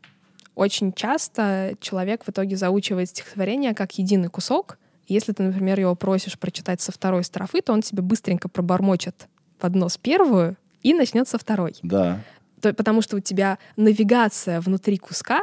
Очень 0.58 0.92
часто 0.92 1.76
человек 1.80 2.24
в 2.26 2.30
итоге 2.30 2.58
заучивает 2.58 3.10
стихотворение 3.10 3.76
как 3.76 4.00
единый 4.00 4.28
кусок. 4.28 4.80
Если 5.08 5.32
ты, 5.32 5.44
например, 5.44 5.80
его 5.80 5.94
просишь 5.94 6.40
прочитать 6.40 6.82
со 6.82 6.92
второй 6.92 7.24
строфы, 7.24 7.62
то 7.62 7.74
он 7.74 7.84
тебе 7.84 8.02
быстренько 8.02 8.50
пробормочет 8.50 9.28
под 9.60 9.76
нос 9.76 10.00
первую 10.00 10.58
и 10.82 10.96
начнет 10.96 11.28
со 11.28 11.38
второй. 11.38 11.76
Да. 11.84 12.24
То- 12.60 12.74
потому 12.74 13.04
что 13.04 13.18
у 13.18 13.20
тебя 13.20 13.60
навигация 13.76 14.60
внутри 14.60 14.98
куска 14.98 15.42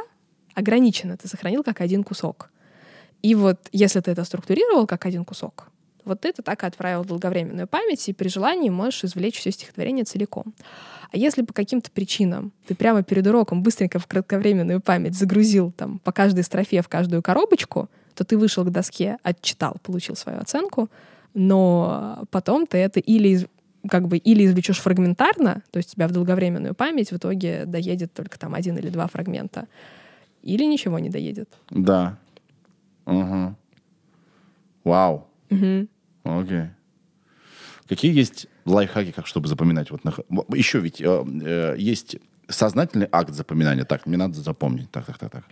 ограничена, 0.53 1.15
ты 1.15 1.29
сохранил 1.29 1.63
как 1.63 1.79
один 1.79 2.03
кусок. 2.03 2.49
И 3.21 3.35
вот 3.35 3.69
если 3.71 4.01
ты 4.01 4.11
это 4.11 4.25
структурировал 4.25 4.85
как 4.85 5.05
один 5.05 5.23
кусок, 5.23 5.69
вот 6.05 6.21
ты 6.21 6.29
это 6.29 6.41
так 6.41 6.63
и 6.63 6.67
отправил 6.67 7.03
в 7.03 7.07
долговременную 7.07 7.67
память, 7.67 8.07
и 8.07 8.13
при 8.13 8.27
желании 8.29 8.69
можешь 8.69 9.03
извлечь 9.03 9.37
все 9.39 9.51
стихотворение 9.51 10.05
целиком. 10.05 10.53
А 11.11 11.17
если 11.17 11.41
по 11.43 11.53
каким-то 11.53 11.91
причинам 11.91 12.51
ты 12.67 12.75
прямо 12.75 13.03
перед 13.03 13.25
уроком 13.27 13.63
быстренько 13.63 13.99
в 13.99 14.07
кратковременную 14.07 14.81
память 14.81 15.15
загрузил 15.15 15.71
там 15.71 15.99
по 15.99 16.11
каждой 16.11 16.43
строфе 16.43 16.81
в 16.81 16.87
каждую 16.87 17.21
коробочку, 17.21 17.89
то 18.15 18.23
ты 18.23 18.37
вышел 18.37 18.63
к 18.63 18.69
доске, 18.71 19.17
отчитал, 19.23 19.77
получил 19.83 20.15
свою 20.15 20.39
оценку, 20.39 20.89
но 21.33 22.23
потом 22.31 22.65
ты 22.65 22.77
это 22.77 22.99
или 22.99 23.27
из- 23.29 23.45
как 23.89 24.07
бы 24.07 24.17
или 24.17 24.45
извлечешь 24.45 24.79
фрагментарно, 24.79 25.61
то 25.71 25.77
есть 25.77 25.91
у 25.91 25.95
тебя 25.95 26.07
в 26.07 26.11
долговременную 26.11 26.73
память 26.73 27.11
в 27.11 27.17
итоге 27.17 27.65
доедет 27.65 28.13
только 28.13 28.39
там 28.39 28.53
один 28.55 28.77
или 28.77 28.89
два 28.89 29.07
фрагмента, 29.07 29.67
или 30.41 30.63
ничего 30.63 30.97
не 30.99 31.09
доедет. 31.09 31.49
Да. 31.69 32.17
Угу. 33.05 33.55
Вау. 34.85 35.27
Мгм. 35.49 35.87
Окей. 36.25 36.69
Какие 37.87 38.13
есть 38.17 38.47
лайфхаки, 38.65 39.11
как 39.11 39.27
чтобы 39.27 39.47
запоминать? 39.47 39.91
Вот 39.91 40.03
нах- 40.03 40.19
еще 40.55 40.79
ведь 40.79 40.99
э, 41.01 41.23
э, 41.43 41.75
есть 41.77 42.17
сознательный 42.47 43.07
акт 43.11 43.33
запоминания. 43.33 43.85
Так, 43.85 44.07
мне 44.07 44.17
надо 44.17 44.33
запомнить. 44.41 44.89
Так, 44.91 45.05
так, 45.05 45.17
так, 45.19 45.31
так. 45.31 45.43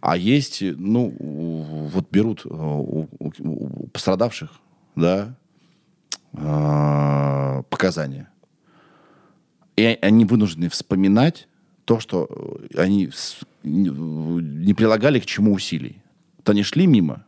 А 0.00 0.16
есть, 0.16 0.62
ну, 0.62 1.14
вот 1.92 2.10
берут 2.10 2.44
э, 2.44 2.48
у, 2.48 3.08
у- 3.18 3.32
у 3.38 3.86
пострадавших, 3.88 4.50
да, 4.96 5.34
э, 6.32 7.62
показания. 7.70 8.28
И 9.76 9.98
они 10.02 10.24
вынуждены 10.24 10.68
вспоминать 10.68 11.48
то, 11.84 12.00
что 12.00 12.28
э, 12.74 12.80
они 12.80 13.10
не 13.62 14.74
прилагали 14.74 15.20
к 15.20 15.26
чему 15.26 15.52
усилий. 15.52 16.02
То 16.42 16.52
они 16.52 16.62
шли 16.62 16.86
мимо 16.86 17.24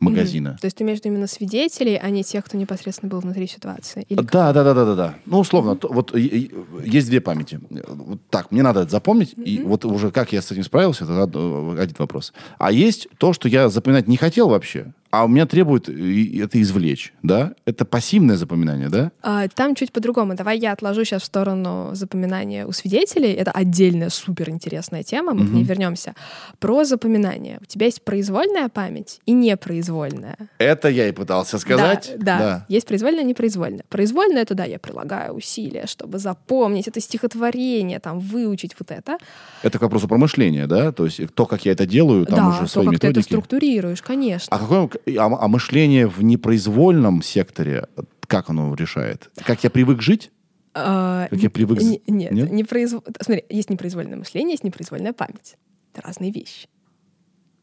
магазина. 0.00 0.56
То 0.60 0.66
есть 0.66 0.76
ты 0.76 0.84
имеешь 0.84 0.98
виду 1.00 1.08
именно 1.08 1.26
свидетелей, 1.26 1.96
а 1.96 2.10
не 2.10 2.22
тех, 2.22 2.44
кто 2.44 2.56
непосредственно 2.56 3.10
был 3.10 3.20
внутри 3.20 3.46
ситуации? 3.46 4.04
Или? 4.08 4.20
Да, 4.20 4.52
да, 4.52 4.64
да, 4.64 4.74
да, 4.74 4.84
да, 4.84 4.94
да. 4.94 5.14
Ну, 5.26 5.38
условно, 5.40 5.76
то- 5.76 5.88
вот 5.88 6.14
и- 6.16 6.26
и- 6.26 6.50
есть 6.84 7.08
две 7.08 7.20
памяти. 7.20 7.60
Вот 7.70 8.20
так, 8.30 8.52
мне 8.52 8.62
надо 8.62 8.80
это 8.82 8.90
запомнить, 8.90 9.34
и 9.36 9.60
вот 9.64 9.84
уже 9.84 10.10
как 10.10 10.32
я 10.32 10.40
с 10.42 10.50
этим 10.50 10.64
справился, 10.64 11.04
это 11.04 11.24
од- 11.24 11.78
один 11.78 11.96
вопрос. 11.98 12.32
А 12.58 12.70
есть 12.72 13.08
то, 13.18 13.32
что 13.32 13.48
я 13.48 13.68
запоминать 13.68 14.08
не 14.08 14.16
хотел 14.16 14.48
вообще, 14.48 14.92
а 15.10 15.24
у 15.24 15.28
меня 15.28 15.46
требует 15.46 15.88
и- 15.88 16.38
это 16.38 16.60
извлечь, 16.60 17.12
да? 17.22 17.54
Это 17.64 17.84
пассивное 17.84 18.36
запоминание, 18.36 18.88
да? 18.88 19.10
А, 19.22 19.48
Там 19.48 19.74
чуть 19.74 19.92
по-другому. 19.92 20.34
Давай 20.34 20.58
я 20.58 20.72
отложу 20.72 21.04
сейчас 21.04 21.22
в 21.22 21.24
сторону 21.26 21.90
запоминания 21.94 22.66
у 22.66 22.72
свидетелей. 22.72 23.32
Это 23.32 23.50
отдельная 23.50 24.10
суперинтересная 24.10 25.02
тема, 25.02 25.32
мы 25.34 25.46
к 25.46 25.50
ней 25.50 25.64
вернемся. 25.64 26.14
Про 26.58 26.84
запоминание. 26.84 27.58
У 27.62 27.64
тебя 27.64 27.86
есть 27.86 28.02
произвольная 28.02 28.68
память 28.68 29.20
и 29.26 29.32
непроизвольная. 29.32 30.36
Это 30.58 30.88
я 30.88 31.08
и 31.08 31.12
пытался 31.12 31.58
сказать. 31.58 32.12
Да, 32.18 32.38
да. 32.38 32.66
Есть 32.68 32.86
произвольная 32.86 33.22
и 33.22 33.26
непроизвольная. 33.26 33.84
Произвольная— 33.88 34.42
это 34.44 34.54
да, 34.54 34.64
я 34.64 34.78
прилагаю 34.78 35.32
усилия, 35.34 35.86
чтобы 35.86 36.18
запомнить 36.18 36.88
это 36.88 37.00
стихотворение, 37.00 37.98
там, 37.98 38.18
выучить 38.18 38.74
вот 38.78 38.90
это. 38.90 39.18
Это 39.62 39.78
к 39.78 39.82
вопросу 39.82 40.08
про 40.08 40.18
мышление, 40.18 40.66
да? 40.66 40.92
То 40.92 41.04
есть 41.06 41.20
то, 41.34 41.46
как 41.46 41.64
я 41.64 41.72
это 41.72 41.86
делаю, 41.86 42.26
там 42.26 42.36
да, 42.36 42.48
уже 42.50 42.60
то, 42.60 42.66
свои 42.68 42.86
как 42.86 42.92
ты 42.94 42.96
это 42.98 43.06
методики. 43.08 43.28
структурируешь, 43.28 44.02
конечно. 44.02 44.54
А 44.54 44.58
какое 44.58 44.88
а, 45.06 45.26
а 45.40 45.48
мышление 45.48 46.06
в 46.06 46.22
непроизвольном 46.22 47.22
секторе, 47.22 47.86
как 48.26 48.50
оно 48.50 48.74
решает? 48.74 49.30
Как 49.44 49.64
я 49.64 49.70
привык 49.70 50.00
жить? 50.02 50.30
А, 50.74 51.26
Как 51.28 51.38
я 51.40 51.50
привык... 51.50 51.80
Не- 51.80 52.00
Нет, 52.06 52.30
Нет? 52.32 52.50
непроизв- 52.50 53.02
Смотри, 53.20 53.44
есть 53.48 53.70
непроизвольное 53.70 54.16
мышление, 54.16 54.52
есть 54.52 54.64
непроизвольная 54.64 55.12
память. 55.12 55.56
Это 55.92 56.06
разные 56.06 56.30
вещи. 56.30 56.68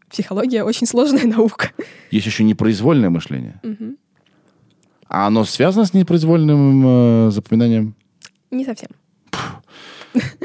Психология 0.09 0.63
очень 0.63 0.87
сложная 0.87 1.23
наука. 1.37 1.71
Есть 2.11 2.25
еще 2.25 2.43
непроизвольное 2.43 3.09
мышление. 3.09 3.61
А 5.07 5.27
оно 5.27 5.45
связано 5.45 5.85
с 5.85 5.93
непроизвольным 5.93 7.27
э, 7.27 7.31
запоминанием? 7.31 7.95
Не 8.51 8.65
совсем. 8.65 8.89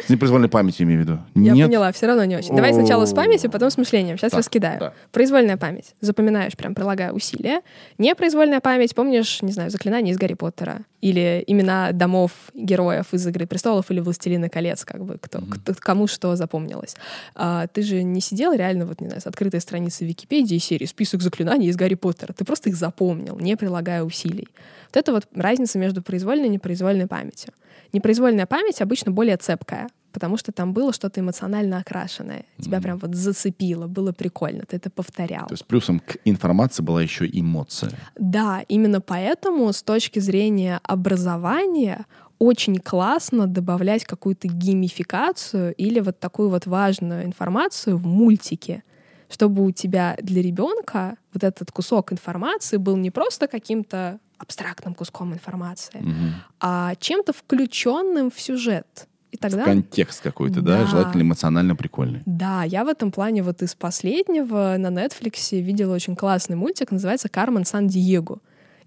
С 0.06 0.08
непроизвольной 0.08 0.48
памятью, 0.48 0.86
имею 0.86 1.00
в 1.00 1.02
виду? 1.04 1.18
Я 1.34 1.52
Нет? 1.52 1.68
поняла, 1.68 1.92
все 1.92 2.06
равно 2.06 2.24
не 2.24 2.36
очень. 2.36 2.54
Давай 2.54 2.72
сначала 2.74 3.04
с 3.06 3.12
памятью, 3.14 3.50
потом 3.50 3.70
с 3.70 3.76
мышлением. 3.76 4.18
Сейчас 4.18 4.32
Так, 4.32 4.38
раскидаю. 4.38 4.80
да. 4.80 4.92
Произвольная 5.12 5.56
память. 5.56 5.94
Запоминаешь, 6.00 6.56
прям 6.56 6.74
прилагая 6.74 7.12
усилия. 7.12 7.62
Непроизвольная 7.98 8.60
память, 8.60 8.94
помнишь, 8.94 9.42
не 9.42 9.52
знаю, 9.52 9.70
заклинания 9.70 10.12
из 10.12 10.18
Гарри 10.18 10.34
Поттера. 10.34 10.80
Или 11.00 11.42
имена 11.46 11.92
домов 11.92 12.32
героев 12.54 13.06
из 13.12 13.26
«Игры 13.26 13.46
престолов» 13.46 13.90
или 13.90 14.00
«Властелина 14.00 14.48
колец», 14.50 14.84
как 14.84 15.02
бы, 15.04 15.16
кто, 15.18 15.40
кто- 15.40 15.74
кому 15.78 16.06
что 16.06 16.36
запомнилось. 16.36 16.94
А, 17.34 17.66
ты 17.68 17.82
же 17.82 18.02
не 18.02 18.20
сидел 18.20 18.52
реально, 18.52 18.84
вот, 18.86 19.00
не 19.00 19.06
знаю, 19.08 19.22
с 19.22 19.26
открытой 19.26 19.60
страницы 19.60 20.04
Википедии 20.04 20.58
серии 20.58 20.84
«Список 20.86 21.22
заклинаний 21.22 21.68
из 21.68 21.76
Гарри 21.76 21.94
Поттера». 21.94 22.32
Ты 22.34 22.44
просто 22.44 22.68
их 22.68 22.76
запомнил, 22.76 23.38
не 23.38 23.56
прилагая 23.56 24.02
усилий. 24.02 24.48
Вот 24.92 24.96
это 24.98 25.12
вот 25.12 25.24
разница 25.34 25.78
между 25.78 26.02
произвольной 26.02 26.46
и 26.48 26.50
непроизвольной 26.50 27.06
памятью. 27.06 27.52
Непроизвольная 27.92 28.46
память 28.46 28.80
обычно 28.80 29.12
более 29.12 29.36
цепкая, 29.36 29.88
потому 30.12 30.36
что 30.36 30.52
там 30.52 30.72
было 30.72 30.92
что-то 30.92 31.20
эмоционально 31.20 31.78
окрашенное. 31.78 32.44
Тебя 32.58 32.80
прям 32.80 32.98
вот 32.98 33.14
зацепило, 33.14 33.86
было 33.86 34.12
прикольно, 34.12 34.64
ты 34.64 34.76
это 34.76 34.90
повторял. 34.90 35.46
То 35.46 35.54
есть 35.54 35.66
плюсом 35.66 36.00
к 36.00 36.16
информации 36.24 36.82
была 36.82 37.02
еще 37.02 37.28
эмоция. 37.32 37.92
Да, 38.16 38.62
именно 38.68 39.00
поэтому 39.00 39.72
с 39.72 39.82
точки 39.82 40.18
зрения 40.18 40.80
образования 40.84 42.06
очень 42.38 42.78
классно 42.78 43.46
добавлять 43.46 44.04
какую-то 44.04 44.48
геймификацию 44.48 45.74
или 45.74 46.00
вот 46.00 46.18
такую 46.18 46.48
вот 46.48 46.66
важную 46.66 47.24
информацию 47.24 47.98
в 47.98 48.06
мультике, 48.06 48.82
чтобы 49.28 49.64
у 49.64 49.70
тебя 49.72 50.16
для 50.22 50.42
ребенка 50.42 51.16
вот 51.34 51.44
этот 51.44 51.70
кусок 51.70 52.12
информации 52.12 52.78
был 52.78 52.96
не 52.96 53.10
просто 53.10 53.46
каким-то 53.46 54.18
абстрактным 54.40 54.94
куском 54.94 55.32
информации, 55.34 56.00
Мгм. 56.00 56.34
а 56.60 56.94
чем-то 56.98 57.32
включенным 57.32 58.30
в 58.30 58.40
сюжет. 58.40 59.06
И 59.30 59.36
тогда 59.36 59.64
Контекст 59.64 60.22
какой-то, 60.22 60.60
да? 60.60 60.78
Да. 60.78 60.86
Желательно 60.86 61.22
эмоционально 61.22 61.76
прикольный. 61.76 62.22
Да, 62.26 62.64
я 62.64 62.84
в 62.84 62.88
этом 62.88 63.12
плане 63.12 63.42
вот 63.44 63.62
из 63.62 63.74
последнего 63.76 64.74
на 64.78 64.88
Netflix 64.88 65.56
видела 65.60 65.94
очень 65.94 66.16
классный 66.16 66.56
мультик, 66.56 66.90
называется 66.90 67.28
«Кармен 67.28 67.64
Сан-Диего». 67.64 68.38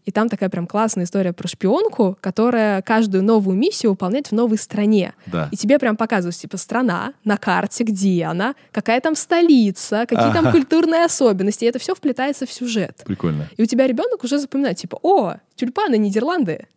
И 0.06 0.12
там 0.12 0.30
такая 0.30 0.50
прям 0.50 0.68
классная 0.68 1.06
история 1.06 1.34
про 1.34 1.48
шпионку, 1.48 2.18
которая 2.20 2.82
каждую 2.82 3.24
новую 3.24 3.58
миссию 3.58 3.92
выполняет 3.92 4.28
в 4.28 4.32
новой 4.34 4.58
стране. 4.58 5.14
Да. 5.28 5.48
И 5.52 5.56
тебе 5.56 5.80
прям 5.80 5.96
показывают, 5.96 6.36
типа, 6.36 6.58
страна 6.58 7.14
на 7.24 7.38
карте, 7.38 7.84
где 7.84 8.26
она, 8.26 8.56
какая 8.72 9.00
там 9.00 9.16
столица, 9.16 10.06
какие 10.08 10.34
там 10.34 10.48
Ага. 10.48 10.52
культурные 10.52 11.06
особенности. 11.06 11.64
И 11.64 11.68
это 11.68 11.80
все 11.80 11.96
вплетается 11.96 12.46
в 12.46 12.52
сюжет. 12.52 13.02
Прикольно. 13.06 13.48
И 13.56 13.64
у 13.64 13.66
тебя 13.66 13.88
ребенок 13.88 14.24
уже 14.24 14.40
запоминает, 14.40 14.78
типа, 14.78 15.00
о, 15.02 15.36
тюльпаны 15.56 15.98
Нидерланды. 15.98 16.68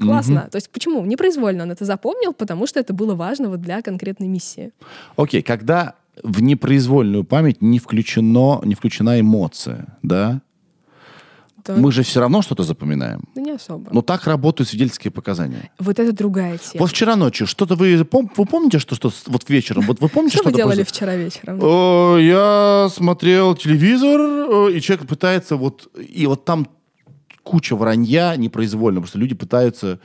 Классно. 0.00 0.48
То 0.50 0.56
есть 0.56 0.70
почему? 0.70 1.04
Непроизвольно 1.04 1.64
он 1.64 1.70
это 1.70 1.84
запомнил, 1.84 2.32
потому 2.32 2.66
что 2.66 2.80
это 2.80 2.92
было 2.94 3.14
важно 3.14 3.48
вот 3.50 3.60
для 3.60 3.82
конкретной 3.82 4.26
миссии. 4.28 4.72
Окей, 5.16 5.42
когда 5.42 5.94
в 6.22 6.42
непроизвольную 6.42 7.24
память 7.24 7.62
не, 7.62 7.78
включено, 7.78 8.60
не 8.64 8.74
включена 8.74 9.20
эмоция, 9.20 9.98
да? 10.02 10.40
То- 11.64 11.74
Мы 11.76 11.92
же 11.92 12.02
все 12.02 12.20
равно 12.20 12.42
что-то 12.42 12.62
запоминаем. 12.64 13.22
Ну, 13.34 13.42
не 13.44 13.52
особо. 13.52 13.90
Но 13.92 14.02
так 14.02 14.26
работают 14.26 14.68
свидетельские 14.68 15.10
показания. 15.10 15.70
Вот 15.78 15.98
это 15.98 16.12
другая 16.12 16.58
тема. 16.58 16.80
Вот 16.82 16.90
вчера 16.90 17.16
ночью 17.16 17.46
что-то 17.46 17.74
вы, 17.76 17.94
пом- 18.02 18.30
вы 18.36 18.46
помните, 18.46 18.78
что, 18.78 18.94
что 18.94 19.12
вот 19.26 19.48
вечером, 19.50 19.84
вот 19.86 20.00
вы 20.00 20.08
помните, 20.08 20.38
Что 20.38 20.48
вы 20.50 20.56
делали 20.56 20.82
вчера 20.82 21.14
вечером? 21.16 21.58
Я 22.18 22.88
смотрел 22.92 23.54
телевизор, 23.54 24.20
э, 24.20 24.72
и 24.76 24.80
человек 24.80 25.06
пытается 25.06 25.56
вот... 25.56 25.88
И 25.96 26.26
вот 26.26 26.44
там 26.44 26.66
куча 27.42 27.74
вранья 27.76 28.36
непроизвольно, 28.36 29.00
потому 29.00 29.08
что 29.08 29.18
люди 29.18 29.34
пытаются 29.34 29.98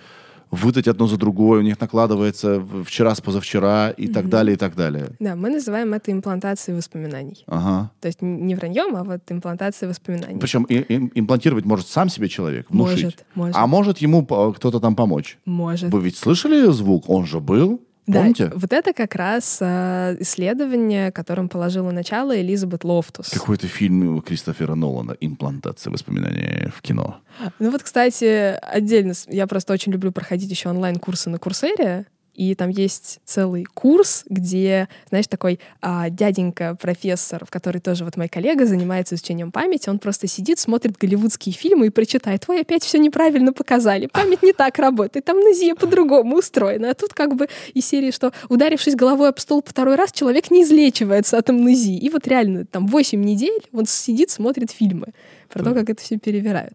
выдать 0.52 0.88
одно 0.88 1.08
за 1.08 1.18
другое, 1.18 1.60
у 1.60 1.62
них 1.64 1.80
накладывается 1.80 2.62
вчера 2.86 3.14
с 3.16 3.22
позавчера 3.22 3.90
и 3.90 4.08
так 4.08 4.30
далее, 4.30 4.54
и 4.54 4.58
так 4.58 4.76
далее. 4.76 5.10
Да, 5.20 5.36
мы 5.36 5.50
называем 5.50 5.94
это 5.94 6.12
имплантацией 6.12 6.78
воспоминаний. 6.78 7.44
Ага. 7.48 7.92
То 8.02 8.08
есть 8.08 8.22
не 8.22 8.56
враньем, 8.56 8.96
а 8.96 9.04
вот 9.04 9.22
имплантацией 9.30 9.90
воспоминаний. 9.90 10.40
Причем 10.40 10.64
и- 10.64 10.76
им- 10.94 11.12
имплантировать 11.16 11.66
может 11.66 11.88
сам 11.88 12.10
себе 12.10 12.30
человек, 12.30 12.68
внушить. 12.70 13.04
Может, 13.04 13.26
может. 13.36 13.56
А 13.56 13.68
может 13.68 13.98
ему 14.00 14.26
кто-то 14.26 14.80
там 14.80 14.96
помочь. 14.96 15.38
Может. 15.46 15.92
Вы 15.92 16.02
ведь 16.02 16.18
слышали 16.18 16.70
звук? 16.72 17.10
Он 17.10 17.26
же 17.26 17.40
был. 17.40 17.82
Да, 18.08 18.20
Помните? 18.20 18.52
вот 18.56 18.72
это 18.72 18.94
как 18.94 19.16
раз 19.16 19.58
э, 19.60 20.16
исследование, 20.22 21.12
которым 21.12 21.50
положила 21.50 21.92
начало 21.92 22.40
Элизабет 22.40 22.86
Лофтус. 22.86 23.30
Какой-то 23.30 23.68
фильм 23.68 24.16
у 24.16 24.22
Кристофера 24.22 24.76
Нолана 24.76 25.16
«Имплантация 25.20 25.92
воспоминаний 25.92 26.70
в 26.74 26.82
кино». 26.82 27.20
Ну 27.60 27.70
вот, 27.70 27.84
кстати, 27.84 28.58
отдельно, 28.62 29.14
я 29.28 29.46
просто 29.46 29.74
очень 29.74 29.92
люблю 29.92 30.14
проходить 30.14 30.50
еще 30.50 30.70
онлайн-курсы 30.70 31.30
на 31.30 31.38
Курсере, 31.38 32.06
и 32.38 32.54
там 32.54 32.70
есть 32.70 33.20
целый 33.26 33.66
курс, 33.66 34.24
где, 34.30 34.88
знаешь, 35.10 35.26
такой 35.28 35.60
а, 35.82 36.12
дяденька-профессор, 36.12 37.44
в 37.44 37.50
который 37.50 37.82
тоже 37.82 38.06
вот 38.06 38.16
мой 38.16 38.30
коллега 38.30 38.68
занимается 38.68 39.16
изучением 39.16 39.52
памяти, 39.52 39.90
он 39.90 39.98
просто 39.98 40.28
сидит, 40.28 40.60
смотрит 40.60 40.98
голливудские 40.98 41.54
фильмы 41.54 41.88
и 41.88 41.90
прочитает, 41.90 42.46
ой, 42.48 42.62
опять 42.62 42.84
все 42.84 43.00
неправильно 43.00 43.54
показали, 43.54 44.06
память 44.06 44.44
не 44.44 44.54
так 44.54 44.78
работает, 44.78 45.28
амнезия 45.28 45.74
по-другому 45.74 46.38
устроена. 46.38 46.92
А 46.92 46.94
тут 46.94 47.16
как 47.16 47.36
бы 47.36 47.48
из 47.74 47.88
серии, 47.88 48.12
что 48.12 48.32
ударившись 48.50 48.96
головой 48.96 49.30
об 49.30 49.40
стол 49.40 49.64
второй 49.66 49.96
раз, 49.96 50.12
человек 50.12 50.52
не 50.52 50.62
излечивается 50.62 51.40
от 51.40 51.50
амнезии. 51.50 51.98
И 51.98 52.10
вот 52.10 52.28
реально 52.28 52.66
там 52.66 52.86
8 52.86 53.20
недель 53.20 53.64
он 53.74 53.88
сидит, 53.88 54.30
смотрит 54.30 54.70
фильмы 54.70 55.08
про 55.50 55.64
то, 55.64 55.74
как 55.74 55.90
это 55.90 56.04
все 56.04 56.18
перевирают. 56.18 56.74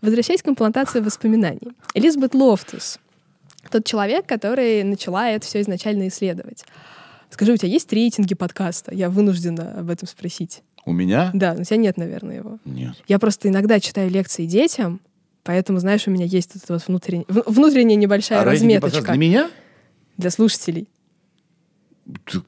Возвращаясь 0.00 0.42
к 0.42 0.48
имплантации 0.48 0.98
воспоминаний. 0.98 1.72
Элизабет 1.94 2.34
Лофтус, 2.34 2.98
тот 3.70 3.84
человек, 3.84 4.26
который 4.26 4.82
начала 4.84 5.30
это 5.30 5.46
все 5.46 5.60
изначально 5.60 6.08
исследовать. 6.08 6.64
Скажи, 7.30 7.52
у 7.52 7.56
тебя 7.56 7.68
есть 7.68 7.92
рейтинги 7.92 8.34
подкаста? 8.34 8.94
Я 8.94 9.10
вынуждена 9.10 9.80
об 9.80 9.90
этом 9.90 10.06
спросить. 10.06 10.62
У 10.84 10.92
меня? 10.92 11.30
Да, 11.32 11.56
у 11.58 11.64
тебя 11.64 11.76
нет, 11.78 11.96
наверное, 11.96 12.36
его. 12.36 12.58
Нет. 12.64 12.94
Я 13.08 13.18
просто 13.18 13.48
иногда 13.48 13.80
читаю 13.80 14.10
лекции 14.10 14.46
детям, 14.46 15.00
поэтому, 15.42 15.78
знаешь, 15.78 16.06
у 16.06 16.10
меня 16.10 16.26
есть 16.26 16.54
эта 16.54 16.74
вот 16.74 16.86
внутренняя, 16.86 17.26
внутренняя 17.28 17.96
небольшая 17.96 18.42
а 18.42 18.44
разметочка 18.44 19.02
для 19.02 19.16
меня? 19.16 19.50
для 20.16 20.30
слушателей. 20.30 20.88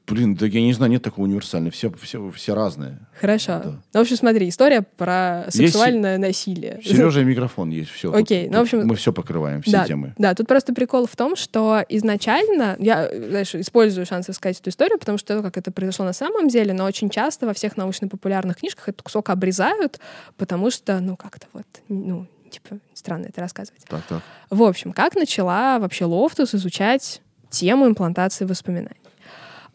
Блин, 0.06 0.34
да 0.34 0.46
я 0.46 0.60
не 0.60 0.74
знаю, 0.74 0.92
нет 0.92 1.02
такого 1.02 1.24
универсального. 1.24 1.72
Все, 1.72 1.90
все, 2.02 2.30
все 2.30 2.54
разные. 2.54 2.98
Хорошо. 3.18 3.60
Да. 3.64 3.70
Ну, 3.94 4.00
в 4.00 4.02
общем, 4.02 4.16
смотри, 4.16 4.50
история 4.50 4.82
про 4.82 5.44
Есть 5.46 5.56
сексуальное 5.56 6.18
насилие. 6.18 6.80
Сережа 6.84 7.22
и 7.22 7.24
микрофон 7.24 7.70
есть. 7.70 7.90
Все. 7.90 8.12
Окей, 8.12 8.48
ну, 8.50 8.58
в 8.58 8.62
общем- 8.62 8.86
Мы 8.86 8.96
все 8.96 9.14
покрываем, 9.14 9.62
все 9.62 9.72
да, 9.72 9.86
темы. 9.86 10.14
Да, 10.18 10.34
тут 10.34 10.46
просто 10.46 10.74
прикол 10.74 11.06
в 11.06 11.16
том, 11.16 11.36
что 11.36 11.82
изначально, 11.88 12.76
я, 12.78 13.08
знаешь, 13.10 13.54
использую 13.54 14.04
шанс 14.04 14.28
рассказать 14.28 14.60
эту 14.60 14.68
историю, 14.68 14.98
потому 14.98 15.16
что 15.16 15.36
то, 15.36 15.42
как 15.42 15.56
это 15.56 15.72
произошло 15.72 16.04
на 16.04 16.12
самом 16.12 16.48
деле, 16.48 16.74
но 16.74 16.84
очень 16.84 17.08
часто 17.08 17.46
во 17.46 17.54
всех 17.54 17.78
научно-популярных 17.78 18.58
книжках 18.58 18.90
этот 18.90 19.02
кусок 19.02 19.30
обрезают, 19.30 20.00
потому 20.36 20.70
что, 20.70 21.00
ну, 21.00 21.16
как-то 21.16 21.46
вот, 21.54 21.66
ну, 21.88 22.26
типа, 22.50 22.78
странно 22.92 23.26
это 23.26 23.40
рассказывать. 23.40 23.82
Так, 23.88 24.02
так. 24.06 24.22
В 24.50 24.62
общем, 24.62 24.92
как 24.92 25.14
начала 25.14 25.78
вообще 25.78 26.04
Лофтус 26.04 26.54
изучать 26.54 27.22
тему 27.48 27.86
имплантации 27.86 28.44
воспоминаний? 28.44 29.00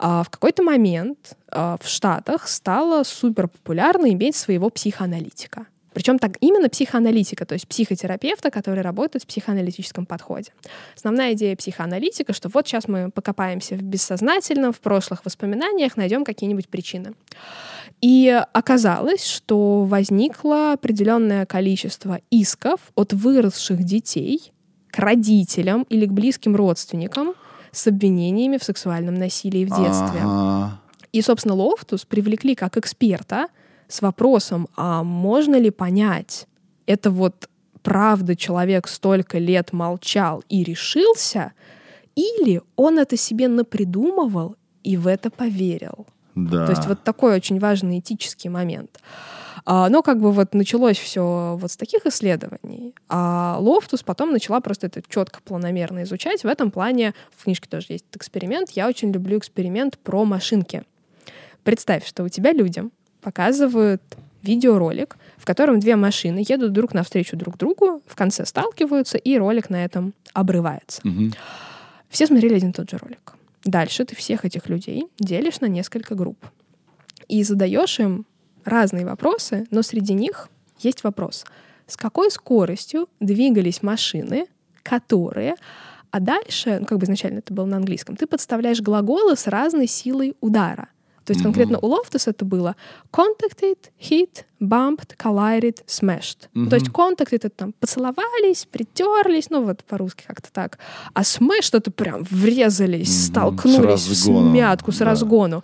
А, 0.01 0.23
в 0.23 0.29
какой-то 0.31 0.63
момент 0.63 1.37
а, 1.51 1.77
в 1.79 1.87
Штатах 1.87 2.47
стало 2.47 3.03
супер 3.03 3.47
популярно 3.47 4.11
иметь 4.11 4.35
своего 4.35 4.71
психоаналитика. 4.71 5.67
Причем 5.93 6.17
так 6.17 6.37
именно 6.39 6.69
психоаналитика, 6.69 7.45
то 7.45 7.53
есть 7.53 7.67
психотерапевта, 7.67 8.49
который 8.49 8.81
работает 8.81 9.23
в 9.23 9.27
психоаналитическом 9.27 10.07
подходе. 10.07 10.53
Основная 10.95 11.33
идея 11.33 11.55
психоаналитика, 11.55 12.33
что 12.33 12.49
вот 12.49 12.67
сейчас 12.67 12.87
мы 12.87 13.11
покопаемся 13.11 13.75
в 13.75 13.83
бессознательном, 13.83 14.73
в 14.73 14.79
прошлых 14.79 15.23
воспоминаниях, 15.23 15.97
найдем 15.97 16.23
какие-нибудь 16.23 16.69
причины. 16.69 17.13
И 17.99 18.41
оказалось, 18.53 19.25
что 19.25 19.83
возникло 19.83 20.73
определенное 20.73 21.45
количество 21.45 22.21
исков 22.31 22.79
от 22.95 23.13
выросших 23.13 23.83
детей 23.83 24.51
к 24.89 24.97
родителям 24.97 25.83
или 25.89 26.07
к 26.07 26.11
близким 26.11 26.55
родственникам 26.55 27.35
с 27.71 27.87
обвинениями 27.87 28.57
в 28.57 28.63
сексуальном 28.63 29.15
насилии 29.15 29.65
в 29.65 29.69
детстве. 29.69 30.19
Ага. 30.21 30.79
И, 31.11 31.21
собственно, 31.21 31.55
Лофтус 31.55 32.05
привлекли 32.05 32.55
как 32.55 32.77
эксперта 32.77 33.47
с 33.87 34.01
вопросом, 34.01 34.67
а 34.75 35.03
можно 35.03 35.55
ли 35.55 35.69
понять, 35.69 36.47
это 36.85 37.11
вот 37.11 37.49
правда 37.83 38.35
человек 38.35 38.87
столько 38.87 39.37
лет 39.37 39.73
молчал 39.73 40.43
и 40.49 40.63
решился, 40.63 41.53
или 42.15 42.61
он 42.75 42.99
это 42.99 43.17
себе 43.17 43.47
напридумывал 43.47 44.55
и 44.83 44.97
в 44.97 45.07
это 45.07 45.29
поверил? 45.29 46.07
Да. 46.35 46.65
То 46.65 46.71
есть 46.71 46.85
вот 46.87 47.03
такой 47.03 47.35
очень 47.35 47.59
важный 47.59 47.99
этический 47.99 48.49
момент. 48.49 48.99
А, 49.65 49.89
Но 49.89 50.01
как 50.01 50.19
бы 50.19 50.31
вот 50.31 50.53
началось 50.53 50.97
все 50.97 51.57
вот 51.59 51.71
с 51.71 51.77
таких 51.77 52.05
исследований, 52.05 52.93
а 53.09 53.57
Лофтус 53.59 54.03
потом 54.03 54.31
начала 54.31 54.59
просто 54.59 54.87
это 54.87 55.01
четко, 55.07 55.41
планомерно 55.41 56.03
изучать. 56.03 56.43
В 56.43 56.47
этом 56.47 56.71
плане 56.71 57.13
в 57.35 57.43
книжке 57.43 57.69
тоже 57.69 57.87
есть 57.89 58.05
эксперимент. 58.13 58.71
Я 58.71 58.87
очень 58.87 59.11
люблю 59.11 59.37
эксперимент 59.37 59.97
про 59.99 60.25
машинки. 60.25 60.83
Представь, 61.63 62.05
что 62.07 62.23
у 62.23 62.29
тебя 62.29 62.53
людям 62.53 62.91
показывают 63.21 64.01
видеоролик, 64.41 65.17
в 65.37 65.45
котором 65.45 65.79
две 65.79 65.95
машины 65.95 66.43
едут 66.47 66.73
друг 66.73 66.93
навстречу 66.93 67.37
друг 67.37 67.57
другу, 67.57 68.01
в 68.07 68.15
конце 68.15 68.45
сталкиваются, 68.45 69.17
и 69.17 69.37
ролик 69.37 69.69
на 69.69 69.85
этом 69.85 70.13
обрывается. 70.33 71.01
Мгм. 71.03 71.33
Все 72.09 72.25
смотрели 72.25 72.55
один 72.55 72.71
и 72.71 72.73
тот 72.73 72.89
же 72.89 72.97
ролик. 72.97 73.33
Дальше 73.63 74.03
ты 74.05 74.15
всех 74.15 74.43
этих 74.43 74.67
людей 74.67 75.05
делишь 75.19 75.59
на 75.61 75.67
несколько 75.67 76.15
групп. 76.15 76.43
И 77.27 77.43
задаешь 77.43 77.99
им 77.99 78.25
разные 78.65 79.05
вопросы, 79.05 79.67
но 79.71 79.81
среди 79.81 80.13
них 80.13 80.49
есть 80.79 81.03
вопрос. 81.03 81.45
С 81.87 81.97
какой 81.97 82.31
скоростью 82.31 83.07
двигались 83.19 83.83
машины, 83.83 84.45
которые... 84.83 85.55
А 86.11 86.19
дальше, 86.19 86.79
ну, 86.81 86.85
как 86.85 86.97
бы 86.97 87.05
изначально 87.05 87.39
это 87.39 87.53
было 87.53 87.65
на 87.65 87.77
английском, 87.77 88.17
ты 88.17 88.27
подставляешь 88.27 88.81
глаголы 88.81 89.37
с 89.37 89.47
разной 89.47 89.87
силой 89.87 90.35
удара. 90.41 90.89
То 91.25 91.33
есть 91.33 91.43
конкретно 91.43 91.77
у 91.79 91.87
Лофтуса 91.87 92.31
это 92.31 92.45
было 92.45 92.75
contacted, 93.11 93.77
hit, 93.99 94.43
bumped, 94.59 95.15
collided, 95.17 95.77
smashed. 95.85 96.49
Ну, 96.53 96.69
То 96.69 96.75
есть 96.75 96.87
contacted— 96.87 97.27
это 97.31 97.49
там 97.49 97.73
поцеловались, 97.73 98.67
притерлись, 98.69 99.49
ну 99.49 99.63
вот 99.63 99.83
по-русски 99.83 100.23
как-то 100.27 100.51
так. 100.51 100.79
А 101.13 101.21
smashed— 101.21 101.69
это 101.73 101.91
прям 101.91 102.23
врезались, 102.23 103.09
с 103.09 103.27
столкнулись 103.27 104.07
в 104.07 104.09
разгону, 104.09 104.51
смятку, 104.51 104.91
с 104.91 104.97
да. 104.97 105.05
разгону. 105.05 105.63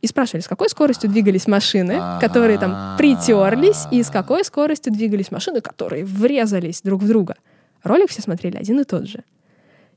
И 0.00 0.06
спрашивали, 0.06 0.42
с 0.42 0.48
какой 0.48 0.68
скоростью 0.68 1.10
двигались 1.10 1.46
машины, 1.48 2.00
которые 2.20 2.58
там 2.58 2.96
притерлись, 2.96 3.86
и 3.90 4.02
с 4.02 4.10
какой 4.10 4.44
скоростью 4.44 4.92
двигались 4.92 5.30
машины, 5.32 5.60
которые 5.60 6.04
врезались 6.04 6.82
друг 6.82 7.02
в 7.02 7.08
друга. 7.08 7.34
Ролик 7.82 8.10
все 8.10 8.22
смотрели 8.22 8.56
один 8.56 8.78
и 8.80 8.84
тот 8.84 9.08
же. 9.08 9.24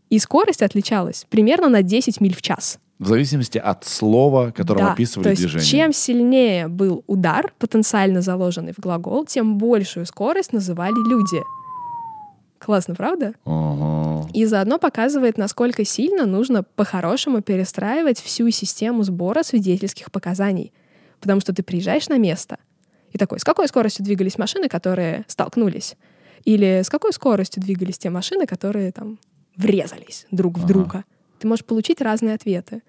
И 0.09 0.19
скорость 0.19 0.61
отличалась 0.61 1.25
примерно 1.29 1.69
на 1.69 1.83
10 1.83 2.19
миль 2.19 2.35
в 2.35 2.41
час. 2.41 2.79
В 2.99 3.07
зависимости 3.07 3.57
от 3.57 3.83
слова, 3.85 4.51
которым 4.51 4.85
Да, 4.85 4.93
описывали 4.93 5.23
то 5.23 5.29
есть 5.31 5.41
движение. 5.41 5.67
чем 5.67 5.93
сильнее 5.93 6.67
был 6.67 7.03
удар, 7.07 7.53
потенциально 7.57 8.21
заложенный 8.21 8.73
в 8.73 8.79
глагол, 8.79 9.25
тем 9.25 9.57
большую 9.57 10.05
скорость 10.05 10.53
называли 10.53 10.93
люди. 11.09 11.41
Классно, 12.63 12.93
правда? 12.93 13.33
Ага. 13.43 14.29
И 14.33 14.45
заодно 14.45 14.77
показывает, 14.77 15.37
насколько 15.37 15.83
сильно 15.83 16.27
нужно 16.27 16.61
по-хорошему 16.61 17.41
перестраивать 17.41 18.19
всю 18.19 18.51
систему 18.51 19.01
сбора 19.03 19.41
свидетельских 19.41 20.11
показаний. 20.11 20.71
Потому 21.19 21.41
что 21.41 21.53
ты 21.53 21.63
приезжаешь 21.63 22.07
на 22.07 22.19
место 22.19 22.57
и 23.11 23.17
такой, 23.17 23.39
с 23.39 23.43
какой 23.43 23.67
скоростью 23.67 24.05
двигались 24.05 24.37
машины, 24.37 24.69
которые 24.69 25.25
столкнулись? 25.27 25.95
Или 26.45 26.81
с 26.83 26.89
какой 26.89 27.13
скоростью 27.13 27.61
двигались 27.61 27.97
те 27.97 28.09
машины, 28.09 28.45
которые 28.45 28.91
там 28.91 29.19
врезались 29.55 30.27
друг 30.31 30.57
в 30.57 30.63
Ага. 30.63 30.67
друга? 30.67 31.03
Ты 31.39 31.47
можешь 31.47 31.65
получить 31.65 31.99
разные 31.99 32.35
ответы. 32.35 32.83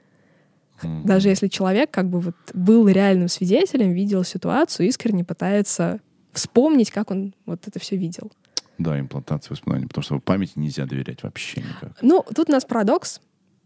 Даже 0.83 1.29
если 1.29 1.49
человек 1.49 1.91
как 1.91 2.11
бы 2.11 2.21
вот 2.21 2.35
был 2.55 2.89
реальным 2.89 3.29
свидетелем, 3.29 3.93
видел 3.93 4.25
ситуацию, 4.25 4.89
искренне 4.89 5.25
пытается 5.25 6.01
вспомнить, 6.33 6.91
как 6.91 7.11
он 7.11 7.35
вот 7.47 7.69
это 7.69 7.79
все 7.79 7.97
видел. 7.97 8.33
Да, 8.79 8.99
имплантация 8.99 9.51
воспоминаний, 9.51 9.87
потому 9.87 10.03
что 10.03 10.19
памяти 10.19 10.53
нельзя 10.57 10.87
доверять 10.87 11.23
вообще 11.23 11.61
никак. 11.61 11.99
Ну, 12.03 12.25
тут 12.35 12.49
у 12.49 12.53
нас 12.53 12.65
парадокс. 12.65 13.21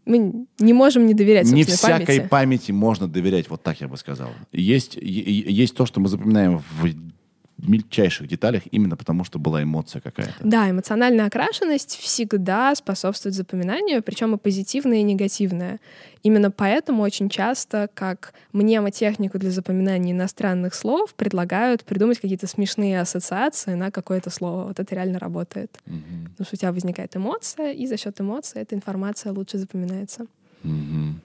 Мы 0.05 0.45
не 0.59 0.71
можем 0.73 1.05
не 1.05 1.13
доверять 1.13 1.51
Не 1.51 1.63
всякой 1.65 2.05
памяти. 2.05 2.27
памяти 2.29 2.71
можно 2.71 3.07
доверять, 3.09 3.49
вот 3.49 3.61
так 3.61 3.81
я 3.81 3.89
бы 3.89 3.97
сказал. 3.97 4.29
Есть, 4.53 4.95
есть 4.95 5.75
то, 5.75 5.85
что 5.85 5.99
мы 5.99 6.07
запоминаем 6.07 6.59
в 6.79 6.87
мельчайших 7.57 8.27
деталях, 8.27 8.63
именно 8.71 8.95
потому 8.95 9.23
что 9.23 9.39
была 9.39 9.63
эмоция 9.63 9.99
какая-то. 9.99 10.35
Да, 10.43 10.69
эмоциональная 10.69 11.25
окрашенность 11.25 11.95
всегда 11.97 12.75
способствует 12.75 13.35
запоминанию, 13.35 14.03
причем 14.03 14.35
и 14.35 14.37
позитивная, 14.37 14.99
и 14.99 15.03
негативная. 15.03 15.79
Именно 16.23 16.51
поэтому 16.51 17.01
очень 17.03 17.29
часто, 17.29 17.89
как 17.93 18.33
мнемотехнику 18.53 19.39
для 19.39 19.49
запоминания 19.51 20.11
иностранных 20.11 20.75
слов, 20.75 21.13
предлагают 21.15 21.83
придумать 21.83 22.19
какие-то 22.19 22.47
смешные 22.47 23.01
ассоциации 23.01 23.73
на 23.73 23.91
какое-то 23.91 24.29
слово. 24.29 24.65
Вот 24.65 24.79
это 24.79 24.93
реально 24.93 25.19
работает. 25.19 25.79
Мгм. 25.85 26.29
Потому 26.31 26.45
что 26.45 26.55
у 26.55 26.57
тебя 26.57 26.71
возникает 26.71 27.15
эмоция, 27.15 27.71
и 27.71 27.87
за 27.87 27.97
счет 27.97 28.19
эмоции 28.21 28.61
эта 28.61 28.75
информация 28.75 29.31
лучше 29.31 29.57
запоминается. 29.57 30.27
Мгм. 30.63 31.21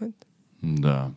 Вот. 0.00 0.14
Да. 0.62 1.12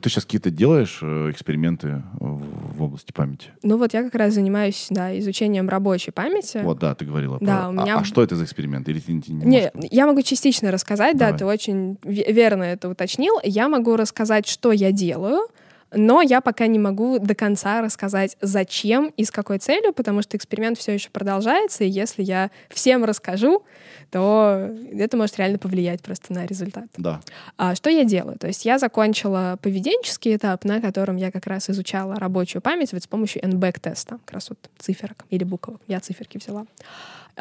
Ах. 0.00 0.02
Ты 0.02 0.08
сейчас 0.10 0.24
какие-то 0.24 0.50
делаешь 0.50 0.98
э, 1.02 1.30
эксперименты 1.30 2.02
в 2.18 2.40
в 2.80 2.82
области 2.82 3.12
памяти? 3.12 3.50
Ну 3.62 3.76
вот 3.76 3.92
я 3.92 4.02
как 4.02 4.14
раз 4.14 4.32
занимаюсь, 4.34 4.86
да, 4.88 5.16
изучением 5.18 5.68
рабочей 5.68 6.12
памяти. 6.12 6.60
Вот, 6.62 6.78
да, 6.78 6.94
ты 6.94 7.04
говорила. 7.04 7.36
Да, 7.40 7.58
про- 7.64 7.66
у 7.68 7.70
А- 7.70 7.72
меня- 7.82 7.96
А, 7.98 8.04
что 8.04 8.22
это 8.22 8.36
за 8.36 8.44
эксперимент? 8.44 8.88
Или 8.88 9.00
ты, 9.00 9.20
ты 9.20 9.32
не 9.32 9.44
Не, 9.44 9.70
можешь? 9.74 9.90
я 9.92 10.06
могу 10.06 10.22
частично 10.22 10.70
рассказать, 10.70 11.16
да, 11.18 11.26
Давай. 11.26 11.38
ты 11.38 11.44
очень 11.46 11.98
ве- 12.02 12.32
верно 12.32 12.62
это 12.64 12.88
уточнил. 12.88 13.34
Я 13.44 13.68
могу 13.68 13.96
рассказать, 13.96 14.46
что 14.48 14.72
я 14.72 14.92
делаю, 14.92 15.48
но 15.92 16.22
я 16.22 16.40
пока 16.40 16.66
не 16.66 16.78
могу 16.78 17.18
до 17.18 17.34
конца 17.34 17.80
рассказать, 17.80 18.36
зачем 18.40 19.12
и 19.16 19.24
с 19.24 19.30
какой 19.30 19.58
целью, 19.58 19.92
потому 19.92 20.22
что 20.22 20.36
эксперимент 20.36 20.78
все 20.78 20.92
еще 20.92 21.10
продолжается, 21.10 21.84
и 21.84 21.88
если 21.88 22.22
я 22.22 22.50
всем 22.68 23.04
расскажу, 23.04 23.62
то 24.10 24.70
это 24.92 25.16
может 25.16 25.36
реально 25.38 25.58
повлиять 25.58 26.02
просто 26.02 26.32
на 26.32 26.46
результат. 26.46 26.86
Да. 26.96 27.20
А 27.56 27.74
что 27.74 27.90
я 27.90 28.04
делаю? 28.04 28.38
То 28.38 28.46
есть 28.46 28.64
я 28.64 28.78
закончила 28.78 29.58
поведенческий 29.62 30.36
этап, 30.36 30.64
на 30.64 30.80
котором 30.80 31.16
я 31.16 31.30
как 31.30 31.46
раз 31.46 31.70
изучала 31.70 32.16
рабочую 32.16 32.62
память 32.62 32.92
вот 32.92 33.02
с 33.02 33.06
помощью 33.06 33.42
NBAC-теста, 33.42 34.18
как 34.24 34.32
раз 34.32 34.50
вот 34.50 34.58
циферок 34.78 35.24
или 35.30 35.44
буквок. 35.44 35.80
Я 35.86 36.00
циферки 36.00 36.38
взяла. 36.38 36.66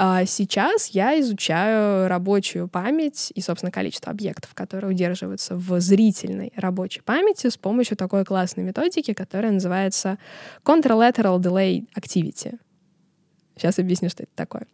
А 0.02 0.26
сейчас 0.26 0.88
я 0.88 1.20
изучаю 1.20 2.08
рабочую 2.08 2.70
память 2.70 3.34
и, 3.36 3.42
собственно, 3.42 3.70
количество 3.70 4.14
объектов, 4.14 4.54
которые 4.54 4.92
удерживаются 4.92 5.58
в 5.58 5.78
зрительной 5.82 6.54
рабочей 6.56 7.02
памяти 7.02 7.50
с 7.50 7.58
помощью 7.58 7.98
такой 7.98 8.24
классной 8.24 8.64
методики, 8.64 9.14
которая 9.14 9.52
называется 9.52 10.18
Contralateral 10.64 11.38
Delay 11.40 11.86
Activity. 11.98 12.58
Сейчас 13.58 13.78
объясню, 13.78 14.10
что 14.10 14.24
это 14.24 14.32
такое. 14.36 14.68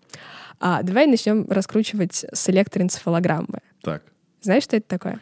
А, 0.59 0.84
давай 0.84 1.07
начнем 1.07 1.47
раскручивать 1.49 2.23
с 2.32 2.47
электроэнцефалограммы. 2.51 3.61
Так. 3.82 4.03
Знаешь, 4.41 4.63
что 4.63 4.78
это 4.78 4.88
такое? 4.88 5.19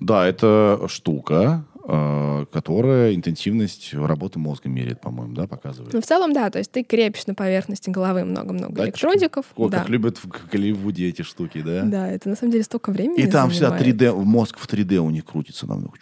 Да, 0.00 0.26
это 0.26 0.84
штука, 0.88 1.64
которая 1.86 3.14
интенсивность 3.14 3.92
работы 3.92 4.38
мозга 4.38 4.68
меряет, 4.68 5.00
по-моему, 5.00 5.34
да, 5.34 5.46
показывает. 5.46 5.92
Ну, 5.92 6.00
в 6.00 6.04
целом, 6.04 6.32
да, 6.32 6.48
то 6.50 6.58
есть 6.58 6.70
ты 6.70 6.82
крепишь 6.82 7.26
на 7.26 7.34
поверхности 7.34 7.90
головы 7.90 8.24
много-много 8.24 8.74
Датчики. 8.74 9.04
электродиков. 9.04 9.46
О, 9.56 9.68
да. 9.68 9.80
как 9.80 9.88
любят 9.88 10.18
в 10.18 10.26
Голливуде 10.50 11.08
эти 11.08 11.22
штуки, 11.22 11.62
да? 11.62 11.82
да, 11.82 12.08
это 12.08 12.28
на 12.28 12.36
самом 12.36 12.52
деле 12.52 12.64
столько 12.64 12.90
времени 12.90 13.20
И 13.20 13.26
там 13.26 13.50
всегда 13.50 13.70
занимает. 13.70 14.00
3D, 14.00 14.24
мозг 14.24 14.58
в 14.58 14.66
3D 14.66 14.96
у 14.96 15.10
них 15.10 15.24
крутится 15.24 15.66
намного. 15.66 15.92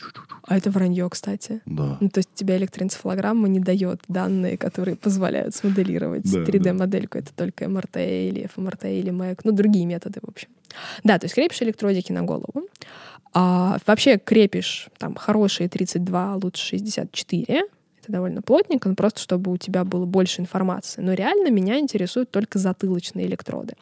А 0.44 0.56
это 0.56 0.70
вранье, 0.70 1.08
кстати. 1.08 1.60
Да. 1.66 1.96
Ну, 2.00 2.08
то 2.08 2.18
есть 2.18 2.30
тебе 2.34 2.56
электроэнцефалограмма 2.56 3.48
не 3.48 3.60
дает 3.60 4.02
данные, 4.08 4.56
которые 4.58 4.96
позволяют 4.96 5.54
смоделировать 5.54 6.30
Да, 6.30 6.40
3D-модельку. 6.40 7.18
Это 7.18 7.32
только 7.34 7.68
МРТ 7.68 7.96
или 7.96 8.48
ФМРТ 8.54 8.84
или 8.86 9.10
МЭК. 9.10 9.44
Ну, 9.44 9.52
другие 9.52 9.86
методы, 9.86 10.20
в 10.22 10.28
общем. 10.28 10.48
Да, 11.04 11.18
то 11.18 11.26
есть 11.26 11.34
крепишь 11.34 11.62
электродики 11.62 12.12
на 12.12 12.22
голову. 12.22 12.66
А, 13.34 13.78
вообще 13.86 14.18
крепишь 14.18 14.88
там 14.98 15.14
хорошие 15.14 15.68
32, 15.68 16.36
лучше 16.42 16.66
64. 16.66 17.44
Это 18.02 18.12
довольно 18.12 18.42
плотненько, 18.42 18.88
но 18.88 18.94
просто 18.94 19.20
чтобы 19.20 19.52
у 19.52 19.56
тебя 19.56 19.84
было 19.84 20.04
больше 20.06 20.40
информации. 20.40 21.00
Но 21.00 21.12
реально 21.14 21.50
меня 21.50 21.78
интересуют 21.78 22.30
только 22.30 22.58
затылочные 22.58 23.26
электроды. 23.26 23.74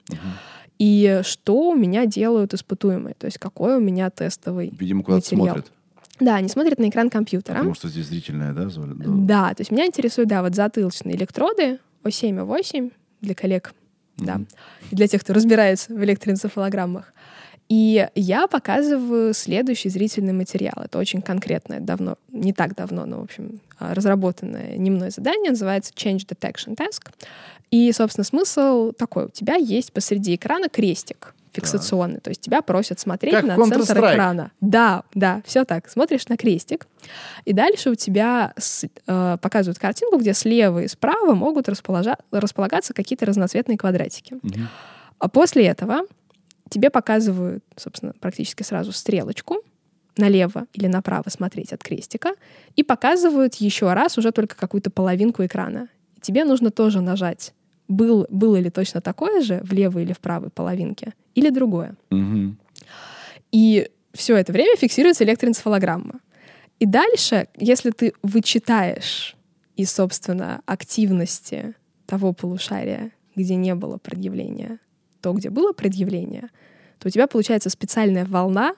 И 0.79 1.21
что 1.25 1.71
у 1.71 1.75
меня 1.75 2.07
делают 2.07 2.55
испытуемые? 2.55 3.15
То 3.19 3.27
есть 3.27 3.39
какой 3.39 3.77
у 3.77 3.81
меня 3.81 4.09
тестовый 4.11 4.73
Видимо, 4.79 5.03
куда-то 5.03 5.25
материал. 5.35 5.47
смотрят. 5.57 5.73
Да, 6.21 6.37
они 6.37 6.49
смотрят 6.49 6.79
на 6.79 6.89
экран 6.89 7.09
компьютера. 7.11 7.57
Потому 7.57 7.75
что 7.75 7.89
здесь 7.89 8.07
зрительная, 8.07 8.53
да? 8.53 8.65
Да. 8.67 9.49
Да, 9.49 9.55
то 9.55 9.63
есть 9.63 9.71
меня 9.71 9.87
интересуют, 9.87 10.29
да, 10.29 10.43
вот 10.43 10.55
затылочные 10.55 11.17
электроды 11.17 11.79
О7 12.05 12.39
и 12.39 12.43
8 12.43 12.91
для 13.23 13.35
коллег, 13.35 13.73
да, 14.19 14.35
Мгм. 14.37 14.47
и 14.91 14.97
для 14.97 15.09
тех, 15.09 15.23
кто 15.23 15.33
разбирается 15.33 15.95
в 15.95 16.03
электроэнцефалограммах. 16.05 17.13
И 17.71 18.09
я 18.17 18.49
показываю 18.49 19.33
следующий 19.33 19.91
зрительный 19.91 20.33
материал. 20.33 20.75
Это 20.85 20.99
очень 20.99 21.23
конкретное, 21.23 21.79
давно, 21.79 22.17
не 22.33 22.53
так 22.53 22.75
давно, 22.75 23.07
но, 23.07 23.21
в 23.21 23.23
общем, 23.23 23.61
а, 23.79 23.95
разработанное 23.95 24.77
не 24.77 24.91
мной 24.91 25.11
задание, 25.11 25.53
называется 25.53 25.93
Change 25.95 26.27
Detection 26.27 26.77
Task. 26.77 27.11
И, 27.71 27.93
собственно, 27.93 28.25
смысл 28.25 28.91
такой. 28.91 29.27
У 29.27 29.29
тебя 29.29 29.55
есть 29.55 29.93
посреди 29.93 30.35
экрана 30.35 30.69
крестик 30.69 31.33
фиксационный, 31.53 32.21
то 32.21 32.31
есть 32.31 32.41
тебя 32.41 32.63
просят 32.63 32.99
смотреть 33.01 33.35
Как 33.35 33.45
на 33.45 33.57
центр 33.57 33.99
экрана. 34.15 34.51
Да, 34.61 35.03
да, 35.15 35.43
все 35.45 35.65
так. 35.65 35.89
Смотришь 35.89 36.29
на 36.29 36.37
крестик, 36.37 36.87
и 37.45 37.53
дальше 37.53 37.91
у 37.91 37.95
тебя 37.97 38.53
с- 38.57 38.87
э, 39.07 39.37
показывают 39.41 39.79
картинку, 39.79 40.19
где 40.19 40.33
слева 40.35 40.83
и 40.83 40.89
справа 40.89 41.35
могут 41.35 41.69
расположа- 41.69 42.19
располагаться 42.33 42.95
какие-то 42.95 43.27
разноцветные 43.27 43.79
квадратики. 43.79 44.35
Мгм. 44.43 44.69
А 45.19 45.29
после 45.29 45.67
этого 45.67 46.03
тебе 46.71 46.89
показывают, 46.89 47.63
собственно, 47.77 48.15
практически 48.19 48.63
сразу 48.63 48.93
стрелочку 48.93 49.63
налево 50.17 50.67
или 50.73 50.87
направо 50.87 51.29
смотреть 51.29 51.73
от 51.73 51.83
крестика 51.83 52.35
и 52.77 52.83
показывают 52.83 53.57
еще 53.57 53.93
раз 53.93 54.17
уже 54.19 54.33
только 54.33 54.57
какую-то 54.57 54.91
половинку 54.91 55.45
экрана. 55.45 55.89
Тебе 56.21 56.45
нужно 56.45 56.71
тоже 56.71 57.01
нажать, 57.01 57.55
был, 57.89 58.27
было 58.31 58.57
ли 58.57 58.71
точно 58.71 59.01
такое 59.01 59.41
же 59.41 59.61
в 59.63 59.73
левой 59.73 60.05
или 60.05 60.13
в 60.13 60.21
правой 60.21 60.51
половинке, 60.51 61.13
или 61.35 61.51
другое. 61.51 61.97
Мгм. 62.11 62.59
И 63.53 63.91
все 64.13 64.37
это 64.37 64.53
время 64.53 64.77
фиксируется 64.77 65.25
электроэнцефалограмма. 65.25 66.21
И 66.79 66.87
дальше, 66.87 67.49
если 67.57 67.91
ты 67.91 68.15
вычитаешь 68.23 69.37
из, 69.77 69.91
собственно, 69.93 70.63
активности 70.67 71.75
того 72.07 72.33
полушария, 72.33 73.13
где 73.37 73.55
не 73.55 73.75
было 73.75 73.99
предъявления, 73.99 74.79
то, 75.21 75.33
где 75.33 75.51
было 75.51 75.73
предъявление, 75.73 76.49
то 76.99 77.09
у 77.09 77.11
тебя 77.11 77.27
получается 77.27 77.71
специальная 77.71 78.25
волна, 78.25 78.75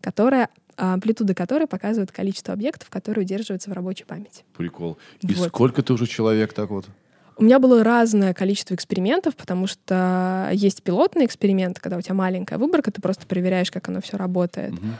которая, 0.00 0.50
а, 0.76 0.94
амплитуда 0.94 1.34
которой 1.34 1.66
показывает 1.66 2.12
количество 2.12 2.54
объектов, 2.54 2.90
которые 2.90 3.24
удерживаются 3.24 3.70
в 3.70 3.72
рабочей 3.72 4.04
памяти. 4.04 4.44
Прикол. 4.56 4.98
И 5.20 5.34
Вот. 5.34 5.48
сколько 5.48 5.82
ты 5.82 5.92
уже 5.92 6.06
человек 6.06 6.52
так 6.52 6.70
вот? 6.70 6.86
У 7.38 7.44
меня 7.44 7.58
было 7.58 7.84
разное 7.84 8.32
количество 8.32 8.74
экспериментов, 8.74 9.36
потому 9.36 9.66
что 9.66 10.48
есть 10.54 10.82
пилотный 10.82 11.26
эксперимент, 11.26 11.78
когда 11.78 11.98
у 11.98 12.00
тебя 12.00 12.14
маленькая 12.14 12.58
выборка, 12.58 12.90
ты 12.90 13.02
просто 13.02 13.26
проверяешь, 13.26 13.70
как 13.70 13.88
оно 13.88 14.00
все 14.00 14.16
работает. 14.16 14.72
Мгм. 14.72 14.96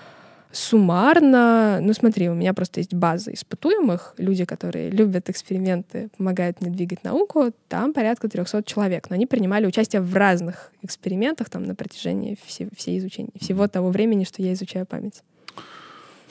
Суммарно, 0.57 1.81
ну 1.83 1.93
смотри, 1.93 2.31
у 2.31 2.35
меня 2.35 2.55
просто 2.55 2.81
есть 2.81 2.95
база 2.95 3.31
испытуемых, 3.31 4.15
люди, 4.17 4.47
которые 4.47 4.89
любят 4.89 5.29
эксперименты, 5.29 6.09
помогают 6.17 6.63
мне 6.63 6.71
двигать 6.71 7.05
науку, 7.05 7.53
там 7.69 7.93
порядка 7.93 8.27
300 8.27 8.63
человек, 8.63 9.11
но 9.11 9.17
они 9.17 9.27
принимали 9.27 9.67
участие 9.67 10.01
в 10.01 10.17
разных 10.17 10.73
экспериментах 10.81 11.51
там 11.51 11.65
на 11.65 11.75
протяжении 11.75 12.39
все, 12.47 12.69
всей 12.75 12.99
изучения, 12.99 13.33
всего 13.39 13.69
того 13.69 13.91
времени, 13.91 14.25
что 14.25 14.41
я 14.41 14.55
изучаю 14.55 14.87
память. 14.87 15.23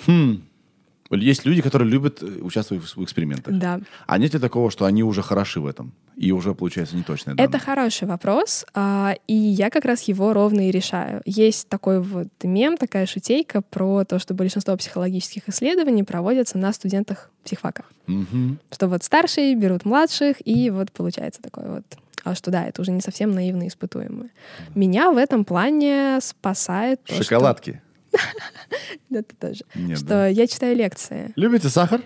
Хм. 0.07 0.41
Есть 1.11 1.45
люди, 1.45 1.61
которые 1.61 1.89
любят 1.89 2.23
э, 2.23 2.25
участвовать 2.41 2.83
в 2.83 2.97
в 2.97 3.03
экспериментах. 3.03 3.53
Да. 3.57 3.79
А 4.07 4.17
нет 4.17 4.33
ли 4.33 4.39
такого, 4.39 4.71
что 4.71 4.85
они 4.85 5.03
уже 5.03 5.21
хороши 5.21 5.59
в 5.59 5.67
этом? 5.67 5.91
И 6.15 6.31
уже, 6.31 6.55
получается, 6.55 6.95
неточные 6.95 7.33
Это 7.35 7.43
данные? 7.43 7.59
хороший 7.59 8.07
вопрос, 8.07 8.65
а, 8.73 9.15
и 9.27 9.33
я 9.35 9.69
как 9.69 9.85
раз 9.85 10.03
его 10.03 10.33
ровно 10.33 10.67
и 10.69 10.71
решаю. 10.71 11.21
Есть 11.25 11.67
такой 11.67 12.01
вот 12.01 12.29
мем, 12.41 12.77
такая 12.77 13.05
шутейка 13.05 13.61
про 13.61 14.03
то, 14.05 14.17
что 14.17 14.33
большинство 14.33 14.75
психологических 14.77 15.47
исследований 15.49 16.03
проводятся 16.03 16.57
на 16.57 16.71
студентах 16.73 17.29
психфака. 17.43 17.83
Мгм. 18.07 18.59
Что 18.71 18.87
вот 18.87 19.03
старшие 19.03 19.55
берут 19.55 19.85
младших, 19.85 20.37
и 20.45 20.69
вот 20.69 20.91
получается 20.91 21.41
такое 21.41 21.67
вот. 21.69 21.83
А 22.23 22.33
что 22.33 22.49
да, 22.49 22.65
это 22.65 22.81
уже 22.81 22.89
не 22.91 23.01
совсем 23.01 23.31
наивно 23.31 23.67
испытуемые. 23.67 24.31
Меня 24.73 25.11
в 25.11 25.17
этом 25.17 25.45
плане 25.45 26.17
спасает 26.21 27.03
то, 27.03 27.13
что- 27.13 27.23
Это 29.09 29.35
тоже. 29.35 29.63
Нет, 29.75 29.97
что 29.97 30.07
да. 30.07 30.27
я 30.27 30.47
читаю 30.47 30.75
лекции. 30.75 31.31
Любите 31.35 31.69
сахар? 31.69 32.01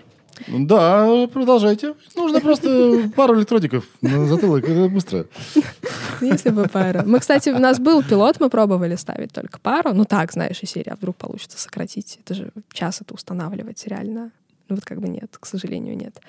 Да, 0.48 1.26
продолжайте. 1.32 1.94
Нужно 2.16 2.40
просто 2.40 3.10
пару 3.14 3.36
электродиков 3.36 3.84
на 4.00 4.26
затылок. 4.26 4.64
Это 4.64 4.88
быстро. 4.88 5.26
Ну, 5.54 6.26
Если 6.26 6.50
бы 6.50 6.68
пару. 6.68 7.02
Мы, 7.06 7.18
кстати, 7.18 7.50
у 7.50 7.58
нас 7.58 7.78
был 7.78 8.02
пилот, 8.02 8.40
мы 8.40 8.48
пробовали 8.50 8.96
ставить 8.96 9.32
только 9.32 9.58
пару. 9.58 9.92
Ну 9.92 10.04
так, 10.04 10.32
знаешь, 10.32 10.62
из 10.62 10.70
серии, 10.70 10.90
а 10.90 10.96
вдруг 10.96 11.16
получится 11.16 11.58
сократить. 11.58 12.18
Это 12.24 12.34
же 12.34 12.52
час 12.72 13.00
это 13.00 13.14
устанавливать 13.14 13.86
реально. 13.86 14.30
Ну 14.68 14.76
вот 14.76 14.84
как 14.84 15.00
бы 15.00 15.08
нет, 15.08 15.36
к 15.38 15.46
сожалению, 15.46 15.96
нет. 15.96 16.20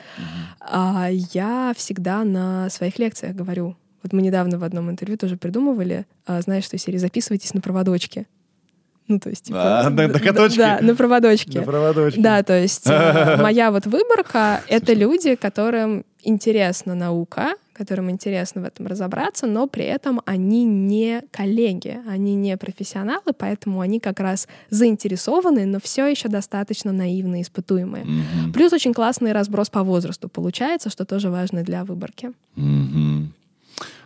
А 0.60 1.10
я 1.12 1.74
всегда 1.78 2.24
на 2.24 2.70
своих 2.70 3.00
лекциях 3.00 3.36
говорю. 3.36 3.76
Вот 4.04 4.14
мы 4.14 4.22
недавно 4.24 4.58
в 4.58 4.64
одном 4.64 4.90
интервью 4.90 5.18
тоже 5.18 5.38
придумывали, 5.38 6.08
а, 6.26 6.42
знаешь, 6.42 6.64
что 6.64 6.78
серии 6.78 6.98
записывайтесь 6.98 7.54
на 7.54 7.62
проводочке. 7.62 8.26
Ну, 9.08 9.20
то 9.20 9.30
есть, 9.30 9.45
типа... 9.45 9.82
А, 9.82 9.89
на- 9.89 10.08
на 10.08 10.20
каточке? 10.20 10.58
Да, 10.58 10.80
на 10.82 10.95
проводочке. 10.95 11.60
На 11.60 11.66
проводочке. 11.66 12.22
Да, 12.22 12.43
то 12.43 12.60
есть 12.60 12.88
э, 12.88 13.38
моя 13.41 13.72
вот 13.72 13.86
выборка— 13.86 14.62
это 14.68 14.93
люди, 14.93 15.36
которым 15.36 16.06
интересна 16.24 16.95
наука, 16.95 17.56
которым 17.74 18.12
интересно 18.12 18.62
в 18.62 18.66
этом 18.66 18.88
разобраться, 18.88 19.47
но 19.47 19.68
при 19.68 19.84
этом 19.86 20.22
они 20.26 20.64
не 20.66 21.24
коллеги, 21.32 21.99
они 22.08 22.36
не 22.36 22.56
профессионалы, 22.58 23.34
поэтому 23.38 23.82
они 23.82 23.99
как 23.99 24.20
раз 24.20 24.47
заинтересованы, 24.70 25.66
но 25.66 25.80
все 25.82 26.06
еще 26.08 26.28
достаточно 26.30 26.91
наивные, 26.91 27.41
испытуемые. 27.41 28.06
Мгм. 28.06 28.54
Плюс 28.54 28.72
очень 28.72 28.93
классный 28.93 29.32
разброс 29.32 29.70
по 29.70 29.84
возрасту 29.84 30.30
получается, 30.30 30.89
что 30.89 31.06
тоже 31.06 31.30
важно 31.32 31.64
для 31.64 31.84
выборки. 31.84 32.32
Мгм. 32.56 33.34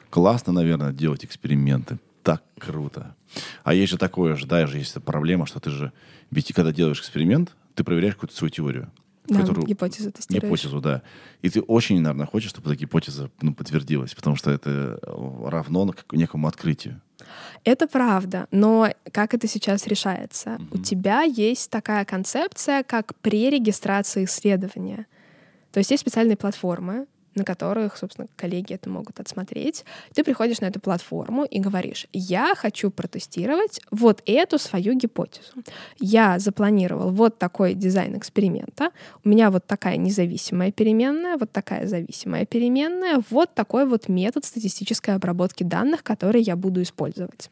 Классно, 0.10 0.54
наверное, 0.54 0.94
делать 0.94 1.26
эксперименты. 1.26 1.98
Так 2.24 2.42
круто. 2.58 3.14
А 3.64 3.74
есть 3.74 3.92
же 3.92 3.98
такое 3.98 4.36
же, 4.36 4.46
да, 4.46 4.68
же 4.68 4.78
есть 4.78 5.02
проблема, 5.04 5.46
что 5.46 5.60
ты 5.60 5.70
же, 5.70 5.92
ведь 6.32 6.54
когда 6.54 6.72
делаешь 6.72 7.00
эксперимент, 7.00 7.56
ты 7.76 7.84
проверяешь 7.84 8.16
какую-то 8.16 8.36
свою 8.36 8.52
теорию. 8.52 8.92
Да, 9.28 9.42
которую- 9.42 9.66
гипотезы 9.66 10.12
тестируешь. 10.12 10.44
Гипотезу, 10.44 10.82
да. 10.82 11.02
И 11.42 11.50
ты 11.50 11.62
очень, 11.62 12.00
наверное, 12.00 12.28
хочешь, 12.28 12.52
чтобы 12.52 12.72
эта 12.72 12.80
гипотеза 12.80 13.32
ну, 13.42 13.56
подтвердилась, 13.56 14.14
потому 14.14 14.36
что 14.36 14.52
это 14.52 15.00
э, 15.02 15.50
равно 15.50 15.92
некому 16.12 16.48
открытию. 16.48 17.02
Это 17.64 17.88
правда, 17.88 18.48
но 18.52 18.90
как 19.12 19.34
это 19.34 19.48
сейчас 19.48 19.88
решается? 19.88 20.60
У 20.72 20.78
тебя 20.78 21.24
есть 21.24 21.72
такая 21.72 22.06
концепция, 22.06 22.84
как 22.84 23.16
пререгистрация 23.16 24.26
исследования. 24.26 25.08
То 25.72 25.80
есть 25.80 25.90
есть 25.90 26.02
специальные 26.02 26.38
платформы, 26.38 27.08
на 27.36 27.44
которых, 27.44 27.98
собственно, 27.98 28.28
коллеги 28.36 28.74
это 28.74 28.90
могут 28.90 29.20
отсмотреть. 29.20 29.86
Ты 30.14 30.24
приходишь 30.24 30.62
на 30.62 30.66
эту 30.66 30.80
платформу 30.80 31.44
и 31.44 31.60
говоришь, 31.60 32.08
я 32.14 32.56
хочу 32.56 32.90
протестировать 32.90 33.82
вот 33.92 34.22
эту 34.26 34.58
свою 34.58 34.94
гипотезу. 34.94 35.54
Я 36.00 36.40
запланировал 36.40 37.12
вот 37.12 37.38
такой 37.38 37.74
дизайн 37.74 38.18
эксперимента, 38.18 38.92
у 39.24 39.30
меня 39.30 39.52
вот 39.52 39.66
такая 39.68 39.98
независимая 39.98 40.72
переменная, 40.72 41.38
вот 41.38 41.52
такая 41.52 41.88
зависимая 41.88 42.46
переменная, 42.46 43.22
вот 43.30 43.54
такой 43.54 43.86
вот 43.86 44.08
метод 44.10 44.46
статистической 44.46 45.16
обработки 45.16 45.64
данных, 45.64 46.04
который 46.04 46.42
я 46.42 46.56
буду 46.56 46.82
использовать. 46.82 47.50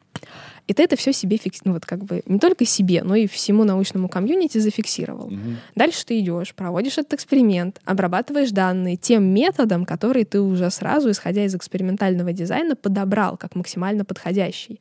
И 0.67 0.73
ты 0.73 0.83
это 0.83 0.95
все 0.95 1.11
себе 1.11 1.37
фикс... 1.37 1.59
ну 1.65 1.73
вот 1.73 1.85
как 1.85 2.03
бы 2.03 2.23
не 2.25 2.39
только 2.39 2.65
себе, 2.65 3.03
но 3.03 3.15
и 3.15 3.27
всему 3.27 3.63
научному 3.63 4.07
комьюнити 4.07 4.59
зафиксировал. 4.59 5.31
Дальше 5.75 6.05
ты 6.05 6.19
идешь, 6.19 6.53
проводишь 6.55 6.97
этот 6.97 7.15
эксперимент, 7.15 7.81
обрабатываешь 7.83 8.51
данные 8.51 8.95
тем 8.95 9.23
методом, 9.25 9.85
который 9.85 10.23
ты 10.23 10.39
уже 10.39 10.69
сразу, 10.69 11.11
исходя 11.11 11.43
из 11.43 11.53
экспериментального 11.53 12.31
дизайна, 12.31 12.75
подобрал 12.75 13.37
как 13.37 13.55
максимально 13.55 14.05
подходящий. 14.05 14.79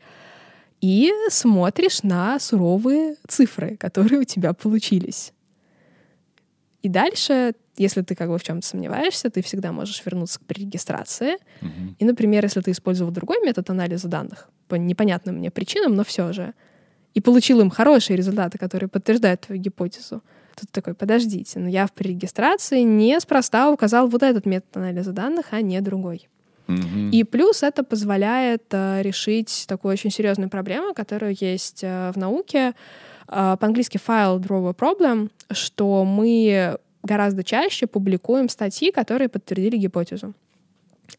И 0.81 1.13
смотришь 1.29 2.03
на 2.03 2.39
суровые 2.39 3.17
цифры, 3.29 3.77
которые 3.77 4.21
у 4.21 4.25
тебя 4.25 4.53
получились. 4.53 5.33
И 6.83 6.89
дальше, 6.89 7.55
если 7.77 8.03
ты 8.03 8.15
как 8.15 8.29
бы 8.29 8.39
в 8.39 8.43
чем-то 8.43 8.67
сомневаешься, 8.67 9.31
ты 9.31 9.43
всегда 9.43 9.73
можешь 9.73 10.03
вернуться 10.05 10.39
к 10.39 10.45
перерегистрации. 10.45 11.39
И, 11.99 12.05
например, 12.05 12.45
если 12.45 12.61
ты 12.61 12.71
использовал 12.71 13.13
другой 13.13 13.41
метод 13.45 13.71
анализа 13.71 14.09
данных 14.09 14.49
по 14.69 14.75
непонятным 14.75 15.37
мне 15.37 15.51
причинам, 15.51 15.95
но 15.95 16.05
все 16.05 16.33
же, 16.33 16.55
и 17.15 17.21
получил 17.21 17.61
им 17.61 17.71
хорошие 17.71 18.17
результаты, 18.17 18.59
которые 18.59 18.89
подтверждают 18.89 19.43
твою 19.43 19.61
гипотезу, 19.61 20.23
то 20.55 20.67
ты 20.67 20.73
такой, 20.73 20.95
подождите, 20.95 21.59
но 21.59 21.69
я 21.69 21.87
в 21.87 21.93
пререгистрации 21.93 22.81
неспроста 22.81 23.71
указал 23.71 24.09
вот 24.09 24.23
этот 24.23 24.47
метод 24.47 24.77
анализа 24.77 25.13
данных, 25.13 25.47
а 25.51 25.61
не 25.61 25.81
другой. 25.81 26.29
И 27.11 27.25
плюс 27.25 27.63
это 27.63 27.85
позволяет 27.85 28.65
э, 28.71 29.03
решить 29.03 29.65
такую 29.69 29.93
очень 29.93 30.11
серьезную 30.11 30.49
проблему, 30.49 30.95
которая 30.95 31.37
есть 31.39 31.81
э, 31.83 32.13
в 32.15 32.17
науке. 32.17 32.73
Э, 33.29 33.57
по-английски 33.61 33.99
file 33.99 34.39
drawer 34.39 34.75
problem, 34.75 35.31
что 35.51 36.05
мы 36.05 36.79
гораздо 37.03 37.45
чаще 37.45 37.87
публикуем 37.87 38.49
статьи, 38.49 38.91
которые 38.91 39.29
подтвердили 39.29 39.77
гипотезу. 39.77 40.35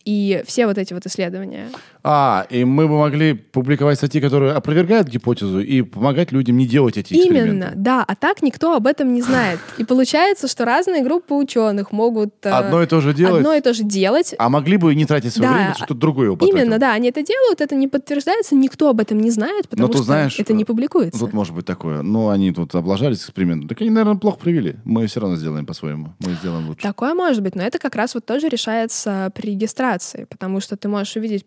И 0.06 0.44
все 0.46 0.66
вот 0.66 0.78
эти 0.78 0.94
вот 0.94 1.06
исследования. 1.06 1.70
А, 2.06 2.46
и 2.50 2.66
мы 2.66 2.88
бы 2.88 3.00
могли 3.00 3.34
публиковать 3.34 3.98
статьи, 3.98 4.20
которые 4.20 4.52
опровергают 4.54 5.08
гипотезу, 5.08 5.62
и 5.62 5.82
помогать 5.82 6.32
людям 6.34 6.58
не 6.58 6.68
делать 6.68 6.98
эти 6.98 7.14
эксперименты. 7.14 7.50
Именно, 7.50 7.72
да. 7.76 8.04
А 8.06 8.16
так 8.16 8.42
никто 8.42 8.76
об 8.76 8.88
этом 8.88 9.14
не 9.14 9.22
знает. 9.22 9.60
И 9.78 9.86
получается, 9.86 10.48
что 10.50 10.66
разные 10.66 11.02
группы 11.04 11.34
ученых 11.34 11.92
могут 11.92 12.34
э, 12.46 12.50
Одно 12.50 12.84
и 12.84 12.88
то 12.88 13.00
же 13.00 13.14
делать. 13.14 13.38
одно 13.38 13.54
и 13.54 13.62
то 13.62 13.74
же 13.74 13.84
делать. 13.84 14.36
А 14.38 14.50
могли 14.50 14.76
бы 14.78 14.94
не 14.96 15.06
тратить 15.06 15.34
свое 15.34 15.50
Да, 15.50 15.56
время, 15.56 15.70
потому 15.72 15.86
что 15.86 15.94
другой 15.96 16.28
опыт. 16.30 16.50
Именно, 16.50 16.78
да, 16.78 16.92
они 16.94 17.10
это 17.10 17.24
делают, 17.24 17.62
это 17.62 17.76
не 17.76 17.88
подтверждается, 17.88 18.56
никто 18.56 18.90
об 18.90 19.00
этом 19.00 19.20
не 19.22 19.32
знает, 19.32 19.70
потому 19.70 19.88
тут 19.88 19.98
что 19.98 20.06
знаешь, 20.06 20.38
это 20.40 20.54
не 20.54 20.66
публикуется. 20.66 21.18
Тут 21.20 21.32
может 21.34 21.56
быть 21.56 21.66
такое. 21.66 22.02
Ну, 22.02 22.28
они 22.30 22.52
тут 22.52 22.76
облажались 22.76 23.20
экспериментом. 23.20 23.70
Так 23.70 23.80
они, 23.80 23.90
наверное, 23.90 24.20
плохо 24.20 24.40
провели. 24.40 24.76
Мы 24.84 25.08
все 25.08 25.22
равно 25.22 25.38
сделаем 25.38 25.66
по-своему. 25.66 26.16
Мы 26.20 26.34
сделаем 26.34 26.68
лучше. 26.68 26.82
Такое 26.82 27.14
может 27.14 27.42
быть, 27.42 27.56
но 27.56 27.64
это 27.64 27.80
как 27.80 27.96
раз 27.96 28.14
вот 28.14 28.26
тоже 28.26 28.50
решается 28.50 29.32
при 29.34 29.52
регистрации, 29.52 30.26
потому 30.30 30.60
что 30.60 30.76
ты 30.76 30.90
можешь 30.90 31.16
увидеть 31.16 31.46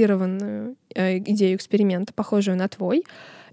перерегистрированную 0.00 0.76
э, 0.94 1.18
идею 1.18 1.56
эксперимента, 1.56 2.12
похожую 2.12 2.56
на 2.56 2.68
твой, 2.68 3.04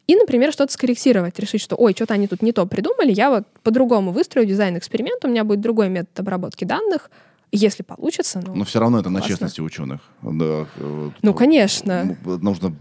и, 0.07 0.15
например, 0.15 0.53
что-то 0.53 0.71
скорректировать, 0.71 1.37
решить, 1.39 1.61
что, 1.61 1.75
ой, 1.75 1.93
что-то 1.93 2.13
они 2.13 2.27
тут 2.27 2.41
не 2.41 2.53
то 2.53 2.65
придумали, 2.65 3.11
я 3.11 3.29
вот 3.29 3.45
по-другому 3.63 4.11
выстрою 4.11 4.47
дизайн 4.47 4.77
эксперимента, 4.77 5.27
у 5.27 5.31
меня 5.31 5.43
будет 5.43 5.61
другой 5.61 5.89
метод 5.89 6.19
обработки 6.19 6.63
данных, 6.63 7.11
если 7.51 7.83
получится, 7.83 8.41
ну, 8.45 8.55
Но 8.55 8.63
все 8.65 8.79
равно 8.79 8.99
это 8.99 9.09
на 9.09 9.19
классно. 9.19 9.33
честности 9.33 9.61
ученых. 9.61 10.01
Да, 10.21 10.67
э, 10.77 11.09
Ну, 11.21 11.33
конечно. 11.33 12.15
ну, 12.23 12.37
Нужно 12.37 12.75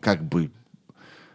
как 0.00 0.22
бы 0.24 0.50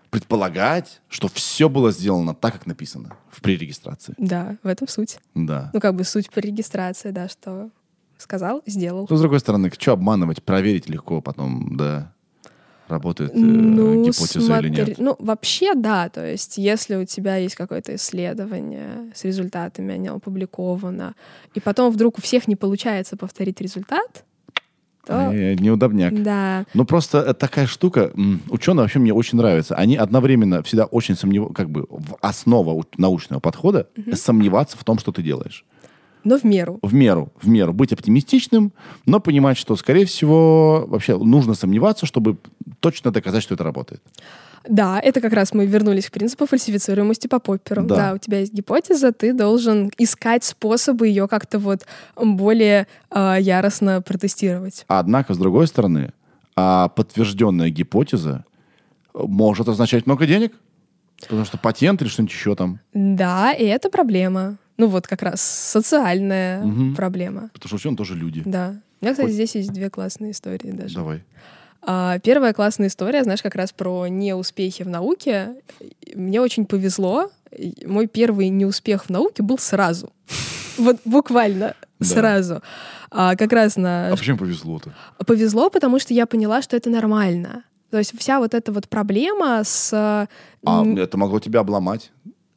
предполагать, 0.10 1.02
что 1.10 1.28
все 1.28 1.70
было 1.70 1.92
сделано 1.92 2.34
так, 2.34 2.54
как 2.54 2.66
написано 2.66 3.16
в 3.30 3.42
пререгистрации. 3.42 4.14
да, 4.18 4.58
в 4.64 4.68
этом 4.68 4.88
суть. 4.88 5.18
Да. 5.36 5.70
Ну, 5.74 5.80
как 5.80 5.96
бы 5.96 6.04
суть 6.04 6.30
по 6.32 6.40
регистрации, 6.40 7.12
да, 7.12 7.28
что 7.28 7.70
сказал, 8.18 8.62
сделал. 8.66 9.08
Но, 9.10 9.16
с 9.16 9.22
другой 9.22 9.40
стороны, 9.40 9.72
что 9.78 9.94
обманывать, 9.94 10.44
проверить 10.44 10.90
легко 10.90 11.22
потом, 11.22 11.76
да, 11.78 12.12
работает 12.88 13.32
э, 13.34 13.38
Ну, 13.38 14.04
гипотеза 14.04 14.40
или 14.40 14.46
смотри, 14.46 14.70
нет. 14.72 14.98
ну, 15.00 15.16
вообще, 15.20 15.74
да. 15.74 16.10
То 16.10 16.26
есть, 16.26 16.58
если 16.58 16.96
у 16.96 17.06
тебя 17.06 17.38
есть 17.38 17.56
какое-то 17.56 17.96
исследование 17.96 19.12
с 19.14 19.24
результатами, 19.24 19.96
оно 19.96 20.16
опубликовано, 20.18 21.16
и 21.54 21.60
потом 21.60 21.92
вдруг 21.92 22.18
у 22.18 22.22
всех 22.22 22.48
не 22.48 22.56
получается 22.56 23.18
повторить 23.18 23.62
результат, 23.62 24.24
то... 25.06 25.32
Э, 25.32 25.56
Неудобняк. 25.56 26.22
Да, 26.24 26.66
Ну, 26.74 26.86
просто 26.86 27.20
это 27.20 27.34
такая 27.36 27.68
штука. 27.68 28.12
Ученые 28.50 28.84
вообще 28.84 29.00
мне 29.00 29.14
очень 29.14 29.38
нравятся. 29.38 29.76
Они 29.76 29.96
одновременно 29.96 30.64
всегда 30.64 30.86
очень 30.86 31.16
сомневаются, 31.16 31.56
как 31.56 31.70
бы 31.70 31.86
в 31.90 32.18
основа 32.22 32.84
научного 32.98 33.40
подхода 33.40 33.88
сомневаться 34.14 34.78
в 34.78 34.84
том, 34.84 34.98
что 35.00 35.12
ты 35.12 35.22
делаешь. 35.22 35.66
Но 36.26 36.38
в 36.38 36.44
меру. 36.44 36.80
В 36.82 36.94
меру, 36.94 37.32
в 37.42 37.48
меру. 37.48 37.72
Быть 37.72 37.94
оптимистичным, 37.94 38.74
но 39.06 39.20
понимать, 39.20 39.58
что, 39.58 39.76
скорее 39.76 40.06
всего, 40.06 40.86
вообще 40.88 41.18
нужно 41.18 41.54
сомневаться, 41.54 42.06
чтобы 42.06 42.38
точно 42.80 43.12
доказать, 43.12 43.44
что 43.44 43.54
это 43.54 43.64
работает. 43.64 44.02
Да, 44.68 45.00
это 45.00 45.22
как 45.22 45.34
раз 45.34 45.54
мы 45.54 45.68
вернулись 45.68 46.10
к 46.10 46.12
принципу 46.12 46.48
фальсифицируемости 46.48 47.28
по 47.28 47.40
Попперу. 47.40 47.84
Да. 47.84 47.96
Да. 47.96 48.14
у 48.16 48.18
тебя 48.18 48.40
есть 48.40 48.54
гипотеза, 48.54 49.12
ты 49.12 49.32
должен 49.34 49.92
искать 50.00 50.44
способы 50.44 51.08
ее 51.08 51.28
как-то 51.28 51.60
вот 51.60 51.86
более 52.16 52.88
э, 53.12 53.38
яростно 53.40 54.02
протестировать. 54.02 54.84
Однако, 54.88 55.36
с 55.36 55.38
другой 55.38 55.68
стороны, 55.68 56.12
а 56.56 56.90
подтвержденная 56.90 57.70
гипотеза 57.70 58.46
может 59.14 59.70
означать 59.70 60.08
много 60.08 60.26
денег. 60.26 60.54
Потому 61.22 61.46
что 61.46 61.58
патент 61.58 62.02
или 62.02 62.10
что-нибудь 62.10 62.34
еще 62.34 62.56
там. 62.56 62.80
Да, 62.94 63.54
и 63.54 63.64
это 63.64 63.90
проблема. 63.90 64.58
Ну 64.78 64.88
вот 64.88 65.08
как 65.08 65.22
раз 65.22 65.42
социальная 65.42 66.62
Мгм. 66.64 66.96
проблема. 66.96 67.50
Потому 67.54 67.68
что 67.68 67.76
ученые 67.78 67.98
тоже 67.98 68.16
люди. 68.16 68.42
Да. 68.46 68.76
У 69.02 69.06
меня, 69.06 69.14
кстати, 69.14 69.28
Хоть- 69.28 69.34
здесь 69.36 69.56
есть 69.56 69.72
две 69.72 69.90
классные 69.90 70.32
истории 70.32 70.72
даже. 70.72 70.96
Давай. 70.96 71.24
А, 71.88 72.18
первая 72.20 72.54
классная 72.54 72.88
история, 72.88 73.24
знаешь, 73.24 73.42
как 73.44 73.56
раз 73.56 73.72
про 73.72 74.08
неуспехи 74.08 74.84
в 74.84 74.90
науке. 74.90 75.56
Мне 76.16 76.42
очень 76.42 76.66
повезло. 76.66 77.30
Мой 77.86 78.08
первый 78.08 78.50
неуспех 78.50 79.06
в 79.06 79.10
науке 79.10 79.44
был 79.44 79.58
сразу. 79.58 80.12
Вот 80.78 80.98
буквально 81.06 81.74
Да. 82.00 82.06
сразу. 82.06 82.62
А, 83.10 83.38
как 83.38 83.54
раз 83.54 83.78
на... 83.78 84.10
А 84.12 84.18
почему 84.18 84.38
повезло-то? 84.38 84.94
Повезло, 85.26 85.70
потому 85.70 86.00
что 86.00 86.14
я 86.14 86.26
поняла, 86.26 86.62
что 86.62 86.76
это 86.76 86.90
нормально. 86.90 87.64
То 87.92 87.98
есть 87.98 88.18
вся 88.20 88.40
вот 88.40 88.54
эта 88.54 88.74
вот 88.74 88.90
проблема 88.90 89.62
с... 89.64 89.94
А 89.94 90.86
это 90.98 91.18
могло 91.18 91.40
тебя 91.40 91.62
обломать. 91.62 92.12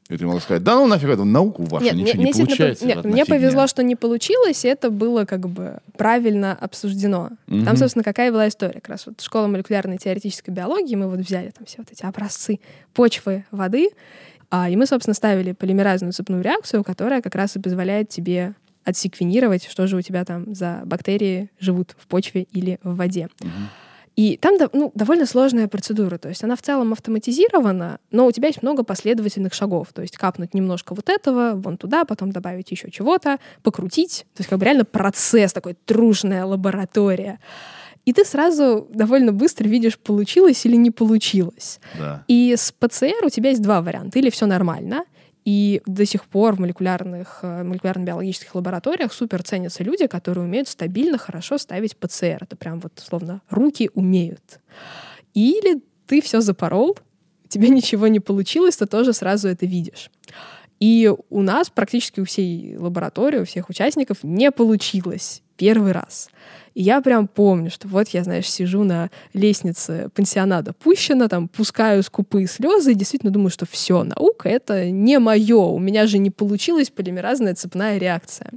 И 0.09 0.17
ты 0.17 0.25
могла 0.25 0.41
сказать, 0.41 0.63
да 0.63 0.75
ну 0.75 0.87
нафиг 0.87 1.11
эту 1.11 1.25
науку 1.25 1.65
вашу, 1.65 1.85
Нет, 1.85 1.95
ничего 1.97 2.23
мне, 2.23 2.33
не 2.33 2.33
получается. 2.33 2.87
нет, 2.87 3.05
мне 3.05 3.25
фигня». 3.25 3.37
повезло, 3.37 3.67
что 3.67 3.83
не 3.83 3.95
получилось, 3.95 4.65
и 4.65 4.69
это 4.69 4.91
было 4.91 5.27
как 5.27 5.49
бы 5.49 5.79
правильно 5.99 6.57
обсуждено. 6.59 7.31
Мгм. 7.47 7.67
Там, 7.67 7.77
собственно, 7.77 8.03
какая 8.03 8.33
была 8.33 8.49
история. 8.49 8.81
Как 8.81 8.89
раз 8.89 9.05
вот 9.07 9.21
школа 9.21 9.49
молекулярной 9.49 9.99
теоретической 9.99 10.53
биологии, 10.55 10.95
мы 10.95 11.09
вот 11.11 11.21
взяли 11.21 11.51
там 11.51 11.67
все 11.67 11.79
вот 11.79 11.89
эти 11.93 12.07
образцы 12.07 12.59
почвы, 12.95 13.45
воды, 13.51 13.91
а, 14.51 14.71
и 14.71 14.77
мы, 14.77 14.87
собственно, 14.87 15.15
ставили 15.15 15.53
полимеразную 15.53 16.13
цепную 16.13 16.43
реакцию, 16.43 16.85
которая 16.85 17.21
как 17.21 17.35
раз 17.35 17.57
и 17.57 17.61
позволяет 17.61 18.09
тебе 18.09 18.55
отсеквенировать, 18.85 19.69
что 19.69 19.87
же 19.87 19.97
у 19.97 20.01
тебя 20.01 20.25
там 20.25 20.55
за 20.55 20.81
бактерии 20.87 21.51
живут 21.61 21.95
в 21.99 22.07
почве 22.07 22.45
или 22.45 22.79
в 22.83 22.97
воде. 22.97 23.29
Мгм. 23.41 23.69
И 24.19 24.37
там 24.37 24.57
ну, 24.73 24.91
довольно 24.97 25.27
сложная 25.27 25.69
процедура. 25.69 26.19
То 26.19 26.29
есть 26.29 26.43
она 26.43 26.57
в 26.57 26.63
целом 26.63 26.93
автоматизирована, 26.93 28.01
но 28.11 28.27
у 28.27 28.33
тебя 28.33 28.49
есть 28.49 28.65
много 28.65 28.83
последовательных 28.83 29.55
шагов. 29.55 29.93
То 29.95 30.03
есть 30.03 30.17
капнуть 30.17 30.55
немножко 30.55 30.93
вот 30.93 31.09
этого, 31.09 31.53
вон 31.55 31.77
туда, 31.77 32.05
потом 32.05 32.33
добавить 32.33 32.69
еще 32.73 32.91
чего-то, 32.91 33.39
покрутить. 33.63 34.27
То 34.35 34.41
есть 34.41 34.51
как 34.51 34.59
бы 34.59 34.65
реально 34.65 34.85
процесс 34.85 35.53
такой, 35.53 35.77
трушная 35.85 36.45
лаборатория. 36.45 37.39
И 38.07 38.13
ты 38.13 38.25
сразу 38.25 38.89
довольно 38.93 39.33
быстро 39.33 39.69
видишь, 39.69 39.97
получилось 39.97 40.67
или 40.67 40.75
не 40.75 40.91
получилось. 40.91 41.79
Да. 41.97 42.25
И 42.27 42.57
с 42.59 42.73
ПЦР 42.73 43.25
у 43.25 43.31
тебя 43.31 43.51
есть 43.51 43.63
два 43.63 43.81
варианта. 43.81 44.19
Или 44.19 44.31
все 44.31 44.47
нормально, 44.47 45.05
и 45.49 45.81
до 45.87 46.05
сих 46.05 46.27
пор 46.27 46.57
в 46.57 46.61
молекулярных, 46.61 47.39
э, 47.41 47.63
молекулярно-биологических 47.63 48.55
лабораториях 48.55 49.15
супер 49.15 49.43
ценятся 49.43 49.83
люди, 49.83 50.07
которые 50.07 50.45
умеют 50.45 50.69
стабильно, 50.69 51.17
хорошо 51.17 51.57
ставить 51.57 51.97
ПЦР. 51.97 52.41
Это 52.43 52.55
прям 52.55 52.81
вот, 52.81 52.93
словно, 52.97 53.41
руки 53.49 53.89
умеют. 53.95 54.61
Или 55.33 55.83
ты 56.07 56.21
все 56.21 56.43
запорол, 56.43 56.99
тебе 57.49 57.69
ничего 57.71 58.09
не 58.09 58.21
получилось, 58.21 58.77
ты 58.77 58.85
тоже 58.85 59.15
сразу 59.15 59.49
это 59.49 59.65
видишь. 59.65 60.11
И 60.81 61.11
у 61.31 61.41
нас 61.41 61.71
практически 61.71 62.21
у 62.21 62.27
всей 62.27 62.77
лаборатории, 62.77 63.39
у 63.39 63.47
всех 63.47 63.71
участников 63.71 64.19
не 64.23 64.51
получилось 64.51 65.43
первый 65.57 65.93
раз. 65.93 66.29
И 66.79 66.83
я 66.83 67.01
прям 67.01 67.27
помню, 67.27 67.73
что 67.73 67.89
вот 67.89 68.07
я, 68.11 68.23
знаешь, 68.23 68.49
сижу 68.49 68.85
на 68.85 69.11
лестнице 69.35 70.11
пансионата 70.15 70.73
Пущина, 70.73 71.29
там 71.29 71.49
пускаю 71.49 72.05
скупые 72.05 72.47
слезы 72.47 72.93
и 72.93 72.95
действительно 72.95 73.33
думаю, 73.33 73.51
что 73.51 73.67
все, 73.67 74.05
наука— 74.05 74.49
это 74.51 74.89
не 74.89 75.19
мое, 75.19 75.57
у 75.57 75.81
меня 75.81 76.07
же 76.07 76.19
не 76.19 76.31
получилась 76.31 76.91
полимеразная 76.91 77.57
цепная 77.57 77.99
реакция. 77.99 78.53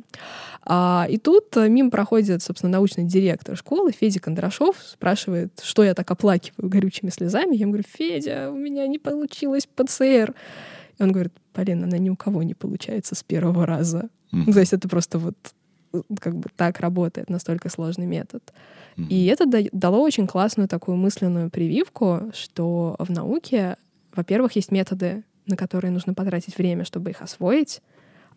А, 0.64 1.08
и 1.10 1.18
тут 1.18 1.58
э, 1.58 1.68
мимо 1.68 1.90
проходит, 1.90 2.44
собственно, 2.44 2.74
научный 2.74 3.06
директор 3.06 3.58
школы 3.58 3.92
Федя 3.92 4.20
Кондрашов, 4.20 4.76
спрашивает, 4.86 5.60
что 5.64 5.84
я 5.84 5.96
так 5.96 6.12
оплакиваю 6.12 6.70
горючими 6.70 7.10
слезами. 7.10 7.56
Я 7.56 7.62
ему 7.62 7.72
говорю, 7.72 7.88
Федя, 7.92 8.52
у 8.52 8.56
меня 8.56 8.86
не 8.86 9.00
получилось 9.00 9.68
ПЦР. 9.76 10.36
И 11.00 11.02
он 11.02 11.12
говорит, 11.12 11.34
Полина, 11.54 11.88
она 11.88 11.98
ни 11.98 12.12
у 12.12 12.16
кого 12.16 12.44
не 12.44 12.54
получается 12.54 13.16
с 13.16 13.24
первого 13.24 13.66
раза. 13.66 14.10
Ну, 14.32 14.54
то 14.54 14.60
есть 14.60 14.74
это 14.74 14.88
просто 14.88 15.18
вот 15.18 15.36
как 16.20 16.36
бы 16.36 16.50
так 16.56 16.80
работает, 16.80 17.30
настолько 17.30 17.70
сложный 17.70 18.06
метод. 18.06 18.54
И 18.98 19.26
это 19.26 19.46
да- 19.46 19.70
дало 19.72 20.02
очень 20.02 20.28
классную 20.28 20.68
такую 20.68 20.98
мысленную 20.98 21.50
прививку, 21.50 22.32
что 22.34 22.96
в 23.00 23.10
науке, 23.10 23.78
во-первых, 24.16 24.54
есть 24.56 24.72
методы, 24.72 25.24
на 25.48 25.56
которые 25.56 25.92
нужно 25.92 26.14
потратить 26.14 26.58
время, 26.58 26.86
чтобы 26.86 27.10
их 27.12 27.22
освоить, 27.22 27.82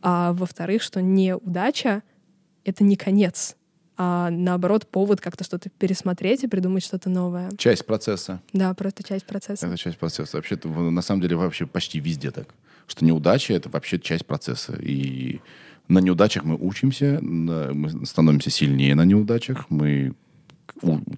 а 0.01 0.33
во-вторых, 0.33 0.83
что 0.83 1.01
неудача— 1.03 2.03
это 2.65 2.83
не 2.85 2.97
конец, 2.97 3.57
а 3.97 4.31
наоборот 4.31 4.87
повод 4.87 5.21
как-то 5.21 5.45
что-то 5.45 5.71
пересмотреть 5.71 6.45
и 6.45 6.49
придумать 6.49 6.85
что-то 6.85 7.11
новое. 7.11 7.51
Часть 7.59 7.85
процесса. 7.87 8.41
Да, 8.53 8.73
просто 8.75 9.03
часть 9.03 9.27
процесса. 9.27 9.67
Это 9.67 9.77
часть 9.77 9.99
процесса. 9.99 10.37
Вообще-то, 10.37 10.69
в- 10.69 10.91
на 10.91 11.03
самом 11.03 11.21
деле, 11.21 11.37
вообще 11.37 11.67
почти 11.67 12.01
везде 12.01 12.31
так. 12.31 12.49
Что 12.87 13.05
неудача— 13.05 13.53
это 13.55 13.69
вообще 13.69 13.99
часть 13.99 14.27
процесса. 14.27 14.75
И 14.81 15.41
на 15.89 15.99
неудачах 15.99 16.45
мы 16.45 16.57
учимся, 16.57 17.19
на- 17.21 17.73
мы 17.75 18.07
становимся 18.07 18.51
сильнее 18.51 18.95
на 18.95 19.05
неудачах, 19.05 19.67
мы 19.71 20.15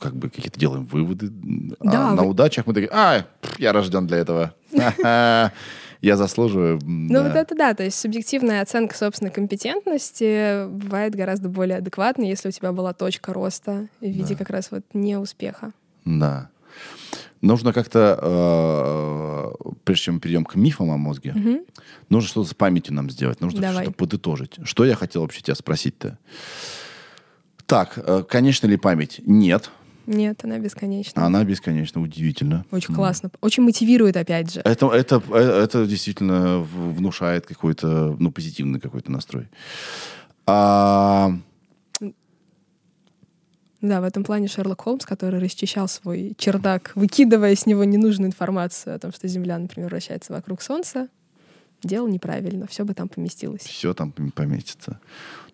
как 0.01 0.15
бы 0.17 0.29
какие-то 0.29 0.59
делаем 0.61 0.85
выводы. 0.85 1.29
Да, 1.31 2.11
а 2.11 2.15
на 2.15 2.23
вы- 2.23 2.31
удачах 2.31 2.67
мы 2.67 2.75
такие, 2.75 2.91
а, 2.93 3.27
я 3.59 3.73
рожден 3.73 4.07
для 4.07 4.19
этого. 4.19 4.55
Я 6.03 6.17
заслуживаю. 6.19 6.79
Ну, 6.85 7.23
вот 7.23 7.35
это 7.35 7.55
да, 7.55 7.73
то 7.73 7.83
есть 7.83 7.99
субъективная 7.99 8.61
оценка 8.61 8.95
собственной 8.95 9.31
компетентности 9.33 10.69
бывает 10.69 11.15
гораздо 11.15 11.49
более 11.49 11.79
адекватной, 11.79 12.29
если 12.29 12.49
у 12.49 12.53
тебя 12.53 12.71
была 12.73 12.93
точка 12.93 13.33
роста 13.33 13.89
в 14.01 14.05
виде 14.05 14.37
как 14.37 14.51
раз 14.51 14.71
вот 14.71 14.83
неуспеха. 14.93 15.73
Да. 16.05 16.51
Нужно 17.41 17.73
как-то, 17.73 18.19
э, 18.21 19.75
прежде 19.85 20.05
чем 20.05 20.15
мы 20.15 20.21
перейдем 20.21 20.45
к 20.45 20.55
мифам 20.55 20.91
о 20.91 20.97
мозге, 20.97 21.35
нужно 22.09 22.29
что-то 22.29 22.49
с 22.49 22.55
памятью 22.55 22.95
нам 22.95 23.11
сделать, 23.11 23.41
нужно 23.41 23.73
что-то 23.73 23.93
подытожить. 23.93 24.57
Что 24.65 24.85
я 24.85 24.95
хотел 24.95 25.23
вообще 25.23 25.43
тебя 25.43 25.55
спросить-то? 25.55 26.19
Так, 27.67 27.95
э, 27.97 28.23
конечно 28.29 28.67
ли 28.67 28.77
память? 28.77 29.21
Нет. 29.27 29.71
Нет, 30.07 30.45
она 30.45 30.59
бесконечна. 30.59 31.27
Она 31.27 31.43
бесконечно 31.43 32.01
удивительна. 32.01 32.65
Очень 32.71 32.95
классно. 32.95 33.31
Очень 33.41 33.65
мотивирует, 33.65 34.17
опять 34.17 34.53
же. 34.53 34.61
Это, 34.65 34.87
это, 34.93 35.21
э, 35.31 35.63
это 35.65 35.85
действительно 35.85 36.61
внушает 36.61 37.45
какой-то, 37.47 38.17
ну, 38.19 38.31
позитивный 38.31 38.79
какой-то 38.79 39.11
настрой. 39.11 39.49
А, 40.47 41.33
Да, 43.83 44.01
в 44.01 44.05
этом 44.05 44.25
плане 44.25 44.49
Шерлок 44.49 44.83
Холмс, 44.83 45.05
который 45.05 45.39
расчищал 45.39 45.87
свой 45.89 46.35
чердак, 46.39 46.93
выкидывая 46.95 47.55
с 47.55 47.67
него 47.67 47.85
ненужную 47.85 48.29
информацию 48.29 48.97
о 48.97 48.99
том, 48.99 49.13
что 49.13 49.29
Земля, 49.29 49.59
например, 49.59 49.91
вращается 49.91 50.33
вокруг 50.33 50.63
Солнца, 50.63 51.09
делал 51.83 52.09
неправильно. 52.09 52.67
Все 52.67 52.85
бы 52.85 52.95
там 52.95 53.09
поместилось. 53.09 53.61
все 53.63 53.93
там 53.95 54.13
пом- 54.17 54.33
поместится. 54.33 54.99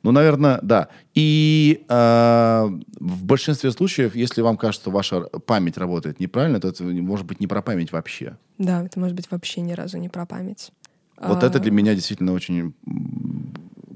Ну, 0.05 0.13
наверное, 0.13 0.59
да. 0.63 0.89
И 1.15 1.85
э, 1.89 2.69
в 3.01 3.25
большинстве 3.25 3.71
случаев, 3.71 4.15
если 4.17 4.41
вам 4.41 4.57
кажется, 4.57 4.83
что 4.83 4.91
ваша 4.91 5.23
память 5.23 5.77
работает 5.77 6.21
неправильно, 6.21 6.61
то 6.61 6.69
это 6.69 6.85
может 6.85 7.27
быть 7.27 7.41
не 7.41 7.47
про 7.47 7.61
память 7.63 7.93
вообще. 7.93 8.37
Да, 8.59 8.85
это 8.85 8.99
может 8.99 9.15
быть 9.17 9.31
вообще 9.31 9.61
ни 9.61 9.73
разу 9.73 9.99
не 9.99 10.09
про 10.09 10.27
память. 10.27 10.73
Вот 11.21 11.43
А, 11.43 11.47
это 11.47 11.61
для 11.61 11.71
меня 11.71 11.95
действительно 11.95 12.33
очень 12.33 12.75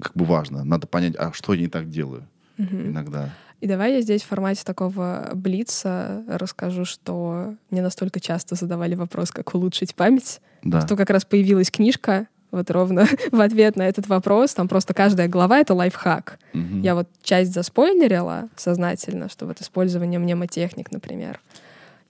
как 0.01 0.12
бы 0.14 0.24
важно. 0.24 0.62
Надо 0.64 0.87
понять, 0.87 1.14
а 1.16 1.33
что 1.33 1.55
я 1.55 1.61
не 1.61 1.68
так 1.68 1.89
делаю 1.89 2.29
иногда. 2.59 3.31
И 3.61 3.67
давай 3.67 3.95
я 3.95 4.01
здесь 4.03 4.23
в 4.23 4.27
формате 4.27 4.63
такого 4.65 5.31
блица 5.35 6.23
расскажу, 6.29 6.85
что 6.85 7.55
мне 7.71 7.81
настолько 7.83 8.21
часто 8.21 8.55
задавали 8.55 8.95
вопрос, 8.95 9.31
как 9.31 9.55
улучшить 9.55 9.95
память, 9.95 10.41
Да. 10.63 10.81
что 10.83 10.97
как 10.97 11.11
раз 11.11 11.25
появилась 11.25 11.71
книжка 11.71 12.27
вот 12.51 12.71
ровно 12.71 13.07
в 13.33 13.41
ответ 13.41 13.77
на 13.77 13.89
этот 13.89 14.07
вопрос. 14.09 14.55
Там 14.55 14.69
просто 14.69 14.95
каждая 14.95 15.29
глава— 15.29 15.59
это 15.61 15.75
лайфхак. 15.75 16.39
Мгм. 16.53 16.83
Я 16.83 16.95
вот 16.95 17.09
часть 17.23 17.53
заспойлерила 17.53 18.49
сознательно, 18.57 19.29
что 19.29 19.47
вот 19.47 19.61
использование 19.61 20.19
мнемотехник, 20.19 20.93
например, 20.93 21.41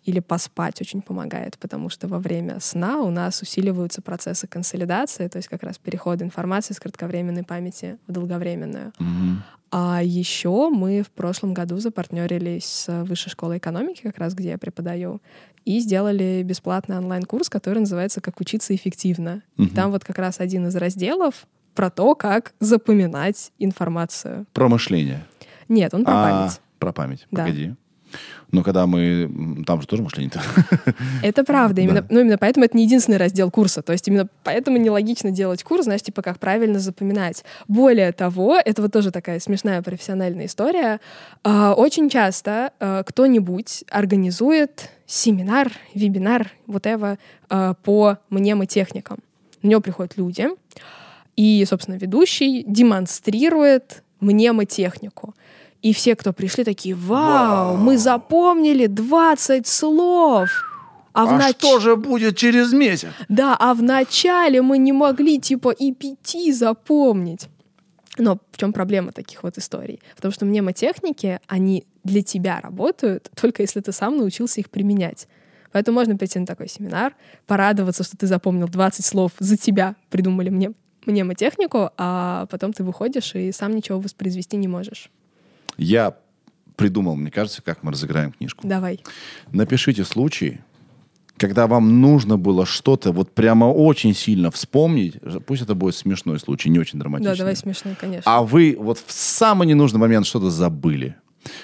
или 0.07 0.21
поспать 0.21 0.81
очень 0.81 1.03
помогает, 1.03 1.59
потому 1.59 1.91
что 1.91 2.07
во 2.07 2.19
время 2.19 2.61
сна 2.61 3.01
у 3.01 3.11
нас 3.11 3.43
усиливаются 3.43 4.01
процессы 4.01 4.47
консолидации, 4.47 5.27
то 5.29 5.37
есть 5.39 5.49
как 5.49 5.63
раз 5.65 5.79
переход 5.79 6.23
информации 6.23 6.75
с 6.75 6.81
кратковременной 6.81 7.43
памяти 7.43 7.99
в 8.07 8.13
долговременную. 8.13 8.93
Мгм. 8.99 9.43
А 9.73 10.01
еще 10.03 10.71
мы 10.71 11.03
в 11.03 11.11
прошлом 11.11 11.53
году 11.53 11.79
запартнерились 11.79 12.65
с 12.65 13.03
Высшей 13.03 13.31
школой 13.31 13.59
экономики, 13.59 14.03
как 14.03 14.19
раз 14.19 14.33
где 14.35 14.51
я 14.51 14.59
преподаю, 14.59 15.21
и 15.65 15.81
сделали 15.81 16.43
бесплатный 16.45 16.99
онлайн-курс, 16.99 17.51
который 17.51 17.81
называется 17.81 18.21
«Как 18.21 18.41
учиться 18.41 18.75
эффективно». 18.77 19.43
И 19.57 19.63
Мгм. 19.63 19.71
там 19.75 19.91
вот 19.91 20.05
как 20.05 20.19
раз 20.19 20.39
один 20.39 20.69
из 20.69 20.77
разделов 20.77 21.49
про 21.75 21.91
то, 21.91 22.15
как 22.15 22.55
запоминать 22.61 23.51
информацию. 23.59 24.47
Про 24.53 24.69
мышление. 24.69 25.27
Нет, 25.69 25.93
он 25.95 26.05
про 26.05 26.13
А, 26.15 26.23
память. 26.23 26.61
Про 26.79 26.93
память. 26.93 27.27
Да. 27.33 27.45
Но 28.53 28.63
когда 28.63 28.87
мы... 28.87 29.65
Там 29.67 29.81
же 29.81 29.87
тоже 29.87 30.03
мышление-то. 30.03 30.41
Это 31.23 31.45
правда. 31.45 31.81
Именно, 31.81 32.03
Да. 32.03 32.07
Ну, 32.11 32.21
именно 32.21 32.39
поэтому 32.39 32.65
это 32.65 32.77
не 32.77 32.85
единственный 32.85 33.19
раздел 33.19 33.51
курса. 33.51 33.83
То 33.83 33.93
есть 33.93 34.07
именно 34.09 34.29
поэтому 34.45 34.77
нелогично 34.77 35.31
делать 35.31 35.63
курс, 35.63 35.85
знаешь, 35.85 36.03
типа 36.03 36.23
как 36.23 36.39
правильно 36.39 36.79
запоминать. 36.79 37.45
Более 37.69 38.13
того, 38.13 38.57
это 38.57 38.83
вот 38.83 38.93
тоже 38.93 39.11
такая 39.11 39.41
смешная 39.41 39.83
профессиональная 39.83 40.47
история. 40.47 41.01
А, 41.43 41.75
Очень 41.75 42.09
часто 42.09 42.73
а, 42.79 43.03
кто-нибудь 43.03 43.85
организует 43.91 44.91
семинар, 45.07 45.73
вебинар, 45.95 46.51
whatever, 46.67 47.19
а, 47.49 47.75
по 47.75 48.19
мнемотехникам. 48.31 49.19
На 49.63 49.69
него 49.69 49.81
приходят 49.81 50.17
люди, 50.17 50.49
и, 51.37 51.65
собственно, 51.69 51.97
ведущий 51.97 52.65
демонстрирует 52.67 54.03
мнемотехнику. 54.21 55.35
И 55.87 55.93
все, 55.93 56.17
кто 56.17 56.33
пришли, 56.33 56.65
такие, 56.65 56.97
вау, 56.97 57.77
мы 57.77 57.97
запомнили 57.97 58.89
20 58.89 59.69
слов. 59.69 60.49
А, 61.13 61.27
в 61.27 61.29
А 61.29 61.39
нач- 61.39 61.51
что 61.59 61.79
же 61.79 61.95
будет 61.95 62.37
через 62.37 62.73
месяц? 62.73 63.11
Да, 63.29 63.57
а 63.57 63.73
в 63.73 63.85
начале 63.85 64.63
мы 64.63 64.79
не 64.79 64.93
могли 64.93 65.39
типа 65.39 65.71
и 65.71 65.93
пяти 65.93 66.53
запомнить. 66.53 67.49
Но 68.19 68.39
в 68.51 68.59
чем 68.59 68.73
проблема 68.73 69.13
таких 69.13 69.45
вот 69.45 69.59
историй? 69.59 70.01
Потому 70.17 70.33
что 70.33 70.45
мнемотехники, 70.45 71.39
они 71.47 71.87
для 72.03 72.23
тебя 72.23 72.61
работают, 72.61 73.31
только 73.41 73.63
если 73.63 73.81
ты 73.81 73.93
сам 73.93 74.17
научился 74.17 74.61
их 74.61 74.71
применять. 74.71 75.29
Поэтому 75.71 76.01
можно 76.01 76.17
прийти 76.17 76.41
на 76.41 76.47
такой 76.47 76.69
семинар, 76.69 77.15
порадоваться, 77.47 78.03
что 78.03 78.17
ты 78.17 78.27
запомнил 78.27 78.67
20 78.67 79.05
слов 79.05 79.31
за 79.39 79.57
тебя, 79.57 79.95
придумали 80.11 80.49
мне 80.49 80.73
мнемотехнику, 81.07 81.91
а 81.97 82.47
потом 82.51 82.73
ты 82.73 82.83
выходишь 82.83 83.37
и 83.37 83.53
сам 83.53 83.77
ничего 83.77 84.01
воспроизвести 84.01 84.57
не 84.57 84.67
можешь. 84.67 85.13
Я 85.77 86.17
придумал, 86.77 87.17
мне 87.17 87.31
кажется, 87.31 87.63
как 87.63 87.83
мы 87.83 87.93
разыграем 87.93 88.33
книжку. 88.33 88.67
Давай. 88.67 89.01
Напишите 89.53 90.05
случай, 90.05 90.61
когда 91.37 91.67
вам 91.67 92.01
нужно 92.01 92.39
было 92.39 92.67
что-то 92.67 93.13
вот 93.13 93.33
прямо 93.33 93.67
очень 93.67 94.15
сильно 94.15 94.51
вспомнить. 94.51 95.17
Пусть 95.47 95.63
это 95.63 95.75
будет 95.75 95.95
смешной 95.95 96.39
случай, 96.39 96.69
не 96.71 96.79
очень 96.79 96.99
драматичный. 96.99 97.33
Да, 97.33 97.39
давай 97.39 97.57
смешно, 97.57 97.93
конечно. 97.99 98.23
А 98.31 98.43
вы 98.43 98.77
вот 98.79 98.99
в 99.05 99.13
самый 99.13 99.67
ненужный 99.67 100.01
момент 100.01 100.27
что-то 100.27 100.51
забыли. 100.51 101.17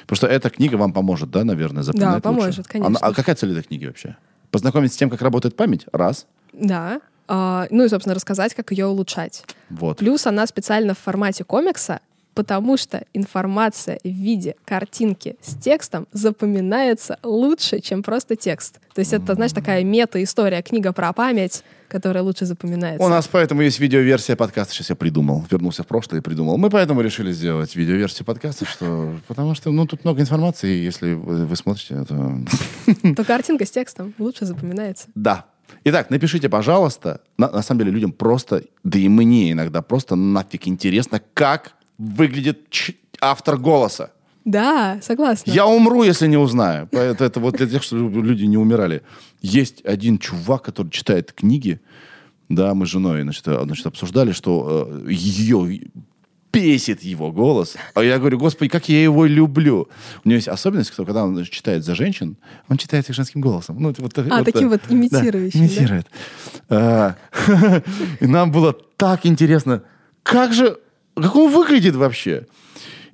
Потому 0.03 0.17
что 0.17 0.27
эта 0.29 0.49
книга 0.51 0.77
вам 0.77 0.93
поможет, 0.93 1.31
да, 1.31 1.45
наверное, 1.45 1.83
запоминать 1.83 2.23
Да, 2.23 2.31
лучше? 2.31 2.41
поможет, 2.41 2.69
конечно. 2.69 2.99
А, 3.01 3.09
а 3.09 3.15
какая 3.15 3.35
цель 3.35 3.51
этой 3.53 3.65
книги 3.65 3.87
вообще? 3.87 4.17
Познакомиться 4.51 4.95
с 4.95 4.99
тем, 4.99 5.11
как 5.11 5.23
работает 5.23 5.57
память? 5.57 5.87
Раз. 5.93 6.27
Да. 6.53 7.01
А, 7.27 7.67
ну 7.71 7.85
и, 7.85 7.89
собственно, 7.89 8.15
рассказать, 8.15 8.55
как 8.55 8.71
ее 8.71 8.87
улучшать. 8.87 9.45
Вот. 9.71 9.99
Плюс 9.99 10.27
она 10.27 10.47
специально 10.47 10.95
в 10.95 10.99
формате 10.99 11.45
комикса, 11.45 12.01
потому 12.35 12.77
что 12.77 13.05
информация 13.13 13.99
в 14.05 14.09
виде 14.09 14.57
картинки 14.65 15.37
с 15.43 15.55
текстом 15.55 16.07
запоминается 16.13 17.19
лучше, 17.23 17.81
чем 17.81 18.03
просто 18.03 18.37
текст. 18.37 18.81
То 18.95 19.01
есть 19.01 19.13
это, 19.13 19.35
знаешь, 19.35 19.53
такая 19.53 19.85
мета-история, 19.85 20.63
книга 20.63 20.93
про 20.93 21.13
память, 21.13 21.63
которая 21.89 22.23
лучше 22.23 22.47
запоминается. 22.47 23.05
У 23.05 23.09
нас 23.09 23.29
поэтому 23.29 23.63
есть 23.63 23.79
видеоверсия 23.79 24.35
подкаста. 24.35 24.73
Сейчас 24.73 24.91
я 24.91 24.97
придумал. 24.97 25.45
Вернулся 25.51 25.83
в 25.83 25.87
прошлое 25.87 26.21
и 26.21 26.23
придумал. 26.23 26.57
Мы 26.57 26.71
поэтому 26.71 27.03
решили 27.03 27.33
сделать 27.33 27.77
видеоверсию 27.77 28.25
подкаста, 28.25 28.65
что... 28.65 29.15
потому 29.29 29.55
что 29.55 29.71
ну, 29.71 29.87
тут 29.87 30.05
много 30.05 30.23
информации, 30.23 30.71
и 30.71 30.85
если 30.85 31.13
вы, 31.13 31.47
вы 31.47 31.57
смотрите, 31.57 32.03
то... 32.05 32.39
То 33.17 33.25
картинка 33.25 33.67
с 33.67 33.71
текстом 33.71 34.15
лучше 34.19 34.47
запоминается. 34.47 35.09
Да. 35.15 35.47
Итак, 35.85 36.11
напишите, 36.11 36.49
пожалуйста. 36.49 37.21
На, 37.37 37.51
на 37.51 37.63
самом 37.63 37.81
деле 37.81 37.93
людям 37.93 38.13
просто, 38.13 38.63
да 38.85 38.99
и 38.99 39.09
мне 39.09 39.53
иногда 39.53 39.83
просто 39.83 40.15
нафиг 40.15 40.69
интересно, 40.69 41.21
как 41.35 41.75
выглядит 42.03 42.61
автор 43.21 43.57
голоса. 43.57 44.11
Да, 44.45 44.99
согласна. 45.03 45.51
Я 45.51 45.67
умру, 45.67 46.03
если 46.03 46.27
не 46.27 46.37
узнаю. 46.37 46.89
Это, 46.91 47.25
это 47.25 47.41
вот 47.41 47.57
для 47.57 47.67
тех, 47.67 47.83
чтобы 47.83 48.23
люди 48.23 48.45
не 48.45 48.57
умирали. 48.59 49.03
Есть 49.41 49.85
один 49.85 50.19
чувак, 50.19 50.63
который 50.63 50.91
читает 50.91 51.33
книги. 51.33 51.81
Да, 52.49 52.75
мы 52.75 52.87
с 52.87 52.89
женой 52.89 53.23
значит, 53.23 53.47
э, 53.47 53.63
значит, 53.65 53.87
обсуждали, 53.87 54.33
что 54.33 55.03
э, 55.07 55.13
ее 55.13 55.81
бесит 56.53 57.03
его 57.03 57.33
голос. 57.33 57.77
А 57.95 58.03
я 58.03 58.19
говорю, 58.19 58.39
господи, 58.39 58.69
как 58.69 58.89
я 58.89 59.03
его 59.03 59.25
люблю. 59.25 59.89
У 60.25 60.29
него 60.29 60.37
есть 60.37 60.49
особенность, 60.49 60.93
что 60.93 61.05
когда 61.05 61.25
он 61.25 61.43
читает 61.45 61.85
за 61.85 61.95
женщин, 61.95 62.37
он 62.69 62.77
читает 62.77 63.09
их 63.09 63.15
женским 63.15 63.41
голосом. 63.41 63.77
Ну, 63.81 63.95
вот, 63.97 64.19
А, 64.19 64.45
таким 64.45 64.69
вот 64.69 64.83
да, 64.89 64.95
имитирующим, 64.95 65.61
да? 65.61 65.67
имитирует. 65.67 66.07
А, 66.69 67.17
И 68.21 68.27
нам 68.27 68.51
было 68.51 68.77
так 68.97 69.25
интересно, 69.25 69.83
как 70.23 70.53
же, 70.53 70.79
как 71.15 71.37
он 71.37 71.51
выглядит 71.53 71.95
вообще? 71.97 72.47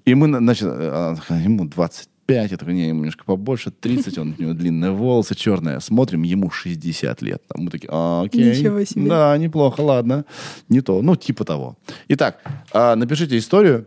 И 0.05 0.15
мы, 0.15 0.27
на- 0.27 0.39
значит, 0.39 0.69
а, 0.70 1.16
ему 1.43 1.66
25, 1.66 2.51
я 2.51 2.57
такой, 2.57 2.75
не, 2.75 2.89
ему 2.89 3.01
немножко 3.01 3.25
побольше, 3.25 3.70
30, 3.70 4.19
он, 4.19 4.35
у 4.39 4.43
него 4.43 4.53
длинные 4.55 4.91
волосы 4.93 5.35
черные. 5.35 5.81
Смотрим, 5.81 6.23
ему 6.23 6.51
60 6.51 7.23
лет. 7.23 7.43
Мы 7.55 7.70
такие, 7.70 7.89
а, 7.93 8.23
окей. 8.25 8.59
Ничего 8.59 8.85
себе. 8.85 9.09
Да, 9.09 9.37
неплохо, 9.39 9.81
ладно. 9.83 10.25
Не 10.69 10.81
то, 10.81 11.03
ну, 11.03 11.16
типа 11.16 11.45
того. 11.45 11.77
Итак, 12.09 12.41
а, 12.73 12.95
напишите 12.97 13.37
историю 13.37 13.87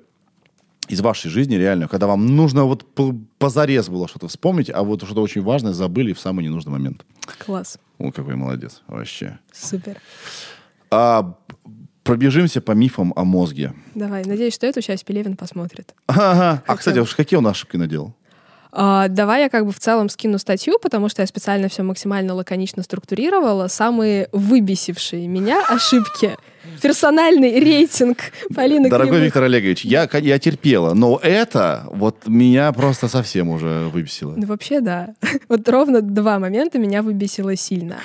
из 0.89 0.99
вашей 1.01 1.29
жизни 1.31 1.55
реально, 1.55 1.87
когда 1.87 2.05
вам 2.07 2.25
нужно 2.35 2.65
вот 2.65 2.83
по- 2.93 3.15
позарез 3.39 3.87
было 3.89 4.07
что-то 4.07 4.27
вспомнить, 4.27 4.69
а 4.69 4.83
вот 4.83 5.03
что-то 5.03 5.21
очень 5.21 5.41
важное 5.41 5.73
забыли 5.73 6.11
в 6.13 6.19
самый 6.19 6.43
ненужный 6.43 6.71
момент. 6.73 7.05
Класс. 7.45 7.77
О, 7.97 8.11
какой 8.11 8.35
молодец, 8.35 8.81
вообще. 8.87 9.39
Супер. 9.53 9.97
А, 10.93 11.35
пробежимся 12.11 12.59
по 12.59 12.73
мифам 12.73 13.13
о 13.15 13.23
мозге. 13.23 13.73
Давай, 13.95 14.25
надеюсь, 14.25 14.53
что 14.53 14.67
эту 14.67 14.81
часть 14.81 15.05
Пелевин 15.05 15.37
посмотрит. 15.37 15.95
Ага. 16.07 16.61
А, 16.67 16.75
кстати, 16.75 16.99
уж 16.99 17.15
какие 17.15 17.37
он 17.37 17.47
ошибки 17.47 17.77
наделал? 17.77 18.13
А, 18.73 19.07
давай 19.07 19.43
я 19.43 19.49
как 19.49 19.65
бы 19.65 19.71
в 19.71 19.79
целом 19.79 20.09
скину 20.09 20.37
статью, 20.37 20.77
потому 20.77 21.07
что 21.07 21.21
я 21.21 21.25
специально 21.25 21.69
все 21.69 21.83
максимально 21.83 22.33
лаконично 22.33 22.83
структурировала. 22.83 23.69
Самые 23.69 24.27
выбесившие 24.33 25.25
меня 25.29 25.63
ошибки. 25.69 26.35
Персональный 26.81 27.59
рейтинг 27.59 28.17
Полины 28.53 28.89
Дорогой 28.89 29.11
Кривых. 29.11 29.25
Виктор 29.25 29.43
Олегович, 29.43 29.85
я, 29.85 30.09
я 30.13 30.39
терпела, 30.39 30.93
но 30.93 31.19
это 31.21 31.87
вот 31.91 32.27
меня 32.27 32.71
просто 32.71 33.07
совсем 33.07 33.49
уже 33.49 33.89
выбесило. 33.91 34.33
Ну, 34.35 34.45
вообще, 34.47 34.81
да. 34.81 35.15
Вот 35.47 35.67
ровно 35.67 36.01
два 36.01 36.39
момента 36.39 36.79
меня 36.79 37.01
выбесило 37.01 37.55
сильно. 37.55 37.97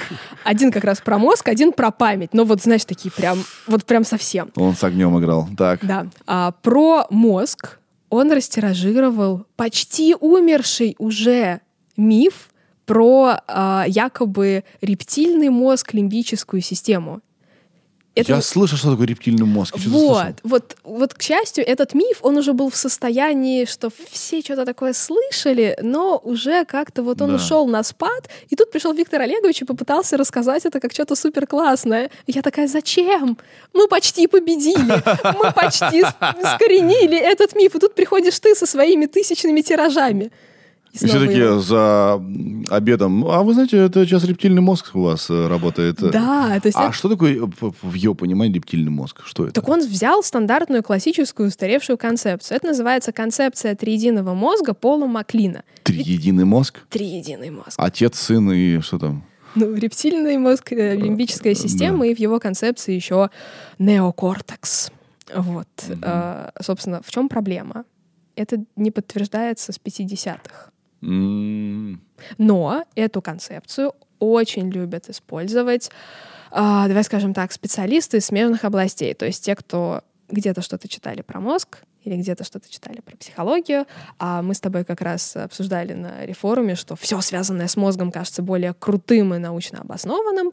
Один 0.45 0.73
как 0.73 0.85
раз 0.85 1.01
про 1.01 1.19
мозг, 1.19 1.49
один 1.49 1.73
про 1.73 1.91
память. 1.91 2.31
Но 2.33 2.45
вот, 2.45 2.63
знаешь, 2.63 2.85
такие 2.85 3.13
прям, 3.13 3.39
вот 3.67 3.85
прям 3.85 4.05
совсем. 4.05 4.51
Он 4.57 4.75
с 4.75 4.83
огнем 4.83 5.19
играл. 5.19 5.49
Так. 5.57 5.85
Да. 5.85 6.07
А 6.27 6.53
про 6.63 7.07
мозг 7.11 7.79
он 8.09 8.33
растиражировал 8.33 9.47
почти 9.57 10.15
умерший 10.19 10.97
уже 10.99 11.61
миф 11.97 12.49
про 12.87 13.41
а, 13.49 13.85
якобы 13.89 14.65
рептильный 14.81 15.49
мозг, 15.49 15.93
лимбическую 15.93 16.63
систему. 16.63 17.21
Это 18.17 18.33
Я 18.33 18.41
слышал, 18.41 18.79
что 18.79 18.91
такое 18.93 19.07
рептильный 19.07 19.45
мозг. 19.47 19.79
Что-то 19.79 19.91
вот, 19.91 20.35
вот, 20.43 20.77
вот, 20.85 21.15
к 21.15 21.21
счастью, 21.23 21.65
этот 21.69 21.93
миф, 21.95 22.21
он 22.23 22.39
уже 22.39 22.55
был 22.55 22.71
в 22.71 22.77
состоянии, 22.77 23.67
что 23.67 23.91
все 24.11 24.41
что-то 24.41 24.65
такое 24.65 24.95
слышали, 24.95 25.77
но 25.83 26.19
уже 26.25 26.65
как-то 26.65 27.03
вот 27.03 27.21
он 27.21 27.29
Да. 27.29 27.35
ушел 27.37 27.67
на 27.67 27.83
спад, 27.83 28.31
и 28.49 28.57
тут 28.57 28.71
пришел 28.71 28.95
Виктор 28.95 29.21
Олегович 29.21 29.63
и 29.63 29.65
попытался 29.67 30.17
рассказать 30.17 30.65
это 30.65 30.81
как 30.81 30.93
что-то 30.93 31.15
супер 31.15 31.47
классное. 31.47 32.11
Я 32.27 32.41
такая, 32.41 32.69
зачем? 32.69 33.37
Мы 33.75 33.87
почти 33.87 34.27
победили, 34.27 35.03
мы 35.39 35.53
почти 35.53 36.03
с- 36.03 36.15
скоренили 36.57 37.19
этот 37.19 37.55
миф, 37.55 37.75
и 37.75 37.79
тут 37.79 37.95
приходишь 37.95 38.41
ты 38.41 38.55
со 38.55 38.65
своими 38.67 39.05
тысячными 39.07 39.61
тиражами. 39.61 40.31
И 41.01 41.05
И 41.05 41.09
все 41.09 41.19
такие 41.27 41.61
за 41.61 42.15
обедом. 42.71 43.21
«Ну, 43.21 43.31
А 43.31 43.43
вы 43.43 43.53
знаете, 43.55 43.77
это 43.79 44.05
сейчас 44.07 44.25
рептильный 44.25 44.63
мозг 44.63 44.91
у 44.95 45.03
вас 45.03 45.29
э, 45.31 45.47
работает. 45.49 45.97
Да, 46.01 46.59
то 46.61 46.67
есть 46.69 46.77
А 46.79 46.85
это- 46.85 46.93
что 46.93 47.09
такое 47.09 47.37
э, 47.37 47.47
в 47.83 47.95
его 47.95 48.15
понимании 48.15 48.55
рептильный 48.55 48.91
мозг? 48.91 49.23
Что 49.25 49.45
это? 49.45 49.53
Так 49.55 49.69
он 49.69 49.81
взял 49.81 50.23
стандартную 50.23 50.83
классическую 50.83 51.49
устаревшую 51.49 51.99
концепцию. 51.99 52.57
Это 52.57 52.67
называется 52.69 53.13
концепция 53.13 53.75
триединого 53.75 54.35
мозга 54.35 54.75
Пола 54.75 55.07
Маклина. 55.07 55.63
Триединый 55.83 56.45
мозг? 56.45 56.81
Триединый 56.89 57.51
мозг. 57.51 57.75
Отец, 57.77 58.19
сын 58.19 58.51
и 58.53 58.81
что 58.81 58.99
там? 58.99 59.25
Ну, 59.55 59.75
рептильный 59.75 60.37
мозг, 60.37 60.73
э, 60.73 60.95
лимбическая 60.97 61.55
система, 61.55 62.07
и 62.07 62.15
в 62.15 62.19
его 62.19 62.39
концепции 62.41 62.95
еще 62.95 63.31
неокортекс. 63.79 64.91
Вот. 65.35 65.69
Э, 66.03 66.51
собственно, 66.61 67.01
в 67.05 67.11
чем 67.11 67.29
проблема? 67.29 67.85
Это 68.37 68.59
не 68.77 68.91
подтверждается 68.91 69.73
с 69.73 69.79
50-х. 69.79 70.71
Но 71.01 72.85
эту 72.95 73.23
концепцию 73.23 73.93
очень 74.19 74.71
любят 74.71 75.09
использовать, 75.09 75.91
а, 76.51 76.89
давай 76.89 77.05
скажем 77.05 77.35
так, 77.35 77.53
специалисты 77.53 78.19
из 78.19 78.27
смежных 78.27 78.65
областей. 78.65 79.15
То 79.15 79.27
есть 79.27 79.45
те, 79.45 79.55
кто 79.55 80.03
где-то 80.29 80.63
что-то 80.63 80.89
читали 80.89 81.23
про 81.23 81.41
мозг 81.41 81.79
или 82.03 82.17
где-то 82.17 82.45
что-то 82.45 82.71
читали 82.71 83.01
про 83.01 83.17
психологию. 83.17 83.85
А 84.19 84.43
мы 84.43 84.55
с 84.55 84.61
тобой 84.61 84.85
как 84.85 85.01
раз 85.01 85.37
обсуждали 85.37 85.93
на 85.93 86.25
рефоруме, 86.25 86.77
что 86.77 86.95
все 86.97 87.21
связанное 87.21 87.67
с 87.67 87.77
мозгом 87.77 88.13
кажется 88.13 88.43
более 88.43 88.75
крутым 88.75 89.35
и 89.35 89.39
научно 89.39 89.81
обоснованным. 89.81 90.53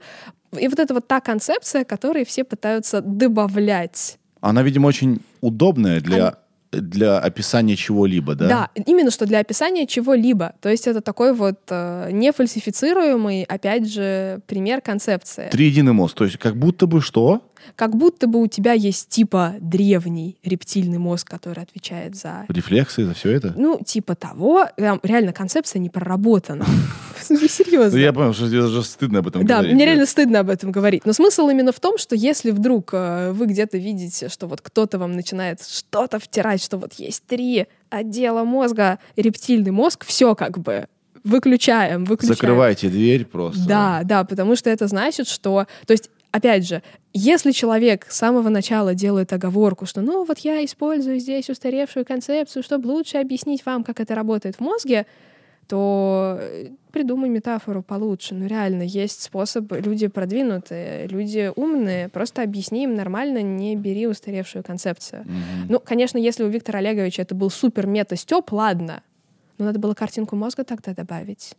И 0.57 0.67
вот 0.67 0.79
это 0.79 0.93
вот 0.93 1.07
та 1.07 1.21
концепция, 1.21 1.85
которой 1.85 2.25
все 2.25 2.43
пытаются 2.43 3.01
добавлять 3.01 4.17
Она, 4.41 4.63
видимо, 4.63 4.87
очень 4.87 5.21
удобная 5.41 6.01
для, 6.01 6.37
для 6.81 7.17
описания 7.19 7.75
чего-либо, 7.75 8.35
да? 8.35 8.47
Да, 8.47 8.69
именно 8.85 9.11
что 9.11 9.25
для 9.25 9.39
описания 9.39 9.87
чего-либо. 9.87 10.53
То 10.61 10.69
есть 10.69 10.87
это 10.87 11.01
такой 11.01 11.33
вот 11.33 11.59
э, 11.69 12.09
нефальсифицируемый, 12.11 13.43
опять 13.43 13.91
же, 13.91 14.41
пример 14.47 14.81
концепции. 14.81 15.49
Триединый 15.51 15.93
мозг. 15.93 16.15
То 16.15 16.25
есть 16.25 16.37
как 16.37 16.55
будто 16.55 16.87
бы 16.87 17.01
что? 17.01 17.41
Как 17.75 17.95
будто 17.95 18.27
бы 18.27 18.41
у 18.41 18.47
тебя 18.47 18.73
есть 18.73 19.07
типа 19.07 19.55
древний 19.61 20.37
рептильный 20.43 20.97
мозг, 20.97 21.29
который 21.29 21.63
отвечает 21.63 22.15
за... 22.15 22.45
Рефлексы, 22.49 23.05
за 23.05 23.13
все 23.13 23.31
это? 23.31 23.53
Ну, 23.55 23.79
типа 23.83 24.15
того, 24.15 24.67
Прям 24.83 24.99
реально 25.01 25.31
концепция 25.31 25.79
не 25.79 25.89
проработана. 25.89 26.65
Серьезно. 27.49 27.91
Ну, 27.91 27.97
я 27.97 28.13
понял, 28.13 28.33
что 28.33 28.47
тебе 28.47 28.61
даже 28.61 28.83
стыдно 28.83 29.19
об 29.19 29.27
этом 29.27 29.45
Да, 29.45 29.57
говорить. 29.57 29.75
мне 29.75 29.85
реально 29.85 30.05
стыдно 30.05 30.39
об 30.39 30.49
этом 30.49 30.71
говорить. 30.71 31.05
Но 31.05 31.13
смысл 31.13 31.49
именно 31.49 31.71
в 31.71 31.79
том, 31.79 31.97
что 31.97 32.15
если 32.15 32.51
вдруг 32.51 32.89
э, 32.93 33.31
вы 33.31 33.45
где-то 33.47 33.77
видите, 33.77 34.29
что 34.29 34.47
вот 34.47 34.61
кто-то 34.61 34.97
вам 34.97 35.13
начинает 35.13 35.61
что-то 35.61 36.19
втирать, 36.19 36.63
что 36.63 36.77
вот 36.77 36.93
есть 36.93 37.23
три 37.25 37.67
отдела 37.89 38.43
мозга, 38.43 38.99
рептильный 39.15 39.71
мозг, 39.71 40.05
все 40.05 40.35
как 40.35 40.57
бы 40.59 40.87
выключаем, 41.23 42.05
выключаем. 42.05 42.35
Закрывайте 42.35 42.89
дверь 42.89 43.25
просто. 43.25 43.65
Да, 43.67 44.01
да, 44.03 44.23
потому 44.23 44.55
что 44.55 44.69
это 44.69 44.87
значит, 44.87 45.27
что... 45.27 45.67
То 45.85 45.93
есть, 45.93 46.09
опять 46.31 46.67
же, 46.67 46.81
если 47.13 47.51
человек 47.51 48.07
с 48.09 48.17
самого 48.17 48.49
начала 48.49 48.93
делает 48.93 49.31
оговорку, 49.33 49.85
что 49.85 50.01
ну 50.01 50.25
вот 50.25 50.39
я 50.39 50.63
использую 50.65 51.19
здесь 51.19 51.49
устаревшую 51.49 52.05
концепцию, 52.05 52.63
чтобы 52.63 52.87
лучше 52.87 53.17
объяснить 53.17 53.65
вам, 53.65 53.83
как 53.83 53.99
это 53.99 54.15
работает 54.15 54.55
в 54.57 54.59
мозге, 54.59 55.05
то 55.67 56.37
э, 56.39 56.69
придумай 56.91 57.29
метафору 57.29 57.81
получше. 57.81 58.35
Ну 58.35 58.47
реально, 58.47 58.83
есть 58.83 59.21
способ, 59.21 59.71
люди 59.71 60.07
продвинутые, 60.07 61.07
люди 61.07 61.51
умные, 61.55 62.09
просто 62.09 62.43
объясни 62.43 62.83
им 62.83 62.95
нормально, 62.95 63.41
не 63.41 63.75
бери 63.75 64.07
устаревшую 64.07 64.63
концепцию. 64.63 65.23
Мгм. 65.23 65.67
Ну, 65.69 65.79
конечно, 65.79 66.17
если 66.17 66.43
у 66.43 66.47
Виктора 66.47 66.79
Олеговича 66.79 67.21
это 67.21 67.35
был 67.35 67.49
супер 67.49 67.87
мета-стёб, 67.87 68.51
ладно, 68.51 69.03
но 69.57 69.65
надо 69.65 69.79
было 69.79 69.93
картинку 69.93 70.35
мозга 70.35 70.63
тогда 70.63 70.93
добавить 70.93 71.55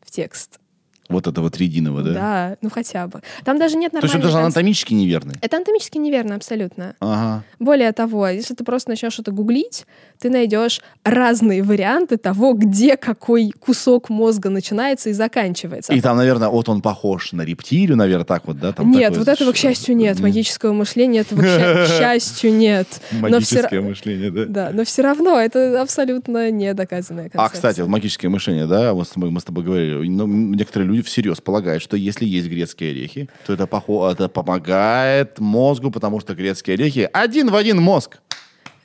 в 0.00 0.10
текст. 0.10 0.60
Вот 1.08 1.26
этого 1.26 1.50
триединого, 1.50 2.02
да? 2.02 2.12
Да, 2.12 2.56
ну 2.60 2.70
хотя 2.70 3.06
бы. 3.06 3.22
Там 3.44 3.58
даже 3.58 3.76
нет 3.76 3.92
То 3.92 4.00
есть 4.02 4.14
он 4.14 4.20
даже 4.20 4.38
анатомически 4.38 4.92
неверный. 4.92 5.34
Это 5.40 5.56
анатомически 5.56 5.98
неверно, 5.98 6.34
абсолютно. 6.34 6.94
Ага. 7.00 7.44
Более 7.58 7.92
того, 7.92 8.28
если 8.28 8.54
ты 8.54 8.62
просто 8.62 8.90
начнешь 8.90 9.18
это 9.18 9.30
гуглить, 9.30 9.86
ты 10.18 10.28
найдешь 10.30 10.82
разные 11.04 11.62
варианты 11.62 12.18
того, 12.18 12.52
где 12.52 12.96
какой 12.96 13.50
кусок 13.50 14.10
мозга 14.10 14.50
начинается 14.50 15.10
и 15.10 15.12
заканчивается. 15.12 15.92
И 15.92 16.00
там, 16.00 16.16
наверное, 16.16 16.48
вот 16.48 16.68
он 16.68 16.82
похож 16.82 17.32
на 17.32 17.42
рептилию, 17.42 17.96
наверное, 17.96 18.24
так 18.24 18.46
вот, 18.46 18.58
да? 18.58 18.72
Там 18.72 18.90
нет, 18.90 19.12
такой 19.12 19.18
вот 19.18 19.28
этого, 19.28 19.52
к 19.52 19.56
счастью, 19.56 19.96
нет. 19.96 20.20
Магического 20.20 20.72
мышления 20.72 21.20
этого, 21.20 21.40
к 21.40 21.88
счастью, 21.98 22.52
нет. 22.52 22.86
Магическое 23.12 23.80
мышление, 23.80 24.30
да? 24.30 24.44
Да, 24.46 24.70
но 24.72 24.84
все 24.84 25.02
равно 25.02 25.38
это 25.38 25.80
абсолютно 25.80 26.50
недоказанная 26.50 27.30
концепция. 27.30 27.46
А, 27.46 27.48
кстати, 27.48 27.80
магическое 27.80 28.28
мышление, 28.28 28.66
да, 28.66 28.92
вот 28.92 29.08
мы 29.16 29.40
с 29.40 29.44
тобой 29.44 29.64
говорили, 29.64 30.08
ну, 30.08 30.26
некоторые 30.26 30.88
люди 30.88 30.97
всерьез 31.02 31.40
полагают, 31.40 31.82
что 31.82 31.96
если 31.96 32.24
есть 32.24 32.48
грецкие 32.48 32.90
орехи, 32.90 33.28
то 33.46 33.52
это, 33.52 33.64
похо- 33.66 34.10
это 34.12 34.28
помогает 34.28 35.38
мозгу, 35.38 35.90
потому 35.90 36.20
что 36.20 36.34
грецкие 36.34 36.74
орехи 36.74 37.08
один 37.12 37.50
в 37.50 37.56
один 37.56 37.80
мозг. 37.80 38.18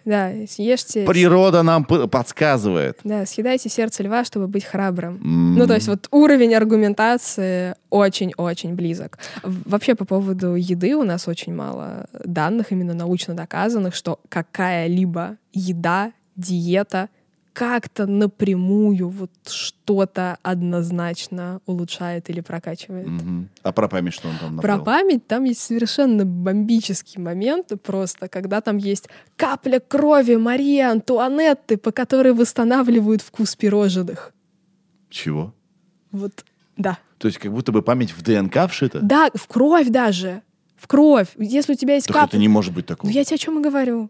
Да, 0.06 0.34
съешьте... 0.49 1.06
Природа 1.06 1.64
нам 1.64 1.85
подсказывает. 1.85 2.99
Да, 3.06 3.26
съедайте 3.26 3.69
сердце 3.69 4.03
льва, 4.03 4.26
чтобы 4.26 4.48
быть 4.48 4.65
храбрым. 4.65 5.15
М. 5.23 5.56
Ну, 5.56 5.65
то 5.65 5.76
есть 5.76 5.88
вот 5.88 6.07
уровень 6.11 6.53
аргументации 6.56 7.76
очень-очень 7.90 8.76
близок. 8.76 9.18
Вообще 9.44 9.95
по 9.95 10.03
поводу 10.03 10.56
еды 10.56 10.95
у 10.95 11.03
нас 11.03 11.30
очень 11.30 11.56
мало 11.56 12.07
данных, 12.26 12.73
именно 12.73 12.94
научно 12.94 13.34
доказанных, 13.34 13.95
что 13.95 14.19
какая-либо 14.27 15.38
еда, 15.53 16.11
диета 16.35 17.07
как-то 17.54 18.08
напрямую 18.08 19.10
вот 19.10 19.32
что-то 19.48 20.40
однозначно 20.42 21.62
улучшает 21.68 22.30
или 22.30 22.42
прокачивает. 22.42 23.08
Мгм. 23.08 23.50
А 23.62 23.72
про 23.72 23.88
память 23.88 24.14
что 24.14 24.28
он 24.28 24.38
там 24.40 24.58
Про 24.60 24.78
набрал? 24.78 24.84
память 24.84 25.28
там 25.28 25.44
есть 25.44 25.62
совершенно 25.62 26.26
бомбический 26.26 27.22
момент 27.22 27.72
просто, 27.84 28.28
когда 28.28 28.60
там 28.62 28.78
есть 28.78 29.08
капля 29.36 29.80
крови 29.80 30.36
Марии 30.36 30.80
Антуанетты, 30.80 31.78
по 31.78 31.92
которой 31.92 32.34
восстанавливают 32.34 33.22
вкус 33.22 33.56
пирожных. 33.56 34.34
Чего? 35.10 35.54
Вот, 36.12 36.44
да. 36.76 36.98
То 37.20 37.28
есть 37.28 37.38
как 37.38 37.54
будто 37.54 37.72
бы 37.72 37.84
память 37.84 38.12
в 38.12 38.24
ДНК 38.24 38.68
вшита? 38.68 39.00
Да, 39.02 39.30
в 39.34 39.48
кровь 39.48 39.90
даже. 39.90 40.42
В 40.76 40.88
кровь. 40.88 41.30
Если 41.38 41.74
у 41.74 41.76
тебя 41.76 41.94
есть 41.94 42.08
Так 42.08 42.16
это 42.16 42.26
капля... 42.26 42.40
не 42.40 42.48
может 42.48 42.74
быть 42.74 42.88
такого. 42.88 43.10
Ну, 43.10 43.16
я 43.16 43.24
тебе 43.24 43.36
о 43.36 43.38
чем 43.38 43.60
и 43.60 43.64
говорю. 43.64 44.10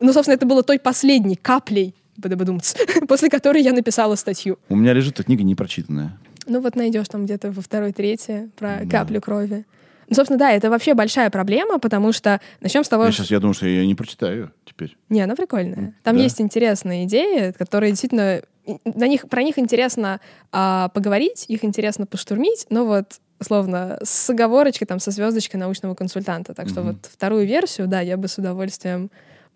Ну, 0.00 0.12
собственно, 0.12 0.34
это 0.36 0.46
было 0.46 0.62
той 0.62 0.78
последней 0.78 1.36
каплей, 1.36 1.94
после 3.08 3.28
которой 3.28 3.62
я 3.62 3.72
написала 3.72 4.14
статью. 4.16 4.58
У 4.68 4.76
меня 4.76 4.92
лежит 4.92 5.14
эта 5.14 5.24
книга 5.24 5.42
непрочитанная. 5.42 6.18
Ну 6.46 6.60
вот 6.60 6.76
найдешь 6.76 7.08
там 7.08 7.24
где-то 7.26 7.50
во 7.52 7.60
второй, 7.62 7.92
третьей 7.92 8.50
про 8.56 8.80
каплю 8.90 9.20
крови. 9.20 9.66
Ну, 10.08 10.14
собственно, 10.14 10.38
да, 10.38 10.50
это 10.52 10.70
вообще 10.70 10.94
большая 10.94 11.28
проблема, 11.28 11.78
потому 11.78 12.12
что 12.12 12.40
начнем 12.62 12.82
с 12.82 12.88
того, 12.88 13.04
Я 13.04 13.12
что... 13.12 13.22
сейчас, 13.22 13.30
я 13.32 13.40
думаю, 13.40 13.52
что 13.52 13.66
я 13.66 13.80
ее 13.80 13.86
не 13.86 13.94
прочитаю 13.94 14.50
теперь. 14.64 14.96
Не, 15.10 15.20
она 15.20 15.36
прикольная. 15.36 15.94
Там 16.02 16.16
Да. 16.16 16.22
есть 16.22 16.40
интересные 16.40 17.04
идеи, 17.04 17.52
которые 17.52 17.90
действительно... 17.92 18.40
На 18.84 19.06
них, 19.06 19.28
про 19.28 19.42
них 19.42 19.58
интересно 19.58 20.20
а, 20.50 20.88
поговорить, 20.88 21.44
их 21.48 21.62
интересно 21.64 22.06
поштурмить, 22.06 22.66
но 22.70 22.86
вот 22.86 23.20
условно 23.38 23.98
с 24.02 24.30
оговорочкой, 24.30 24.86
там, 24.86 24.98
со 24.98 25.10
звездочкой 25.10 25.60
научного 25.60 25.94
консультанта. 25.94 26.54
Так 26.54 26.68
что 26.68 26.80
Мгм. 26.80 26.88
вот 26.92 27.06
вторую 27.12 27.46
версию, 27.46 27.86
да, 27.86 28.00
я 28.00 28.16
бы 28.16 28.28
с 28.28 28.38
удовольствием 28.38 29.10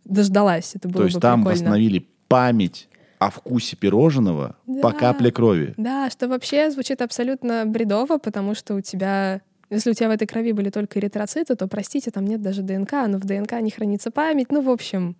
дождалась. 0.04 0.74
Это 0.74 0.88
было 0.88 0.98
То 1.00 1.04
есть 1.04 1.16
бы 1.16 1.20
там 1.20 1.40
прикольно. 1.40 1.50
восстановили 1.54 2.08
память 2.28 2.88
о 3.18 3.30
вкусе 3.30 3.76
пирожного 3.76 4.56
по 4.82 4.90
Да. 4.90 4.98
капле 4.98 5.30
крови. 5.30 5.74
Да, 5.76 6.10
что 6.10 6.28
вообще 6.28 6.70
звучит 6.70 7.00
абсолютно 7.02 7.64
бредово, 7.66 8.18
потому 8.18 8.54
что 8.54 8.74
у 8.74 8.80
тебя... 8.80 9.40
Если 9.70 9.90
у 9.90 9.94
тебя 9.94 10.08
в 10.08 10.12
этой 10.12 10.26
крови 10.26 10.52
были 10.52 10.68
только 10.70 10.98
эритроциты, 10.98 11.54
то, 11.56 11.66
простите, 11.66 12.10
там 12.10 12.26
нет 12.26 12.42
даже 12.42 12.62
ДНК, 12.62 12.92
но 13.08 13.16
в 13.18 13.20
ДНК 13.24 13.52
не 13.60 13.70
хранится 13.70 14.10
память. 14.10 14.50
Ну, 14.50 14.60
в 14.60 14.68
общем... 14.68 15.16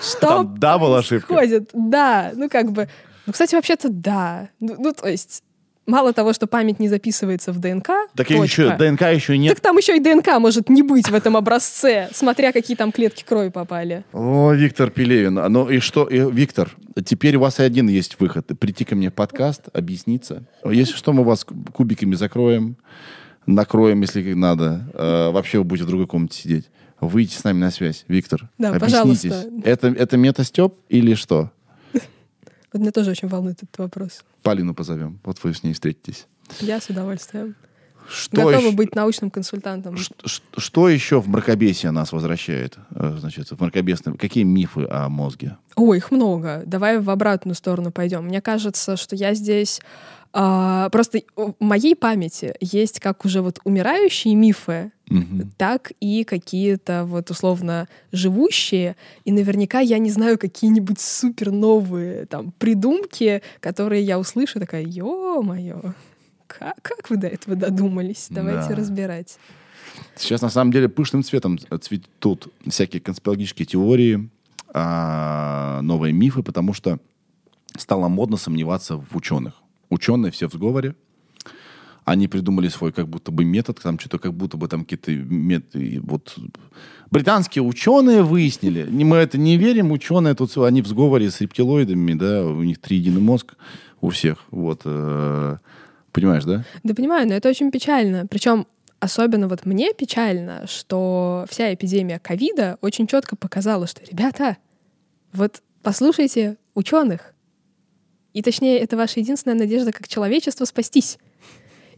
Что 0.00 0.20
Там 0.28 0.58
да 0.58 0.78
была 0.78 0.98
ошибка. 0.98 1.34
Да, 1.72 2.30
ну 2.34 2.48
как 2.48 2.70
бы... 2.72 2.88
Ну, 3.26 3.32
кстати, 3.32 3.54
вообще-то 3.54 3.88
да. 3.88 4.50
Ну, 4.60 4.76
ну, 4.78 4.92
то 4.92 5.08
есть, 5.08 5.42
мало 5.86 6.12
того, 6.12 6.32
что 6.32 6.46
память 6.46 6.80
не 6.80 6.88
записывается 6.88 7.52
в 7.52 7.58
ДНК, 7.58 7.88
Так 8.14 8.30
и 8.30 8.34
точка. 8.36 8.44
еще 8.62 8.76
ДНК 8.76 9.02
еще 9.02 9.36
нет. 9.38 9.54
так 9.54 9.60
там 9.62 9.76
еще 9.76 9.96
и 9.96 10.00
ДНК 10.00 10.38
может 10.38 10.68
не 10.68 10.82
быть 10.82 11.08
в 11.08 11.14
этом 11.14 11.36
образце, 11.36 12.08
смотря 12.12 12.52
какие 12.52 12.76
там 12.76 12.92
клетки 12.92 13.24
крови 13.24 13.48
попали. 13.50 14.04
О, 14.12 14.52
Виктор 14.52 14.90
Пелевин. 14.90 15.38
А 15.38 15.48
Ну 15.48 15.68
и 15.68 15.78
что, 15.78 16.04
и, 16.06 16.18
Виктор, 16.30 16.70
теперь 17.04 17.36
у 17.36 17.40
вас 17.40 17.60
один 17.60 17.88
есть 17.88 18.16
выход. 18.18 18.50
Прийти 18.58 18.84
ко 18.84 18.94
мне 18.96 19.10
в 19.10 19.14
подкаст, 19.14 19.62
объясниться. 19.72 20.44
Если 20.64 20.94
что, 20.94 21.12
мы 21.12 21.24
вас 21.24 21.44
кубиками 21.72 22.14
закроем, 22.14 22.76
накроем, 23.46 24.00
если 24.00 24.32
надо. 24.34 24.88
Э, 24.94 25.30
вообще 25.30 25.58
вы 25.58 25.64
будете 25.64 25.84
в 25.84 25.88
другой 25.88 26.06
комнате 26.06 26.40
сидеть. 26.40 26.70
Выйдите 27.00 27.38
с 27.38 27.44
нами 27.44 27.58
на 27.58 27.70
связь, 27.70 28.04
Виктор. 28.08 28.48
Да, 28.56 28.70
объяснитесь. 28.70 29.20
пожалуйста. 29.30 29.50
Это, 29.64 29.88
это 29.88 30.16
метастеп 30.16 30.74
или 30.88 31.14
что? 31.14 31.50
Вот 32.74 32.80
меня 32.80 32.90
тоже 32.92 33.12
очень 33.12 33.28
волнует 33.28 33.62
этот 33.62 33.78
вопрос. 33.78 34.22
Полину 34.42 34.74
позовем. 34.74 35.18
Вот 35.24 35.38
вы 35.42 35.54
с 35.54 35.62
ней 35.62 35.72
встретитесь. 35.72 36.26
Я 36.60 36.80
с 36.80 36.90
удовольствием. 36.90 37.54
Что 38.06 38.36
Готова 38.36 38.66
еще- 38.66 38.76
быть 38.76 38.94
научным 38.94 39.30
консультантом. 39.30 39.96
Ш- 39.96 40.12
ш- 40.26 40.42
Что 40.58 40.90
еще 40.90 41.22
в 41.22 41.28
мракобесие 41.28 41.90
нас 41.90 42.12
возвращает? 42.12 42.76
Э, 42.94 43.16
Значит, 43.18 43.48
в 43.50 43.58
мракобесное... 43.58 44.14
Какие 44.14 44.44
мифы 44.44 44.86
о 44.90 45.08
мозге? 45.08 45.56
Ой, 45.76 45.96
их 45.96 46.10
много. 46.10 46.62
Давай 46.66 46.98
в 46.98 47.08
обратную 47.08 47.54
сторону 47.54 47.90
пойдем. 47.92 48.24
Мне 48.26 48.42
кажется, 48.42 48.96
что 48.98 49.16
я 49.16 49.32
здесь 49.32 49.80
а, 50.36 50.88
просто 50.90 51.22
в 51.36 51.54
моей 51.60 51.94
памяти 51.94 52.54
есть 52.60 52.98
как 53.00 53.24
уже 53.24 53.40
вот 53.40 53.60
умирающие 53.64 54.34
мифы, 54.34 54.90
Мгм. 55.08 55.52
так 55.58 55.92
и 56.00 56.24
какие-то 56.24 57.04
вот 57.04 57.30
условно 57.30 57.88
живущие. 58.12 58.96
И 59.24 59.32
наверняка 59.32 59.80
я 59.80 59.98
не 59.98 60.10
знаю 60.10 60.38
какие-нибудь 60.38 60.98
супер 61.00 61.52
новые 61.52 62.26
там 62.26 62.52
придумки, 62.58 63.42
которые 63.60 64.02
я 64.02 64.18
услышу, 64.18 64.58
такая, 64.60 64.82
ё-моё, 64.82 65.94
как, 66.48 66.76
как 66.82 67.10
вы 67.10 67.16
до 67.16 67.28
этого 67.28 67.54
додумались? 67.56 68.26
Давайте 68.30 68.70
Да. 68.70 68.76
разбирать. 68.76 69.38
Сейчас 70.16 70.42
на 70.42 70.50
самом 70.50 70.72
деле 70.72 70.88
пышным 70.88 71.22
цветом 71.22 71.58
цветут 71.80 72.48
всякие 72.66 73.00
конспирологические 73.00 73.66
теории, 73.66 74.28
а, 74.72 75.80
новые 75.82 76.12
мифы, 76.12 76.42
потому 76.42 76.72
что 76.72 76.98
стало 77.76 78.08
модно 78.08 78.36
сомневаться 78.36 78.96
в 78.96 79.14
ученых. 79.16 79.60
Ученые 79.94 80.32
все 80.32 80.48
в 80.48 80.52
сговоре. 80.52 80.94
Они 82.04 82.28
придумали 82.28 82.68
свой 82.68 82.92
как 82.92 83.08
будто 83.08 83.30
бы 83.32 83.44
метод, 83.44 83.80
там 83.82 83.98
что-то 83.98 84.18
как 84.18 84.34
будто 84.34 84.56
бы 84.56 84.68
там 84.68 84.82
какие-то 84.82 85.12
методы. 85.12 86.00
Вот 86.02 86.36
британские 87.10 87.62
ученые 87.62 88.22
выяснили. 88.22 88.84
Мы 88.90 89.16
это 89.16 89.38
не 89.38 89.56
верим, 89.56 89.92
ученые 89.92 90.34
тут 90.34 90.56
они 90.58 90.82
в 90.82 90.86
сговоре 90.86 91.30
с 91.30 91.40
рептилоидами, 91.40 92.14
да, 92.14 92.44
у 92.44 92.62
них 92.62 92.80
триединый 92.80 93.20
мозг 93.20 93.54
у 94.00 94.10
всех. 94.10 94.38
Вот. 94.50 94.82
э, 94.84 95.56
Понимаешь, 96.12 96.44
да? 96.44 96.64
Да 96.82 96.94
понимаю, 96.94 97.26
но 97.26 97.34
это 97.34 97.48
очень 97.48 97.70
печально. 97.70 98.26
Причем 98.26 98.66
особенно 99.00 99.48
вот 99.48 99.66
мне 99.66 99.92
печально, 99.92 100.66
что 100.66 101.44
вся 101.48 101.74
эпидемия 101.74 102.18
ковида 102.18 102.78
очень 102.80 103.06
четко 103.06 103.34
показала, 103.34 103.86
что, 103.86 104.02
ребята, 104.04 104.56
вот 105.32 105.62
послушайте 105.82 106.56
ученых. 106.74 107.33
И 108.34 108.42
точнее, 108.42 108.78
это 108.80 108.96
ваша 108.96 109.20
единственная 109.20 109.56
надежда 109.56 109.92
как 109.92 110.08
человечество 110.08 110.66
спастись. 110.66 111.18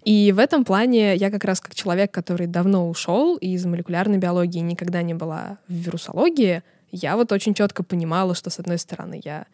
И 0.05 0.31
в 0.31 0.39
этом 0.39 0.65
плане 0.65 1.17
я 1.17 1.33
как 1.33 1.45
раз 1.45 1.61
как 1.61 1.75
человек, 1.75 2.13
который 2.13 2.47
давно 2.47 2.89
ушел 2.89 3.37
из 3.37 3.67
молекулярной 3.67 4.19
биологии, 4.19 4.61
никогда 4.61 5.03
не 5.03 5.15
была 5.15 5.59
в 5.67 5.73
вирусологии, 5.73 6.63
я 6.93 7.17
вот 7.17 7.33
очень 7.33 7.55
четко 7.55 7.83
понимала, 7.83 8.37
что, 8.37 8.49
с 8.51 8.61
одной 8.61 8.79
стороны, 8.79 9.21
я 9.25 9.47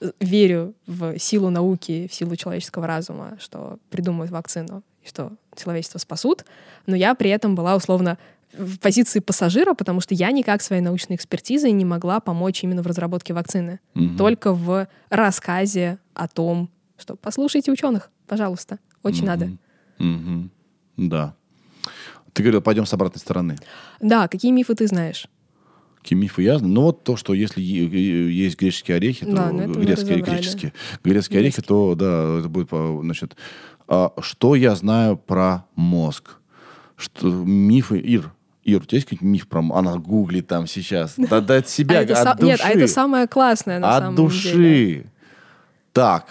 э, 0.00 0.12
верю 0.20 0.74
в 0.86 1.18
силу 1.18 1.50
науки, 1.50 2.08
в 2.10 2.14
силу 2.14 2.36
человеческого 2.36 2.86
разума, 2.86 3.36
что 3.38 3.78
придумают 3.90 4.30
вакцину, 4.30 4.82
и 5.04 5.08
что 5.08 5.32
человечество 5.54 5.98
спасут, 5.98 6.44
но 6.86 6.96
я 6.96 7.14
при 7.14 7.28
этом 7.28 7.54
была 7.54 7.76
условно 7.76 8.16
в 8.56 8.78
позиции 8.78 9.20
пассажира, 9.20 9.74
потому 9.74 10.00
что 10.00 10.14
я 10.14 10.30
никак 10.30 10.62
своей 10.62 10.80
научной 10.80 11.16
экспертизой 11.16 11.72
не 11.72 11.84
могла 11.84 12.18
помочь 12.20 12.64
именно 12.64 12.82
в 12.82 12.86
разработке 12.86 13.34
вакцины. 13.34 13.78
Мгм. 13.94 14.16
Только 14.16 14.54
в 14.54 14.88
рассказе 15.10 15.98
о 16.18 16.28
том, 16.28 16.68
что 16.98 17.16
послушайте 17.16 17.70
ученых, 17.72 18.10
пожалуйста, 18.26 18.78
очень 19.02 19.24
надо. 19.24 19.50
Мгм. 19.98 20.50
Да. 20.96 21.34
Ты 22.32 22.42
говорил, 22.42 22.60
пойдем 22.60 22.86
с 22.86 22.92
обратной 22.92 23.20
стороны. 23.20 23.56
Да, 24.00 24.28
какие 24.28 24.52
мифы 24.52 24.74
ты 24.74 24.86
знаешь? 24.86 25.28
Какие 26.02 26.18
мифы 26.18 26.42
я 26.42 26.58
знаю? 26.58 26.72
Ну 26.74 26.82
вот 26.82 27.04
то, 27.04 27.16
что 27.16 27.34
если 27.34 27.60
есть 27.60 28.58
греческие 28.58 28.96
орехи, 28.96 29.24
то 29.26 29.32
Да, 29.34 29.48
разобрали. 29.50 30.20
греческие, 30.22 30.72
грецкие 31.04 31.40
орехи, 31.40 31.62
то 31.62 31.94
да, 31.94 32.38
это 32.40 32.48
будет, 32.48 32.68
по- 32.68 33.00
значит, 33.02 33.36
а 33.88 34.12
что 34.20 34.54
я 34.54 34.74
знаю 34.74 35.16
про 35.16 35.64
мозг? 35.74 36.36
Что 36.96 37.28
мифы, 37.28 37.98
Ир, 37.98 38.32
Ир, 38.64 38.80
у 38.82 38.84
тебя 38.84 38.96
есть 38.96 39.08
какой-нибудь 39.08 39.40
миф 39.42 39.48
про 39.48 39.60
Она 39.76 39.96
гуглит 39.96 40.46
там 40.46 40.66
сейчас. 40.66 41.14
Да, 41.30 41.40
да 41.40 41.56
от 41.56 41.68
себя, 41.68 42.00
А 42.00 42.02
от 42.02 42.10
са- 42.10 42.34
души. 42.38 42.46
Нет, 42.46 42.60
а 42.64 42.70
это 42.70 42.86
самое 42.88 43.26
классное 43.28 43.78
на 43.78 43.96
От 43.96 44.02
самом 44.02 44.14
души. 44.16 44.52
деле. 44.52 45.06
Так. 45.98 46.26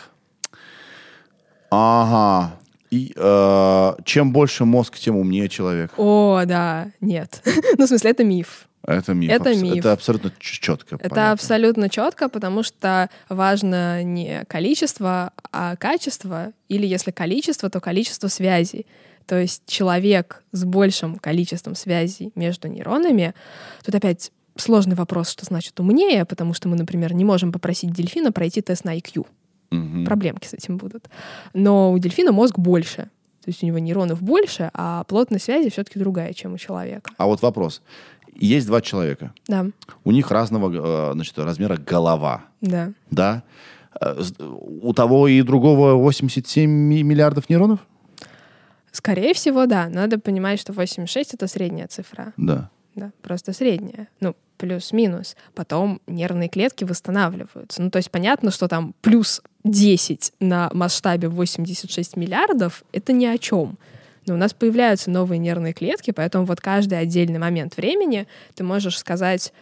Ага. 1.69 2.57
И 2.89 3.11
э, 3.13 3.93
чем 4.05 4.31
больше 4.31 4.63
мозг, 4.63 4.97
тем 4.97 5.17
умнее 5.17 5.49
человек. 5.49 5.91
О, 5.97 6.43
да, 6.45 6.87
нет. 7.01 7.41
ну, 7.77 7.83
в 7.83 7.87
смысле, 7.89 8.11
это 8.11 8.23
миф. 8.23 8.69
Это 8.85 9.13
миф. 9.13 9.29
Это 9.29 9.49
абс- 9.49 9.61
миф. 9.61 9.75
Это 9.79 9.91
абсолютно 9.91 10.31
четко. 10.39 10.95
Это 10.95 11.09
понятно. 11.09 11.31
абсолютно 11.33 11.89
четко, 11.89 12.29
потому 12.29 12.63
что 12.63 13.09
важно 13.27 14.03
не 14.03 14.45
количество, 14.45 15.33
а 15.51 15.75
качество. 15.75 16.53
Или 16.69 16.85
если 16.87 17.11
количество, 17.11 17.69
то 17.69 17.81
количество 17.81 18.29
связей. 18.29 18.85
То 19.25 19.37
есть 19.37 19.63
человек 19.65 20.45
с 20.53 20.63
большим 20.63 21.17
количеством 21.17 21.75
связей 21.75 22.31
между 22.35 22.69
нейронами, 22.69 23.33
тут 23.83 23.95
опять 23.95 24.31
сложный 24.55 24.95
вопрос, 24.95 25.29
что 25.29 25.45
значит 25.45 25.77
умнее, 25.79 26.23
потому 26.23 26.53
что 26.53 26.69
мы, 26.69 26.77
например, 26.77 27.13
не 27.13 27.25
можем 27.25 27.51
попросить 27.51 27.91
дельфина 27.91 28.31
пройти 28.31 28.61
тест 28.61 28.85
на 28.85 28.97
IQ. 28.97 29.25
Мгм. 29.71 30.05
Проблемки 30.05 30.47
с 30.47 30.53
этим 30.53 30.77
будут. 30.77 31.09
Но 31.53 31.91
у 31.91 31.99
дельфина 31.99 32.31
мозг 32.31 32.57
больше. 32.57 33.09
То 33.43 33.49
есть 33.49 33.63
у 33.63 33.65
него 33.65 33.79
нейронов 33.79 34.21
больше, 34.21 34.69
а 34.73 35.03
плотность 35.05 35.45
связи 35.45 35.69
все-таки 35.69 35.99
другая, 35.99 36.33
чем 36.33 36.53
у 36.53 36.57
человека. 36.57 37.11
А 37.17 37.25
вот 37.27 37.41
вопрос. 37.41 37.81
Есть 38.33 38.67
два 38.67 38.81
человека. 38.81 39.33
Да, 39.47 39.65
У 40.03 40.11
них 40.11 40.29
разного 40.31 41.09
э, 41.09 41.13
значит, 41.13 41.37
размера 41.39 41.77
голова. 41.77 42.43
да. 42.61 42.91
Да? 43.09 43.43
Э, 43.99 44.21
У 44.81 44.93
того 44.93 45.27
и 45.27 45.41
другого 45.41 45.93
87 45.95 46.69
ми- 46.69 47.03
миллиардов 47.03 47.49
нейронов? 47.49 47.79
Скорее 48.91 49.33
всего, 49.33 49.65
да. 49.65 49.89
Надо 49.89 50.19
понимать, 50.19 50.59
что 50.59 50.73
86— 50.73 51.33
это 51.35 51.47
средняя 51.47 51.87
цифра. 51.87 52.33
Да. 52.37 52.69
Да, 52.95 53.11
просто 53.21 53.53
средняя. 53.53 54.07
Ну, 54.21 54.35
плюс-минус. 54.57 55.35
Потом 55.55 56.01
нервные 56.07 56.49
клетки 56.49 56.83
восстанавливаются. 56.83 57.81
Ну, 57.81 57.89
то 57.89 57.97
есть 57.97 58.11
понятно, 58.11 58.51
что 58.51 58.67
там 58.67 58.93
плюс 59.01 59.41
10 59.63 60.33
на 60.39 60.69
масштабе 60.73 61.27
86 61.29 62.15
миллиардов— 62.17 62.83
это 62.91 63.13
ни 63.13 63.25
о 63.25 63.37
чем. 63.37 63.77
Но 64.25 64.33
у 64.33 64.37
нас 64.37 64.53
появляются 64.53 65.09
новые 65.09 65.39
нервные 65.39 65.73
клетки, 65.73 66.11
поэтому 66.11 66.45
вот 66.45 66.59
каждый 66.59 66.99
отдельный 66.99 67.39
момент 67.39 67.77
времени 67.77 68.27
ты 68.55 68.63
можешь 68.63 68.97
сказать, 68.97 69.53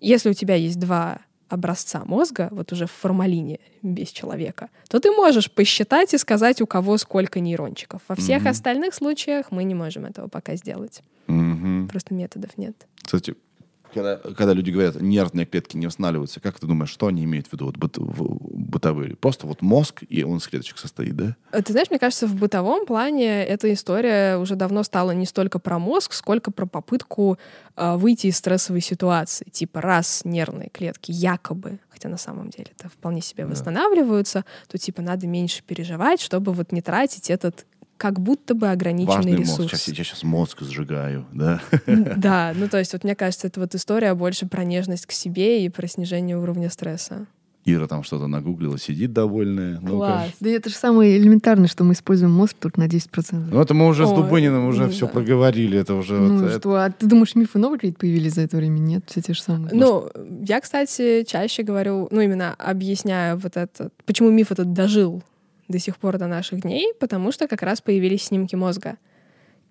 если 0.00 0.30
у 0.30 0.34
тебя 0.34 0.54
есть 0.54 0.78
два 0.78 1.18
образца 1.48 2.02
мозга, 2.06 2.48
вот 2.50 2.72
уже 2.72 2.86
в 2.86 2.90
формалине 2.92 3.58
без 3.82 4.08
человека, 4.08 4.70
то 4.88 5.00
ты 5.00 5.10
можешь 5.10 5.50
посчитать 5.50 6.14
и 6.14 6.18
сказать, 6.18 6.62
у 6.62 6.66
кого 6.66 6.96
сколько 6.96 7.40
нейрончиков. 7.40 8.00
Во 8.08 8.14
всех 8.14 8.42
Мгм. 8.42 8.50
остальных 8.50 8.94
случаях 8.94 9.50
мы 9.50 9.64
не 9.64 9.74
можем 9.74 10.06
этого 10.06 10.28
пока 10.28 10.56
сделать. 10.56 11.02
Мгм. 11.26 11.88
Просто 11.88 12.14
методов 12.14 12.56
нет. 12.56 12.74
Кстати, 13.02 13.34
когда, 13.92 14.16
когда 14.16 14.52
люди 14.52 14.70
говорят, 14.70 15.00
нервные 15.00 15.46
клетки 15.46 15.76
не 15.76 15.86
восстанавливаются, 15.86 16.40
как 16.40 16.58
ты 16.58 16.66
думаешь, 16.66 16.90
что 16.90 17.06
они 17.06 17.24
имеют 17.24 17.46
в 17.48 17.52
виду 17.52 17.66
вот 17.66 17.76
быт- 17.76 17.98
в- 17.98 18.38
бытовые? 18.56 19.16
Просто 19.16 19.46
вот 19.46 19.62
мозг, 19.62 20.02
и 20.08 20.22
он 20.24 20.38
из 20.38 20.46
клеточек 20.48 20.78
состоит, 20.78 21.14
да? 21.16 21.36
Э, 21.52 21.62
Ты 21.62 21.72
знаешь, 21.72 21.90
мне 21.90 21.98
кажется, 21.98 22.26
в 22.26 22.34
бытовом 22.34 22.86
плане 22.86 23.44
эта 23.44 23.72
история 23.72 24.36
уже 24.38 24.56
давно 24.56 24.82
стала 24.82 25.12
не 25.12 25.26
столько 25.26 25.58
про 25.58 25.78
мозг, 25.78 26.12
сколько 26.12 26.50
про 26.50 26.66
попытку 26.66 27.38
э, 27.76 27.96
выйти 27.96 28.28
из 28.28 28.36
стрессовой 28.36 28.80
ситуации. 28.80 29.46
Типа, 29.50 29.80
раз 29.80 30.22
нервные 30.24 30.68
клетки 30.70 31.10
якобы, 31.12 31.78
хотя 31.88 32.08
на 32.08 32.16
самом 32.18 32.50
деле 32.50 32.68
это 32.78 32.88
вполне 32.88 33.20
себе 33.22 33.44
Да. 33.44 33.50
восстанавливаются, 33.50 34.44
то 34.68 34.78
типа 34.78 35.02
надо 35.02 35.26
меньше 35.26 35.62
переживать, 35.62 36.20
чтобы 36.20 36.52
вот 36.52 36.72
не 36.72 36.82
тратить 36.82 37.30
этот 37.30 37.66
как 38.02 38.18
будто 38.18 38.56
бы 38.56 38.66
ограниченный 38.68 39.14
Важный 39.14 39.38
мозг. 39.38 39.42
ресурс. 39.60 39.70
Сейчас, 39.70 39.88
я 39.96 40.02
сейчас 40.02 40.22
мозг 40.24 40.58
сжигаю, 40.62 41.24
да? 41.32 41.60
Да, 41.86 42.52
ну 42.56 42.66
то 42.68 42.78
есть 42.78 42.92
вот 42.94 43.04
мне 43.04 43.14
кажется, 43.14 43.46
это 43.46 43.60
вот 43.60 43.76
история 43.76 44.12
больше 44.14 44.46
про 44.46 44.64
нежность 44.64 45.06
к 45.06 45.12
себе 45.12 45.64
и 45.64 45.68
про 45.68 45.86
снижение 45.86 46.36
уровня 46.36 46.68
стресса. 46.68 47.26
Ира 47.64 47.86
там 47.86 48.02
что-то 48.02 48.26
нагуглила, 48.26 48.76
сидит 48.76 49.12
довольная. 49.12 49.78
Класс. 49.78 50.30
Да 50.40 50.50
это 50.50 50.68
же 50.68 50.74
самое 50.74 51.16
элементарное, 51.16 51.68
что 51.68 51.84
мы 51.84 51.92
используем 51.92 52.32
мозг 52.32 52.56
только 52.58 52.80
на 52.80 52.88
10%. 52.88 53.06
Ну, 53.52 53.60
это 53.60 53.72
мы 53.72 53.86
уже 53.86 54.04
с 54.04 54.10
Ой, 54.10 54.16
Дубыниным 54.16 54.66
уже 54.66 54.86
ну 54.86 54.90
все 54.90 55.06
да. 55.06 55.12
проговорили. 55.12 55.78
Это 55.78 55.94
уже 55.94 56.14
ну 56.18 56.38
вот, 56.38 56.46
это- 56.48 56.58
что, 56.58 56.74
а 56.74 56.90
ты 56.90 57.06
думаешь, 57.06 57.36
мифы 57.36 57.60
новые 57.60 57.78
какие-то 57.78 58.00
появились 58.00 58.34
за 58.34 58.40
это 58.40 58.56
время? 58.56 58.80
Нет, 58.80 59.04
все 59.06 59.22
те 59.22 59.32
же 59.32 59.40
самые. 59.40 59.72
Ну, 59.72 60.10
я, 60.44 60.60
кстати, 60.60 61.22
чаще 61.22 61.62
говорю, 61.62 62.08
ну, 62.10 62.20
именно 62.20 62.52
объясняю 62.58 63.36
вот 63.38 63.56
это, 63.56 63.90
почему 64.06 64.30
миф 64.30 64.50
этот 64.50 64.72
дожил 64.72 65.22
до 65.72 65.78
сих 65.80 65.96
пор 65.96 66.18
до 66.18 66.28
наших 66.28 66.60
дней, 66.60 66.92
потому 67.00 67.32
что 67.32 67.48
как 67.48 67.62
раз 67.62 67.80
появились 67.80 68.24
снимки 68.24 68.54
мозга. 68.54 68.96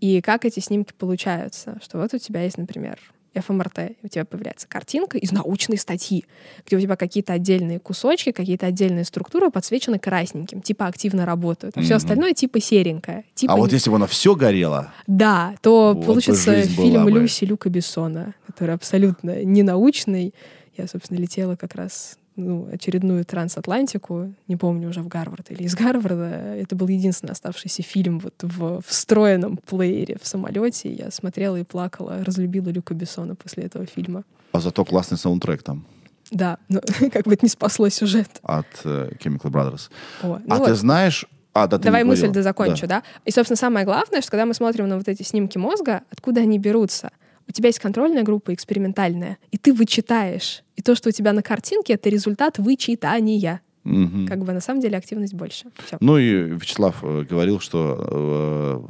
И 0.01 0.19
как 0.21 0.43
эти 0.45 0.59
снимки 0.59 0.91
получаются? 0.97 1.77
Что 1.81 1.99
вот 1.99 2.13
у 2.13 2.17
тебя 2.17 2.41
есть, 2.43 2.57
например, 2.57 2.99
ФМРТ, 3.33 3.79
и 3.79 3.95
у 4.05 4.07
тебя 4.09 4.25
появляется 4.25 4.67
картинка 4.67 5.17
из 5.17 5.31
научной 5.31 5.77
статьи, 5.77 6.25
где 6.65 6.75
у 6.75 6.81
тебя 6.81 6.97
какие-то 6.97 7.31
отдельные 7.31 7.79
кусочки, 7.79 8.31
какие-то 8.33 8.65
отдельные 8.65 9.05
структуры 9.05 9.49
подсвечены 9.51 9.99
красненьким, 9.99 10.61
типа 10.61 10.87
активно 10.87 11.25
работают, 11.25 11.77
а 11.77 11.81
все 11.81 11.93
Мгм. 11.93 11.97
остальное 11.97 12.33
типа 12.33 12.59
серенькое. 12.59 13.23
Типа 13.33 13.53
А 13.53 13.55
вот 13.55 13.71
если 13.71 13.89
бы 13.89 13.95
оно 13.95 14.07
все 14.07 14.35
горело, 14.35 14.91
да, 15.07 15.55
то 15.61 15.93
Вот 15.95 16.05
получится 16.05 16.61
фильм. 16.63 17.07
Люси 17.07 17.45
Люка 17.45 17.69
Бессона, 17.69 18.33
который 18.47 18.75
абсолютно 18.75 19.45
ненаучный. 19.45 20.33
Я, 20.75 20.87
собственно, 20.87 21.17
летела 21.19 21.55
как 21.55 21.75
раз 21.75 22.17
ну, 22.35 22.67
очередную 22.71 23.25
трансатлантику, 23.25 24.33
не 24.47 24.55
помню 24.55 24.89
уже 24.89 25.01
в 25.01 25.07
Гарвард 25.07 25.51
или 25.51 25.63
из 25.63 25.75
Гарварда. 25.75 26.55
Это 26.55 26.75
был 26.75 26.87
единственный 26.87 27.31
оставшийся 27.31 27.83
фильм 27.83 28.19
вот 28.19 28.33
в 28.41 28.81
встроенном 28.85 29.57
плеере 29.57 30.17
в 30.21 30.27
самолете. 30.27 30.91
Я 30.91 31.11
смотрела 31.11 31.57
и 31.57 31.63
плакала, 31.63 32.23
разлюбила 32.23 32.69
Люка 32.69 32.93
Бессона 32.93 33.35
после 33.35 33.63
этого 33.63 33.85
фильма. 33.85 34.23
а 34.51 34.59
зато 34.59 34.85
классный 34.85 35.17
саундтрек 35.17 35.63
там 35.63 35.85
Да, 36.31 36.57
но 36.69 36.81
как 37.11 37.25
бы 37.25 37.33
это 37.33 37.45
не 37.45 37.49
спасло 37.49 37.89
сюжет. 37.89 38.29
от 38.43 38.67
э, 38.83 39.11
Chemical 39.19 39.51
Brothers. 39.51 39.89
О, 40.23 40.39
ну 40.45 40.55
а 40.55 40.57
вот. 40.57 40.67
ты 40.67 40.75
знаешь... 40.75 41.25
А, 41.53 41.67
да, 41.67 41.77
ты 41.77 41.83
Давай 41.83 42.05
мысль 42.05 42.21
говорила. 42.21 42.35
дозакончу, 42.35 42.87
да. 42.87 43.03
И, 43.25 43.31
собственно, 43.31 43.57
самое 43.57 43.85
главное, 43.85 44.21
что 44.21 44.31
когда 44.31 44.45
мы 44.45 44.53
смотрим 44.53 44.87
на 44.87 44.97
вот 44.97 45.09
эти 45.09 45.23
снимки 45.23 45.57
мозга, 45.57 46.03
откуда 46.09 46.39
они 46.39 46.57
берутся? 46.59 47.11
У 47.51 47.53
тебя 47.53 47.67
есть 47.67 47.79
контрольная 47.79 48.23
группа 48.23 48.53
экспериментальная, 48.53 49.37
и 49.51 49.57
ты 49.57 49.73
вычитаешь. 49.73 50.63
И 50.77 50.81
то, 50.81 50.95
что 50.95 51.09
у 51.09 51.11
тебя 51.11 51.33
на 51.33 51.43
картинке, 51.43 51.95
это 51.95 52.09
результат 52.09 52.57
вычитания. 52.59 53.59
Мгм. 53.83 54.25
Как 54.25 54.39
бы 54.45 54.53
на 54.53 54.61
самом 54.61 54.79
деле 54.79 54.97
активность 54.97 55.33
больше. 55.33 55.65
Всё. 55.85 55.97
Ну 55.99 56.17
и 56.17 56.31
Вячеслав 56.31 57.03
э, 57.03 57.25
говорил, 57.29 57.59
что 57.59 58.87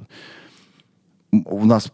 э, 1.32 1.38
у 1.44 1.66
нас 1.66 1.92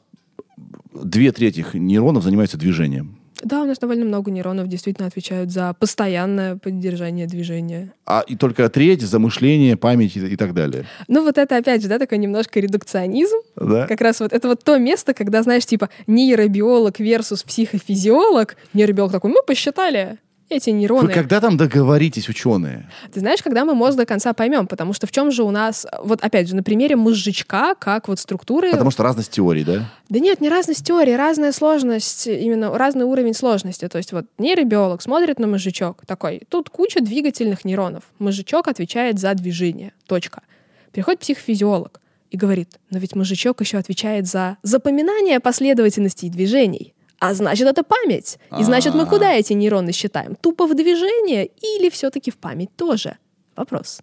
две 0.94 1.32
трети 1.32 1.66
нейронов 1.74 2.24
занимаются 2.24 2.58
движением. 2.58 3.18
Да, 3.44 3.62
у 3.62 3.66
нас 3.66 3.78
довольно 3.78 4.06
много 4.06 4.32
нейронов 4.32 4.68
действительно 4.68 5.08
отвечают 5.08 5.52
за 5.52 5.74
постоянное 5.74 6.58
поддержание 6.58 7.28
движения. 7.28 7.94
А 8.06 8.24
и 8.28 8.36
только 8.36 8.70
треть 8.70 9.02
за 9.02 9.20
мышление, 9.20 9.78
память 9.78 10.16
и, 10.16 10.20
и 10.20 10.36
так 10.36 10.54
далее. 10.54 10.86
Ну 11.08 11.24
вот 11.24 11.38
это 11.38 11.58
опять 11.58 11.82
же, 11.82 11.88
да, 11.88 12.00
такой 12.00 12.18
немножко 12.18 12.60
редукционизм. 12.60 13.38
Да? 13.56 13.88
Как 13.88 14.02
раз 14.02 14.20
вот 14.20 14.34
это 14.34 14.48
вот 14.48 14.64
то 14.64 14.78
место, 14.78 15.14
когда, 15.14 15.44
знаешь, 15.44 15.66
типа 15.66 15.90
нейробиолог 16.08 17.00
versus 17.00 17.46
психофизиолог. 17.46 18.56
Нейробиолог 18.74 19.12
такой, 19.12 19.32
мы 19.32 19.44
посчитали 19.46 20.18
эти 20.50 20.70
нейроны. 20.70 21.08
Вы 21.08 21.14
когда 21.14 21.42
там 21.42 21.58
договоритесь, 21.58 22.30
ученые? 22.30 22.90
Ты 23.12 23.20
знаешь, 23.20 23.42
когда 23.42 23.66
мы 23.66 23.76
мозг 23.76 23.98
до 23.98 24.06
конца 24.06 24.34
поймем, 24.34 24.68
потому 24.68 24.94
что 24.94 25.08
в 25.08 25.12
чем 25.12 25.32
же 25.32 25.44
у 25.44 25.52
нас, 25.52 25.86
вот 26.02 26.24
опять 26.24 26.48
же, 26.48 26.56
на 26.56 26.64
примере 26.64 26.96
мозжечка, 26.96 27.76
как 27.78 28.08
вот 28.08 28.20
структуры... 28.20 28.72
Потому 28.72 28.92
что 28.92 29.04
разность 29.04 29.32
теорий, 29.32 29.64
да? 29.64 29.90
Да 30.10 30.20
нет, 30.20 30.42
не 30.42 30.50
разность 30.50 30.86
теории, 30.86 31.14
разная 31.14 31.52
сложность, 31.52 32.28
именно 32.28 32.78
разный 32.78 33.06
уровень 33.06 33.34
сложности. 33.34 33.88
То 33.88 33.98
есть 33.98 34.14
вот 34.14 34.26
нейробиолог 34.38 35.02
смотрит 35.02 35.40
на 35.40 35.48
мозжечок, 35.48 36.06
такой, 36.06 36.44
тут 36.50 36.70
куча 36.70 37.02
двигательных 37.02 37.66
нейронов. 37.66 38.04
Мозжечок 38.20 38.68
отвечает 38.68 39.20
за 39.20 39.34
движение, 39.34 39.94
точка. 40.08 40.44
Приходит 40.92 41.20
психофизиолог 41.20 42.00
и 42.32 42.38
говорит, 42.38 42.80
но 42.90 43.00
ведь 43.00 43.16
мозжечок 43.16 43.62
еще 43.62 43.78
отвечает 43.78 44.28
за 44.28 44.58
запоминание 44.64 45.40
последовательностей 45.40 46.30
движений. 46.30 46.94
А 47.20 47.34
значит, 47.34 47.68
это 47.68 47.84
память. 47.84 48.38
И 48.60 48.64
значит, 48.64 48.94
мы 48.94 49.04
А. 49.04 49.06
куда 49.06 49.34
эти 49.34 49.54
нейроны 49.54 49.92
считаем? 49.92 50.36
Тупо 50.36 50.68
в 50.68 50.76
движение 50.76 51.48
или 51.48 51.90
все-таки 51.90 52.30
в 52.32 52.38
память 52.38 52.76
тоже? 52.76 53.18
Вопрос. 53.56 54.02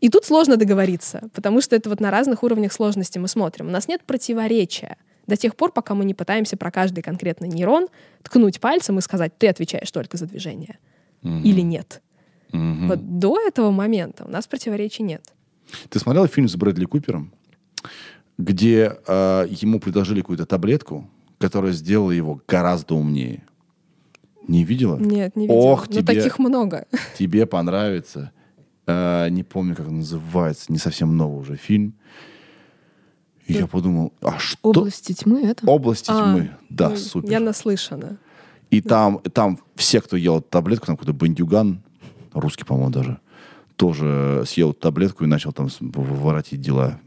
И 0.00 0.08
тут 0.08 0.24
сложно 0.24 0.56
договориться, 0.56 1.28
потому 1.34 1.60
что 1.60 1.76
это 1.76 1.88
вот 1.90 2.00
на 2.00 2.10
разных 2.10 2.42
уровнях 2.42 2.72
сложности 2.72 3.18
мы 3.18 3.28
смотрим. 3.28 3.68
У 3.68 3.70
нас 3.70 3.88
нет 3.88 4.02
противоречия 4.04 4.96
до 5.26 5.36
тех 5.36 5.54
пор, 5.54 5.72
пока 5.72 5.94
мы 5.94 6.04
не 6.04 6.14
пытаемся 6.14 6.56
про 6.56 6.70
каждый 6.70 7.02
конкретный 7.02 7.48
нейрон 7.48 7.88
ткнуть 8.22 8.60
пальцем 8.60 8.98
и 8.98 9.02
сказать, 9.02 9.36
ты 9.38 9.48
отвечаешь 9.48 9.90
только 9.90 10.16
за 10.16 10.26
движение 10.26 10.78
Мгм. 11.22 11.42
или 11.44 11.60
нет. 11.60 12.02
Мгм. 12.52 12.88
Вот 12.88 13.18
до 13.18 13.38
этого 13.40 13.70
момента 13.70 14.24
у 14.24 14.28
нас 14.30 14.46
противоречий 14.46 15.02
нет. 15.02 15.22
Ты 15.88 15.98
смотрел 15.98 16.26
фильм 16.26 16.48
с 16.48 16.56
Брэдли 16.56 16.84
Купером, 16.86 17.32
где 18.38 18.96
э, 19.06 19.46
ему 19.50 19.80
предложили 19.80 20.20
какую-то 20.20 20.46
таблетку, 20.46 21.08
которая 21.40 21.72
сделала 21.72 22.10
его 22.10 22.40
гораздо 22.46 22.94
умнее? 22.94 23.42
Не 24.46 24.64
видела? 24.64 24.98
Нет, 24.98 25.34
не 25.36 25.46
видела. 25.46 25.56
Ох, 25.58 25.88
Но 25.88 25.94
тебе- 25.94 26.02
таких 26.04 26.38
много. 26.38 26.86
Тебе 27.18 27.46
понравится. 27.46 28.30
Э, 28.86 29.28
не 29.30 29.42
помню, 29.42 29.74
как 29.74 29.88
он 29.88 29.98
называется. 29.98 30.70
Не 30.70 30.78
совсем 30.78 31.16
новый 31.16 31.40
уже 31.40 31.56
фильм. 31.56 31.94
И 33.46 33.54
я 33.54 33.66
подумал, 33.66 34.12
а 34.20 34.38
что? 34.38 34.58
Области 34.68 35.12
тьмы 35.12 35.42
это? 35.42 35.66
Области 35.68 36.10
А, 36.10 36.22
тьмы. 36.34 36.50
Да, 36.68 36.90
Ой, 36.90 36.96
супер. 36.96 37.30
Я 37.30 37.40
наслышана. 37.40 38.18
И 38.70 38.80
там, 38.80 39.18
там 39.32 39.58
все, 39.74 40.00
кто 40.00 40.16
ел 40.16 40.38
эту 40.38 40.48
таблетку, 40.48 40.86
там 40.86 40.96
какой-то 40.96 41.12
бандюган, 41.18 41.82
русский, 42.32 42.64
по-моему, 42.64 42.90
даже, 42.90 43.18
тоже 43.74 44.44
съел 44.46 44.72
таблетку 44.72 45.24
и 45.24 45.26
начал 45.26 45.52
там 45.52 45.68
воротить 45.80 46.60
дела. 46.60 47.00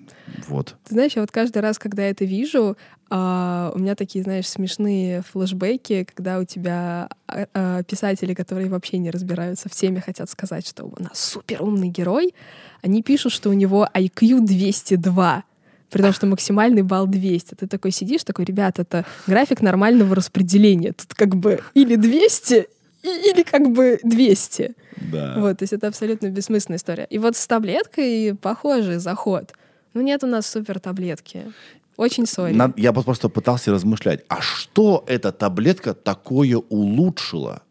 Вот. 0.48 0.76
Ты 0.88 0.94
знаешь, 0.94 1.14
я 1.16 1.22
вот 1.22 1.32
каждый 1.32 1.60
раз, 1.60 1.80
когда 1.80 2.04
я 2.04 2.10
это 2.10 2.26
вижу, 2.26 2.78
а, 3.10 3.72
у 3.76 3.80
меня 3.80 3.96
такие, 3.96 4.24
знаешь, 4.24 4.48
смешные 4.48 5.22
флешбеки, 5.22 6.04
когда 6.14 6.40
у 6.40 6.46
тебя 6.46 7.10
а, 7.28 7.48
а, 7.54 7.84
писатели, 7.84 8.34
которые 8.34 8.70
вообще 8.70 8.98
не 8.98 9.12
разбираются 9.12 9.70
в 9.70 9.74
теме, 9.74 10.02
хотят 10.02 10.30
сказать, 10.30 10.68
что 10.68 10.86
у 10.86 10.96
нас 11.02 11.20
супер 11.20 11.62
умный 11.62 11.90
герой, 11.90 12.34
они 12.82 13.04
пишут, 13.04 13.32
что 13.34 13.50
у 13.50 13.54
него 13.54 13.88
IQ 13.94 14.42
202, 14.46 15.44
при 15.90 16.02
том, 16.02 16.12
что 16.14 16.26
максимальный 16.26 16.82
балл 16.82 17.06
200. 17.08 17.56
Ты 17.56 17.68
такой 17.68 17.92
сидишь, 17.92 18.24
такой, 18.24 18.46
ребят, 18.46 18.80
это 18.80 19.06
график 19.28 19.62
нормального 19.62 20.16
распределения. 20.16 20.94
Тут 20.94 21.14
как 21.14 21.36
бы 21.36 21.62
или 21.76 21.96
200, 21.96 22.68
и- 23.04 23.30
или 23.32 23.44
как 23.44 23.70
бы 23.72 24.00
200. 24.04 24.74
Да. 25.12 25.36
Вот, 25.38 25.60
то 25.60 25.64
есть 25.64 25.74
это 25.74 25.88
абсолютно 25.88 26.28
бессмысленная 26.30 26.78
история. 26.78 27.06
И 27.10 27.20
вот 27.20 27.36
с 27.36 27.46
таблеткой 27.46 28.36
похожий 28.42 28.98
заход. 28.98 29.54
Ну 29.94 30.02
нет 30.02 30.24
у 30.24 30.28
нас 30.28 30.48
супер 30.48 30.80
таблетки. 30.80 31.52
Очень 31.98 32.26
сори. 32.26 32.58
Я 32.80 32.92
просто 32.94 33.30
пытался 33.30 33.72
размышлять, 33.72 34.24
а 34.28 34.42
что 34.42 35.04
эта 35.08 35.32
таблетка 35.32 35.94
такое 35.94 36.58
улучшила? 36.58 37.62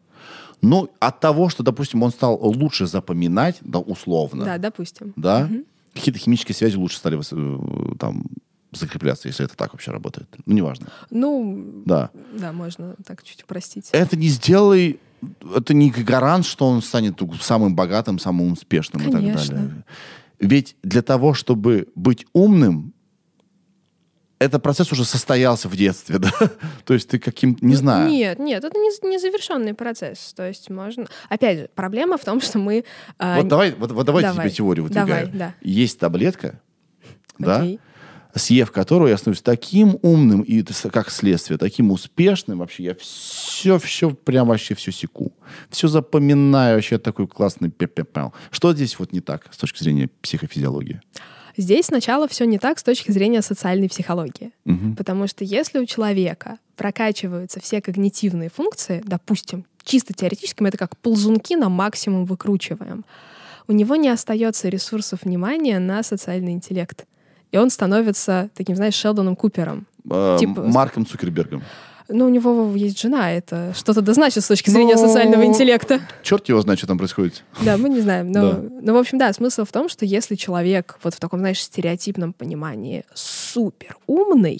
Ну, 0.61 0.89
от 0.99 1.19
того, 1.19 1.49
что, 1.49 1.61
допустим, 1.61 2.03
он 2.03 2.11
стал 2.11 2.39
лучше 2.41 2.87
запоминать, 2.87 3.57
да, 3.59 3.79
условно, 3.79 4.45
Да, 4.45 4.57
допустим. 4.57 5.11
да, 5.17 5.49
какие-то 5.93 6.19
химические 6.19 6.55
связи 6.55 6.77
лучше 6.77 6.97
стали 6.97 7.19
э, 7.19 7.95
там 7.99 8.23
закрепляться, 8.71 9.27
если 9.27 9.45
это 9.45 9.57
так 9.57 9.73
вообще 9.73 9.91
работает. 9.91 10.29
Ну, 10.45 10.53
неважно. 10.53 10.87
Ну, 11.09 11.83
Да. 11.85 12.11
да, 12.39 12.53
можно 12.53 12.95
так 13.05 13.23
чуть 13.23 13.43
упростить. 13.43 13.89
Это 13.91 14.15
не 14.15 14.29
сделай, 14.29 15.01
это 15.53 15.73
не 15.73 15.91
гарант, 15.91 16.45
что 16.45 16.65
он 16.65 16.81
станет 16.81 17.19
самым 17.41 17.75
богатым, 17.75 18.17
самым 18.17 18.53
успешным 18.53 19.01
и 19.01 19.11
так 19.11 19.19
Конечно. 19.21 19.55
далее. 19.55 19.83
Ведь 20.39 20.75
для 20.83 21.01
того, 21.01 21.33
чтобы 21.33 21.87
быть 21.95 22.25
умным, 22.33 22.93
этот 24.39 24.61
процесс 24.61 24.91
уже 24.91 25.05
состоялся 25.05 25.69
в 25.69 25.75
детстве, 25.75 26.17
да? 26.19 26.31
То 26.85 26.93
есть 26.93 27.09
ты 27.09 27.19
каким, 27.19 27.57
не 27.61 27.73
Ну, 27.73 27.75
знаю. 27.75 28.09
Нет, 28.09 28.39
нет, 28.39 28.63
это 28.63 28.77
не, 28.77 29.09
не 29.09 29.17
завершенный 29.17 29.73
процесс. 29.73 30.33
То 30.33 30.45
есть 30.47 30.69
можно... 30.69 31.05
Опять 31.29 31.59
же, 31.59 31.69
проблема 31.73 32.17
в 32.17 32.25
том, 32.25 32.41
что 32.41 32.59
мы... 32.59 32.83
а, 33.17 33.37
Вот 33.37 33.47
давай, 33.47 33.71
вот, 33.73 33.91
вот 33.91 34.05
давайте 34.05 34.29
Давай. 34.29 34.47
тебе 34.47 34.55
теорию 34.55 34.83
выдвигаю. 34.83 35.27
Давай, 35.27 35.27
да. 35.33 35.55
Есть 35.61 35.99
таблетка, 35.99 36.59
да, 37.39 37.59
окей. 37.61 37.79
Съев 38.35 38.71
которую 38.71 39.09
я 39.09 39.17
становлюсь 39.17 39.41
таким 39.41 39.97
умным 40.01 40.41
и 40.41 40.63
как 40.91 41.09
следствие, 41.11 41.57
таким 41.57 41.91
успешным 41.91 42.59
вообще. 42.59 42.83
Я 42.83 42.95
все, 42.95 43.77
все, 43.79 44.11
прям 44.11 44.47
вообще 44.47 44.75
все 44.75 44.91
секу. 44.91 45.33
Все 45.69 45.87
запоминаю, 45.87 46.75
вообще 46.75 46.97
такой 46.97 47.27
классный 47.27 47.69
пе-пе-пау. 47.69 48.33
Что 48.51 48.73
здесь 48.73 48.97
вот 48.99 49.11
не 49.13 49.21
так 49.21 49.47
с 49.51 49.57
точки 49.57 49.83
зрения 49.83 50.09
психофизиологии? 50.21 51.01
Здесь 51.55 51.85
сначала 51.85 52.27
все 52.27 52.45
не 52.45 52.57
так 52.57 52.79
с 52.79 52.83
точки 52.83 53.11
зрения 53.11 53.41
социальной 53.41 53.87
психологии. 53.87 54.51
Мгм. 54.65 54.95
Потому 54.95 55.27
что 55.27 55.43
если 55.43 55.79
у 55.79 55.85
человека 55.85 56.57
прокачиваются 56.75 57.59
все 57.59 57.81
когнитивные 57.81 58.49
функции, 58.49 59.03
допустим, 59.05 59.65
чисто 59.83 60.13
теоретически 60.13 60.63
мы 60.63 60.69
это 60.69 60.77
как 60.77 60.97
ползунки 60.97 61.53
на 61.55 61.69
максимум 61.69 62.25
выкручиваем, 62.25 63.05
у 63.67 63.71
него 63.71 63.95
не 63.95 64.09
остается 64.09 64.67
ресурсов 64.69 65.21
внимания 65.23 65.79
на 65.79 66.01
социальный 66.03 66.53
интеллект. 66.53 67.05
И 67.53 67.57
он 67.57 67.69
становится 67.69 68.49
таким, 68.55 68.75
знаешь, 68.75 68.95
Шелдоном 68.95 69.35
Купером. 69.35 69.85
Э, 70.09 70.37
Типа- 70.39 70.63
Марком 70.63 71.05
Цукербергом. 71.05 71.61
Ну, 72.09 72.25
у 72.25 72.29
него 72.29 72.73
есть 72.75 72.99
жена, 72.99 73.31
это 73.31 73.73
что-то 73.75 74.01
да 74.01 74.13
значит 74.13 74.43
с 74.43 74.47
точки 74.47 74.69
зрения 74.71 74.97
социального 74.97 75.45
интеллекта. 75.45 76.01
Черт 76.23 76.49
его 76.49 76.59
знает, 76.61 76.79
что 76.79 76.87
там 76.87 76.97
происходит. 76.97 77.43
Да, 77.61 77.77
мы 77.77 77.89
не 77.89 78.01
знаем. 78.01 78.31
Но, 78.31 78.51
Да. 78.53 78.59
но, 78.81 78.93
в 78.93 78.97
общем, 78.97 79.17
да, 79.19 79.31
смысл 79.31 79.63
в 79.65 79.71
том, 79.71 79.87
что 79.87 80.03
если 80.03 80.35
человек 80.35 80.99
вот 81.03 81.13
в 81.13 81.19
таком, 81.19 81.39
знаешь, 81.39 81.61
стереотипном 81.61 82.33
понимании 82.33 83.05
супер 83.13 83.97
умный, 84.07 84.59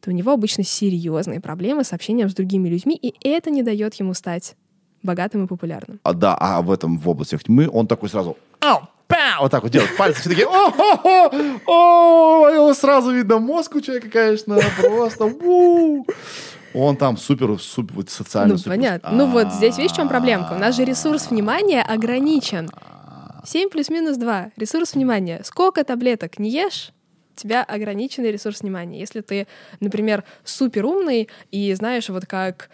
то 0.00 0.10
у 0.10 0.14
него 0.14 0.32
обычно 0.32 0.62
серьезные 0.64 1.40
проблемы 1.40 1.82
с 1.84 1.92
общением 1.92 2.30
с 2.30 2.34
другими 2.34 2.68
людьми, 2.68 2.94
и 2.94 3.12
это 3.28 3.50
не 3.50 3.62
дает 3.64 3.94
ему 3.96 4.14
стать 4.14 4.54
богатым 5.02 5.44
и 5.44 5.46
популярным. 5.48 5.98
А, 6.04 6.14
да, 6.14 6.36
а 6.40 6.62
в 6.62 6.70
этом, 6.70 6.98
в 6.98 7.10
областях 7.10 7.42
тьмы, 7.44 7.68
он 7.70 7.86
такой 7.88 8.08
сразу... 8.08 8.36
«Ау, 8.60 8.82
па!» 9.08 9.38
Вот 9.40 9.50
так 9.50 9.62
вот 9.62 9.72
делает. 9.72 9.96
Пальцы 9.96 10.20
все 10.20 10.28
такие... 10.30 10.46
«О-хо-хо! 10.46 11.32
О, 11.66 12.48
его 12.48 12.72
сразу 12.74 13.10
видно 13.10 13.38
мозг 13.38 13.74
у 13.74 13.80
человека, 13.80 14.08
конечно, 14.08 14.58
просто... 14.80 15.24
у. 15.24 16.06
Он 16.74 16.96
там 16.96 17.16
супер, 17.16 17.58
супер, 17.58 17.94
вот 17.94 18.10
социально 18.10 18.52
ну, 18.52 18.58
супер- 18.58 18.70
понятно. 18.76 19.10
Ну 19.10 19.26
вот 19.26 19.52
здесь 19.52 19.78
видишь, 19.78 19.92
в 19.92 19.96
чем 19.96 20.08
проблемка? 20.08 20.52
У 20.52 20.58
нас 20.58 20.76
же 20.76 20.84
ресурс 20.84 21.30
внимания 21.30 21.82
ограничен. 21.82 22.70
7 23.44 23.70
плюс 23.70 23.88
минус 23.88 24.16
2. 24.18 24.52
Ресурс 24.56 24.94
внимания. 24.94 25.40
Сколько 25.44 25.82
таблеток 25.82 26.38
не 26.38 26.50
ешь, 26.50 26.92
у 27.34 27.40
тебя 27.40 27.64
ограниченный 27.64 28.30
ресурс 28.30 28.60
внимания. 28.60 29.00
Если 29.00 29.22
ты, 29.22 29.46
например, 29.80 30.24
супер 30.44 30.84
умный 30.84 31.28
и 31.50 31.72
знаешь, 31.74 32.08
вот 32.08 32.26
как... 32.26 32.68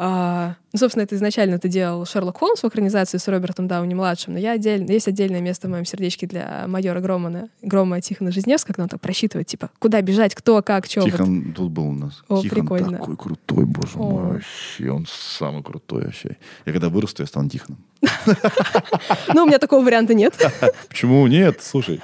а, 0.00 0.54
ну, 0.72 0.78
собственно, 0.78 1.02
это 1.02 1.16
изначально 1.16 1.58
ты 1.58 1.68
делал 1.68 2.06
Шерлок 2.06 2.38
Холмс 2.38 2.62
в 2.62 2.68
экранизации 2.68 3.18
с 3.18 3.26
Робертом 3.26 3.66
Дауни-младшим, 3.66 4.34
но 4.34 4.38
я 4.38 4.52
отдельно, 4.52 4.92
есть 4.92 5.08
отдельное 5.08 5.40
место 5.40 5.66
в 5.66 5.72
моем 5.72 5.84
сердечке 5.84 6.28
для 6.28 6.66
майора 6.68 7.00
Громана, 7.00 7.48
Грома 7.62 8.00
Тихона 8.00 8.30
Жизневского, 8.30 8.74
когда 8.74 8.84
он 8.84 8.88
так 8.90 9.00
просчитывает, 9.00 9.48
типа, 9.48 9.70
куда 9.80 10.00
бежать, 10.00 10.36
кто, 10.36 10.62
как, 10.62 10.86
что. 10.86 11.02
Тихон 11.02 11.52
тут 11.52 11.72
был 11.72 11.88
у 11.88 11.92
нас. 11.94 12.22
О, 12.28 12.40
Тихон 12.40 12.60
прикольно. 12.60 12.98
такой 12.98 13.16
крутой, 13.16 13.64
боже 13.64 13.96
О. 13.96 13.98
мой, 13.98 14.32
вообще. 14.34 14.88
Он 14.88 15.04
самый 15.10 15.64
крутой 15.64 16.04
вообще. 16.04 16.36
Я 16.64 16.72
когда 16.72 16.90
вырасту, 16.90 17.24
я 17.24 17.26
стану 17.26 17.48
Тихоном. 17.48 17.78
Ну, 19.34 19.42
у 19.42 19.46
меня 19.46 19.58
такого 19.58 19.84
варианта 19.84 20.14
нет. 20.14 20.34
Почему 20.88 21.26
нет? 21.26 21.60
Слушай, 21.60 22.00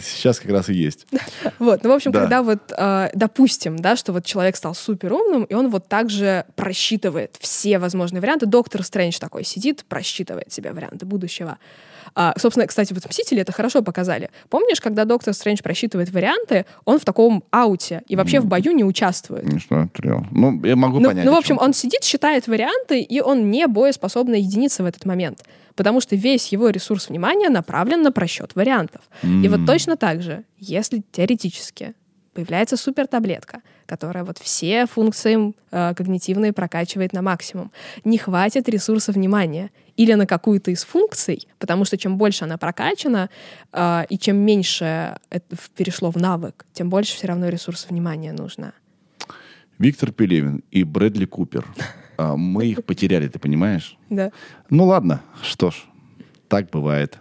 сейчас 0.00 0.38
как 0.40 0.50
раз 0.50 0.68
и 0.68 0.74
есть. 0.74 1.06
Вот, 1.58 1.82
ну, 1.84 1.90
в 1.90 1.92
общем, 1.94 2.12
Да. 2.12 2.20
когда 2.20 2.42
вот, 2.42 2.72
э, 2.76 3.10
допустим, 3.14 3.76
да, 3.78 3.96
что 3.96 4.12
вот 4.12 4.24
человек 4.24 4.56
стал 4.56 4.74
супер 4.74 5.12
умным, 5.12 5.44
и 5.44 5.54
он 5.54 5.68
вот 5.70 5.88
так 5.88 6.10
же 6.10 6.44
просчитывает 6.54 7.36
все 7.40 7.78
возможные 7.78 8.20
варианты. 8.20 8.46
Доктор 8.46 8.82
Стрэндж 8.82 9.18
такой 9.18 9.44
сидит, 9.44 9.84
просчитывает 9.88 10.52
себе 10.52 10.72
варианты 10.72 11.06
будущего. 11.06 11.58
А, 12.14 12.34
собственно, 12.38 12.66
кстати, 12.66 12.92
вот 12.94 13.06
«Мстители» 13.06 13.42
это 13.42 13.52
хорошо 13.52 13.82
показали. 13.82 14.30
Помнишь, 14.48 14.80
когда 14.80 15.04
доктор 15.04 15.34
Стрэндж 15.34 15.60
просчитывает 15.62 16.10
варианты, 16.10 16.64
он 16.84 16.98
в 16.98 17.04
таком 17.04 17.44
ауте 17.50 18.02
и 18.08 18.16
вообще 18.16 18.40
в 18.40 18.46
бою 18.46 18.72
не 18.72 18.84
участвует. 18.84 19.44
Не 19.44 19.60
смотрел. 19.60 20.24
Ну, 20.30 20.62
я 20.64 20.76
могу 20.76 20.98
Ну, 21.00 21.08
понять. 21.08 21.24
ну, 21.26 21.32
в 21.32 21.36
общем, 21.36 21.58
он 21.60 21.74
сидит, 21.74 22.04
считает 22.04 22.46
варианты, 22.46 23.00
и 23.00 23.20
он 23.20 23.50
не 23.50 23.66
боеспособная 23.66 24.38
единица 24.38 24.82
в 24.82 24.86
этот 24.86 25.04
момент. 25.04 25.42
Потому 25.76 26.00
что 26.00 26.16
весь 26.16 26.48
его 26.48 26.70
ресурс 26.70 27.08
внимания 27.08 27.48
направлен 27.48 28.02
на 28.02 28.10
просчет 28.10 28.54
вариантов. 28.54 29.02
И 29.22 29.48
вот 29.48 29.66
точно 29.66 29.96
так 29.96 30.22
же, 30.22 30.44
если 30.58 31.02
теоретически 31.12 31.94
появляется 32.36 32.76
супертаблетка, 32.76 33.62
которая 33.86 34.22
вот 34.22 34.38
все 34.38 34.86
функции 34.86 35.54
э, 35.70 35.94
когнитивные 35.94 36.52
прокачивает 36.52 37.14
на 37.14 37.22
максимум, 37.22 37.72
не 38.04 38.18
хватит 38.18 38.68
ресурса 38.68 39.12
внимания 39.12 39.70
или 39.96 40.12
на 40.12 40.26
какую-то 40.26 40.70
из 40.70 40.84
функций, 40.84 41.48
потому 41.58 41.86
что 41.86 41.96
чем 41.96 42.18
больше 42.18 42.44
она 42.44 42.58
прокачана 42.58 43.30
э, 43.72 44.04
и 44.10 44.18
чем 44.18 44.36
меньше 44.36 45.16
это 45.30 45.56
перешло 45.74 46.10
в 46.10 46.16
навык, 46.16 46.66
тем 46.74 46.90
больше 46.90 47.14
все 47.14 47.28
равно 47.28 47.48
ресурса 47.48 47.88
внимания 47.88 48.32
нужно. 48.32 48.74
Виктор 49.78 50.12
Пелевин 50.12 50.62
и 50.70 50.84
Брэдли 50.84 51.24
Купер. 51.24 51.64
А, 52.16 52.36
Мы 52.36 52.66
их 52.66 52.84
потеряли, 52.84 53.28
ты 53.28 53.38
понимаешь? 53.38 53.96
Да. 54.10 54.30
Ну 54.70 54.84
ладно, 54.84 55.20
что 55.42 55.70
ж, 55.70 55.84
так 56.48 56.70
бывает. 56.70 57.18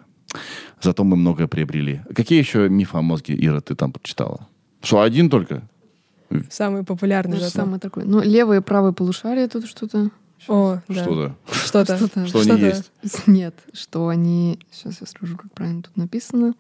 Зато 0.81 1.03
мы 1.03 1.15
многое 1.15 1.47
приобрели. 1.47 2.01
Какие 2.13 2.39
еще 2.39 2.69
мифы 2.69 2.97
о 2.97 3.01
мозге, 3.01 3.35
Ира, 3.38 3.61
ты 3.61 3.76
там 3.76 3.91
прочитала? 3.91 4.47
Что, 4.81 5.01
один 5.01 5.30
только? 5.30 5.63
Самый 6.49 6.84
популярный 6.84 7.34
Даже 7.34 7.45
зато. 7.45 7.59
самое 7.59 7.80
такое. 7.80 8.03
Ну, 8.05 8.22
левое 8.22 8.59
и 8.59 8.61
правое 8.63 8.91
полушарие 8.91 9.47
тут 9.47 9.67
что-то. 9.67 10.09
О, 10.47 10.80
да. 10.88 11.03
Что-то. 11.03 11.35
Что-то. 11.51 11.97
Что-то. 11.97 12.27
Что 12.27 12.39
они 12.39 12.47
Что-то. 12.49 12.65
есть? 12.65 12.91
Нет, 13.27 13.55
что 13.73 14.07
они... 14.09 14.59
Сейчас 14.72 15.01
я 15.01 15.07
скажу, 15.07 15.38
как 15.38 15.51
правильно 15.53 15.81
тут 15.84 15.95
написано. 15.97 16.53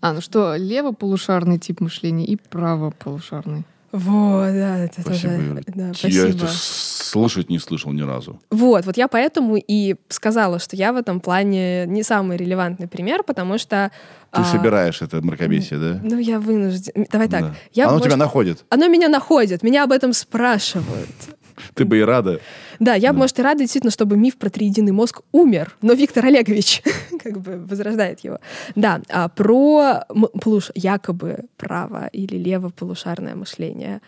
А, 0.00 0.12
ну 0.12 0.20
что, 0.20 0.54
левополушарный 0.56 1.58
тип 1.58 1.80
мышления 1.80 2.24
и 2.24 2.36
правополушарный. 2.36 3.64
Вот, 3.92 4.52
да, 4.52 4.78
это 4.78 5.00
Спасибо, 5.00 5.32
тоже. 5.32 5.62
Да, 5.66 5.86
Я 5.88 5.94
спасибо. 5.94 6.28
это 6.28 6.48
слышать 6.48 7.48
не 7.48 7.58
слышал 7.58 7.92
ни 7.92 8.02
разу. 8.02 8.40
Вот, 8.50 8.84
вот 8.84 8.96
я 8.96 9.08
поэтому 9.08 9.56
и 9.56 9.96
сказала, 10.08 10.58
что 10.58 10.76
я 10.76 10.92
в 10.92 10.96
этом 10.96 11.20
плане 11.20 11.86
не 11.86 12.02
самый 12.02 12.36
релевантный 12.36 12.88
пример, 12.88 13.22
потому 13.22 13.58
что... 13.58 13.90
Ты 14.32 14.42
а, 14.42 14.44
собираешь 14.44 15.00
это 15.02 15.22
мракобесие, 15.22 15.78
да? 15.78 16.00
Ну, 16.02 16.18
я 16.18 16.40
вынужден. 16.40 17.06
Давай 17.10 17.28
так. 17.28 17.42
Да. 17.42 17.54
Я, 17.72 17.84
Оно 17.84 17.94
может, 17.94 18.08
тебя 18.08 18.16
находит. 18.16 18.64
Оно 18.68 18.88
меня 18.88 19.08
находит, 19.08 19.62
меня 19.62 19.84
об 19.84 19.92
этом 19.92 20.12
спрашивают. 20.12 21.08
Ты 21.76 21.84
бы 21.84 21.98
и 21.98 22.02
рада. 22.02 22.40
Да, 22.80 22.94
я, 22.94 23.12
может, 23.12 23.38
и 23.38 23.42
рада 23.42 23.60
действительно, 23.60 23.90
чтобы 23.90 24.16
миф 24.16 24.38
про 24.38 24.48
триединый 24.48 24.92
мозг 24.92 25.20
умер, 25.32 25.76
но 25.82 25.92
Виктор 25.92 26.24
Олегович 26.24 26.82
как 27.22 27.38
бы 27.38 27.58
возрождает 27.58 28.20
его. 28.20 28.38
Да, 28.74 29.02
а 29.10 29.28
про 29.28 30.04
полуш- 30.08 30.72
якобы 30.74 31.44
право 31.58 32.06
или 32.06 32.36
левополушарное 32.36 33.34
мышление. 33.34 34.00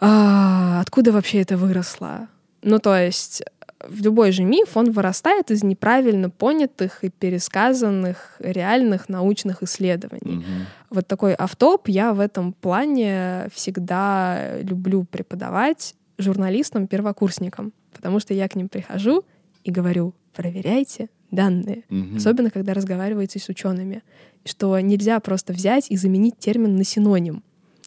А, 0.00 0.80
откуда 0.80 1.12
вообще 1.12 1.42
это 1.42 1.58
выросло? 1.58 2.28
Ну, 2.62 2.78
то 2.78 2.96
есть, 2.96 3.42
в 3.86 4.02
любой 4.02 4.32
же 4.32 4.42
миф, 4.42 4.76
он 4.76 4.90
вырастает 4.90 5.50
из 5.50 5.62
неправильно 5.62 6.30
понятых 6.30 7.04
и 7.04 7.10
пересказанных 7.10 8.36
реальных 8.38 9.10
научных 9.10 9.62
исследований. 9.62 10.36
Мгм. 10.36 10.66
Вот 10.90 11.06
такой 11.06 11.34
автоп 11.34 11.88
я 11.88 12.14
в 12.14 12.20
этом 12.20 12.54
плане 12.54 13.48
всегда 13.52 14.56
люблю 14.62 15.04
преподавать 15.04 15.94
журналистам-первокурсникам, 16.18 17.72
потому 17.92 18.20
что 18.20 18.34
я 18.34 18.48
к 18.48 18.54
ним 18.54 18.68
прихожу 18.68 19.24
и 19.64 19.70
говорю, 19.70 20.14
проверяйте 20.34 21.08
данные. 21.30 21.84
Мгм. 21.88 22.16
Особенно, 22.16 22.50
когда 22.50 22.74
разговариваете 22.74 23.38
с 23.38 23.48
учеными. 23.48 24.02
Что 24.44 24.78
нельзя 24.80 25.18
просто 25.20 25.52
взять 25.52 25.90
и 25.90 25.96
заменить 25.96 26.38
термин 26.38 26.76
на 26.76 26.84
синоним. 26.84 27.42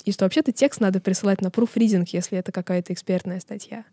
И 0.06 0.12
что 0.12 0.26
вообще-то 0.26 0.54
текст 0.54 0.80
надо 0.80 1.02
присылать 1.02 1.42
на 1.42 1.52
пруфридинг, 1.52 2.08
если 2.10 2.38
это 2.38 2.52
какая-то 2.52 2.94
экспертная 2.94 3.40
статья. 3.42 3.84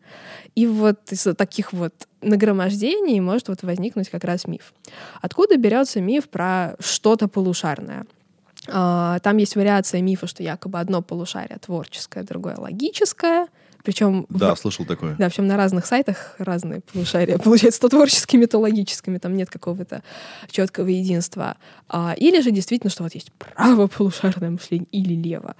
И 0.55 0.67
вот 0.67 1.01
из 1.11 1.27
таких 1.37 1.73
вот 1.73 1.93
нагромождений 2.21 3.19
может 3.21 3.49
вот 3.49 3.63
возникнуть 3.63 4.09
как 4.11 4.23
раз 4.23 4.47
миф. 4.47 4.73
Откуда 5.21 5.57
берется 5.57 6.01
миф 6.01 6.29
про 6.29 6.77
что-то 6.79 7.27
полушарное? 7.27 8.07
А, 8.69 9.19
Там 9.21 9.39
есть 9.39 9.57
вариация 9.57 10.03
мифа, 10.03 10.27
что 10.27 10.43
якобы 10.43 10.79
одно 10.79 11.03
полушарие 11.03 11.59
творческое, 11.59 12.23
другое 12.23 12.57
логическое. 12.57 13.49
Причем 13.85 14.27
в- 14.31 14.39
Да, 14.39 14.57
слышал 14.57 14.85
такое. 14.87 15.15
да, 15.17 15.29
причем 15.29 15.47
на 15.47 15.57
разных 15.57 15.85
сайтах 15.87 16.35
разные 16.39 16.81
полушария. 16.81 17.39
Получается, 17.45 17.81
то 17.81 17.89
творческими, 17.91 18.47
то 18.47 18.59
логическими. 18.59 19.19
Там 19.19 19.37
нет 19.37 19.51
какого-то 19.51 20.03
четкого 20.51 20.89
единства. 20.89 21.57
А, 21.89 22.15
или 22.17 22.41
же 22.41 22.51
действительно, 22.51 22.91
что 22.91 23.03
вот 23.05 23.15
есть 23.15 23.31
право 23.33 23.87
полушарное 23.87 24.51
мышление 24.51 24.89
или 24.91 25.15
лево. 25.15 25.55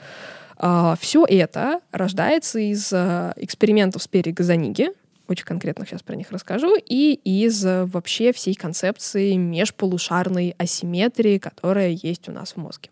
все 1.01 1.25
это 1.29 1.81
рождается 1.93 2.59
из 2.59 2.91
а, 2.93 3.35
экспериментов 3.37 4.03
с 4.03 4.09
Газаниги, 4.13 4.89
очень 5.29 5.45
конкретно 5.45 5.87
сейчас 5.87 6.03
про 6.03 6.17
них 6.17 6.31
расскажу, 6.31 6.77
и 6.77 7.13
из 7.25 7.65
а, 7.67 7.87
вообще 7.87 8.33
всей 8.33 8.55
концепции 8.55 9.35
межполушарной 9.35 10.55
асимметрии, 10.59 11.39
которая 11.39 11.91
есть 11.91 12.29
у 12.29 12.33
нас 12.33 12.53
в 12.53 12.57
мозге. 12.57 12.89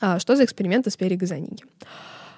А, 0.00 0.18
Что 0.18 0.36
за 0.36 0.44
эксперименты 0.44 0.90
с 0.90 0.96
Газаниги? 0.96 1.64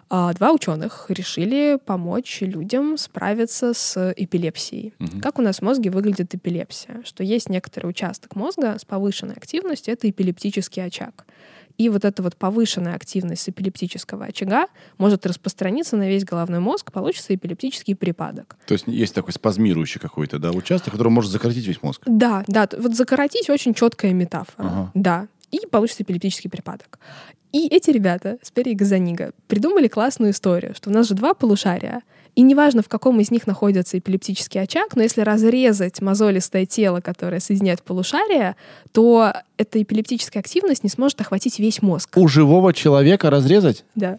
А, 0.09 0.33
Два 0.35 0.53
ученых 0.53 1.07
решили 1.09 1.79
помочь 1.85 2.39
людям 2.41 2.97
справиться 2.97 3.75
с 3.75 4.13
эпилепсией. 4.17 4.95
Мгм. 4.99 5.21
Как 5.21 5.39
у 5.39 5.43
нас 5.43 5.59
в 5.59 5.63
мозге 5.63 5.91
выглядит 5.91 6.35
эпилепсия? 6.35 7.03
Что 7.05 7.25
есть 7.25 7.49
некоторый 7.49 7.87
участок 7.87 8.37
мозга 8.37 8.79
с 8.79 8.85
повышенной 8.85 9.35
активностью, 9.35 9.95
это 9.95 10.09
эпилептический 10.09 10.85
очаг. 10.85 11.27
И 11.79 11.89
вот 11.91 12.05
эта 12.05 12.23
вот 12.23 12.37
повышенная 12.37 12.95
активность 12.95 13.49
эпилептического 13.49 14.27
очага 14.27 14.67
может 14.97 15.27
распространиться 15.27 15.97
на 15.97 16.09
весь 16.09 16.25
головной 16.25 16.61
мозг, 16.61 16.91
получится 16.91 17.35
эпилептический 17.35 17.95
припадок. 17.95 18.57
То 18.67 18.73
есть 18.73 18.87
есть 18.87 19.15
такой 19.15 19.33
спазмирующий 19.33 20.01
какой-то, 20.01 20.39
да, 20.39 20.53
участок, 20.53 20.93
который 20.93 21.09
может 21.09 21.31
закоротить 21.31 21.67
весь 21.67 21.83
мозг. 21.83 22.03
Да, 22.07 22.45
да, 22.47 22.67
вот 22.79 22.95
закоротить 22.95 23.51
очень 23.51 23.75
четкая 23.75 24.13
метафора. 24.13 24.67
Ага. 24.67 24.91
Да. 24.95 25.29
И 25.57 25.67
получится 25.67 26.03
эпилептический 26.03 26.51
припадок. 26.51 26.99
И 27.53 27.69
эти 27.69 27.91
ребята 27.91 28.39
с 28.43 28.51
Перри 28.51 28.73
и 28.73 28.75
Газанига 28.75 29.33
придумали 29.49 29.89
классную 29.89 30.33
историю, 30.33 30.75
что 30.75 30.91
у 30.91 30.93
нас 30.93 31.09
же 31.09 31.15
два 31.15 31.33
полушария, 31.33 32.03
и 32.35 32.43
неважно, 32.43 32.83
в 32.83 32.89
каком 32.89 33.19
из 33.19 33.31
них 33.31 33.47
находится 33.47 33.99
эпилептический 33.99 34.61
очаг, 34.61 34.95
но 34.95 35.03
если 35.03 35.23
разрезать 35.23 36.03
мозолистое 36.03 36.67
тело, 36.67 37.01
которое 37.01 37.41
соединяет 37.41 37.83
полушария, 37.83 38.57
то 38.93 39.33
эта 39.57 39.83
эпилептическая 39.83 40.43
активность 40.43 40.85
не 40.85 40.91
сможет 40.91 41.19
охватить 41.23 41.59
весь 41.59 41.81
мозг. 41.81 42.15
У 42.17 42.29
живого 42.29 42.75
человека 42.75 43.31
разрезать? 43.31 43.87
Да. 43.95 44.19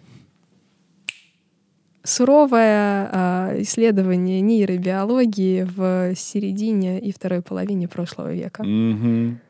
Суровое 2.04 3.10
а, 3.12 3.54
исследование 3.58 4.42
нейробиологии 4.42 5.64
в 5.64 6.16
середине 6.16 7.00
и 7.00 7.12
второй 7.12 7.44
половине 7.44 7.88
прошлого 7.88 8.34
века. 8.34 8.64
Мгм. 8.64 9.42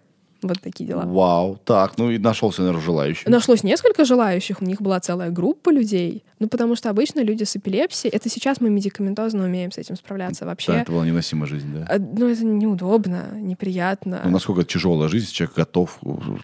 Вот 0.41 0.61
такие 0.61 0.85
дела. 0.87 1.03
Вау. 1.05 1.59
Так, 1.65 1.97
ну 1.97 2.11
и 2.11 2.17
нашелся, 2.17 2.61
наверное, 2.61 2.83
желающий. 2.83 3.29
Нашлось 3.29 3.63
несколько 3.63 4.05
желающих, 4.05 4.61
у 4.61 4.65
них 4.65 4.81
была 4.81 4.99
целая 4.99 5.31
группа 5.31 5.69
людей. 5.71 6.23
Ну, 6.39 6.47
потому 6.47 6.75
что 6.75 6.91
обычно 6.91 7.21
люди 7.21 7.43
с 7.43 7.55
эпилепсией, 7.55 8.13
это 8.13 8.29
сейчас 8.29 8.61
мы 8.61 8.69
медикаментозно 8.69 9.45
умеем 9.45 9.71
с 9.71 9.79
этим 9.79 9.95
справляться 9.95 10.45
вообще. 10.45 10.73
Да, 10.73 10.81
это 10.81 10.91
была 10.91 11.05
невыносимая 11.05 11.47
жизнь, 11.47 11.73
да. 11.73 11.87
А, 11.89 11.97
Ну, 11.97 12.27
это 12.29 12.45
неудобно, 12.45 13.29
неприятно. 13.33 14.21
Ну, 14.23 14.29
насколько 14.29 14.61
это 14.61 14.71
тяжелая 14.71 15.09
жизнь, 15.09 15.31
человек 15.31 15.55
готов. 15.55 15.99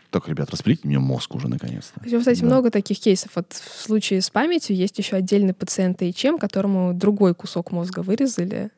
Так, 0.10 0.28
ребят, 0.28 0.50
распилите 0.50 0.88
мне 0.88 0.98
мозг 0.98 1.36
уже 1.36 1.48
наконец-то. 1.48 2.00
Причем, 2.00 2.20
кстати, 2.20 2.40
Да. 2.40 2.48
много 2.48 2.72
таких 2.72 3.00
кейсов. 3.00 3.32
Вот 3.36 3.54
в 3.54 3.82
случае 3.84 4.22
с 4.22 4.30
памятью 4.32 4.76
есть 4.76 4.98
еще 4.98 5.18
отдельный 5.18 5.54
пациент 5.54 6.02
ИЧМ, 6.02 6.38
которому 6.40 6.94
другой 6.94 7.36
кусок 7.36 7.72
мозга 7.72 8.00
вырезали. 8.00 8.72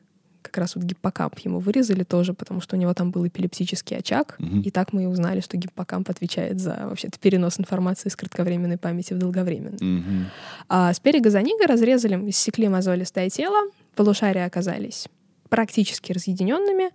Как 0.46 0.58
раз 0.58 0.76
вот 0.76 0.84
гиппокамп 0.84 1.38
ему 1.40 1.58
вырезали 1.58 2.04
тоже, 2.04 2.32
потому 2.32 2.60
что 2.60 2.76
у 2.76 2.78
него 2.78 2.94
там 2.94 3.10
был 3.10 3.26
эпилептический 3.26 3.96
очаг. 3.96 4.36
Мгм. 4.38 4.60
И 4.62 4.70
так 4.70 4.92
мы 4.92 5.02
и 5.02 5.06
узнали, 5.06 5.40
что 5.40 5.56
гиппокамп 5.56 6.08
отвечает 6.08 6.60
за 6.60 6.86
вообще-то 6.88 7.18
перенос 7.18 7.58
информации 7.58 8.08
из 8.08 8.16
кратковременной 8.16 8.78
памяти 8.78 9.14
в 9.14 9.18
долговременную. 9.18 9.78
Мгм. 9.82 10.26
А 10.68 10.92
с 10.92 11.00
перегазонига 11.00 11.66
разрезали, 11.66 12.14
иссекли 12.30 12.68
мозолистое 12.68 13.28
тело, 13.28 13.70
полушария 13.96 14.46
оказались 14.46 15.08
практически 15.48 16.12
разъединенными. 16.12 16.90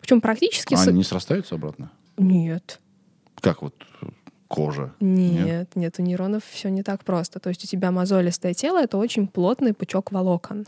Причем 0.00 0.20
практически... 0.20 0.74
А 0.74 0.78
с- 0.78 0.88
они 0.88 0.98
не 0.98 1.04
срастаются 1.04 1.54
обратно? 1.54 1.90
Нет, 2.18 2.80
Как 3.40 3.62
вот 3.62 3.74
кожа? 4.48 4.92
нет, 5.00 5.68
нет, 5.74 5.94
у 5.98 6.02
нейронов 6.02 6.42
все 6.50 6.70
не 6.70 6.82
так 6.82 7.04
просто. 7.04 7.40
То 7.40 7.48
есть 7.50 7.64
у 7.64 7.66
тебя 7.66 7.90
мозолистое 7.90 8.54
тело— 8.54 8.82
это 8.82 8.96
очень 8.96 9.26
плотный 9.26 9.74
пучок 9.74 10.12
волокон. 10.12 10.66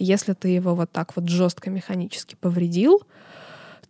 Если 0.00 0.32
ты 0.32 0.48
его 0.48 0.74
вот 0.74 0.90
так 0.90 1.14
вот 1.14 1.28
жестко 1.28 1.68
механически 1.68 2.34
повредил, 2.40 3.02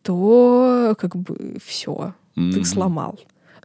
то 0.02 0.94
как 0.98 1.14
бы 1.14 1.58
все, 1.64 2.14
ты 2.34 2.40
Мгм. 2.40 2.64
сломал. 2.64 3.18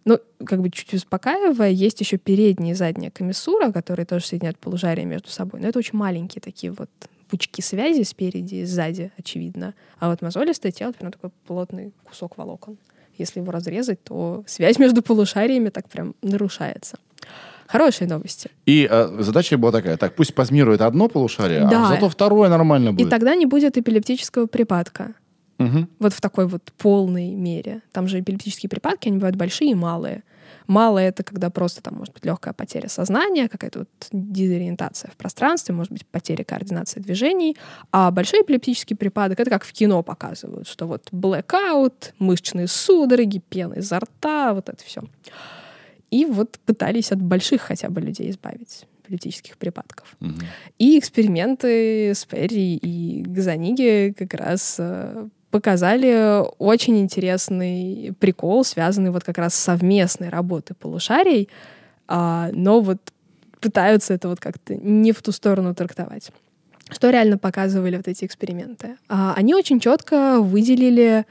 Ну, 0.05 0.19
как 0.45 0.61
бы 0.61 0.69
чуть 0.69 0.93
успокаивая, 0.93 1.71
есть 1.71 1.99
еще 2.01 2.17
передняя 2.17 2.73
и 2.73 2.75
задняя 2.75 3.09
комиссура, 3.09 3.71
которые 3.71 4.05
тоже 4.05 4.25
соединяют 4.27 4.59
полушария 4.59 5.05
между 5.05 5.29
собой. 5.29 5.59
Но 5.59 5.67
это 5.67 5.79
очень 5.79 5.97
маленькие 5.97 6.41
такие 6.41 6.71
вот 6.71 6.89
пучки 7.29 7.61
связи 7.61 8.03
спереди 8.03 8.55
и 8.55 8.65
сзади, 8.65 9.11
очевидно. 9.17 9.73
А 9.97 10.09
вот 10.09 10.21
мозолистое 10.21 10.71
тело, 10.71 10.91
прям 10.91 11.11
такой 11.11 11.31
плотный 11.47 11.91
кусок 12.03 12.37
волокон. 12.37 12.77
Если 13.17 13.39
его 13.39 13.51
разрезать, 13.51 14.03
то 14.03 14.43
связь 14.45 14.77
между 14.77 15.01
полушариями 15.01 15.69
так 15.69 15.89
прям 15.89 16.13
нарушается. 16.21 16.99
Хорошие 17.67 18.07
новости. 18.07 18.51
И 18.65 18.87
э, 18.89 19.17
задача 19.19 19.57
была 19.57 19.71
такая, 19.71 19.97
так, 19.97 20.15
пусть 20.15 20.31
спазмирует 20.31 20.81
одно 20.81 21.07
полушарие, 21.07 21.67
Да. 21.69 21.85
а 21.85 21.89
зато 21.89 22.09
второе 22.09 22.49
нормально 22.49 22.89
И 22.89 22.93
будет. 22.93 23.09
тогда 23.09 23.35
не 23.35 23.45
будет 23.45 23.77
эпилептического 23.77 24.45
припадка. 24.45 25.13
Мгм. 25.57 25.89
Вот 25.99 26.13
в 26.13 26.21
такой 26.21 26.47
вот 26.47 26.63
полной 26.77 27.31
мере. 27.31 27.81
Там 27.91 28.07
же 28.07 28.19
эпилептические 28.19 28.69
припадки, 28.69 29.07
они 29.07 29.17
бывают 29.17 29.35
большие 29.35 29.71
и 29.71 29.75
малые. 29.75 30.23
Малое— 30.67 31.07
это 31.09 31.23
когда 31.23 31.49
просто 31.49 31.81
там 31.81 31.95
может 31.95 32.13
быть 32.13 32.25
легкая 32.25 32.53
потеря 32.53 32.89
сознания, 32.89 33.47
какая-то 33.47 33.79
вот 33.79 33.89
дезориентация 34.11 35.11
в 35.11 35.15
пространстве, 35.15 35.75
может 35.75 35.91
быть 35.91 36.05
потеря 36.07 36.43
координации 36.43 36.99
движений. 36.99 37.55
А 37.91 38.09
большой 38.11 38.41
эпилептический 38.41 38.95
припадок— 38.95 39.39
это 39.39 39.49
как 39.49 39.63
в 39.63 39.71
кино 39.73 40.01
показывают, 40.03 40.67
что 40.67 40.87
вот 40.87 41.07
blackout, 41.11 42.13
мышечные 42.19 42.67
судороги, 42.67 43.41
пена 43.47 43.75
изо 43.75 43.99
рта, 43.99 44.53
вот 44.53 44.69
это 44.69 44.83
все. 44.83 45.03
И 46.11 46.25
вот 46.25 46.59
пытались 46.65 47.11
от 47.11 47.21
больших 47.21 47.61
хотя 47.61 47.89
бы 47.89 48.01
людей 48.01 48.29
избавить 48.29 48.85
эпилептических 49.03 49.57
припадков. 49.57 50.15
Мгм. 50.19 50.39
И 50.79 50.97
эксперименты 50.97 52.11
с 52.11 52.25
Перри 52.25 52.75
и 52.75 53.21
Газаниги 53.21 54.13
как 54.17 54.33
раз 54.33 54.77
э, 54.79 55.27
показали 55.51 56.43
очень 56.57 56.99
интересный 56.99 58.13
прикол, 58.19 58.63
связанный 58.65 59.11
вот 59.11 59.23
как 59.23 59.37
раз 59.37 59.53
с 59.53 59.59
совместной 59.59 60.29
работой 60.29 60.75
полушарий, 60.75 61.49
а, 62.07 62.49
но 62.51 62.81
вот 62.81 62.97
пытаются 63.61 64.13
это 64.13 64.27
вот 64.27 64.39
как-то 64.39 64.75
не 64.75 65.11
в 65.11 65.21
ту 65.21 65.31
сторону 65.31 65.73
трактовать. 65.73 66.31
Что 66.91 67.09
реально 67.09 67.37
показывали 67.37 67.97
вот 67.97 68.07
эти 68.07 68.25
эксперименты? 68.25 68.97
А, 69.07 69.33
Они 69.35 69.55
очень 69.55 69.79
четко 69.79 70.39
выделили 70.39 71.25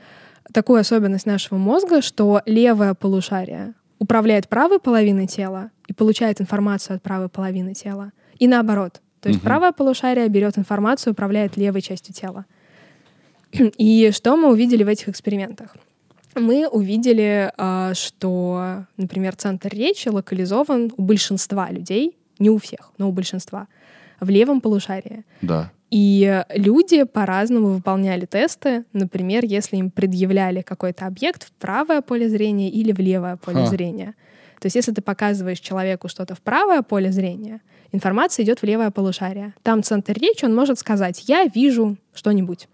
такую 0.53 0.81
особенность 0.81 1.27
нашего 1.27 1.59
мозга, 1.59 2.03
что 2.03 2.41
левое 2.47 2.95
полушарие 2.95 3.75
управляет 4.05 4.49
правой 4.49 4.79
половиной 4.79 5.27
тела 5.27 5.71
и 5.89 5.93
получает 5.93 6.41
информацию 6.41 6.97
от 6.97 7.03
правой 7.03 7.29
половины 7.29 7.75
тела. 7.75 8.13
И 8.39 8.47
наоборот. 8.47 9.01
То 9.21 9.29
есть 9.31 9.41
Мгм. 9.41 9.47
правое 9.47 9.73
полушарие 9.73 10.29
берет 10.29 10.59
информацию, 10.59 11.13
управляет 11.15 11.57
левой 11.57 11.81
частью 11.81 12.15
тела. 12.15 12.45
И 13.79 14.11
что 14.13 14.37
мы 14.37 14.51
увидели 14.51 14.85
в 14.85 14.89
этих 14.89 15.09
экспериментах? 15.09 15.75
Мы 16.35 16.69
увидели, 16.69 17.51
а, 17.57 17.95
что, 17.95 18.85
например, 18.99 19.37
центр 19.37 19.69
речи 19.73 20.09
локализован 20.09 20.93
у 20.97 21.03
большинства 21.03 21.71
людей, 21.71 22.17
не 22.39 22.51
у 22.51 22.59
всех, 22.59 22.91
но 22.99 23.09
у 23.09 23.13
большинства, 23.13 23.69
в 24.21 24.29
левом 24.29 24.61
полушарии. 24.61 25.25
Да. 25.41 25.71
И 25.91 26.45
люди 26.55 27.05
по-разному 27.05 27.69
выполняли 27.69 28.27
тесты. 28.27 28.85
Например, 28.93 29.45
если 29.45 29.77
им 29.77 29.91
предъявляли 29.91 30.63
какой-то 30.63 31.07
объект 31.07 31.45
в 31.45 31.53
правое 31.53 32.01
поле 32.01 32.29
зрения 32.29 32.69
или 32.69 32.93
в 32.93 32.99
левое 32.99 33.37
поле 33.37 33.65
Ха. 33.65 33.67
зрения. 33.67 34.15
То 34.61 34.67
есть 34.67 34.77
если 34.77 34.93
ты 34.93 35.03
показываешь 35.03 35.61
человеку 35.61 36.09
что-то 36.09 36.35
в 36.35 36.41
правое 36.41 36.83
поле 36.83 37.13
зрения, 37.13 37.61
Информация 37.95 38.43
идет 38.43 38.59
в 38.59 38.65
левое 38.65 38.91
полушарие. 38.91 39.55
Там 39.63 39.85
центр 39.85 40.15
речи, 40.15 40.45
он 40.45 40.53
может 40.53 40.81
сказать 40.81 41.29
«я 41.29 41.45
вижу 41.45 41.97
что-нибудь». 42.13 42.67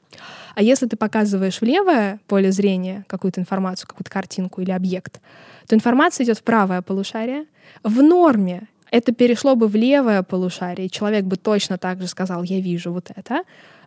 А 0.54 0.62
если 0.62 0.86
ты 0.86 0.96
показываешь 0.96 1.60
в 1.60 1.62
левое 1.62 2.20
поле 2.26 2.50
зрения 2.50 3.04
какую-то 3.06 3.38
информацию, 3.38 3.86
какую-то 3.86 4.10
картинку 4.10 4.62
или 4.62 4.70
объект, 4.70 5.20
то 5.68 5.76
информация 5.76 6.24
идет 6.24 6.38
в 6.38 6.42
правое 6.42 6.80
полушарие. 6.80 7.44
В 7.84 8.02
норме 8.02 8.62
это 8.90 9.12
перешло 9.12 9.56
бы 9.56 9.68
в 9.68 9.74
левое 9.74 10.22
полушарие, 10.22 10.88
человек 10.88 11.24
бы 11.24 11.36
точно 11.36 11.78
так 11.78 12.00
же 12.00 12.06
сказал 12.06 12.42
«я 12.42 12.60
вижу 12.60 12.92
вот 12.92 13.10
это», 13.14 13.42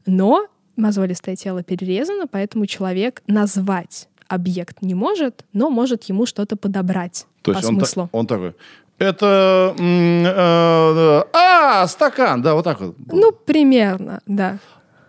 но 0.06 0.48
мозолистое 0.76 1.36
тело 1.36 1.64
перерезано, 1.64 2.28
поэтому 2.28 2.66
человек 2.66 3.22
назвать 3.28 4.10
объект 4.28 4.82
не 4.82 4.96
может, 4.96 5.46
но 5.54 5.70
может 5.70 6.04
ему 6.04 6.26
что-то 6.26 6.56
подобрать 6.56 7.28
То 7.42 7.52
по 7.52 7.58
есть 7.58 7.70
он, 7.70 7.78
смыслу. 7.78 8.10
он 8.12 8.28
такой, 8.28 8.56
это... 8.98 9.76
м, 9.78 10.26
э, 10.26 11.24
а, 11.34 11.88
стакан, 11.88 12.42
да, 12.42 12.56
вот 12.56 12.64
так 12.64 12.80
вот. 12.80 12.96
Ну, 13.12 13.32
примерно, 13.32 14.22
да. 14.26 14.60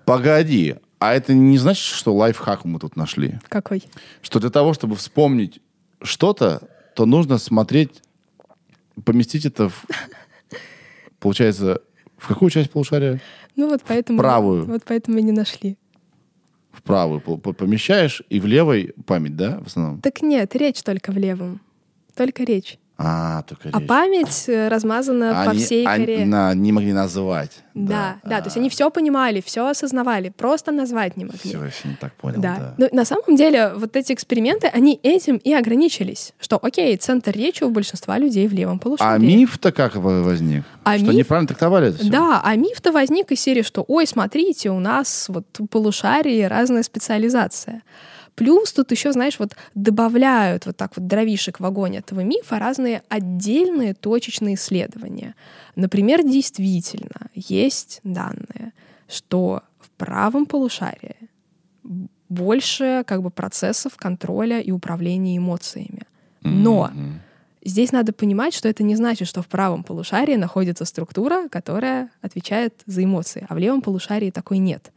Погоди, 0.04 0.76
а 0.98 1.14
это 1.14 1.32
не 1.32 1.58
значит, 1.58 1.84
что 1.84 2.14
лайфхак 2.14 2.64
мы 2.64 2.78
тут 2.78 2.96
нашли? 2.96 3.38
Какой? 3.48 3.84
Что 4.22 4.40
для 4.40 4.50
того, 4.50 4.74
чтобы 4.74 4.96
вспомнить 4.96 5.60
что-то, 6.02 6.62
то 6.94 7.06
нужно 7.06 7.38
смотреть, 7.38 8.02
поместить 9.04 9.46
это 9.46 9.68
в... 9.68 9.84
Получается, 11.18 11.80
в 12.18 12.28
какую 12.28 12.50
часть 12.50 12.70
полушария? 12.70 13.20
Ну 13.56 13.68
вот 13.68 13.82
поэтому... 13.86 14.18
правую. 14.18 14.66
Вот 14.66 14.82
поэтому 14.84 15.18
и 15.18 15.22
не 15.22 15.32
нашли. 15.32 15.76
В 16.72 16.82
правую 16.82 17.20
помещаешь, 17.20 18.22
и 18.28 18.40
в 18.40 18.46
левой 18.46 18.94
память, 19.06 19.36
да, 19.36 19.60
в 19.60 19.66
основном? 19.66 20.00
Так 20.00 20.22
нет, 20.22 20.54
речь 20.56 20.82
только 20.82 21.12
в 21.12 21.16
левом. 21.16 21.60
Только 22.16 22.44
речь. 22.44 22.78
А, 22.96 23.42
только 23.42 23.70
А 23.72 23.80
речь. 23.80 23.88
память 23.88 24.44
э, 24.48 24.68
размазана 24.68 25.42
по 25.44 25.50
Они- 25.50 25.58
всей 25.64 25.84
они 25.84 26.24
на- 26.26 26.54
не 26.54 26.70
могли 26.70 26.92
называть. 26.92 27.50
Да, 27.74 28.18
да, 28.22 28.38
то 28.40 28.44
есть 28.46 28.56
А, 28.56 28.60
они 28.60 28.68
все 28.70 28.88
понимали, 28.88 29.42
все 29.44 29.66
осознавали, 29.68 30.28
просто 30.28 30.70
назвать 30.70 31.16
не 31.16 31.24
могли. 31.24 31.40
Все, 31.42 31.64
я 31.64 31.70
всё 31.70 31.88
не 31.88 31.96
так 31.96 32.12
понял, 32.14 32.40
Да. 32.40 32.56
да. 32.56 32.74
Но 32.78 32.96
на 32.96 33.04
самом 33.04 33.34
деле 33.34 33.72
вот 33.74 33.96
эти 33.96 34.12
эксперименты, 34.12 34.68
они 34.68 35.00
этим 35.02 35.38
и 35.38 35.52
ограничились. 35.52 36.34
Что, 36.38 36.56
окей, 36.62 36.96
центр 36.96 37.32
речи 37.32 37.64
у 37.64 37.70
большинства 37.70 38.16
людей 38.16 38.46
в 38.46 38.52
левом 38.52 38.78
полушарии. 38.78 39.12
А 39.12 39.18
миф-то 39.18 39.72
как 39.72 39.96
во- 39.96 40.22
возник? 40.22 40.62
А 40.84 40.96
что 40.96 41.06
миф- 41.06 41.14
неправильно 41.14 41.48
трактовали 41.48 41.88
это 41.88 41.98
все? 41.98 42.10
Да, 42.12 42.40
а 42.44 42.54
миф-то 42.54 42.92
возник 42.92 43.32
из 43.32 43.40
серии, 43.40 43.62
что, 43.62 43.84
ой, 43.88 44.06
смотрите, 44.06 44.70
у 44.70 44.78
нас 44.78 45.26
вот 45.28 45.46
полушарии 45.68 46.42
разная 46.44 46.84
специализация. 46.84 47.82
Плюс 48.34 48.72
тут 48.72 48.90
еще, 48.90 49.12
знаешь, 49.12 49.38
вот 49.38 49.56
добавляют 49.74 50.66
вот 50.66 50.76
так 50.76 50.96
вот 50.96 51.06
дровишек 51.06 51.60
в 51.60 51.66
огонь 51.66 51.96
этого 51.96 52.20
мифа 52.20 52.58
разные 52.58 53.02
отдельные 53.08 53.94
точечные 53.94 54.56
исследования. 54.56 55.34
Например, 55.76 56.22
действительно 56.22 57.28
есть 57.34 58.00
данные, 58.02 58.72
что 59.08 59.62
в 59.78 59.90
правом 59.90 60.46
полушарии 60.46 61.16
больше 62.28 63.04
как 63.06 63.22
бы 63.22 63.30
процессов 63.30 63.96
контроля 63.96 64.60
и 64.60 64.72
управления 64.72 65.36
эмоциями. 65.36 66.02
Но. 66.42 66.90
Здесь 67.66 67.92
надо 67.92 68.12
понимать, 68.12 68.52
что 68.52 68.68
это 68.68 68.82
не 68.82 68.94
значит, 68.94 69.26
что 69.26 69.40
в 69.40 69.46
правом 69.46 69.84
полушарии 69.84 70.34
находится 70.34 70.84
структура, 70.84 71.48
которая 71.48 72.10
отвечает 72.20 72.74
за 72.84 73.02
эмоции, 73.02 73.46
а 73.48 73.54
в 73.54 73.58
левом 73.58 73.80
полушарии 73.80 74.30
такой 74.30 74.58
нет. 74.58 74.92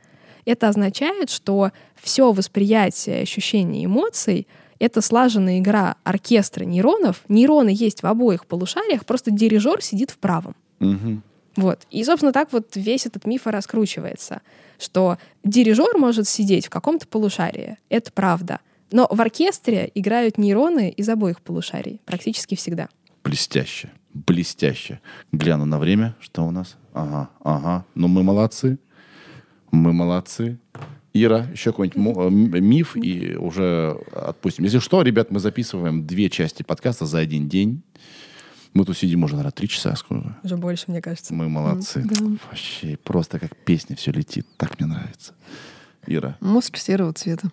Это 0.48 0.70
означает, 0.70 1.30
что 1.30 1.74
все 2.02 2.32
восприятие, 2.32 3.22
ощущение 3.22 3.84
эмоций— 3.84 4.48
это 4.80 5.02
слаженная 5.02 5.60
игра 5.60 5.98
оркестра 6.06 6.64
нейронов. 6.64 7.22
Нейроны 7.28 7.74
есть 7.74 8.02
в 8.02 8.06
обоих 8.06 8.46
полушариях, 8.46 9.06
просто 9.06 9.30
дирижер 9.30 9.84
сидит 9.84 10.12
в 10.12 10.18
правом. 10.18 10.56
Мгм. 10.80 11.22
Вот. 11.58 11.82
И, 11.92 12.02
собственно, 12.06 12.32
так 12.32 12.54
вот 12.54 12.78
весь 12.78 13.06
этот 13.06 13.26
миф 13.26 13.46
и 13.46 13.50
раскручивается, 13.50 14.42
что 14.80 15.18
дирижер 15.44 15.98
может 15.98 16.30
сидеть 16.30 16.68
в 16.68 16.70
каком-то 16.70 17.08
полушарии. 17.08 17.78
Это 17.90 18.14
правда. 18.14 18.62
Но 18.90 19.06
в 19.12 19.20
оркестре 19.20 19.92
играют 19.96 20.38
нейроны 20.38 20.90
из 20.92 21.10
обоих 21.10 21.42
полушарий 21.42 22.00
практически 22.06 22.56
всегда. 22.56 22.88
Блестяще. 23.22 23.92
Блестяще. 24.14 25.02
Гляну 25.34 25.66
на 25.66 25.78
время, 25.78 26.16
что 26.22 26.46
у 26.46 26.52
нас. 26.52 26.78
Ага, 26.94 27.30
ага. 27.44 27.86
Ну, 27.96 28.08
мы 28.08 28.24
молодцы. 28.24 28.80
Мы 29.72 29.94
молодцы. 29.94 30.60
Ира, 31.14 31.48
еще 31.52 31.72
какой-нибудь 31.72 32.18
э, 32.18 32.60
миф 32.60 32.96
и 32.96 33.36
уже 33.36 33.98
отпустим. 34.14 34.66
Если 34.66 34.80
что, 34.80 35.02
ребят, 35.02 35.32
мы 35.32 35.40
записываем 35.40 36.06
две 36.06 36.30
части 36.30 36.64
подкаста 36.64 37.06
за 37.06 37.20
один 37.20 37.50
день. 37.50 37.82
Мы 38.74 38.86
тут 38.86 38.98
сидим 38.98 39.24
уже, 39.24 39.34
наверное, 39.34 39.52
три 39.52 39.68
часа. 39.68 39.96
Сколько? 39.96 40.38
Уже 40.44 40.58
больше, 40.58 40.86
мне 40.88 41.02
кажется. 41.02 41.34
Мы 41.34 41.50
молодцы. 41.50 42.06
Вообще, 42.50 42.98
просто 43.04 43.40
как 43.40 43.56
песня 43.56 43.96
все 43.96 44.12
летит. 44.12 44.46
Так 44.58 44.80
мне 44.80 44.88
нравится. 44.88 45.34
Ира. 46.06 46.38
Мозг 46.40 46.78
серого 46.78 47.14
цвета. 47.14 47.50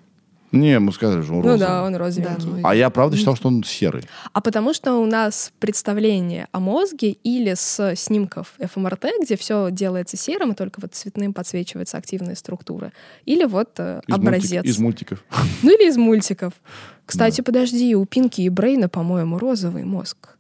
Не, 0.55 0.79
мы 0.79 0.93
сказали 0.93 1.21
же, 1.23 1.33
он 1.33 1.39
Ну 1.41 1.43
розовый. 1.43 1.59
да, 1.67 1.83
он 1.85 1.97
розовенький. 1.97 2.45
Да, 2.45 2.57
ну, 2.57 2.61
А 2.63 2.75
я 2.75 2.91
правда 2.91 3.17
считал, 3.17 3.37
что 3.37 3.49
он 3.49 3.63
серый. 3.65 4.03
А 4.33 4.41
потому 4.41 4.73
что 4.75 4.95
у 4.95 5.07
нас 5.07 5.53
представление 5.59 6.49
о 6.53 6.61
мозге 6.61 7.11
или 7.23 7.55
с 7.55 7.95
снимков 7.97 8.55
ФМРТ, 8.59 9.05
где 9.23 9.37
все 9.37 9.69
делается 9.71 10.17
серым, 10.17 10.53
и 10.53 10.55
только 10.55 10.81
вот 10.81 10.95
цветным 10.95 11.33
подсвечивается 11.35 11.97
активная 11.99 12.35
структура. 12.35 12.93
Или 13.25 13.45
вот 13.45 13.71
э, 13.79 14.01
Из, 14.07 14.15
образец. 14.15 14.53
мультик- 14.65 14.69
из 14.71 14.79
мультиков. 14.79 15.25
Ну 15.63 15.71
или 15.77 15.89
из 15.89 15.97
мультиков. 15.97 16.53
Кстати, 17.07 17.41
подожди, 17.41 17.95
у 17.97 18.05
Пинки 18.07 18.41
и 18.43 18.49
Брейна, 18.49 18.89
по-моему, 18.89 19.39
розовый 19.39 19.85
мозг. 19.85 20.37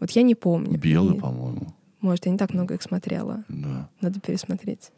Вот 0.00 0.10
я 0.12 0.22
не 0.22 0.34
помню. 0.34 0.78
Белый, 0.78 1.16
И, 1.16 1.20
по-моему. 1.20 1.74
Может, 2.00 2.26
я 2.26 2.32
не 2.32 2.38
так 2.38 2.52
много 2.54 2.74
их 2.74 2.82
смотрела. 2.82 3.44
Да. 3.48 3.88
Надо 4.00 4.20
пересмотреть. 4.20 4.90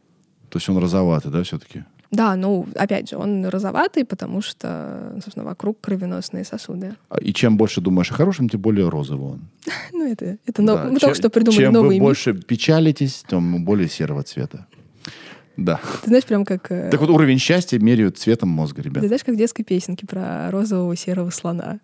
То 0.50 0.58
есть 0.58 0.68
он 0.68 0.76
розоватый, 0.78 1.30
да, 1.30 1.42
все-таки? 1.42 1.84
Да, 2.10 2.34
ну, 2.34 2.66
опять 2.74 3.08
же, 3.10 3.16
он 3.16 3.46
розоватый, 3.46 4.04
потому 4.04 4.42
что, 4.42 5.12
собственно, 5.22 5.44
вокруг 5.44 5.80
кровеносные 5.80 6.44
сосуды. 6.44 6.94
И 7.20 7.32
чем 7.32 7.56
больше 7.56 7.80
думаешь 7.80 8.10
о 8.10 8.14
хорошем, 8.14 8.48
тем 8.48 8.60
более 8.60 8.88
розовый 8.88 9.32
он. 9.32 9.40
Ну, 9.92 10.10
это, 10.10 10.36
это 10.46 10.62
Да. 10.62 10.84
мы 10.84 10.90
Чем- 10.92 10.98
только 11.00 11.14
что 11.14 11.30
придумали 11.30 11.60
Чем 11.62 11.72
новый 11.72 11.88
вы 11.88 11.94
миф. 11.94 12.02
больше 12.02 12.34
печалитесь, 12.34 13.24
тем 13.28 13.64
более 13.64 13.88
серого 13.88 14.22
цвета. 14.24 14.66
Да. 15.56 15.78
Ты 16.02 16.08
знаешь, 16.08 16.24
прям 16.24 16.44
как... 16.44 16.70
э, 16.72 16.88
Так 16.90 17.00
вот, 17.00 17.10
уровень 17.10 17.38
счастья 17.38 17.78
меряют 17.78 18.18
цветом 18.18 18.48
мозга, 18.48 18.82
Ты 18.82 18.88
ребят. 18.88 19.04
знаешь, 19.04 19.22
как 19.22 19.34
в 19.34 19.38
детской 19.38 19.62
песенке 19.62 20.06
про 20.06 20.50
розового 20.50 20.96
серого 20.96 21.30
слона. 21.30 21.78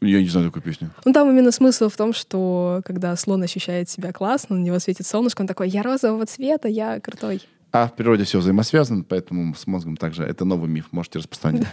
Я 0.00 0.20
не 0.22 0.28
знаю 0.28 0.46
такую 0.46 0.62
песню. 0.62 0.90
Ну, 1.04 1.12
там 1.12 1.28
именно 1.28 1.50
смысл 1.50 1.88
в 1.88 1.96
том, 1.96 2.12
что 2.12 2.80
когда 2.84 3.16
слон 3.16 3.42
ощущает 3.42 3.90
себя 3.90 4.12
классно, 4.12 4.56
на 4.56 4.62
него 4.62 4.78
светит 4.78 5.06
солнышко, 5.06 5.40
он 5.40 5.48
такой, 5.48 5.68
я 5.68 5.82
розового 5.82 6.24
цвета, 6.26 6.68
я 6.68 7.00
крутой. 7.00 7.42
А 7.70 7.86
в 7.86 7.94
природе 7.94 8.24
все 8.24 8.38
взаимосвязано, 8.38 9.04
поэтому 9.04 9.54
с 9.54 9.66
мозгом 9.66 9.96
также. 9.96 10.24
Это 10.24 10.44
новый 10.44 10.68
миф, 10.68 10.86
можете 10.90 11.18
распространять. 11.18 11.66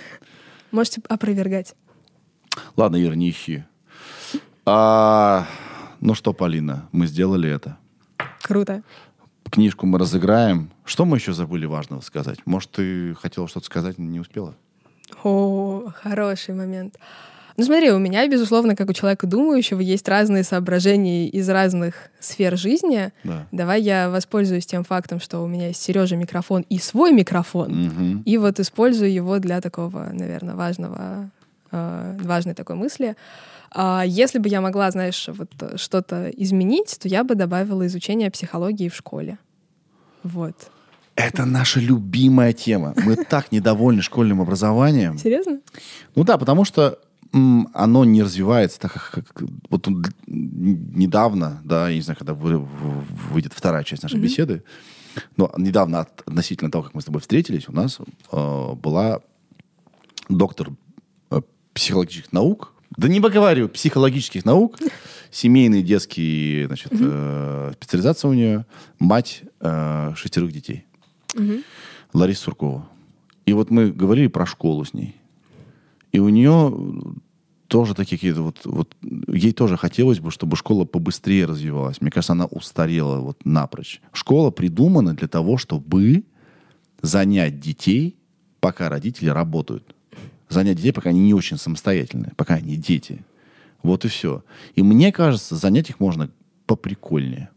Можете 0.72 1.00
опровергать. 1.08 1.74
Ладно, 2.76 3.02
Ира, 3.02 3.14
не 3.14 3.30
ищи. 3.30 3.64
А, 4.64 5.46
ну 6.00 6.14
что, 6.14 6.32
Полина, 6.32 6.88
мы 6.90 7.06
сделали 7.06 7.48
это. 7.48 7.78
Круто. 8.42 8.82
Книжку 9.50 9.86
мы 9.86 9.98
разыграем. 9.98 10.70
Что 10.84 11.04
мы 11.04 11.18
еще 11.18 11.32
забыли 11.32 11.66
важного 11.66 12.00
сказать? 12.00 12.40
Может, 12.46 12.72
ты 12.72 13.14
хотела 13.14 13.46
что-то 13.46 13.66
сказать, 13.66 13.96
но 13.98 14.04
не 14.04 14.20
успела? 14.20 14.54
О, 15.22 15.92
хороший 15.94 16.54
момент. 16.54 16.98
Ну 17.56 17.64
смотри, 17.64 17.90
у 17.90 17.98
меня, 17.98 18.26
безусловно, 18.28 18.76
как 18.76 18.90
у 18.90 18.92
человека 18.92 19.26
думающего, 19.26 19.80
есть 19.80 20.06
разные 20.08 20.44
соображения 20.44 21.26
из 21.28 21.48
разных 21.48 22.10
сфер 22.20 22.56
жизни. 22.56 23.12
Да. 23.24 23.46
Давай 23.50 23.80
я 23.80 24.10
воспользуюсь 24.10 24.66
тем 24.66 24.84
фактом, 24.84 25.20
что 25.20 25.40
у 25.40 25.46
меня 25.46 25.68
есть 25.68 25.82
Сережа 25.82 26.16
микрофон 26.16 26.66
и 26.68 26.78
свой 26.78 27.12
микрофон. 27.12 27.86
Мгм. 27.86 28.22
И 28.26 28.36
вот 28.36 28.60
использую 28.60 29.12
его 29.12 29.38
для 29.38 29.60
такого, 29.60 30.10
наверное, 30.12 30.54
важного, 30.54 31.30
э, 31.72 32.18
важной 32.22 32.54
такой 32.54 32.76
мысли. 32.76 33.16
А 33.70 34.04
если 34.06 34.38
бы 34.38 34.48
я 34.48 34.60
могла, 34.60 34.90
знаешь, 34.90 35.28
вот 35.28 35.50
что-то 35.76 36.30
изменить, 36.30 36.98
то 37.00 37.08
я 37.08 37.24
бы 37.24 37.34
добавила 37.34 37.86
изучение 37.86 38.30
психологии 38.30 38.88
в 38.88 38.94
школе. 38.94 39.38
Вот. 40.22 40.70
Это 41.14 41.46
наша 41.46 41.80
любимая 41.80 42.52
тема. 42.52 42.94
Мы 42.96 43.16
так 43.16 43.50
недовольны 43.50 44.02
школьным 44.02 44.42
образованием. 44.42 45.16
Серьезно? 45.18 45.60
Ну 46.14 46.24
да, 46.24 46.36
потому 46.36 46.66
что 46.66 46.98
оно 47.32 48.04
не 48.04 48.22
развивается 48.22 48.78
так, 48.80 49.10
как, 49.12 49.42
вот 49.70 49.88
недавно, 50.26 51.60
да, 51.64 51.88
я 51.88 51.94
не 51.96 52.02
знаю, 52.02 52.16
когда 52.18 52.34
вы- 52.34 52.58
выйдет 53.32 53.52
вторая 53.54 53.84
часть 53.84 54.02
нашей 54.02 54.20
беседы, 54.20 54.62
но 55.36 55.50
недавно 55.56 56.00
от- 56.00 56.20
относительно 56.26 56.70
того, 56.70 56.84
как 56.84 56.94
мы 56.94 57.00
с 57.00 57.04
тобой 57.04 57.20
встретились, 57.20 57.68
у 57.68 57.72
нас 57.72 57.98
э, 58.32 58.72
была 58.74 59.20
доктор 60.28 60.70
э, 61.30 61.40
психологических 61.74 62.32
наук, 62.32 62.72
да 62.96 63.08
не 63.08 63.20
поговорю, 63.20 63.68
психологических 63.68 64.44
наук, 64.44 64.78
семейные 65.30 65.82
детские, 65.82 66.66
значит, 66.66 66.92
э, 66.92 67.72
специализация 67.76 68.30
у 68.30 68.34
нее, 68.34 68.66
мать 68.98 69.42
э, 69.60 70.12
шестерых 70.16 70.52
детей. 70.52 70.84
Лариса 72.12 72.42
Суркова. 72.44 72.88
И 73.44 73.52
вот 73.52 73.70
мы 73.70 73.90
говорили 73.90 74.28
про 74.28 74.46
школу 74.46 74.84
с 74.84 74.94
ней. 74.94 75.16
И 76.12 76.18
у 76.18 76.28
нее 76.28 76.72
тоже 77.68 77.94
такие 77.94 78.16
какие-то 78.16 78.42
вот, 78.42 78.60
вот 78.64 78.96
ей 79.28 79.52
тоже 79.52 79.76
хотелось 79.76 80.20
бы, 80.20 80.30
чтобы 80.30 80.56
школа 80.56 80.84
побыстрее 80.84 81.46
развивалась. 81.46 82.00
Мне 82.00 82.10
кажется, 82.10 82.32
она 82.32 82.46
устарела 82.46 83.18
вот 83.18 83.44
напрочь. 83.44 84.00
Школа 84.12 84.50
придумана 84.50 85.14
для 85.14 85.28
того, 85.28 85.58
чтобы 85.58 86.24
занять 87.02 87.60
детей, 87.60 88.16
пока 88.60 88.88
родители 88.88 89.28
работают. 89.28 89.94
Занять 90.48 90.76
детей, 90.76 90.92
пока 90.92 91.10
они 91.10 91.20
не 91.20 91.34
очень 91.34 91.58
самостоятельные, 91.58 92.32
пока 92.36 92.54
они 92.54 92.76
дети. 92.76 93.24
Вот 93.82 94.04
и 94.04 94.08
все. 94.08 94.44
И 94.74 94.82
мне 94.82 95.12
кажется, 95.12 95.56
занять 95.56 95.90
их 95.90 96.00
можно 96.00 96.30
поприкольнее. 96.66 97.50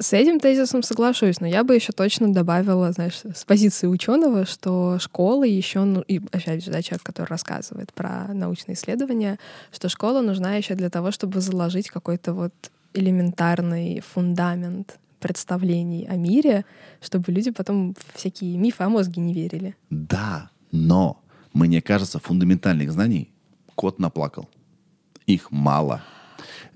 С 0.00 0.12
этим 0.12 0.38
тезисом 0.38 0.84
соглашусь, 0.84 1.40
но 1.40 1.46
я 1.46 1.64
бы 1.64 1.74
еще 1.74 1.92
точно 1.92 2.32
добавила, 2.32 2.92
знаешь, 2.92 3.20
с 3.24 3.44
позиции 3.44 3.88
ученого, 3.88 4.46
что 4.46 4.98
школа 5.00 5.42
еще, 5.42 5.82
ну, 5.82 6.02
и 6.02 6.20
опять 6.30 6.64
же, 6.64 6.70
да, 6.70 6.82
человек, 6.82 7.02
который 7.02 7.26
рассказывает 7.26 7.92
про 7.92 8.32
научные 8.32 8.76
исследования, 8.76 9.38
что 9.72 9.88
школа 9.88 10.20
нужна 10.20 10.54
еще 10.54 10.76
для 10.76 10.88
того, 10.88 11.10
чтобы 11.10 11.40
заложить 11.40 11.90
какой-то 11.90 12.32
вот 12.32 12.52
элементарный 12.94 14.00
фундамент 14.00 15.00
представлений 15.18 16.06
о 16.06 16.14
мире, 16.14 16.64
чтобы 17.00 17.32
люди 17.32 17.50
потом 17.50 17.96
всякие 18.14 18.56
мифы 18.56 18.84
о 18.84 18.88
мозге 18.88 19.20
не 19.20 19.34
верили. 19.34 19.76
Да, 19.90 20.50
но 20.70 21.20
мне 21.52 21.82
кажется, 21.82 22.20
фундаментальных 22.20 22.92
знаний 22.92 23.32
кот 23.74 23.98
наплакал. 23.98 24.48
Их 25.26 25.50
мало. 25.50 26.02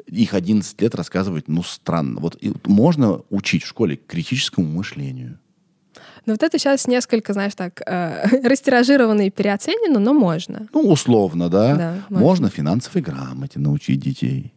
Их 0.07 0.35
11 0.35 0.81
лет 0.81 0.95
рассказывать, 0.95 1.49
ну, 1.49 1.63
странно. 1.63 2.21
Вот 2.21 2.37
и- 2.41 2.53
можно 2.67 3.21
учить 3.31 3.63
в 3.65 3.69
школе 3.69 3.97
критическому 3.97 4.67
мышлению. 4.67 5.39
Но 6.27 6.35
вот 6.35 6.43
это 6.43 6.59
сейчас 6.59 6.87
несколько, 6.87 7.33
знаешь, 7.33 7.55
так, 7.55 7.81
э, 7.87 8.25
растиражировано 8.49 9.27
и 9.27 9.31
переоценено, 9.31 9.99
но 9.99 10.13
можно. 10.15 10.69
Ну, 10.73 10.81
условно, 10.83 11.49
да. 11.49 11.77
Да, 11.77 11.95
можно. 12.09 12.27
можно 12.27 12.49
финансовой 12.49 13.03
грамоте 13.03 13.59
научить 13.59 14.01
детей. 14.01 14.53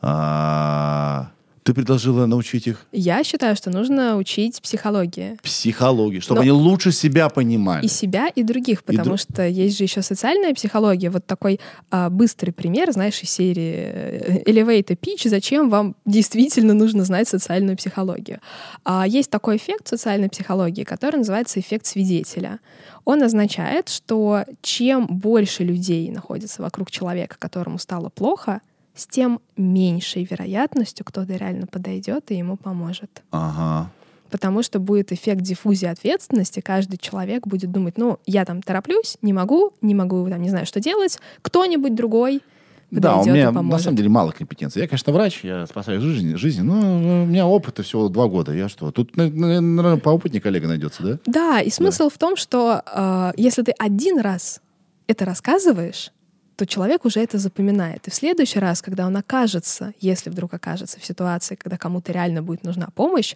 А, 0.00 1.30
ты 1.66 1.74
предложила 1.74 2.26
научить 2.26 2.68
их 2.68 2.86
Я 2.92 3.24
считаю, 3.24 3.56
что 3.56 3.70
нужно 3.70 4.16
учить 4.16 4.62
психологии. 4.62 5.36
психологии, 5.42 6.20
чтобы 6.20 6.36
Но- 6.36 6.42
они 6.42 6.50
лучше 6.52 6.92
себя 6.92 7.28
понимали. 7.28 7.84
И 7.84 7.88
себя, 7.88 8.28
и 8.28 8.44
других, 8.44 8.84
потому 8.84 9.14
дру- 9.14 9.18
что 9.18 9.44
есть 9.46 9.76
же 9.76 9.82
еще 9.82 10.00
социальная 10.02 10.54
психология. 10.54 11.10
Вот 11.10 11.26
такой 11.26 11.58
а, 11.90 12.08
быстрый 12.08 12.52
пример, 12.52 12.92
знаешь, 12.92 13.20
из 13.20 13.30
серии 13.30 13.74
э, 13.74 14.42
Elevator 14.44 14.96
Pitch, 14.96 15.28
зачем 15.28 15.68
вам 15.68 15.96
действительно 16.04 16.72
нужно 16.72 17.02
знать 17.04 17.26
социальную 17.28 17.76
психологию. 17.76 18.38
А, 18.84 19.04
есть 19.04 19.30
такой 19.30 19.56
эффект 19.56 19.88
социальной 19.88 20.28
психологии, 20.28 20.84
который 20.84 21.16
называется 21.16 21.58
эффект 21.58 21.86
свидетеля. 21.86 22.60
Он 23.04 23.22
означает, 23.24 23.88
что 23.88 24.44
чем 24.62 25.06
больше 25.08 25.64
людей 25.64 26.10
находится 26.12 26.62
вокруг 26.62 26.92
человека, 26.92 27.36
которому 27.40 27.78
стало 27.80 28.08
плохо, 28.08 28.60
с 28.96 29.06
тем 29.06 29.40
меньшей 29.56 30.24
вероятностью 30.24 31.04
кто-то 31.04 31.34
реально 31.36 31.66
подойдет 31.66 32.30
и 32.30 32.36
ему 32.36 32.56
поможет 32.56 33.22
Ага. 33.30 33.90
потому 34.30 34.62
что 34.62 34.78
будет 34.80 35.12
эффект 35.12 35.42
диффузии 35.42 35.86
ответственности. 35.86 36.60
Каждый 36.60 36.96
человек 36.96 37.46
будет 37.46 37.70
думать, 37.70 37.98
ну, 37.98 38.18
я 38.26 38.44
там 38.44 38.62
тороплюсь, 38.62 39.18
не 39.22 39.32
могу, 39.32 39.72
не 39.82 39.94
могу, 39.94 40.28
там, 40.28 40.42
не 40.42 40.48
знаю, 40.48 40.66
что 40.66 40.80
делать. 40.80 41.18
Кто-нибудь 41.42 41.94
другой 41.94 42.42
Да, 42.90 43.16
у 43.16 43.18
подойдет 43.20 43.34
меня 43.34 43.62
на 43.62 43.78
самом 43.78 43.96
деле 43.96 44.08
мало 44.08 44.30
компетенций. 44.32 44.82
Я, 44.82 44.88
конечно, 44.88 45.12
врач, 45.12 45.40
я 45.44 45.66
спасаю 45.66 46.00
жизнь, 46.00 46.36
жизнь 46.36 46.62
но 46.62 46.74
у 47.22 47.26
меня 47.26 47.46
опыта 47.46 47.82
всего 47.82 48.08
два 48.08 48.26
года. 48.28 48.52
Я 48.52 48.68
что? 48.68 48.90
Тут, 48.92 49.16
наверное, 49.16 49.96
поопытнее 49.98 50.40
коллега 50.40 50.68
найдется, 50.68 51.02
да? 51.02 51.18
Да, 51.26 51.60
и 51.60 51.70
смысл 51.70 52.08
в 52.08 52.18
том, 52.18 52.36
что 52.36 52.82
э, 52.84 53.32
если 53.36 53.62
ты 53.62 53.72
один 53.78 54.20
раз 54.20 54.60
это 55.06 55.24
рассказываешь, 55.24 56.10
то 56.56 56.66
человек 56.66 57.04
уже 57.04 57.20
это 57.20 57.38
запоминает. 57.38 58.08
И 58.08 58.10
в 58.10 58.14
следующий 58.14 58.58
раз, 58.58 58.80
когда 58.80 59.06
он 59.06 59.16
окажется, 59.16 59.92
если 60.00 60.30
вдруг 60.30 60.54
окажется 60.54 60.98
в 60.98 61.04
ситуации, 61.04 61.54
когда 61.54 61.76
кому-то 61.76 62.12
реально 62.12 62.42
будет 62.42 62.64
нужна 62.64 62.88
помощь, 62.94 63.34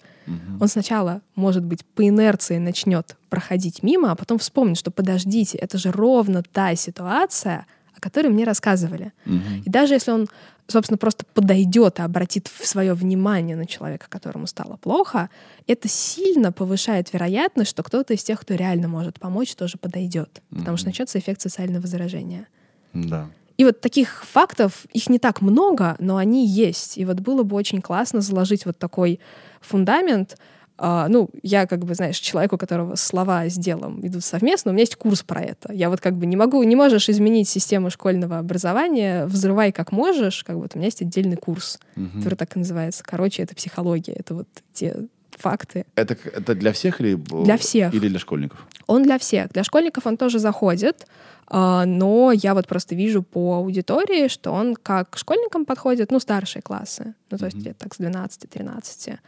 он 0.61 0.69
сначала, 0.69 1.21
может 1.35 1.65
быть, 1.65 1.85
по 1.85 2.07
инерции 2.07 2.57
начнет 2.59 3.17
проходить 3.29 3.83
мимо, 3.83 4.11
а 4.11 4.15
потом 4.15 4.39
вспомнит, 4.39 4.79
что 4.79 4.91
подождите, 4.91 5.59
это 5.59 5.77
же 5.77 5.91
ровно 5.91 6.43
та 6.43 6.75
ситуация, 6.77 7.67
о 7.95 8.01
которой 8.01 8.29
мне 8.29 8.45
рассказывали. 8.45 9.13
Мгм. 9.27 9.63
И 9.67 9.71
даже 9.71 9.95
если 9.95 10.13
он, 10.13 10.29
собственно, 10.67 10.97
просто 10.97 11.27
подойдет 11.35 11.99
и 11.99 12.03
обратит 12.03 12.51
свое 12.63 12.95
внимание 12.95 13.57
на 13.57 13.67
человека, 13.67 14.07
которому 14.09 14.47
стало 14.47 14.77
плохо, 14.77 15.29
это 15.67 15.89
сильно 15.89 16.53
повышает 16.53 17.13
вероятность, 17.13 17.71
что 17.71 17.83
кто-то 17.83 18.15
из 18.15 18.23
тех, 18.23 18.41
кто 18.41 18.55
реально 18.55 18.89
может 18.89 19.21
помочь, 19.21 19.55
тоже 19.55 19.77
подойдет. 19.77 20.41
Потому 20.51 20.79
что 20.79 20.87
начнется 20.87 21.19
эффект 21.19 21.43
социального 21.43 21.87
заражения. 21.87 22.47
Да. 22.93 23.29
И 23.57 23.65
вот 23.65 23.81
таких 23.83 24.25
фактов, 24.25 24.87
их 24.93 25.11
не 25.11 25.19
так 25.19 25.43
много, 25.43 25.97
но 25.99 26.17
они 26.17 26.47
есть. 26.47 26.97
И 26.97 27.05
вот 27.05 27.21
было 27.21 27.43
бы 27.43 27.57
очень 27.57 27.83
классно 27.83 28.23
заложить 28.23 28.65
вот 28.65 28.79
такой 28.79 29.21
фундамент. 29.61 30.39
А, 30.79 31.09
ну, 31.09 31.29
я 31.43 31.67
как 31.67 31.85
бы, 31.85 31.95
знаешь, 31.95 32.17
человек, 32.17 32.55
у 32.55 32.57
которого 32.57 32.95
слова 32.95 33.51
с 33.51 33.57
делом 33.57 34.01
идут 34.07 34.25
совместно, 34.25 34.71
у 34.71 34.73
меня 34.73 34.85
есть 34.85 34.97
курс 34.97 35.23
про 35.23 35.43
это. 35.43 35.75
Я 35.75 35.91
вот 35.91 36.01
как 36.01 36.17
бы 36.17 36.25
не 36.25 36.37
могу, 36.37 36.63
не 36.63 36.75
можешь 36.75 37.11
изменить 37.11 37.51
систему 37.51 37.91
школьного 37.91 38.39
образования, 38.39 39.27
взрывай 39.27 39.73
как 39.73 39.93
можешь, 39.93 40.43
как 40.43 40.57
бы 40.57 40.63
вот 40.63 40.71
у 40.75 40.79
меня 40.79 40.87
есть 40.87 41.03
отдельный 41.03 41.37
курс, 41.37 41.79
который 42.17 42.37
так 42.37 42.57
и 42.57 42.61
называется. 42.61 43.05
Короче, 43.05 43.43
это 43.43 43.55
психология, 43.55 44.15
это 44.15 44.35
вот 44.35 44.49
те 44.73 44.97
факты. 45.41 45.85
Это, 45.97 46.17
это 46.25 46.55
для 46.55 46.73
всех 46.73 47.01
или... 47.01 47.15
э, 47.15 47.45
Для 47.45 47.57
всех. 47.57 47.95
Или 47.95 48.09
для 48.09 48.19
школьников? 48.19 48.67
Он 48.87 49.03
для 49.03 49.19
всех. 49.19 49.49
Для 49.53 49.65
школьников 49.65 50.07
он 50.07 50.17
тоже 50.17 50.39
заходит, 50.39 51.07
а, 51.47 51.85
но 51.87 52.33
я 52.33 52.55
вот 52.55 52.67
просто 52.69 52.95
вижу 52.95 53.23
по 53.23 53.55
аудитории, 53.57 54.29
что 54.29 54.53
он 54.53 54.77
как 54.77 55.11
к 55.11 55.19
школьникам 55.19 55.65
подходит, 55.65 56.13
ну, 56.13 56.21
старшие 56.21 56.63
классы, 56.63 57.15
ну, 57.31 57.39
то 57.39 57.47
есть 57.47 57.57
лет 57.57 57.77
так 57.79 57.95
с 57.95 57.99
12-13, 58.01 59.19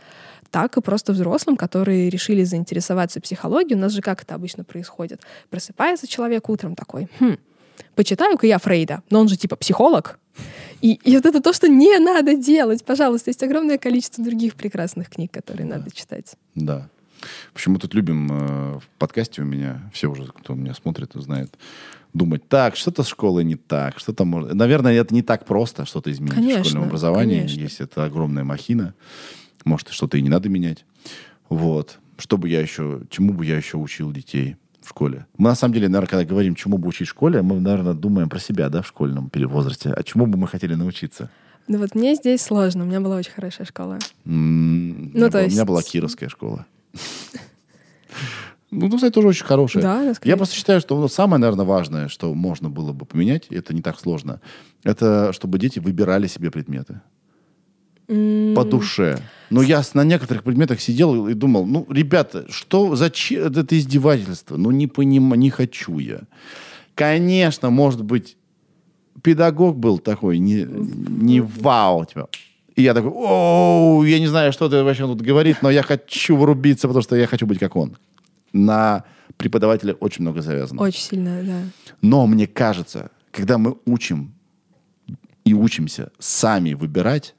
так 0.51 0.77
и 0.77 0.81
просто 0.81 1.13
взрослым, 1.13 1.57
которые 1.57 2.11
решили 2.11 2.45
заинтересоваться 2.45 3.21
психологией. 3.21 3.77
У 3.77 3.81
нас 3.81 3.93
же 3.93 4.03
как 4.03 4.23
это 4.23 4.35
обычно 4.35 4.65
происходит? 4.65 5.21
Просыпается 5.51 6.07
человек 6.07 6.49
утром 6.49 6.75
такой, 6.77 7.09
хм, 7.19 7.37
почитаю-ка 7.95 8.47
я 8.47 8.59
Фрейда, 8.59 9.03
но 9.11 9.21
он 9.21 9.29
же 9.29 9.37
типа 9.37 9.57
психолог. 9.57 10.19
И, 10.81 10.95
и 11.05 11.17
вот 11.17 11.27
это 11.27 11.41
то, 11.41 11.53
что 11.53 11.69
не 11.69 11.99
надо 11.99 12.35
делать. 12.35 12.85
Пожалуйста, 12.85 13.31
есть 13.31 13.43
огромное 13.43 13.79
количество 13.79 14.25
других 14.25 14.55
прекрасных 14.55 15.11
книг, 15.11 15.31
которые 15.31 15.67
надо 15.67 15.91
читать. 15.91 16.35
Да. 16.55 16.89
В 17.55 17.67
мы 17.69 17.79
тут 17.79 17.95
любим 17.95 18.29
э, 18.33 18.79
в 18.81 18.89
подкасте 18.99 19.43
у 19.43 19.45
меня, 19.45 19.89
все 19.93 20.11
уже, 20.11 20.25
кто 20.27 20.55
меня 20.55 20.75
смотрит, 20.75 21.13
знает, 21.15 21.57
думать, 22.13 22.49
так, 22.49 22.75
что-то 22.75 23.05
с 23.05 23.09
школой 23.09 23.45
не 23.45 23.55
так, 23.55 23.99
что-то 23.99 24.25
может... 24.25 24.55
Наверное, 24.55 24.93
это 24.95 25.15
не 25.15 25.23
так 25.23 25.47
просто 25.47 25.87
что-то 25.87 26.11
изменить 26.11 26.35
в 26.35 26.37
Конечно, 26.37 26.65
школьном 26.65 26.89
образовании, 26.89 27.39
конечно. 27.39 27.61
если 27.61 27.85
это 27.85 28.05
огромная 28.05 28.43
махина. 28.43 28.95
Может, 29.65 29.91
что-то 29.91 30.19
и 30.19 30.23
не 30.23 30.29
надо 30.29 30.49
менять. 30.49 30.85
Вот. 31.49 31.99
Что 32.19 32.37
бы 32.37 32.49
я 32.49 32.61
еще, 32.61 33.03
чему 33.09 33.33
бы 33.33 33.47
я 33.47 33.57
еще 33.57 33.77
учил 33.77 34.11
детей 34.11 34.57
в 34.85 34.89
школе? 34.91 35.27
Мы, 35.39 35.49
на 35.51 35.55
самом 35.55 35.75
деле, 35.75 35.89
наверное, 35.89 36.09
когда 36.09 36.25
говорим, 36.25 36.55
чему 36.55 36.79
бы 36.79 36.89
учить 36.89 37.09
в 37.09 37.11
школе, 37.11 37.43
мы, 37.43 37.61
наверное, 37.61 37.95
думаем 37.95 38.29
про 38.29 38.39
себя, 38.39 38.69
да, 38.69 38.83
в 38.83 38.87
школьном 38.87 39.31
возрасте. 39.35 39.91
А 39.97 40.03
чему 40.03 40.27
бы 40.27 40.39
мы 40.39 40.49
хотели 40.49 40.75
научиться? 40.75 41.31
Ну 41.69 41.79
вот 41.79 41.95
мне 41.95 42.15
здесь 42.17 42.43
сложно, 42.43 42.83
у 42.85 42.87
меня 42.87 43.01
была 43.01 43.17
очень 43.17 43.33
хорошая 43.33 43.67
школа. 43.67 43.99
У 44.25 44.31
Ну, 44.31 45.11
то 45.13 45.31
была- 45.31 45.41
У 45.41 45.45
меня 45.45 45.45
есть- 45.45 45.65
была 45.65 45.83
Кировская 45.83 46.29
школа. 46.29 46.67
Ну, 48.71 48.89
ну, 48.89 48.95
кстати, 48.97 49.13
тоже 49.13 49.29
очень 49.29 49.45
хорошая. 49.45 49.83
Да, 49.83 50.15
Я 50.25 50.37
просто 50.37 50.55
считаю, 50.57 50.81
что 50.81 51.01
ну, 51.01 51.09
самое, 51.09 51.41
наверное, 51.41 51.65
важное, 51.65 52.09
что 52.09 52.35
можно 52.35 52.69
было 52.69 52.93
бы 52.93 53.07
поменять, 53.07 53.47
это 53.51 53.75
не 53.75 53.83
так 53.83 53.99
сложно, 54.01 54.41
это 54.83 55.33
чтобы 55.33 55.59
дети 55.59 55.79
выбирали 55.79 56.27
себе 56.27 56.51
предметы 56.51 57.01
М, 58.13 58.55
по 58.55 58.65
душе. 58.65 59.19
Но 59.51 59.63
я 59.63 59.83
на 59.95 60.05
некоторых 60.05 60.45
предметах 60.45 60.81
сидел 60.81 61.29
и 61.29 61.35
думал, 61.35 61.67
ну, 61.67 61.87
ребята, 61.91 62.47
что, 62.51 62.97
зачем 62.97 63.45
это 63.45 63.79
издевательство? 63.79 64.57
Ну, 64.57 64.71
не 64.71 64.87
понимаю, 64.87 65.39
не 65.39 65.51
хочу 65.51 65.99
я. 65.99 66.21
Конечно, 66.95 67.71
может 67.71 68.03
быть, 68.03 68.37
педагог 69.23 69.77
был 69.77 69.99
такой, 69.99 70.39
не, 70.39 70.67
не 70.67 71.41
вау, 71.41 72.05
типа. 72.05 72.29
И 72.77 72.83
я 72.83 72.95
такой, 72.95 73.11
оу, 73.11 74.05
я 74.05 74.19
не 74.19 74.27
знаю, 74.27 74.53
что 74.53 74.69
ты 74.69 74.83
вообще 74.83 75.07
тут 75.07 75.21
говорит, 75.21 75.63
но 75.63 75.71
я 75.71 75.83
хочу 75.83 76.37
врубиться, 76.37 76.89
потому 76.89 77.03
что 77.03 77.17
я 77.17 77.27
хочу 77.27 77.47
быть 77.47 77.59
как 77.59 77.77
он. 77.77 77.97
На 78.53 79.05
преподавателя 79.37 79.95
очень 79.95 80.23
много 80.23 80.43
завязано. 80.43 80.83
Очень 80.83 81.03
сильно, 81.03 81.43
да. 81.43 81.61
Но 82.01 82.27
мне 82.27 82.47
кажется, 82.47 83.11
когда 83.31 83.59
мы 83.59 83.77
учим 83.85 84.33
и 85.45 85.55
учимся 85.55 86.11
сами 86.19 86.75
выбирать, 86.75 87.35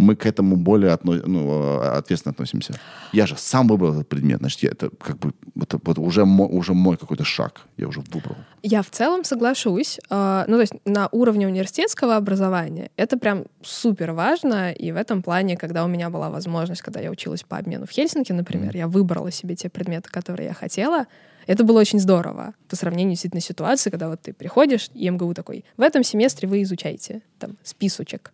мы 0.00 0.16
к 0.16 0.26
этому 0.26 0.56
более 0.56 0.92
отно- 0.92 1.22
ну, 1.26 1.80
э, 1.82 1.98
ответственно 1.98 2.32
относимся. 2.32 2.74
Я 3.12 3.26
же 3.26 3.36
сам 3.36 3.68
выбрал 3.68 3.92
этот 3.92 4.08
предмет, 4.08 4.38
значит, 4.40 4.62
я, 4.62 4.70
это 4.70 4.90
как 4.98 5.18
бы 5.18 5.32
это, 5.60 5.78
вот 5.84 5.98
уже, 5.98 6.24
мой, 6.24 6.48
уже 6.48 6.72
мой 6.74 6.96
какой-то 6.96 7.24
шаг. 7.24 7.60
Я 7.76 7.86
уже 7.88 8.00
выбрал. 8.00 8.36
Я 8.62 8.82
в 8.82 8.90
целом 8.90 9.24
соглашусь. 9.24 9.98
э, 10.10 10.44
Ну, 10.48 10.54
то 10.56 10.60
есть 10.60 10.72
на 10.84 11.08
уровне 11.12 11.46
университетского 11.46 12.16
образования 12.16 12.90
это 12.96 13.18
прям 13.18 13.44
супер 13.62 14.12
важно. 14.12 14.72
И 14.72 14.92
в 14.92 14.96
этом 14.96 15.22
плане, 15.22 15.56
когда 15.56 15.84
у 15.84 15.88
меня 15.88 16.10
была 16.10 16.30
возможность, 16.30 16.82
когда 16.82 17.00
я 17.00 17.10
училась 17.10 17.42
по 17.42 17.56
обмену 17.58 17.86
в 17.86 17.90
Хельсинки, 17.90 18.32
например, 18.32 18.76
я 18.76 18.86
выбрала 18.88 19.30
себе 19.30 19.54
те 19.54 19.68
предметы, 19.68 20.08
которые 20.10 20.48
я 20.48 20.54
хотела, 20.54 21.06
Это 21.50 21.64
было 21.64 21.80
очень 21.80 21.98
здорово 21.98 22.54
по 22.68 22.76
сравнению 22.76 23.14
действительно 23.14 23.40
с 23.40 23.44
ситуацией, 23.44 23.90
когда 23.90 24.08
вот 24.08 24.20
ты 24.20 24.32
приходишь, 24.32 24.88
и 24.94 25.10
МГУ 25.10 25.34
такой, 25.34 25.64
в 25.76 25.80
этом 25.80 26.04
семестре 26.04 26.48
вы 26.48 26.62
изучаете 26.62 27.22
там 27.40 27.56
списочек. 27.64 28.32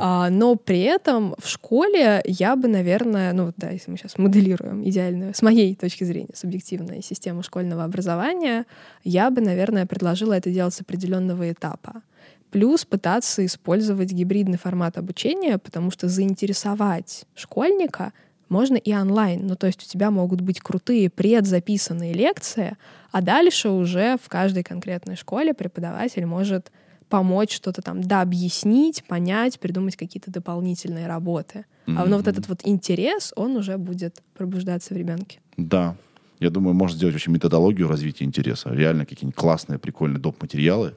А, 0.00 0.28
но 0.28 0.56
при 0.56 0.80
этом 0.80 1.36
в 1.38 1.46
школе 1.46 2.20
я 2.24 2.56
бы, 2.56 2.66
наверное, 2.66 3.32
ну 3.32 3.52
да, 3.56 3.70
если 3.70 3.92
мы 3.92 3.96
сейчас 3.96 4.18
моделируем 4.18 4.82
идеальную, 4.82 5.34
с 5.34 5.42
моей 5.42 5.76
точки 5.76 6.02
зрения, 6.02 6.34
субъективную 6.34 7.00
систему 7.00 7.44
школьного 7.44 7.84
образования, 7.84 8.66
я 9.04 9.30
бы, 9.30 9.40
наверное, 9.40 9.86
предложила 9.86 10.32
это 10.32 10.50
делать 10.50 10.74
с 10.74 10.80
определенного 10.80 11.52
этапа. 11.52 12.02
Плюс 12.50 12.84
пытаться 12.84 13.46
использовать 13.46 14.10
гибридный 14.10 14.58
формат 14.58 14.98
обучения, 14.98 15.58
потому 15.58 15.92
что 15.92 16.08
заинтересовать 16.08 17.24
школьника 17.36 18.12
можно 18.52 18.76
и 18.76 18.94
онлайн. 18.94 19.46
Ну, 19.46 19.56
то 19.56 19.66
есть 19.66 19.82
у 19.82 19.88
тебя 19.88 20.10
могут 20.10 20.42
быть 20.42 20.60
крутые 20.60 21.10
предзаписанные 21.10 22.12
лекции, 22.12 22.76
а 23.10 23.22
дальше 23.22 23.70
уже 23.70 24.18
в 24.22 24.28
каждой 24.28 24.62
конкретной 24.62 25.16
школе 25.16 25.54
преподаватель 25.54 26.26
может 26.26 26.70
помочь 27.08 27.54
что-то 27.54 27.82
там, 27.82 28.02
да, 28.02 28.22
объяснить, 28.22 29.04
понять, 29.04 29.58
придумать 29.58 29.96
какие-то 29.96 30.30
дополнительные 30.30 31.06
работы. 31.06 31.64
А 31.86 32.06
ну, 32.06 32.16
вот 32.16 32.28
этот 32.28 32.48
вот 32.48 32.60
интерес, 32.64 33.32
он 33.36 33.56
уже 33.56 33.76
будет 33.76 34.22
пробуждаться 34.34 34.94
в 34.94 34.96
ребенке. 34.96 35.40
Да. 35.56 35.96
Я 36.38 36.50
думаю, 36.50 36.74
можно 36.74 36.96
сделать 36.96 37.14
вообще 37.14 37.30
методологию 37.30 37.88
развития 37.88 38.24
интереса. 38.24 38.70
Реально 38.70 39.04
какие-нибудь 39.04 39.36
классные, 39.36 39.78
прикольные 39.78 40.20
доп. 40.20 40.40
материалы. 40.40 40.94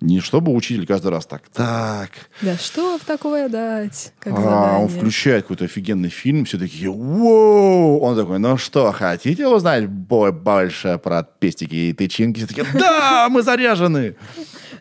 Не 0.00 0.20
чтобы 0.20 0.54
учитель 0.54 0.86
каждый 0.86 1.10
раз 1.10 1.26
так, 1.26 1.42
так, 1.52 2.08
Да 2.40 2.56
что 2.56 2.96
в 2.96 3.04
такое 3.04 3.50
дать? 3.50 4.14
Как 4.18 4.32
а, 4.32 4.36
он 4.78 4.88
задание? 4.88 4.88
включает 4.98 5.42
какой-то 5.42 5.66
офигенный 5.66 6.08
фильм, 6.08 6.46
все 6.46 6.58
такие, 6.58 6.90
воу! 6.90 8.00
Он 8.00 8.16
такой, 8.16 8.38
ну 8.38 8.56
что, 8.56 8.92
хотите 8.92 9.46
узнать 9.46 9.86
бо- 9.88 10.32
больше 10.32 10.98
про 11.02 11.22
пестики 11.22 11.74
и 11.74 11.92
тычинки? 11.92 12.38
Все 12.38 12.46
такие, 12.46 12.66
да, 12.72 13.28
мы 13.30 13.42
заряжены! 13.42 14.16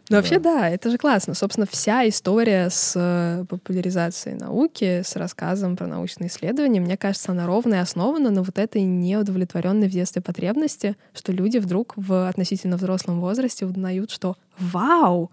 Ну, 0.09 0.17
вообще, 0.17 0.39
да, 0.39 0.67
это 0.67 0.89
же 0.89 0.97
классно. 0.97 1.35
Собственно, 1.35 1.67
вся 1.69 2.07
история 2.07 2.69
с 2.69 2.93
э, 2.95 3.45
популяризацией 3.47 4.35
науки, 4.35 5.03
с 5.03 5.15
рассказом 5.15 5.77
про 5.77 5.85
научные 5.85 6.29
исследования, 6.29 6.79
мне 6.79 6.97
кажется, 6.97 7.31
она 7.31 7.45
ровно 7.45 7.75
и 7.75 7.77
основана 7.77 8.31
на 8.31 8.41
вот 8.41 8.57
этой 8.57 8.81
неудовлетворенной 8.81 9.87
в 9.87 9.91
детстве 9.91 10.21
потребности, 10.21 10.97
что 11.13 11.31
люди 11.31 11.59
вдруг 11.59 11.93
в 11.95 12.27
относительно 12.27 12.77
взрослом 12.77 13.19
возрасте 13.19 13.65
узнают, 13.65 14.09
что 14.09 14.35
«Вау! 14.57 15.31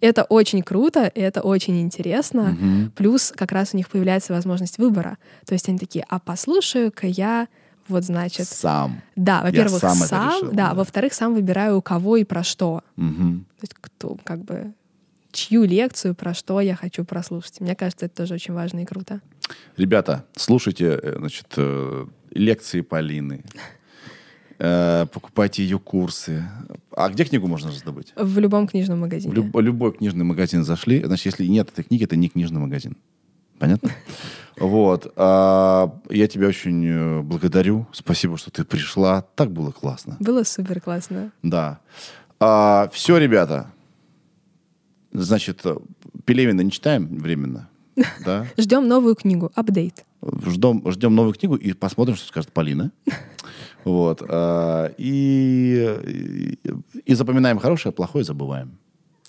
Это 0.00 0.22
очень 0.24 0.62
круто, 0.62 1.06
и 1.06 1.20
это 1.20 1.40
очень 1.40 1.80
интересно. 1.80 2.56
Плюс 2.94 3.32
как 3.34 3.52
раз 3.52 3.70
у 3.72 3.76
них 3.76 3.88
появляется 3.88 4.32
возможность 4.32 4.78
выбора. 4.78 5.18
То 5.44 5.54
есть 5.54 5.68
они 5.68 5.78
такие, 5.78 6.04
а 6.08 6.20
послушаю-ка 6.20 7.06
я 7.06 7.48
вот, 7.88 8.04
значит... 8.04 8.46
Сам. 8.46 9.02
Да, 9.16 9.42
во-первых, 9.42 9.80
сам 9.80 9.96
сам, 9.96 10.28
решил, 10.30 10.50
да, 10.50 10.68
да. 10.68 10.74
во-вторых, 10.74 11.12
сам 11.14 11.34
выбираю, 11.34 11.78
у 11.78 11.82
кого 11.82 12.16
и 12.16 12.24
про 12.24 12.42
что. 12.42 12.82
Мгм. 12.96 13.46
То 13.58 13.64
есть 13.64 13.74
кто, 13.80 14.16
как 14.24 14.44
бы, 14.44 14.72
чью 15.32 15.64
лекцию, 15.64 16.14
про 16.14 16.34
что 16.34 16.60
я 16.60 16.74
хочу 16.74 17.04
прослушать. 17.04 17.60
Мне 17.60 17.74
кажется, 17.74 18.06
это 18.06 18.16
тоже 18.16 18.34
очень 18.34 18.54
важно 18.54 18.80
и 18.80 18.84
круто. 18.84 19.20
Ребята, 19.76 20.24
слушайте, 20.36 20.98
э, 21.02 21.16
значит, 21.18 21.46
э, 21.56 22.06
лекции 22.32 22.80
Полины. 22.82 23.44
Э, 24.58 25.06
Покупайте 25.12 25.62
ее 25.62 25.78
курсы. 25.78 26.44
А 26.96 27.08
где 27.10 27.24
книгу 27.24 27.46
можно 27.46 27.70
раздобыть? 27.70 28.12
В 28.16 28.38
любом 28.38 28.66
книжном 28.66 28.98
В 28.98 29.02
магазине. 29.02 29.32
люб- 29.32 29.56
любой 29.60 29.92
книжный 29.92 30.24
магазин 30.24 30.64
зашли. 30.64 31.04
Значит, 31.04 31.26
если 31.26 31.46
нет 31.46 31.68
этой 31.70 31.84
книги, 31.84 32.04
это 32.04 32.16
не 32.16 32.28
книжный 32.28 32.60
магазин. 32.60 32.96
Понятно? 33.58 33.90
Вот. 34.58 35.12
А, 35.16 35.92
Я 36.10 36.26
тебя 36.26 36.48
очень 36.48 36.84
э, 36.86 37.20
благодарю. 37.22 37.86
Спасибо, 37.92 38.36
что 38.38 38.50
ты 38.50 38.64
пришла. 38.64 39.22
Так 39.34 39.50
было 39.52 39.70
классно. 39.70 40.16
Было 40.20 40.42
супер 40.44 40.80
классно. 40.80 41.30
Да. 41.42 41.80
Все, 42.92 43.18
ребята. 43.18 43.70
Значит, 45.12 45.60
э, 45.64 45.76
Пелевина 46.24 46.60
не 46.60 46.70
читаем 46.70 47.06
временно. 47.18 47.68
Да? 48.24 48.46
Ждем 48.56 48.86
новую 48.88 49.14
книгу. 49.16 49.50
Апдейт. 49.54 50.04
Ждем, 50.46 50.88
ждем 50.90 51.14
новую 51.14 51.34
книгу 51.34 51.56
и 51.56 51.72
посмотрим, 51.72 52.16
что 52.16 52.26
скажет 52.26 52.52
Полина. 52.52 52.90
Вот. 53.84 54.22
а, 54.28 54.92
И, 54.98 56.58
и, 56.64 57.00
и 57.06 57.14
запоминаем 57.14 57.58
хорошее, 57.58 57.92
плохое 57.92 58.24
забываем. 58.24 58.76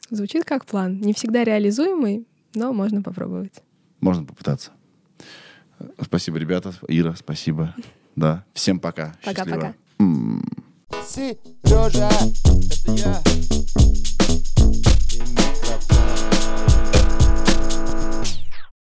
Звучит 0.10 0.44
как 0.44 0.66
план. 0.66 1.00
Не 1.00 1.14
всегда 1.14 1.44
реализуемый, 1.44 2.26
но 2.56 2.74
можно 2.74 3.02
попробовать. 3.02 3.54
Можно 4.00 4.26
попытаться. 4.26 4.72
Спасибо, 6.02 6.38
ребята. 6.38 6.74
Ира, 6.88 7.16
спасибо. 7.16 7.76
Да. 8.16 8.44
Всем 8.54 8.80
пока. 8.80 9.16
Пока-пока. 9.24 9.74
Сережа, 11.08 12.10
это 12.10 12.92
я. 12.92 13.24